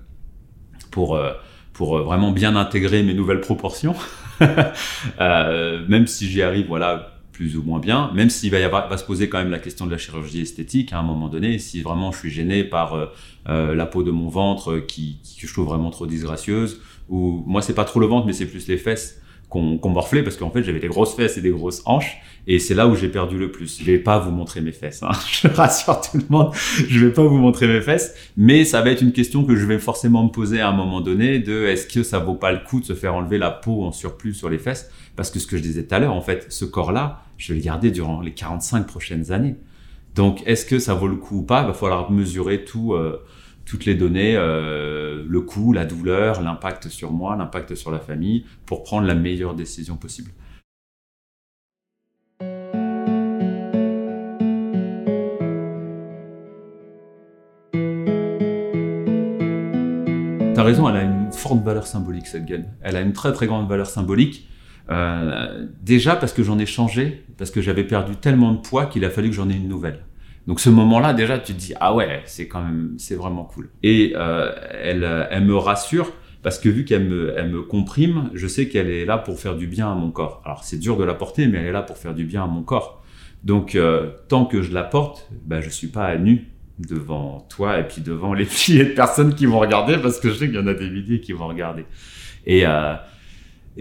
pour, 0.91 1.15
euh, 1.15 1.31
pour 1.73 1.97
euh, 1.97 2.03
vraiment 2.03 2.31
bien 2.31 2.55
intégrer 2.55 3.01
mes 3.01 3.13
nouvelles 3.15 3.41
proportions. 3.41 3.95
Euh, 5.19 5.85
même 5.87 6.07
si 6.07 6.27
j'y 6.27 6.41
arrive, 6.41 6.67
voilà, 6.67 7.18
plus 7.39 7.55
ou 7.55 7.63
moins 7.63 7.79
bien, 7.79 8.11
même 8.13 8.29
s'il 8.29 8.51
va, 8.51 8.59
y 8.59 8.63
avoir, 8.63 8.89
va 8.89 8.97
se 8.97 9.05
poser 9.05 9.29
quand 9.29 9.37
même 9.37 9.49
la 9.49 9.59
question 9.59 9.85
de 9.85 9.91
la 9.91 9.97
chirurgie 9.97 10.41
esthétique 10.41 10.91
à 10.91 10.99
un 10.99 11.03
moment 11.03 11.29
donné, 11.29 11.57
si 11.57 11.81
vraiment 11.81 12.11
je 12.11 12.17
suis 12.17 12.29
gêné 12.29 12.65
par 12.65 12.95
euh, 12.95 13.05
euh, 13.47 13.73
la 13.75 13.85
peau 13.85 14.03
de 14.03 14.11
mon 14.11 14.27
ventre 14.27 14.71
euh, 14.73 14.81
qui, 14.81 15.19
qui- 15.23 15.47
je 15.47 15.53
trouve 15.53 15.67
vraiment 15.67 15.89
trop 15.89 16.05
disgracieuse, 16.05 16.81
ou 17.07 17.41
moi 17.47 17.61
c'est 17.61 17.73
pas 17.73 17.85
trop 17.85 18.01
le 18.01 18.07
ventre, 18.07 18.27
mais 18.27 18.33
c'est 18.33 18.45
plus 18.45 18.67
les 18.67 18.75
fesses 18.75 19.21
qu'on 19.47 19.77
qu'on 19.77 19.89
morflait 19.89 20.21
parce 20.21 20.35
qu'en 20.35 20.51
fait 20.51 20.63
j'avais 20.63 20.81
des 20.81 20.89
grosses 20.89 21.15
fesses 21.15 21.37
et 21.37 21.41
des 21.41 21.49
grosses 21.49 21.81
hanches 21.85 22.17
et 22.45 22.59
c'est 22.59 22.75
là 22.75 22.87
où 22.87 22.95
j'ai 22.95 23.07
perdu 23.07 23.37
le 23.37 23.51
plus. 23.51 23.79
Je 23.79 23.85
vais 23.85 23.97
pas 23.97 24.19
vous 24.19 24.31
montrer 24.31 24.59
mes 24.59 24.73
fesses, 24.73 25.01
hein. 25.01 25.09
je 25.31 25.47
rassure 25.47 26.01
tout 26.01 26.17
le 26.17 26.25
monde, 26.29 26.51
je 26.53 27.05
vais 27.05 27.13
pas 27.13 27.23
vous 27.23 27.37
montrer 27.37 27.67
mes 27.67 27.79
fesses, 27.81 28.13
mais 28.35 28.65
ça 28.65 28.81
va 28.81 28.89
être 28.91 29.01
une 29.01 29.13
question 29.13 29.45
que 29.45 29.55
je 29.55 29.65
vais 29.65 29.79
forcément 29.79 30.25
me 30.25 30.29
poser 30.29 30.59
à 30.59 30.67
un 30.67 30.73
moment 30.75 30.99
donné 30.99 31.39
de 31.39 31.65
est-ce 31.67 31.87
que 31.87 32.03
ça 32.03 32.19
vaut 32.19 32.35
pas 32.35 32.51
le 32.51 32.59
coup 32.59 32.81
de 32.81 32.85
se 32.85 32.93
faire 32.93 33.15
enlever 33.15 33.37
la 33.37 33.49
peau 33.49 33.85
en 33.85 33.93
surplus 33.93 34.33
sur 34.33 34.49
les 34.49 34.57
fesses? 34.57 34.91
Parce 35.19 35.31
que 35.31 35.39
ce 35.39 35.47
que 35.47 35.57
je 35.57 35.61
disais 35.61 35.83
tout 35.83 35.93
à 35.93 35.99
l'heure, 35.99 36.13
en 36.13 36.21
fait, 36.21 36.45
ce 36.49 36.63
corps-là, 36.63 37.23
je 37.35 37.51
vais 37.51 37.59
le 37.59 37.65
garder 37.65 37.91
durant 37.91 38.21
les 38.21 38.33
45 38.33 38.87
prochaines 38.87 39.33
années. 39.33 39.57
Donc 40.15 40.41
est-ce 40.45 40.65
que 40.65 40.79
ça 40.79 40.93
vaut 40.93 41.09
le 41.09 41.17
coup 41.17 41.39
ou 41.39 41.43
pas? 41.43 41.63
Il 41.63 41.67
va 41.67 41.73
falloir 41.73 42.09
mesurer 42.09 42.63
euh, 42.73 43.17
toutes 43.65 43.83
les 43.83 43.95
données, 43.95 44.37
euh, 44.37 45.25
le 45.27 45.41
coût, 45.41 45.73
la 45.73 45.83
douleur, 45.83 46.41
l'impact 46.41 46.87
sur 46.87 47.11
moi, 47.11 47.35
l'impact 47.35 47.75
sur 47.75 47.91
la 47.91 47.99
famille, 47.99 48.45
pour 48.65 48.83
prendre 48.83 49.05
la 49.05 49.13
meilleure 49.13 49.55
décision 49.55 49.97
possible. 49.97 50.31
T'as 60.55 60.63
raison, 60.63 60.87
elle 60.87 60.95
a 60.95 61.03
une 61.03 61.33
forte 61.33 61.61
valeur 61.61 61.87
symbolique 61.87 62.25
cette 62.25 62.45
gaine. 62.45 62.71
Elle 62.81 62.95
a 62.95 63.01
une 63.01 63.11
très 63.11 63.33
très 63.33 63.47
grande 63.47 63.67
valeur 63.67 63.87
symbolique. 63.87 64.47
Euh, 64.89 65.67
déjà 65.81 66.15
parce 66.15 66.33
que 66.33 66.43
j'en 66.43 66.57
ai 66.59 66.65
changé, 66.65 67.23
parce 67.37 67.51
que 67.51 67.61
j'avais 67.61 67.83
perdu 67.83 68.15
tellement 68.15 68.53
de 68.53 68.57
poids 68.57 68.85
qu'il 68.85 69.05
a 69.05 69.09
fallu 69.09 69.29
que 69.29 69.35
j'en 69.35 69.49
ai 69.49 69.55
une 69.55 69.67
nouvelle. 69.67 69.99
Donc 70.47 70.59
ce 70.59 70.69
moment-là, 70.69 71.13
déjà, 71.13 71.37
tu 71.37 71.53
te 71.53 71.59
dis 71.59 71.73
ah 71.79 71.93
ouais, 71.93 72.21
c'est 72.25 72.47
quand 72.47 72.63
même, 72.63 72.95
c'est 72.97 73.15
vraiment 73.15 73.43
cool. 73.43 73.69
Et 73.83 74.13
euh, 74.15 74.51
elle, 74.81 75.27
elle 75.29 75.45
me 75.45 75.55
rassure 75.55 76.11
parce 76.41 76.57
que 76.57 76.69
vu 76.69 76.85
qu'elle 76.85 77.05
me, 77.05 77.33
elle 77.37 77.49
me 77.49 77.61
comprime, 77.61 78.29
je 78.33 78.47
sais 78.47 78.69
qu'elle 78.69 78.89
est 78.89 79.05
là 79.05 79.17
pour 79.17 79.39
faire 79.39 79.55
du 79.55 79.67
bien 79.67 79.91
à 79.91 79.95
mon 79.95 80.11
corps. 80.11 80.41
Alors 80.45 80.63
c'est 80.63 80.79
dur 80.79 80.97
de 80.97 81.03
la 81.03 81.13
porter, 81.13 81.47
mais 81.47 81.59
elle 81.59 81.67
est 81.67 81.71
là 81.71 81.81
pour 81.81 81.97
faire 81.97 82.13
du 82.13 82.25
bien 82.25 82.43
à 82.43 82.47
mon 82.47 82.63
corps. 82.63 83.03
Donc 83.43 83.75
euh, 83.75 84.11
tant 84.27 84.45
que 84.45 84.61
je 84.61 84.73
la 84.73 84.83
porte, 84.83 85.29
ben, 85.45 85.61
je 85.61 85.69
suis 85.69 85.87
pas 85.87 86.05
à 86.05 86.17
nu 86.17 86.47
devant 86.79 87.45
toi 87.49 87.79
et 87.79 87.83
puis 87.83 88.01
devant 88.01 88.33
les 88.33 88.45
milliers 88.45 88.85
de 88.85 88.93
personnes 88.93 89.35
qui 89.35 89.45
vont 89.45 89.59
regarder 89.59 89.97
parce 89.97 90.19
que 90.19 90.29
je 90.29 90.35
sais 90.35 90.45
qu'il 90.47 90.55
y 90.55 90.59
en 90.59 90.67
a 90.67 90.73
des 90.73 90.89
milliers 90.89 91.19
qui 91.19 91.33
vont 91.33 91.47
regarder. 91.47 91.85
Et 92.45 92.65
euh, 92.65 92.95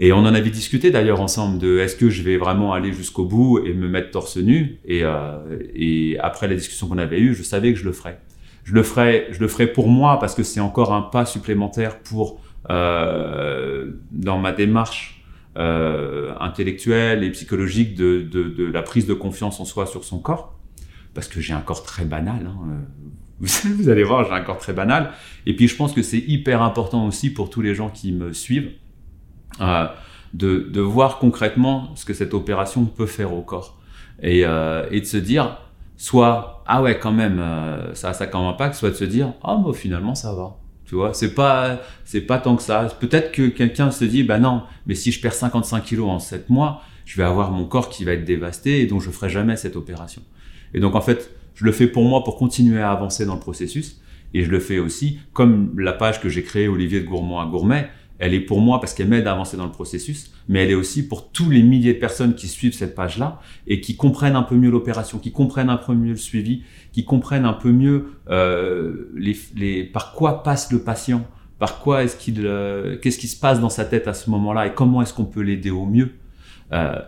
et 0.01 0.13
on 0.13 0.19
en 0.19 0.33
avait 0.33 0.49
discuté 0.49 0.91
d'ailleurs 0.91 1.19
ensemble 1.19 1.59
de 1.59 1.79
est-ce 1.79 1.97
que 1.97 2.09
je 2.09 2.23
vais 2.23 2.37
vraiment 2.37 2.71
aller 2.71 2.93
jusqu'au 2.93 3.25
bout 3.25 3.59
et 3.65 3.73
me 3.73 3.89
mettre 3.89 4.11
torse 4.11 4.37
nu 4.37 4.79
et, 4.85 5.01
euh, 5.03 5.59
et 5.75 6.17
après 6.19 6.47
la 6.47 6.55
discussion 6.55 6.87
qu'on 6.87 6.97
avait 6.97 7.19
eue, 7.19 7.35
je 7.35 7.43
savais 7.43 7.73
que 7.73 7.79
je 7.79 7.83
le 7.83 7.91
ferais. 7.91 8.17
Je 8.63 8.73
le 8.73 8.81
ferais, 8.81 9.27
je 9.31 9.41
le 9.41 9.49
ferais 9.49 9.67
pour 9.67 9.89
moi 9.89 10.17
parce 10.17 10.35
que 10.35 10.43
c'est 10.43 10.61
encore 10.61 10.93
un 10.93 11.01
pas 11.01 11.25
supplémentaire 11.25 11.99
pour 11.99 12.39
euh, 12.69 13.91
dans 14.13 14.39
ma 14.39 14.53
démarche 14.53 15.21
euh, 15.57 16.33
intellectuelle 16.39 17.25
et 17.25 17.31
psychologique 17.31 17.93
de, 17.95 18.21
de, 18.21 18.71
la 18.71 18.83
prise 18.83 19.05
de 19.05 19.13
confiance 19.13 19.59
en 19.59 19.65
soi 19.65 19.85
sur 19.85 20.05
son 20.05 20.19
corps 20.19 20.57
parce 21.13 21.27
que 21.27 21.41
j'ai 21.41 21.51
un 21.53 21.59
corps 21.59 21.83
très 21.83 22.05
banal. 22.05 22.47
Hein. 22.47 22.85
Vous 23.41 23.89
allez 23.89 24.03
voir, 24.05 24.25
j'ai 24.25 24.31
un 24.31 24.43
corps 24.43 24.59
très 24.59 24.71
banal. 24.71 25.11
Et 25.45 25.57
puis 25.57 25.67
je 25.67 25.75
pense 25.75 25.91
que 25.91 26.03
c'est 26.03 26.19
hyper 26.19 26.61
important 26.61 27.05
aussi 27.05 27.33
pour 27.33 27.49
tous 27.49 27.59
les 27.59 27.75
gens 27.75 27.89
qui 27.89 28.13
me 28.13 28.31
suivent 28.31 28.71
euh, 29.61 29.87
de, 30.33 30.69
de 30.71 30.81
voir 30.81 31.17
concrètement 31.17 31.89
ce 31.95 32.05
que 32.05 32.13
cette 32.13 32.33
opération 32.33 32.85
peut 32.85 33.05
faire 33.05 33.33
au 33.33 33.41
corps. 33.41 33.77
Et, 34.21 34.45
euh, 34.45 34.87
et 34.91 34.99
de 35.01 35.05
se 35.05 35.17
dire 35.17 35.57
soit 35.97 36.63
ah 36.65 36.81
ouais 36.81 36.97
quand 36.97 37.11
même 37.11 37.39
euh, 37.39 37.93
ça 37.93 38.09
a 38.09 38.13
ça 38.13 38.27
comme 38.27 38.43
impact 38.43 38.75
soit 38.75 38.89
de 38.89 38.95
se 38.95 39.03
dire 39.03 39.33
ah 39.43 39.57
bah 39.63 39.73
finalement 39.73 40.15
ça 40.15 40.33
va. 40.33 40.57
Tu 40.85 40.95
vois 40.95 41.13
c'est 41.13 41.33
pas 41.33 41.79
c'est 42.05 42.21
pas 42.21 42.37
tant 42.37 42.55
que 42.55 42.63
ça. 42.63 42.87
Peut-être 42.99 43.31
que 43.31 43.47
quelqu'un 43.47 43.91
se 43.91 44.05
dit 44.05 44.23
bah 44.23 44.39
non 44.39 44.63
mais 44.85 44.95
si 44.95 45.11
je 45.11 45.21
perds 45.21 45.33
55 45.33 45.83
kilos 45.83 46.09
en 46.09 46.19
7 46.19 46.49
mois 46.49 46.81
je 47.05 47.17
vais 47.17 47.23
avoir 47.23 47.51
mon 47.51 47.65
corps 47.65 47.89
qui 47.89 48.03
va 48.05 48.13
être 48.13 48.25
dévasté 48.25 48.81
et 48.81 48.87
donc 48.87 49.01
je 49.01 49.09
ferai 49.09 49.29
jamais 49.29 49.55
cette 49.55 49.75
opération. 49.75 50.21
Et 50.73 50.79
donc 50.79 50.95
en 50.95 51.01
fait 51.01 51.31
je 51.55 51.65
le 51.65 51.71
fais 51.71 51.87
pour 51.87 52.03
moi 52.03 52.23
pour 52.23 52.37
continuer 52.37 52.81
à 52.81 52.91
avancer 52.91 53.25
dans 53.25 53.35
le 53.35 53.39
processus 53.41 54.01
et 54.33 54.43
je 54.43 54.51
le 54.51 54.59
fais 54.59 54.79
aussi 54.79 55.19
comme 55.33 55.77
la 55.79 55.93
page 55.93 56.21
que 56.21 56.29
j'ai 56.29 56.43
créée 56.43 56.67
Olivier 56.67 57.01
de 57.01 57.05
Gourmand 57.05 57.41
à 57.41 57.45
Gourmet 57.45 57.89
elle 58.19 58.33
est 58.33 58.41
pour 58.41 58.59
moi 58.59 58.79
parce 58.79 58.93
qu'elle 58.93 59.07
m'aide 59.07 59.27
à 59.27 59.31
avancer 59.31 59.57
dans 59.57 59.65
le 59.65 59.71
processus, 59.71 60.31
mais 60.47 60.63
elle 60.63 60.71
est 60.71 60.75
aussi 60.75 61.07
pour 61.07 61.31
tous 61.31 61.49
les 61.49 61.63
milliers 61.63 61.93
de 61.93 61.99
personnes 61.99 62.35
qui 62.35 62.47
suivent 62.47 62.73
cette 62.73 62.93
page-là 62.93 63.39
et 63.65 63.79
qui 63.79 63.95
comprennent 63.95 64.35
un 64.35 64.43
peu 64.43 64.55
mieux 64.55 64.69
l'opération, 64.69 65.19
qui 65.19 65.31
comprennent 65.31 65.69
un 65.69 65.77
peu 65.77 65.93
mieux 65.93 66.11
le 66.11 66.17
suivi, 66.17 66.63
qui 66.91 67.05
comprennent 67.05 67.45
un 67.45 67.53
peu 67.53 67.71
mieux 67.71 68.07
euh, 68.29 69.09
les, 69.15 69.37
les, 69.55 69.83
par 69.85 70.13
quoi 70.13 70.43
passe 70.43 70.71
le 70.71 70.79
patient, 70.79 71.25
par 71.59 71.79
quoi 71.79 72.03
est-ce 72.03 72.17
qu'il, 72.17 72.45
euh, 72.45 72.97
qu'est-ce 73.01 73.19
qui 73.19 73.27
se 73.27 73.39
passe 73.39 73.61
dans 73.61 73.69
sa 73.69 73.85
tête 73.85 74.07
à 74.07 74.13
ce 74.13 74.29
moment-là 74.29 74.67
et 74.67 74.73
comment 74.73 75.01
est-ce 75.01 75.13
qu'on 75.13 75.25
peut 75.25 75.41
l'aider 75.41 75.71
au 75.71 75.85
mieux. 75.85 76.11
Euh, 76.73 76.99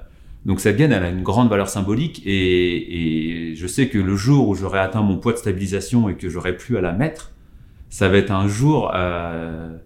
donc 0.45 0.59
cette 0.59 0.77
gaine, 0.77 0.91
elle 0.91 1.03
a 1.03 1.09
une 1.09 1.23
grande 1.23 1.49
valeur 1.49 1.69
symbolique 1.69 2.21
et, 2.25 3.51
et 3.51 3.55
je 3.55 3.67
sais 3.67 3.89
que 3.89 3.99
le 3.99 4.15
jour 4.15 4.47
où 4.47 4.55
j'aurai 4.55 4.79
atteint 4.79 5.01
mon 5.01 5.17
poids 5.17 5.33
de 5.33 5.37
stabilisation 5.37 6.09
et 6.09 6.15
que 6.15 6.29
j'aurai 6.29 6.55
plus 6.55 6.77
à 6.77 6.81
la 6.81 6.93
mettre, 6.93 7.31
ça 7.89 8.07
va 8.07 8.17
être 8.17 8.31
un 8.31 8.47
jour 8.47 8.91
euh, 8.95 9.77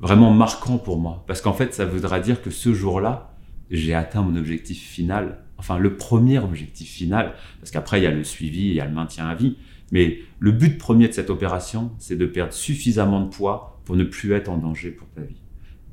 vraiment 0.00 0.32
marquant 0.32 0.78
pour 0.78 0.98
moi. 0.98 1.24
Parce 1.26 1.40
qu'en 1.40 1.52
fait, 1.52 1.74
ça 1.74 1.84
voudra 1.84 2.20
dire 2.20 2.42
que 2.42 2.50
ce 2.50 2.72
jour-là, 2.72 3.34
j'ai 3.70 3.94
atteint 3.94 4.22
mon 4.22 4.36
objectif 4.36 4.80
final. 4.80 5.44
Enfin, 5.58 5.78
le 5.78 5.96
premier 5.96 6.38
objectif 6.38 6.88
final. 6.88 7.34
Parce 7.60 7.70
qu'après, 7.70 8.00
il 8.00 8.04
y 8.04 8.06
a 8.06 8.10
le 8.10 8.24
suivi, 8.24 8.68
il 8.68 8.74
y 8.74 8.80
a 8.80 8.86
le 8.86 8.94
maintien 8.94 9.26
à 9.26 9.34
vie. 9.34 9.56
Mais 9.90 10.18
le 10.38 10.52
but 10.52 10.78
premier 10.78 11.08
de 11.08 11.12
cette 11.12 11.30
opération, 11.30 11.90
c'est 11.98 12.16
de 12.16 12.26
perdre 12.26 12.52
suffisamment 12.52 13.22
de 13.22 13.28
poids 13.28 13.80
pour 13.84 13.96
ne 13.96 14.04
plus 14.04 14.32
être 14.32 14.48
en 14.48 14.58
danger 14.58 14.90
pour 14.90 15.08
ta 15.08 15.22
vie. 15.22 15.40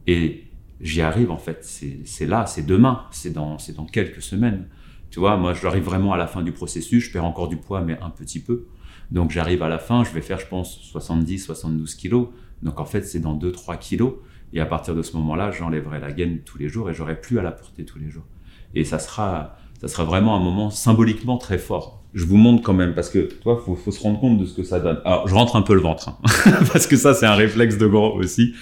Et 0.07 0.43
j'y 0.81 1.01
arrive, 1.01 1.31
en 1.31 1.37
fait. 1.37 1.63
C'est 1.63 2.25
là, 2.25 2.45
c'est 2.45 2.65
demain, 2.65 3.05
c'est 3.11 3.33
dans, 3.33 3.57
dans 3.75 3.85
quelques 3.85 4.21
semaines. 4.21 4.67
Tu 5.09 5.19
vois, 5.19 5.37
moi, 5.37 5.53
j'arrive 5.53 5.83
vraiment 5.83 6.13
à 6.13 6.17
la 6.17 6.27
fin 6.27 6.43
du 6.43 6.51
processus. 6.51 7.05
Je 7.05 7.11
perds 7.11 7.25
encore 7.25 7.47
du 7.47 7.57
poids, 7.57 7.81
mais 7.81 7.97
un 8.01 8.09
petit 8.09 8.39
peu. 8.39 8.67
Donc, 9.11 9.31
j'arrive 9.31 9.63
à 9.63 9.69
la 9.69 9.79
fin, 9.79 10.03
je 10.03 10.11
vais 10.11 10.21
faire, 10.21 10.39
je 10.39 10.47
pense, 10.47 10.79
70, 10.81 11.39
72 11.39 11.95
kilos. 11.95 12.27
Donc 12.65 12.79
en 12.79 12.85
fait, 12.85 13.03
c'est 13.03 13.19
dans 13.19 13.37
2-3 13.37 13.77
kilos. 13.79 14.13
Et 14.51 14.59
à 14.59 14.65
partir 14.65 14.95
de 14.95 15.01
ce 15.01 15.15
moment-là, 15.17 15.51
j'enlèverai 15.51 15.99
la 15.99 16.11
gaine 16.11 16.39
tous 16.43 16.57
les 16.57 16.67
jours 16.67 16.89
et 16.89 16.93
j'aurai 16.93 17.19
plus 17.19 17.39
à 17.39 17.43
la 17.43 17.51
porter 17.51 17.85
tous 17.85 17.99
les 17.99 18.09
jours. 18.09 18.25
Et 18.73 18.83
ça 18.83 18.99
sera, 18.99 19.57
ça 19.79 19.87
sera 19.87 20.03
vraiment 20.03 20.35
un 20.35 20.39
moment 20.39 20.69
symboliquement 20.69 21.37
très 21.37 21.57
fort. 21.57 22.01
Je 22.13 22.25
vous 22.25 22.37
montre 22.37 22.63
quand 22.63 22.73
même 22.73 22.95
parce 22.95 23.09
que, 23.09 23.19
toi, 23.19 23.61
faut, 23.63 23.75
faut 23.75 23.91
se 23.91 24.01
rendre 24.01 24.19
compte 24.19 24.37
de 24.37 24.45
ce 24.45 24.55
que 24.55 24.63
ça 24.63 24.79
donne. 24.79 24.99
Alors, 25.05 25.27
je 25.27 25.35
rentre 25.35 25.55
un 25.55 25.61
peu 25.61 25.73
le 25.73 25.81
ventre, 25.81 26.09
hein, 26.09 26.17
parce 26.71 26.87
que 26.87 26.95
ça, 26.95 27.13
c'est 27.13 27.25
un 27.25 27.35
réflexe 27.35 27.77
de 27.77 27.87
gros 27.87 28.15
aussi. 28.15 28.53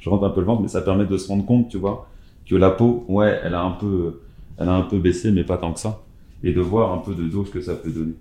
Je 0.00 0.10
rentre 0.10 0.24
un 0.24 0.30
peu 0.30 0.40
le 0.40 0.46
ventre, 0.46 0.62
mais 0.62 0.68
ça 0.68 0.82
permet 0.82 1.06
de 1.06 1.16
se 1.16 1.28
rendre 1.28 1.46
compte, 1.46 1.68
tu 1.68 1.78
vois, 1.78 2.08
que 2.48 2.56
la 2.56 2.70
peau, 2.70 3.04
ouais, 3.08 3.40
elle 3.44 3.54
a 3.54 3.62
un 3.62 3.72
peu, 3.72 4.20
elle 4.58 4.68
a 4.68 4.74
un 4.74 4.82
peu 4.82 4.98
baissé, 4.98 5.30
mais 5.30 5.44
pas 5.44 5.56
tant 5.56 5.72
que 5.72 5.80
ça. 5.80 6.02
Et 6.42 6.52
de 6.52 6.60
voir 6.60 6.92
un 6.92 6.98
peu 6.98 7.14
de 7.14 7.24
dos 7.28 7.44
ce 7.44 7.50
que 7.50 7.60
ça 7.60 7.74
peut 7.74 7.90
donner. 7.90 8.14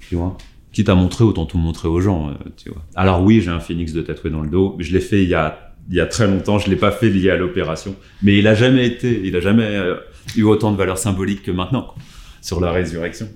Tu 0.00 0.16
vois? 0.16 0.36
Quitte 0.72 0.88
à 0.88 0.94
montrer, 0.94 1.24
autant 1.24 1.46
tout 1.46 1.58
montrer 1.58 1.88
aux 1.88 2.00
gens, 2.00 2.30
euh, 2.30 2.32
tu 2.56 2.70
vois. 2.70 2.82
Alors 2.94 3.22
oui, 3.22 3.40
j'ai 3.40 3.50
un 3.50 3.60
phénix 3.60 3.92
de 3.92 4.02
tatoué 4.02 4.30
dans 4.30 4.40
le 4.40 4.48
dos, 4.48 4.76
je 4.78 4.92
l'ai 4.92 5.00
fait 5.00 5.22
il 5.22 5.28
y 5.28 5.34
a, 5.34 5.74
il 5.90 5.96
y 5.96 6.00
a 6.00 6.06
très 6.06 6.26
longtemps, 6.26 6.58
je 6.58 6.70
l'ai 6.70 6.76
pas 6.76 6.92
fait 6.92 7.10
lié 7.10 7.30
à 7.30 7.36
l'opération, 7.36 7.94
mais 8.22 8.38
il 8.38 8.46
a 8.46 8.54
jamais 8.54 8.86
été, 8.86 9.20
il 9.24 9.36
a 9.36 9.40
jamais 9.40 9.64
euh, 9.64 9.96
eu 10.36 10.42
autant 10.44 10.72
de 10.72 10.76
valeur 10.76 10.98
symbolique 10.98 11.42
que 11.42 11.50
maintenant, 11.50 11.82
quoi, 11.82 11.96
sur 12.40 12.60
la 12.60 12.72
résurrection. 12.72 13.28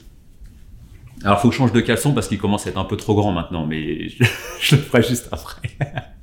Alors 1.25 1.41
faut 1.41 1.49
que 1.49 1.55
je 1.55 1.59
change 1.59 1.73
de 1.73 1.81
caleçon 1.81 2.13
parce 2.13 2.29
qu'il 2.29 2.39
commence 2.39 2.67
à 2.67 2.71
être 2.71 2.79
un 2.79 2.85
peu 2.85 2.97
trop 2.97 3.15
grand 3.15 3.33
maintenant, 3.33 3.67
mais 3.67 4.09
je 4.61 4.77
le 4.77 4.83
ferai 4.83 5.03
juste 5.03 5.29
après. 5.33 5.71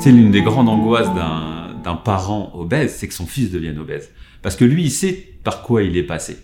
C'est 0.00 0.12
l'une 0.12 0.30
des 0.30 0.40
grandes 0.40 0.70
angoisses 0.70 1.12
d'un, 1.14 1.94
parent 1.96 2.52
obèse, 2.54 2.94
c'est 2.94 3.06
que 3.06 3.12
son 3.12 3.26
fils 3.26 3.50
devienne 3.50 3.78
obèse. 3.78 4.10
Parce 4.40 4.56
que 4.56 4.64
lui, 4.64 4.84
il 4.84 4.90
sait 4.90 5.34
par 5.44 5.60
quoi 5.60 5.82
il 5.82 5.94
est 5.98 6.02
passé. 6.02 6.38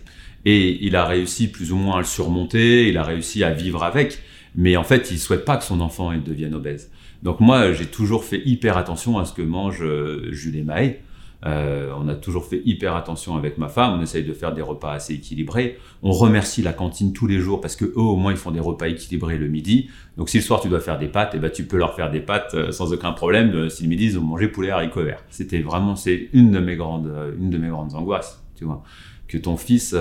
Et 0.45 0.85
il 0.85 0.95
a 0.95 1.05
réussi 1.05 1.47
plus 1.47 1.71
ou 1.71 1.75
moins 1.75 1.95
à 1.95 1.99
le 1.99 2.05
surmonter, 2.05 2.87
il 2.87 2.97
a 2.99 3.03
réussi 3.03 3.43
à 3.43 3.49
vivre 3.49 3.83
avec, 3.83 4.19
mais 4.55 4.77
en 4.77 4.83
fait, 4.83 5.09
il 5.09 5.17
souhaite 5.17 5.43
pas 5.43 5.57
que 5.57 5.63
son 5.63 5.81
enfant 5.81 6.13
devienne 6.15 6.53
obèse. 6.53 6.91
Donc 7.23 7.39
moi, 7.39 7.73
j'ai 7.73 7.87
toujours 7.87 8.23
fait 8.23 8.43
hyper 8.45 8.77
attention 8.77 9.17
à 9.17 9.25
ce 9.25 9.33
que 9.33 9.41
mange 9.41 9.81
euh, 9.81 10.31
Jules 10.31 10.57
et 10.57 10.63
Maë. 10.63 10.99
Euh, 11.45 11.91
on 11.95 12.07
a 12.07 12.15
toujours 12.15 12.45
fait 12.45 12.61
hyper 12.65 12.95
attention 12.95 13.35
avec 13.35 13.57
ma 13.57 13.67
femme. 13.67 13.99
On 13.99 14.01
essaye 14.01 14.23
de 14.23 14.33
faire 14.33 14.53
des 14.53 14.61
repas 14.61 14.93
assez 14.93 15.13
équilibrés. 15.13 15.77
On 16.01 16.11
remercie 16.11 16.63
la 16.63 16.73
cantine 16.73 17.13
tous 17.13 17.27
les 17.27 17.39
jours 17.39 17.61
parce 17.61 17.75
que 17.75 17.85
eux, 17.85 17.97
au 17.97 18.15
moins, 18.15 18.31
ils 18.31 18.37
font 18.37 18.51
des 18.51 18.59
repas 18.59 18.87
équilibrés 18.87 19.37
le 19.37 19.47
midi. 19.47 19.89
Donc, 20.17 20.29
si 20.29 20.37
le 20.37 20.43
soir 20.43 20.61
tu 20.61 20.67
dois 20.67 20.79
faire 20.79 20.97
des 20.97 21.07
pâtes, 21.07 21.33
eh 21.35 21.39
ben, 21.39 21.51
tu 21.51 21.65
peux 21.65 21.77
leur 21.77 21.95
faire 21.95 22.09
des 22.09 22.21
pâtes 22.21 22.55
euh, 22.55 22.71
sans 22.71 22.91
aucun 22.91 23.11
problème. 23.11 23.51
euh, 23.53 23.69
Si 23.69 23.83
le 23.83 23.89
midi 23.89 24.05
ils 24.05 24.19
ont 24.19 24.23
mangé 24.23 24.47
poulet 24.47 24.71
haricots 24.71 25.03
verts. 25.03 25.23
C'était 25.29 25.59
vraiment, 25.61 25.95
c'est 25.95 26.29
une 26.33 26.51
de 26.51 26.59
mes 26.59 26.75
grandes, 26.75 27.11
une 27.39 27.51
de 27.51 27.57
mes 27.57 27.69
grandes 27.69 27.93
angoisses, 27.93 28.43
tu 28.55 28.65
vois, 28.65 28.83
que 29.27 29.37
ton 29.37 29.57
fils 29.57 29.95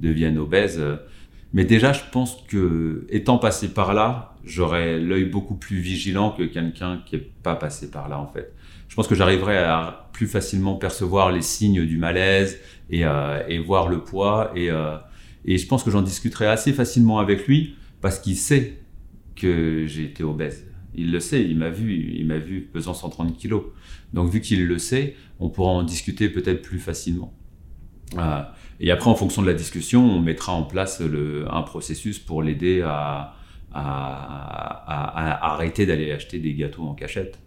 devienne 0.00 0.36
obèse. 0.38 0.82
Mais 1.52 1.64
déjà, 1.64 1.92
je 1.94 2.02
pense 2.12 2.36
que 2.48 3.06
étant 3.08 3.38
passé 3.38 3.72
par 3.72 3.94
là, 3.94 4.34
j'aurais 4.44 4.98
l'œil 4.98 5.24
beaucoup 5.24 5.54
plus 5.54 5.78
vigilant 5.78 6.30
que 6.32 6.42
quelqu'un 6.42 7.00
qui 7.06 7.16
est 7.16 7.30
pas 7.42 7.54
passé 7.54 7.90
par 7.90 8.08
là, 8.08 8.18
en 8.18 8.26
fait. 8.26 8.52
Je 8.88 8.94
pense 8.94 9.08
que 9.08 9.14
j'arriverais 9.14 9.58
à 9.58 10.05
plus 10.16 10.26
facilement 10.26 10.76
percevoir 10.76 11.30
les 11.30 11.42
signes 11.42 11.84
du 11.84 11.98
malaise 11.98 12.58
et, 12.88 13.04
euh, 13.04 13.62
voir 13.66 13.86
le 13.86 14.02
poids. 14.02 14.50
Et, 14.56 14.70
euh, 14.70 14.96
et 15.44 15.58
je 15.58 15.66
pense 15.66 15.82
que 15.82 15.90
j'en 15.90 16.00
discuterai 16.00 16.46
assez 16.46 16.72
facilement 16.72 17.18
avec 17.18 17.46
lui 17.46 17.76
parce 18.00 18.18
qu'il 18.18 18.36
sait 18.36 18.78
que 19.34 19.84
j'ai 19.86 20.04
été 20.04 20.24
obèse. 20.24 20.66
Il 20.94 21.12
le 21.12 21.20
sait, 21.20 21.44
il 21.44 21.58
m'a 21.58 21.68
vu, 21.68 22.14
il 22.16 22.26
m'a 22.26 22.38
vu 22.38 22.62
pesant 22.62 22.94
130 22.94 23.36
kilos. 23.36 23.64
Donc 24.14 24.30
vu 24.30 24.40
qu'il 24.40 24.66
le 24.66 24.78
sait, 24.78 25.16
on 25.38 25.50
pourra 25.50 25.72
en 25.72 25.82
discuter 25.82 26.30
peut-être 26.30 26.62
plus 26.62 26.78
facilement. 26.78 27.34
Euh, 28.16 28.40
et 28.80 28.90
après, 28.90 29.10
en 29.10 29.16
fonction 29.16 29.42
de 29.42 29.46
la 29.46 29.54
discussion, 29.54 30.02
on 30.02 30.20
mettra 30.20 30.54
en 30.54 30.62
place 30.62 31.02
un 31.02 31.62
processus 31.62 32.18
pour 32.18 32.42
l'aider 32.42 32.80
à 32.80 33.34
arrêter 35.42 35.84
d'aller 35.84 36.10
acheter 36.10 36.38
des 36.38 36.54
gâteaux 36.54 36.84
en 36.84 36.94
cachette. 36.94 37.38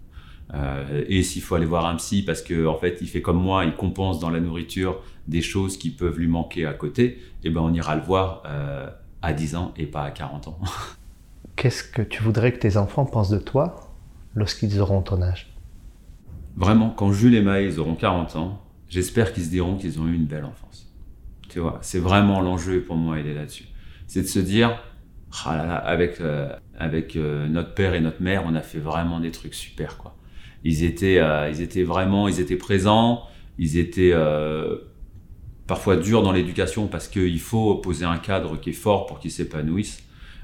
Euh, 0.53 1.03
et 1.07 1.21
s'il 1.21 1.41
faut 1.41 1.55
aller 1.55 1.65
voir 1.65 1.85
un 1.85 1.95
psy 1.95 2.23
parce 2.23 2.41
que 2.41 2.65
en 2.65 2.75
fait 2.75 2.97
il 3.01 3.07
fait 3.07 3.21
comme 3.21 3.41
moi, 3.41 3.65
il 3.65 3.75
compense 3.75 4.19
dans 4.19 4.29
la 4.29 4.39
nourriture 4.39 5.01
des 5.27 5.41
choses 5.41 5.77
qui 5.77 5.91
peuvent 5.91 6.17
lui 6.17 6.27
manquer 6.27 6.65
à 6.65 6.73
côté, 6.73 7.19
et 7.43 7.49
ben 7.51 7.61
on 7.61 7.71
ira 7.73 7.95
le 7.95 8.01
voir 8.01 8.43
euh, 8.47 8.89
à 9.21 9.33
10 9.33 9.55
ans 9.55 9.73
et 9.77 9.85
pas 9.85 10.03
à 10.03 10.11
40 10.11 10.47
ans. 10.47 10.59
Qu'est-ce 11.55 11.83
que 11.83 12.01
tu 12.01 12.23
voudrais 12.23 12.51
que 12.51 12.59
tes 12.59 12.77
enfants 12.77 13.05
pensent 13.05 13.29
de 13.29 13.37
toi 13.37 13.93
lorsqu'ils 14.33 14.79
auront 14.79 15.01
ton 15.01 15.21
âge? 15.21 15.53
Vraiment, 16.55 16.89
quand 16.89 17.11
Jules 17.11 17.35
et 17.35 17.41
Maë 17.41 17.77
auront 17.77 17.95
40 17.95 18.35
ans, 18.37 18.61
j'espère 18.87 19.33
qu'ils 19.33 19.43
se 19.43 19.49
diront 19.49 19.75
qu'ils 19.75 19.99
ont 19.99 20.07
eu 20.07 20.15
une 20.15 20.25
belle 20.25 20.45
enfance. 20.45 20.91
Tu 21.47 21.59
vois, 21.59 21.79
c'est 21.81 21.99
vraiment 21.99 22.41
l'enjeu 22.41 22.81
pour 22.81 22.95
moi, 22.95 23.19
il 23.19 23.27
est 23.27 23.33
là-dessus. 23.33 23.65
C'est 24.07 24.21
de 24.21 24.27
se 24.27 24.39
dire, 24.39 24.81
ah 25.45 25.57
là 25.57 25.65
là, 25.65 25.75
avec, 25.75 26.21
euh, 26.21 26.55
avec 26.77 27.15
notre 27.15 27.73
père 27.75 27.93
et 27.93 28.01
notre 28.01 28.21
mère, 28.21 28.43
on 28.45 28.55
a 28.55 28.61
fait 28.61 28.79
vraiment 28.79 29.19
des 29.19 29.31
trucs 29.31 29.53
super, 29.53 29.97
quoi. 29.97 30.15
Ils 30.63 30.83
étaient, 30.83 31.19
euh, 31.19 31.49
ils 31.49 31.61
étaient 31.61 31.83
vraiment, 31.83 32.27
ils 32.27 32.39
étaient 32.39 32.57
présents, 32.57 33.23
ils 33.57 33.77
étaient 33.77 34.11
euh, 34.13 34.77
parfois 35.67 35.95
durs 35.95 36.21
dans 36.21 36.31
l'éducation 36.31 36.87
parce 36.87 37.07
qu'il 37.07 37.39
faut 37.39 37.75
poser 37.75 38.05
un 38.05 38.17
cadre 38.17 38.59
qui 38.59 38.71
est 38.71 38.73
fort 38.73 39.05
pour 39.05 39.19
qu'ils 39.19 39.31
s'épanouissent. 39.31 40.03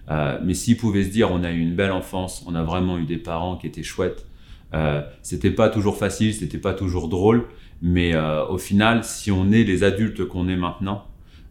Euh, 0.09 0.37
mais 0.43 0.53
s'ils 0.53 0.77
pouvaient 0.77 1.03
se 1.03 1.09
dire, 1.09 1.31
on 1.31 1.43
a 1.43 1.51
eu 1.51 1.59
une 1.59 1.75
belle 1.75 1.91
enfance, 1.91 2.45
on 2.47 2.53
a 2.55 2.63
vraiment 2.63 2.97
eu 2.99 3.05
des 3.05 3.17
parents 3.17 3.57
qui 3.57 3.65
étaient 3.67 3.83
chouettes, 3.83 4.27
euh, 4.73 5.01
c'était 5.21 5.51
pas 5.51 5.69
toujours 5.69 5.97
facile, 5.97 6.33
c'était 6.33 6.57
pas 6.57 6.73
toujours 6.73 7.07
drôle, 7.07 7.47
mais 7.81 8.13
euh, 8.13 8.45
au 8.47 8.57
final, 8.57 9.03
si 9.03 9.31
on 9.31 9.51
est 9.51 9.63
les 9.63 9.83
adultes 9.83 10.25
qu'on 10.25 10.47
est 10.47 10.55
maintenant, 10.55 11.05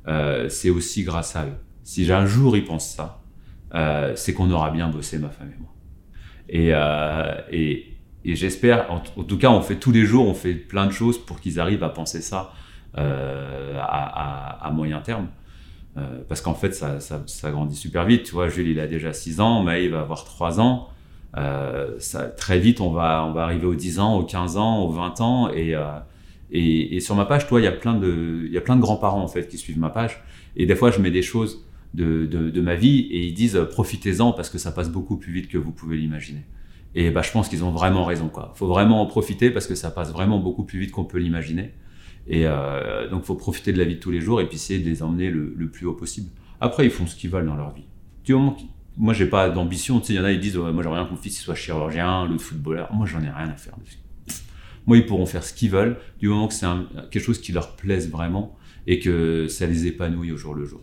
euh, 0.07 0.49
c'est 0.49 0.71
aussi 0.71 1.03
grâce 1.03 1.35
à 1.35 1.47
eux. 1.47 1.57
Si 1.83 2.11
un 2.13 2.27
jour 2.27 2.57
ils 2.57 2.65
pensent 2.65 2.91
ça, 2.91 3.21
c'est 4.15 4.35
qu'on 4.35 4.53
aura 4.53 4.71
bien 4.71 4.89
bossé, 4.89 5.19
ma 5.19 5.31
femme 5.31 5.51
et 5.53 5.61
moi. 5.61 5.75
Et, 6.49 6.69
euh, 6.73 7.41
et, 7.51 7.94
et 8.25 8.37
j'espère, 8.37 8.91
en, 8.91 9.01
tout 9.01 9.39
cas, 9.39 9.51
on 9.51 9.61
fait 9.61 9.77
tous 9.77 9.93
les 9.93 10.07
jours, 10.07 10.27
on 10.27 10.35
fait 10.35 10.55
plein 10.55 10.87
de 10.87 10.93
choses 10.93 11.19
pour 11.19 11.41
qu'ils 11.41 11.61
arrivent 11.61 11.85
à 11.85 11.91
penser 11.91 12.23
ça 12.23 12.53
euh, 12.97 13.79
à, 13.79 14.71
moyen 14.73 15.01
terme. 15.01 15.29
Euh, 15.97 16.23
parce 16.29 16.41
qu'en 16.41 16.55
fait, 16.55 16.75
ça, 16.75 17.51
grandit 17.51 17.77
super 17.77 18.05
vite. 18.05 18.25
Tu 18.25 18.33
vois, 18.33 18.49
Jules, 18.49 18.69
il 18.69 18.81
a 18.81 18.87
déjà 18.87 19.13
6 19.13 19.41
ans, 19.41 19.63
Maë 19.63 19.89
va 19.89 20.01
avoir 20.01 20.25
3 20.25 20.61
ans. 20.61 20.89
Euh, 21.37 21.99
très 22.37 22.59
vite, 22.59 22.81
on 22.81 22.91
va, 22.91 23.31
arriver 23.37 23.67
aux 23.67 23.75
10 23.75 23.99
ans, 23.99 24.17
aux 24.17 24.25
15 24.25 24.57
ans, 24.57 24.83
aux 24.85 24.91
20 24.91 25.21
ans. 25.21 25.51
Et, 25.51 27.01
sur 27.01 27.17
ma 27.17 27.27
page, 27.27 27.47
toi, 27.47 27.61
il 27.61 27.65
y 27.65 27.69
a 27.69 27.73
plein 27.73 27.95
de, 27.95 28.49
de 28.51 28.81
grands-parents 28.81 29.23
en 29.23 29.29
fait 29.29 29.49
qui 29.49 29.59
suivent 29.59 29.79
ma 29.79 29.91
page. 29.91 30.23
Et 30.57 30.65
des 30.65 30.77
fois, 30.77 30.91
je 30.91 31.01
mets 31.01 31.11
des 31.11 31.23
choses 31.23 31.67
de, 31.93 32.61
ma 32.61 32.75
vie 32.75 33.01
et 33.11 33.27
ils 33.27 33.35
disent 33.35 33.61
profitez-en 33.71 34.33
parce 34.33 34.49
que 34.49 34.59
ça 34.59 34.73
passe 34.73 34.91
beaucoup 34.91 35.17
plus 35.17 35.33
vite 35.33 35.49
que 35.49 35.59
vous 35.59 35.73
pouvez 35.73 35.99
l'imaginer. 35.99 36.45
Et 36.95 37.11
bah, 37.11 37.23
je 37.23 37.33
pense 37.33 37.49
qu'ils 37.49 37.65
ont 37.65 37.71
vraiment 37.71 38.05
raison. 38.05 38.29
Quoi. 38.29 38.53
Faut 38.55 38.67
vraiment 38.67 39.01
en 39.03 39.07
profiter 39.07 39.51
parce 39.51 39.67
que 39.67 39.75
ça 39.75 39.91
passe 39.91 40.13
vraiment 40.13 40.39
beaucoup 40.39 40.65
plus 40.65 40.79
vite 40.79 40.93
qu'on 40.93 41.05
peut 41.05 41.19
l'imaginer. 41.19 41.73
Et 42.27 42.47
euh, 42.47 43.09
donc, 43.09 43.25
faut 43.25 43.35
profiter 43.35 43.73
de 43.73 43.79
la 43.79 43.85
vie 43.85 43.97
de 43.97 44.01
tous 44.01 44.11
les 44.11 44.21
jours 44.21 44.41
et 44.41 44.47
puis 44.47 44.57
essayer 44.57 44.79
de 44.79 44.89
les 44.89 45.03
emmener 45.03 45.31
le, 45.31 45.69
plus 45.69 45.87
haut 45.87 45.95
possible. 45.95 46.31
Après, 46.61 46.85
ils 46.85 46.91
font 46.91 47.07
ce 47.07 47.17
qu'ils 47.17 47.31
veulent 47.31 47.47
dans 47.47 47.57
leur 47.57 47.75
vie. 47.75 47.85
Du 48.25 48.35
moment 48.35 48.57
moi, 48.97 49.13
j'ai 49.13 49.27
pas 49.27 49.51
d'ambition. 49.51 49.99
Tu 49.99 50.07
sais, 50.07 50.13
il 50.13 50.17
y 50.17 50.21
en 50.21 50.25
a, 50.25 50.31
ils 50.31 50.39
disent, 50.39 50.57
moi, 50.57 50.71
j'aimerais 50.71 51.01
bien 51.01 51.07
que 51.07 51.11
mon 51.11 51.17
fils 51.17 51.39
il 51.39 51.43
soit 51.43 51.57
chirurgien, 51.57 52.27
l'autre 52.27 52.45
footballeur. 52.45 52.93
Moi, 52.93 53.07
j'en 53.07 53.21
ai 53.23 53.31
rien 53.31 53.49
à 53.49 53.57
faire. 53.57 53.75
Moi, 54.87 54.99
ils 54.99 55.07
pourront 55.07 55.27
faire 55.27 55.43
ce 55.43 55.53
qu'ils 55.53 55.71
veulent, 55.71 55.97
du 56.21 56.29
moment 56.29 56.47
que 56.47 56.55
c'est 56.55 56.67
quelque 57.11 57.23
chose 57.23 57.41
qui 57.41 57.53
leur 57.53 57.75
plaise 57.75 58.11
vraiment 58.11 58.57
et 58.87 59.01
que 59.01 59.49
ça 59.49 59.67
les 59.67 59.87
épanouit 59.87 60.31
au 60.31 60.37
jour 60.37 60.55
le 60.55 60.65
jour. 60.65 60.81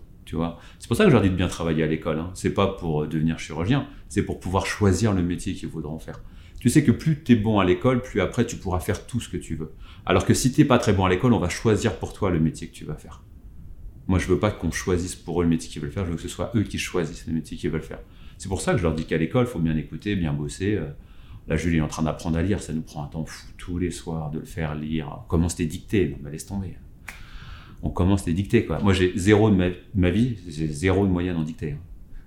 C'est 0.79 0.87
pour 0.87 0.97
ça 0.97 1.03
que 1.03 1.09
je 1.09 1.13
leur 1.13 1.21
dis 1.21 1.29
de 1.29 1.35
bien 1.35 1.47
travailler 1.47 1.83
à 1.83 1.87
l'école. 1.87 2.19
Hein. 2.19 2.31
C'est 2.33 2.53
pas 2.53 2.67
pour 2.67 3.03
euh, 3.03 3.07
devenir 3.07 3.39
chirurgien, 3.39 3.87
c'est 4.09 4.23
pour 4.23 4.39
pouvoir 4.39 4.65
choisir 4.65 5.13
le 5.13 5.23
métier 5.23 5.53
qu'ils 5.53 5.69
voudront 5.69 5.99
faire. 5.99 6.21
Tu 6.59 6.69
sais 6.69 6.83
que 6.83 6.91
plus 6.91 7.23
tu 7.23 7.33
es 7.33 7.35
bon 7.35 7.59
à 7.59 7.65
l'école, 7.65 8.01
plus 8.01 8.21
après 8.21 8.45
tu 8.45 8.55
pourras 8.55 8.79
faire 8.79 9.07
tout 9.07 9.19
ce 9.19 9.29
que 9.29 9.37
tu 9.37 9.55
veux. 9.55 9.71
Alors 10.05 10.25
que 10.25 10.33
si 10.33 10.51
t'es 10.51 10.65
pas 10.65 10.77
très 10.77 10.93
bon 10.93 11.05
à 11.05 11.09
l'école, 11.09 11.33
on 11.33 11.39
va 11.39 11.49
choisir 11.49 11.97
pour 11.97 12.13
toi 12.13 12.29
le 12.29 12.39
métier 12.39 12.67
que 12.67 12.73
tu 12.73 12.85
vas 12.85 12.95
faire. 12.95 13.23
Moi, 14.07 14.19
je 14.19 14.27
veux 14.27 14.39
pas 14.39 14.51
qu'on 14.51 14.71
choisisse 14.71 15.15
pour 15.15 15.41
eux 15.41 15.43
le 15.43 15.49
métier 15.49 15.69
qu'ils 15.69 15.81
veulent 15.81 15.91
faire, 15.91 16.05
je 16.05 16.11
veux 16.11 16.15
que 16.15 16.21
ce 16.21 16.27
soit 16.27 16.51
eux 16.55 16.63
qui 16.63 16.77
choisissent 16.77 17.27
le 17.27 17.33
métier 17.33 17.57
qu'ils 17.57 17.69
veulent 17.69 17.81
faire. 17.81 17.99
C'est 18.37 18.49
pour 18.49 18.61
ça 18.61 18.73
que 18.73 18.77
je 18.77 18.83
leur 18.83 18.93
dis 18.93 19.05
qu'à 19.05 19.17
l'école, 19.17 19.45
il 19.45 19.51
faut 19.51 19.59
bien 19.59 19.77
écouter, 19.77 20.15
bien 20.15 20.33
bosser. 20.33 20.75
Euh, 20.75 20.87
Là, 21.47 21.57
Julie 21.57 21.77
est 21.77 21.81
en 21.81 21.87
train 21.87 22.03
d'apprendre 22.03 22.37
à 22.37 22.41
lire, 22.41 22.61
ça 22.61 22.73
nous 22.73 22.81
prend 22.81 23.03
un 23.03 23.07
temps 23.07 23.25
fou 23.25 23.47
tous 23.57 23.77
les 23.77 23.91
soirs 23.91 24.31
de 24.31 24.39
le 24.39 24.45
faire 24.45 24.75
lire. 24.75 25.21
On 25.25 25.27
commence 25.27 25.57
les 25.57 25.65
dictées, 25.65 26.09
non, 26.09 26.17
mais 26.23 26.31
laisse 26.31 26.45
tomber. 26.45 26.77
On 27.83 27.89
commence 27.89 28.25
les 28.27 28.33
dictées, 28.33 28.65
quoi. 28.65 28.79
Moi, 28.79 28.93
j'ai 28.93 29.13
zéro 29.15 29.49
de 29.49 29.73
ma, 29.95 30.09
vie, 30.09 30.37
j'ai 30.47 30.67
zéro 30.67 31.05
de 31.05 31.11
moyenne 31.11 31.37
en 31.37 31.43
dictée. 31.43 31.71
hein. 31.71 31.81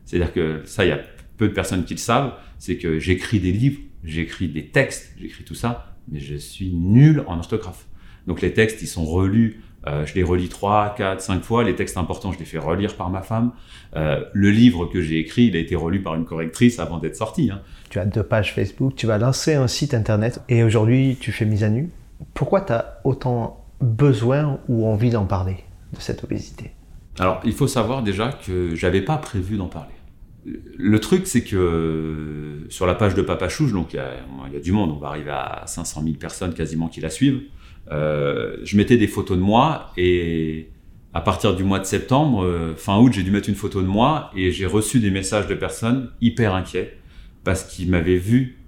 C'est-à-dire 0.05 0.32
que 0.32 0.62
ça, 0.64 0.84
il 0.84 0.88
y 0.88 0.92
a 0.92 1.00
peu 1.36 1.48
de 1.48 1.55
personnes 1.55 1.84
qui 1.84 1.94
le 1.94 1.98
savent, 1.98 2.34
c'est 2.59 2.76
que 2.76 2.98
j'écris 2.98 3.40
des 3.40 3.52
livres, 3.52 3.80
j'écris 4.05 4.48
des 4.48 4.66
textes, 4.66 5.14
j'écris 5.18 5.44
tout 5.44 5.55
ça, 5.55 5.96
mais 6.11 6.20
je 6.20 6.34
suis 6.34 6.72
nul 6.72 7.22
en 7.26 7.38
orthographe. 7.38 7.86
Donc 8.26 8.40
les 8.40 8.52
textes, 8.52 8.82
ils 8.82 8.86
sont 8.86 9.05
relus, 9.05 9.61
euh, 9.86 10.07
je 10.07 10.14
les 10.14 10.22
relis 10.22 10.48
trois, 10.48 10.94
quatre, 10.96 11.20
cinq 11.20 11.42
fois. 11.42 11.62
Les 11.62 11.74
textes 11.74 11.96
importants, 11.96 12.32
je 12.32 12.38
les 12.38 12.44
fais 12.44 12.59
relire 12.59 12.96
par 12.96 13.11
ma 13.11 13.22
femme. 13.22 13.52
Euh, 13.96 14.24
le 14.32 14.50
livre 14.50 14.86
que 14.86 15.02
j'ai 15.02 15.18
écrit, 15.18 15.44
il 15.46 15.57
a 15.57 15.59
été 15.59 15.76
relu 15.76 16.02
par 16.02 16.14
une 16.14 16.24
correctrice 16.24 16.78
avant 16.78 16.98
d'être 16.98 17.16
sorti. 17.16 17.50
hein. 17.50 17.61
Tu 17.90 17.98
as 17.98 18.07
deux 18.07 18.22
pages 18.22 18.55
Facebook, 18.55 18.94
tu 18.96 19.07
vas 19.07 19.18
lancer 19.18 19.55
un 19.55 19.68
site 19.68 19.94
internet 19.94 20.40
et 20.48 20.62
aujourd'hui 20.64 21.16
tu 21.20 21.32
fais 21.32 21.44
mise 21.44 21.64
à 21.64 21.68
nu. 21.68 21.90
Pourquoi 22.32 22.62
tu 22.62 22.72
as 22.72 23.00
autant 23.05 23.63
besoin 23.80 24.58
ou 24.68 24.86
envie 24.86 25.10
d'en 25.10 25.26
parler 25.26 25.56
de 25.92 26.00
cette 26.00 26.24
obésité 26.24 26.72
Alors, 27.18 27.40
il 27.44 27.52
faut 27.52 27.68
savoir 27.68 28.02
déjà 28.02 28.32
que 28.32 28.74
j'avais 28.74 29.02
pas 29.02 29.16
prévu 29.16 29.56
d'en 29.56 29.68
parler. 29.68 29.94
Le 30.76 31.00
truc, 31.00 31.26
c'est 31.26 31.42
que 31.42 31.56
euh, 31.56 32.70
sur 32.70 32.86
la 32.86 32.94
page 32.94 33.14
de 33.14 33.22
Papa 33.22 33.48
Chouche, 33.48 33.72
donc 33.72 33.94
il 33.94 34.00
y, 34.50 34.54
y 34.54 34.56
a 34.56 34.60
du 34.60 34.72
monde, 34.72 34.90
on 34.90 34.98
va 34.98 35.08
arriver 35.08 35.30
à 35.30 35.62
500 35.66 36.02
000 36.02 36.16
personnes 36.16 36.52
quasiment 36.52 36.88
qui 36.88 37.00
la 37.00 37.08
suivent. 37.08 37.42
Euh, 37.90 38.56
je 38.62 38.76
mettais 38.76 38.96
des 38.96 39.06
photos 39.06 39.38
de 39.38 39.42
moi 39.42 39.90
et 39.96 40.70
à 41.14 41.20
partir 41.20 41.54
du 41.54 41.64
mois 41.64 41.78
de 41.78 41.84
septembre, 41.84 42.44
euh, 42.44 42.74
fin 42.76 42.98
août, 42.98 43.12
j'ai 43.12 43.22
dû 43.22 43.30
mettre 43.30 43.48
une 43.48 43.54
photo 43.54 43.80
de 43.80 43.86
moi 43.86 44.30
et 44.36 44.50
j'ai 44.50 44.66
reçu 44.66 45.00
des 45.00 45.10
messages 45.10 45.46
de 45.46 45.54
personnes 45.54 46.10
hyper 46.20 46.54
inquiets 46.54 46.98
parce 47.42 47.64
qu'ils 47.64 47.90
m'avaient 47.90 48.16
vu 48.16 48.58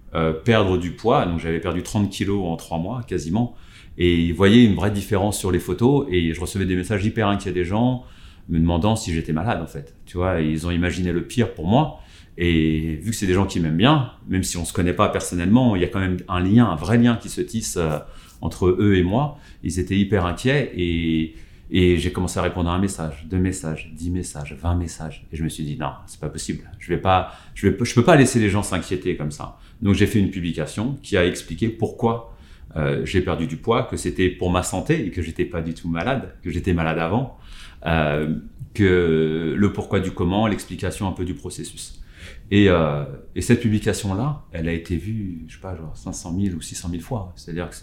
perdre 0.44 0.78
du 0.78 0.92
poids. 0.92 1.26
Donc 1.26 1.40
j'avais 1.40 1.60
perdu 1.60 1.82
30 1.82 2.08
kilos 2.08 2.42
en 2.46 2.56
trois 2.56 2.78
mois 2.78 3.02
quasiment 3.06 3.54
et 3.98 4.20
ils 4.20 4.34
voyaient 4.34 4.64
une 4.64 4.74
vraie 4.74 4.90
différence 4.90 5.38
sur 5.38 5.50
les 5.50 5.58
photos 5.58 6.06
et 6.10 6.32
je 6.32 6.40
recevais 6.40 6.66
des 6.66 6.76
messages 6.76 7.04
hyper 7.04 7.28
inquiets 7.28 7.52
des 7.52 7.64
gens 7.64 8.04
me 8.48 8.58
demandant 8.58 8.96
si 8.96 9.12
j'étais 9.12 9.32
malade 9.32 9.60
en 9.62 9.66
fait. 9.66 9.94
Tu 10.04 10.16
vois, 10.16 10.40
ils 10.40 10.66
ont 10.66 10.70
imaginé 10.70 11.12
le 11.12 11.26
pire 11.26 11.54
pour 11.54 11.66
moi. 11.66 12.00
Et 12.38 12.96
vu 12.96 13.10
que 13.10 13.16
c'est 13.16 13.26
des 13.26 13.32
gens 13.32 13.46
qui 13.46 13.60
m'aiment 13.60 13.78
bien, 13.78 14.12
même 14.28 14.42
si 14.42 14.58
on 14.58 14.64
se 14.64 14.72
connaît 14.72 14.92
pas 14.92 15.08
personnellement, 15.08 15.74
il 15.74 15.82
y 15.82 15.84
a 15.84 15.88
quand 15.88 16.00
même 16.00 16.18
un 16.28 16.40
lien, 16.40 16.66
un 16.66 16.76
vrai 16.76 16.98
lien 16.98 17.16
qui 17.16 17.30
se 17.30 17.40
tisse 17.40 17.78
euh, 17.78 17.98
entre 18.42 18.66
eux 18.78 18.96
et 18.96 19.02
moi. 19.02 19.38
Ils 19.62 19.78
étaient 19.78 19.96
hyper 19.96 20.26
inquiets 20.26 20.70
et, 20.76 21.34
et 21.70 21.96
j'ai 21.96 22.12
commencé 22.12 22.38
à 22.38 22.42
répondre 22.42 22.68
à 22.68 22.74
un 22.74 22.78
message, 22.78 23.26
deux 23.30 23.38
messages, 23.38 23.90
dix 23.94 24.10
messages, 24.10 24.54
vingt 24.60 24.74
messages. 24.74 25.26
Et 25.32 25.36
je 25.36 25.42
me 25.42 25.48
suis 25.48 25.64
dit 25.64 25.78
non, 25.78 25.92
c'est 26.06 26.20
pas 26.20 26.28
possible. 26.28 26.70
Je 26.78 26.92
vais 26.92 27.00
pas, 27.00 27.32
je 27.54 27.68
vais, 27.68 27.76
je 27.82 27.94
peux 27.94 28.04
pas 28.04 28.16
laisser 28.16 28.38
les 28.38 28.50
gens 28.50 28.62
s'inquiéter 28.62 29.16
comme 29.16 29.30
ça. 29.30 29.58
Donc 29.80 29.94
j'ai 29.94 30.06
fait 30.06 30.18
une 30.18 30.30
publication 30.30 30.98
qui 31.02 31.16
a 31.16 31.24
expliqué 31.24 31.70
pourquoi 31.70 32.35
euh, 32.74 33.04
j'ai 33.04 33.20
perdu 33.20 33.46
du 33.46 33.56
poids, 33.56 33.84
que 33.84 33.96
c'était 33.96 34.28
pour 34.28 34.50
ma 34.50 34.62
santé 34.62 35.06
et 35.06 35.10
que 35.10 35.22
j'étais 35.22 35.44
pas 35.44 35.62
du 35.62 35.72
tout 35.74 35.88
malade, 35.88 36.34
que 36.42 36.50
j'étais 36.50 36.74
malade 36.74 36.98
avant, 36.98 37.38
euh, 37.86 38.34
que 38.74 39.54
le 39.56 39.72
pourquoi 39.72 40.00
du 40.00 40.10
comment, 40.10 40.46
l'explication 40.46 41.08
un 41.08 41.12
peu 41.12 41.24
du 41.24 41.34
processus. 41.34 42.02
Et, 42.50 42.68
euh, 42.68 43.04
et 43.34 43.40
cette 43.40 43.60
publication-là, 43.60 44.42
elle 44.52 44.68
a 44.68 44.72
été 44.72 44.96
vue, 44.96 45.44
je 45.48 45.54
sais 45.54 45.60
pas, 45.60 45.76
genre 45.76 45.96
500 45.96 46.36
000 46.38 46.56
ou 46.56 46.60
600 46.60 46.88
000 46.90 47.02
fois. 47.02 47.32
C'est-à-dire 47.36 47.70
que 47.70 47.76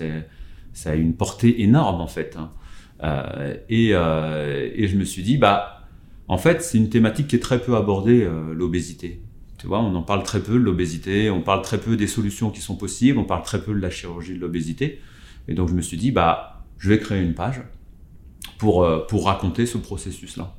ça 0.74 0.92
a 0.92 0.96
une 0.96 1.14
portée 1.16 1.62
énorme 1.64 2.02
en 2.02 2.08
fait. 2.08 2.38
hein. 2.38 2.52
Euh, 3.04 3.56
et, 3.70 3.90
et 3.90 4.88
je 4.88 4.96
me 4.98 5.04
suis 5.04 5.24
dit, 5.24 5.38
bah, 5.38 5.88
en 6.28 6.38
fait, 6.38 6.62
c'est 6.62 6.78
une 6.78 6.90
thématique 6.90 7.28
qui 7.28 7.36
est 7.36 7.40
très 7.40 7.60
peu 7.60 7.76
abordée, 7.76 8.28
l'obésité. 8.54 9.22
On 9.70 9.96
en 9.96 10.02
parle 10.02 10.24
très 10.24 10.42
peu 10.42 10.54
de 10.54 10.58
l'obésité, 10.64 11.30
on 11.30 11.42
parle 11.42 11.62
très 11.62 11.78
peu 11.78 11.96
des 11.96 12.08
solutions 12.08 12.50
qui 12.50 12.62
sont 12.62 12.76
possibles, 12.76 13.18
on 13.18 13.24
parle 13.24 13.44
très 13.44 13.62
peu 13.62 13.74
de 13.74 13.80
la 13.80 13.90
chirurgie 13.90 14.36
de 14.36 14.40
l'obésité. 14.40 15.00
Et 15.48 15.54
donc 15.54 15.70
je 15.70 15.74
me 15.74 15.82
suis 15.82 15.98
dit, 15.98 16.12
bah, 16.12 16.64
je 16.78 16.90
vais 16.90 17.00
créer 17.00 17.22
une 17.22 17.34
page 17.34 17.62
pour, 18.58 18.84
euh, 18.84 19.06
raconter 19.14 19.66
ce 19.66 19.78
processus-là. 19.78 20.56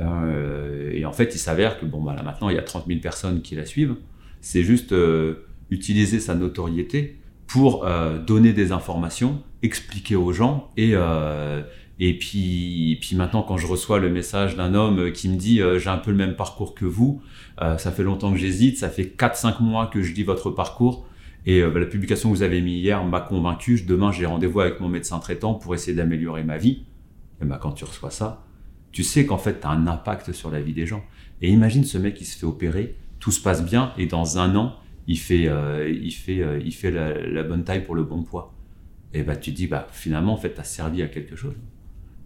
Euh, 0.00 0.90
et 0.92 1.04
en 1.04 1.12
fait, 1.12 1.34
il 1.34 1.38
s'avère 1.38 1.78
que 1.78 1.86
bon, 1.86 2.02
bah, 2.02 2.16
maintenant, 2.24 2.48
il 2.48 2.56
y 2.56 2.58
a 2.58 2.62
30 2.62 2.86
000 2.86 3.00
personnes 3.00 3.42
qui 3.42 3.54
la 3.54 3.66
suivent. 3.66 3.96
C'est 4.40 4.62
juste 4.62 4.92
euh, 4.92 5.46
utiliser 5.70 6.20
sa 6.20 6.34
notoriété 6.34 7.20
pour 7.46 7.86
donner 8.26 8.52
des 8.52 8.72
informations, 8.72 9.42
expliquer 9.62 10.16
aux 10.16 10.32
gens. 10.32 10.70
Et, 10.76 10.94
et 12.00 12.18
puis, 12.18 12.98
puis 13.00 13.14
maintenant, 13.14 13.42
quand 13.42 13.56
je 13.56 13.66
reçois 13.66 13.98
le 13.98 14.10
message 14.10 14.56
d'un 14.56 14.74
homme 14.74 15.12
qui 15.12 15.28
me 15.28 15.36
dit 15.36 15.60
euh, 15.60 15.78
J'ai 15.78 15.90
un 15.90 15.98
peu 15.98 16.10
le 16.10 16.16
même 16.16 16.34
parcours 16.34 16.74
que 16.74 16.84
vous, 16.84 17.22
euh, 17.60 17.78
ça 17.78 17.92
fait 17.92 18.02
longtemps 18.02 18.32
que 18.32 18.38
j'hésite, 18.38 18.78
ça 18.78 18.88
fait 18.88 19.14
4-5 19.16 19.62
mois 19.62 19.86
que 19.86 20.02
je 20.02 20.12
lis 20.12 20.24
votre 20.24 20.50
parcours. 20.50 21.06
Et 21.46 21.60
euh, 21.60 21.70
bah, 21.70 21.80
la 21.80 21.86
publication 21.86 22.30
que 22.30 22.36
vous 22.36 22.42
avez 22.42 22.60
mis 22.60 22.78
hier 22.78 23.04
m'a 23.04 23.20
convaincu. 23.20 23.82
Demain, 23.86 24.10
j'ai 24.12 24.26
rendez-vous 24.26 24.60
avec 24.60 24.80
mon 24.80 24.88
médecin 24.88 25.18
traitant 25.18 25.54
pour 25.54 25.74
essayer 25.74 25.96
d'améliorer 25.96 26.42
ma 26.42 26.56
vie. 26.56 26.84
Et 27.42 27.44
bah, 27.44 27.58
quand 27.60 27.72
tu 27.72 27.84
reçois 27.84 28.10
ça, 28.10 28.44
tu 28.92 29.02
sais 29.02 29.26
qu'en 29.26 29.38
fait, 29.38 29.60
tu 29.60 29.66
as 29.66 29.70
un 29.70 29.86
impact 29.86 30.32
sur 30.32 30.50
la 30.50 30.60
vie 30.60 30.72
des 30.72 30.86
gens. 30.86 31.04
Et 31.42 31.50
imagine 31.50 31.84
ce 31.84 31.98
mec 31.98 32.14
qui 32.14 32.24
se 32.24 32.38
fait 32.38 32.46
opérer, 32.46 32.94
tout 33.20 33.32
se 33.32 33.40
passe 33.40 33.64
bien, 33.64 33.92
et 33.98 34.06
dans 34.06 34.38
un 34.38 34.54
an, 34.56 34.76
il 35.06 35.18
fait, 35.18 35.48
euh, 35.48 35.88
il 35.88 36.12
fait, 36.12 36.40
euh, 36.40 36.60
il 36.64 36.72
fait 36.72 36.90
la, 36.90 37.42
bonne 37.42 37.64
taille 37.64 37.84
pour 37.84 37.94
le 37.94 38.04
bon 38.04 38.22
poids. 38.22 38.54
Et 39.12 39.22
bah, 39.22 39.36
tu 39.36 39.52
te 39.52 39.56
dis, 39.56 39.66
bah, 39.66 39.86
finalement, 39.90 40.32
en 40.32 40.36
fait, 40.36 40.54
tu 40.54 40.60
as 40.60 40.64
servi 40.64 41.02
à 41.02 41.08
quelque 41.08 41.36
chose. 41.36 41.54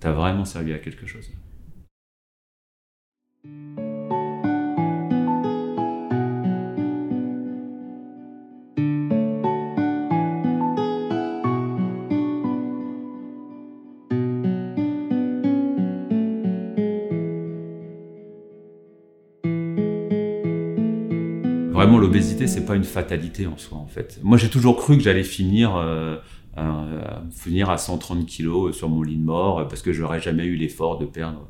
Tu 0.00 0.06
as 0.06 0.12
vraiment 0.12 0.44
servi 0.44 0.72
à 0.72 0.78
quelque 0.78 1.06
chose. 1.06 1.30
Vraiment, 21.72 21.98
l'obésité, 21.98 22.48
c'est 22.48 22.64
pas 22.64 22.74
une 22.74 22.82
fatalité 22.82 23.46
en 23.46 23.56
soi, 23.56 23.78
en 23.78 23.86
fait. 23.86 24.18
Moi, 24.24 24.36
j'ai 24.36 24.48
toujours 24.48 24.76
cru 24.76 24.96
que 24.96 25.02
j'allais 25.04 25.22
finir, 25.22 25.76
euh, 25.76 26.16
euh, 26.58 27.00
finir 27.30 27.70
à 27.70 27.78
130 27.78 28.26
kilos 28.26 28.76
sur 28.76 28.88
mon 28.88 29.02
lit 29.02 29.16
de 29.16 29.24
mort, 29.24 29.60
euh, 29.60 29.64
parce 29.64 29.82
que 29.82 29.92
j'aurais 29.92 30.20
jamais 30.20 30.44
eu 30.44 30.56
l'effort 30.56 30.98
de 30.98 31.06
perdre 31.06 31.48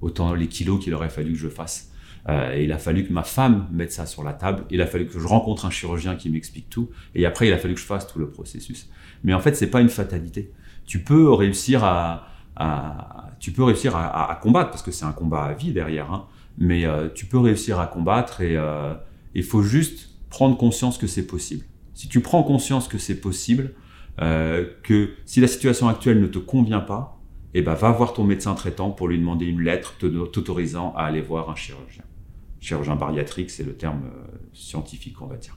autant 0.00 0.34
les 0.34 0.46
kilos 0.48 0.82
qu'il 0.82 0.94
aurait 0.94 1.08
fallu 1.10 1.32
que 1.32 1.38
je 1.38 1.48
fasse. 1.48 1.90
Euh, 2.28 2.56
il 2.60 2.72
a 2.72 2.78
fallu 2.78 3.06
que 3.06 3.12
ma 3.12 3.22
femme 3.22 3.66
mette 3.72 3.90
ça 3.92 4.04
sur 4.04 4.22
la 4.22 4.32
table. 4.34 4.64
Il 4.70 4.82
a 4.82 4.86
fallu 4.86 5.06
que 5.06 5.18
je 5.18 5.26
rencontre 5.26 5.64
un 5.64 5.70
chirurgien 5.70 6.14
qui 6.16 6.28
m'explique 6.30 6.68
tout. 6.68 6.90
Et 7.14 7.24
après, 7.24 7.46
il 7.48 7.52
a 7.52 7.58
fallu 7.58 7.74
que 7.74 7.80
je 7.80 7.86
fasse 7.86 8.06
tout 8.06 8.18
le 8.18 8.28
processus. 8.28 8.88
Mais 9.24 9.32
en 9.34 9.40
fait, 9.40 9.54
c'est 9.56 9.70
pas 9.70 9.80
une 9.80 9.88
fatalité. 9.88 10.52
Tu 10.84 11.02
peux 11.02 11.32
réussir 11.32 11.84
à, 11.84 12.26
à- 12.56 13.30
tu 13.40 13.52
peux 13.52 13.62
réussir 13.64 13.96
à, 13.96 14.06
à- 14.06 14.32
à 14.32 14.34
combattre 14.36 14.70
parce 14.70 14.82
que 14.82 14.90
c'est 14.90 15.04
un 15.06 15.12
combat 15.12 15.44
à 15.44 15.54
vie 15.54 15.72
derrière. 15.72 16.12
hein. 16.12 16.26
Mais 16.58 16.84
euh, 16.84 17.08
tu 17.14 17.26
peux 17.26 17.38
réussir 17.38 17.78
à 17.80 17.86
combattre 17.86 18.40
et 18.40 18.56
euh, 18.56 18.92
il 19.34 19.44
faut 19.44 19.62
juste 19.62 20.10
prendre 20.28 20.56
conscience 20.56 20.98
que 20.98 21.06
c'est 21.06 21.26
possible. 21.26 21.64
Si 21.94 22.08
tu 22.08 22.20
prends 22.20 22.42
conscience 22.42 22.88
que 22.88 22.98
c'est 22.98 23.20
possible, 23.20 23.74
euh, 24.20 24.66
que 24.82 25.10
si 25.24 25.40
la 25.40 25.46
situation 25.46 25.88
actuelle 25.88 26.20
ne 26.20 26.26
te 26.26 26.38
convient 26.38 26.80
pas, 26.80 27.20
eh 27.54 27.62
ben 27.62 27.74
va 27.74 27.90
voir 27.90 28.12
ton 28.12 28.24
médecin 28.24 28.54
traitant 28.54 28.90
pour 28.90 29.08
lui 29.08 29.18
demander 29.18 29.46
une 29.46 29.62
lettre 29.62 29.94
t'autorisant 29.98 30.92
à 30.96 31.04
aller 31.04 31.20
voir 31.20 31.50
un 31.50 31.54
chirurgien. 31.54 32.04
Chirurgien 32.60 32.96
bariatrique, 32.96 33.50
c'est 33.50 33.64
le 33.64 33.74
terme 33.74 34.02
euh, 34.06 34.36
scientifique, 34.52 35.20
on 35.22 35.26
va 35.26 35.36
dire. 35.36 35.56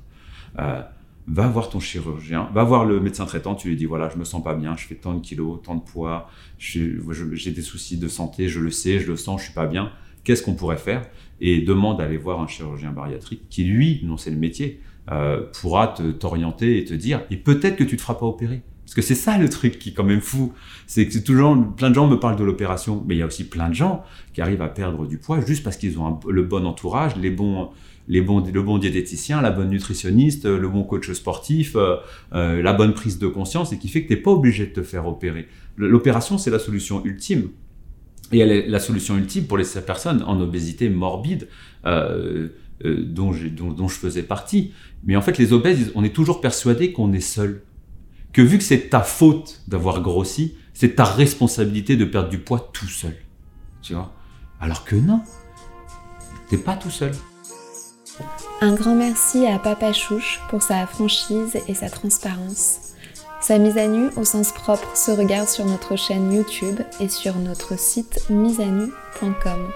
Euh, 0.60 0.82
va 1.28 1.48
voir 1.48 1.70
ton 1.70 1.80
chirurgien, 1.80 2.50
va 2.54 2.64
voir 2.64 2.86
le 2.86 3.00
médecin 3.00 3.26
traitant, 3.26 3.56
tu 3.56 3.70
lui 3.70 3.76
dis 3.76 3.86
voilà, 3.86 4.10
je 4.10 4.18
me 4.18 4.24
sens 4.24 4.44
pas 4.44 4.56
bien, 4.56 4.76
je 4.76 4.86
fais 4.86 4.96
tant 4.96 5.14
de 5.14 5.22
kilos, 5.22 5.62
tant 5.64 5.76
de 5.76 5.82
poids, 5.82 6.30
j'ai 6.58 7.52
des 7.52 7.62
soucis 7.62 7.98
de 7.98 8.08
santé, 8.08 8.48
je 8.48 8.60
le 8.60 8.72
sais, 8.72 9.00
je 9.00 9.08
le 9.08 9.18
sens, 9.18 9.42
je 9.42 9.46
suis 9.46 9.54
pas 9.54 9.68
bien. 9.68 9.92
Qu'est-ce 10.24 10.44
qu'on 10.44 10.54
pourrait 10.54 10.78
faire? 10.78 11.08
Et 11.40 11.62
demande 11.62 11.98
d'aller 11.98 12.18
voir 12.18 12.42
un 12.42 12.48
chirurgien 12.48 12.92
bariatrique 12.92 13.50
qui, 13.50 13.64
lui, 13.64 14.02
non 14.04 14.18
c'est 14.18 14.30
le 14.30 14.38
métier, 14.38 14.80
euh, 15.12 15.42
pourra 15.60 15.88
te 15.88 16.12
t'orienter 16.12 16.78
et 16.78 16.86
te 16.86 16.94
dire. 16.94 17.22
Et 17.32 17.38
peut-être 17.38 17.76
que 17.78 17.84
tu 17.84 17.96
te 17.98 18.02
feras 18.02 18.16
pas 18.16 18.26
opérer. 18.26 18.62
Parce 18.86 18.94
que 18.96 19.02
c'est 19.02 19.16
ça 19.16 19.38
le 19.38 19.48
truc 19.50 19.80
qui 19.80 19.90
est 19.90 19.94
quand 19.94 20.04
même 20.04 20.20
fou. 20.22 20.52
C'est 20.86 21.08
que 21.08 21.18
toujours, 21.20 21.56
plein 21.78 21.90
de 21.90 21.96
gens 21.96 22.08
me 22.08 22.18
parlent 22.20 22.36
de 22.36 22.44
l'opération, 22.44 23.04
mais 23.08 23.16
il 23.16 23.20
y 23.20 23.22
a 23.22 23.26
aussi 23.26 23.46
plein 23.48 23.70
de 23.70 23.74
gens 23.74 24.04
qui 24.34 24.42
arrivent 24.42 24.62
à 24.62 24.68
perdre 24.68 25.08
du 25.08 25.18
poids 25.18 25.40
juste 25.46 25.64
parce 25.64 25.78
qu'ils 25.78 25.98
ont 25.98 26.20
le 26.28 26.44
bon 26.44 26.66
entourage, 26.66 27.16
les 27.16 27.30
bons, 27.32 27.70
les 28.10 28.20
bons, 28.22 28.44
le 28.54 28.62
bon 28.62 28.78
diététicien, 28.80 29.42
la 29.42 29.52
bonne 29.52 29.70
nutritionniste, 29.70 30.46
le 30.46 30.68
bon 30.68 30.84
coach 30.84 31.10
sportif, 31.14 31.78
euh, 31.78 31.96
euh, 32.34 32.62
la 32.62 32.74
bonne 32.74 32.94
prise 32.94 33.18
de 33.18 33.28
conscience 33.28 33.72
et 33.72 33.78
qui 33.80 33.88
fait 33.88 34.04
que 34.04 34.08
tu 34.10 34.14
n'es 34.16 34.20
pas 34.20 34.32
obligé 34.32 34.66
de 34.66 34.74
te 34.74 34.84
faire 34.84 35.08
opérer. 35.08 35.48
L'opération, 35.78 36.38
c'est 36.38 36.52
la 36.52 36.60
solution 36.60 37.04
ultime. 37.06 37.50
Et 38.34 38.40
elle 38.40 38.52
est 38.52 38.68
la 38.68 38.80
solution 38.80 39.18
ultime 39.18 39.46
pour 39.46 39.58
les 39.58 39.66
personnes 39.86 40.22
en 40.24 40.40
obésité 40.42 40.90
morbide, 40.90 41.48
dont- 42.84 43.72
dont 43.72 43.88
je 43.88 43.96
faisais 43.98 44.24
partie. 44.24 44.72
Mais 45.04 45.16
en 45.16 45.22
fait, 45.22 45.38
les 45.38 45.54
obèses, 45.54 45.92
on 45.96 46.04
est 46.04 46.16
toujours 46.16 46.42
persuadé 46.42 46.94
qu'on 46.94 47.12
est 47.14 47.20
seul. 47.20 47.64
Que 48.34 48.42
vu 48.42 48.58
que 48.58 48.64
c'est 48.64 48.90
ta 48.90 49.02
faute 49.02 49.62
d'avoir 49.68 50.02
grossi, 50.02 50.56
c'est 50.74 50.96
ta 50.96 51.04
responsabilité 51.04 51.96
de 51.96 52.06
perdre 52.06 52.30
du 52.30 52.40
poids 52.40 52.70
tout 52.72 52.88
seul. 52.88 53.16
Tu 53.82 53.94
vois? 53.94 54.14
Alors 54.60 54.86
que 54.86 54.96
non, 54.96 55.22
t'es 56.50 56.58
pas 56.58 56.76
tout 56.76 56.92
seul. 56.92 57.12
Un 58.62 58.76
grand 58.76 58.96
merci 58.96 59.48
à 59.48 59.58
Papa 59.58 59.92
Chouche 59.92 60.40
pour 60.50 60.62
sa 60.62 60.86
franchise 60.86 61.58
et 61.68 61.74
sa 61.74 61.90
transparence. 61.90 62.92
Sa 63.42 63.58
mise 63.58 63.78
à 63.80 63.88
nu 63.88 64.10
au 64.18 64.24
sens 64.24 64.52
propre 64.52 64.96
se 64.96 65.10
regarde 65.10 65.48
sur 65.48 65.66
notre 65.66 65.96
chaîne 65.96 66.32
YouTube 66.32 66.80
et 67.00 67.10
sur 67.10 67.36
notre 67.38 67.78
site 67.78 68.30
miseanu.com. 68.30 69.72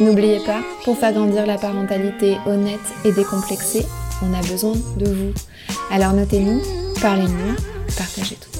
N'oubliez 0.00 0.44
pas, 0.44 0.60
pour 0.84 0.98
faire 0.98 1.12
grandir 1.12 1.46
la 1.46 1.56
parentalité 1.56 2.36
honnête 2.46 2.80
et 3.04 3.12
décomplexée, 3.12 3.86
on 4.22 4.32
a 4.34 4.42
besoin 4.42 4.74
de 4.96 5.12
vous. 5.12 5.32
Alors 5.90 6.12
notez-nous, 6.12 6.60
parlez-nous, 7.00 7.56
partagez 7.96 8.36
tout. 8.36 8.55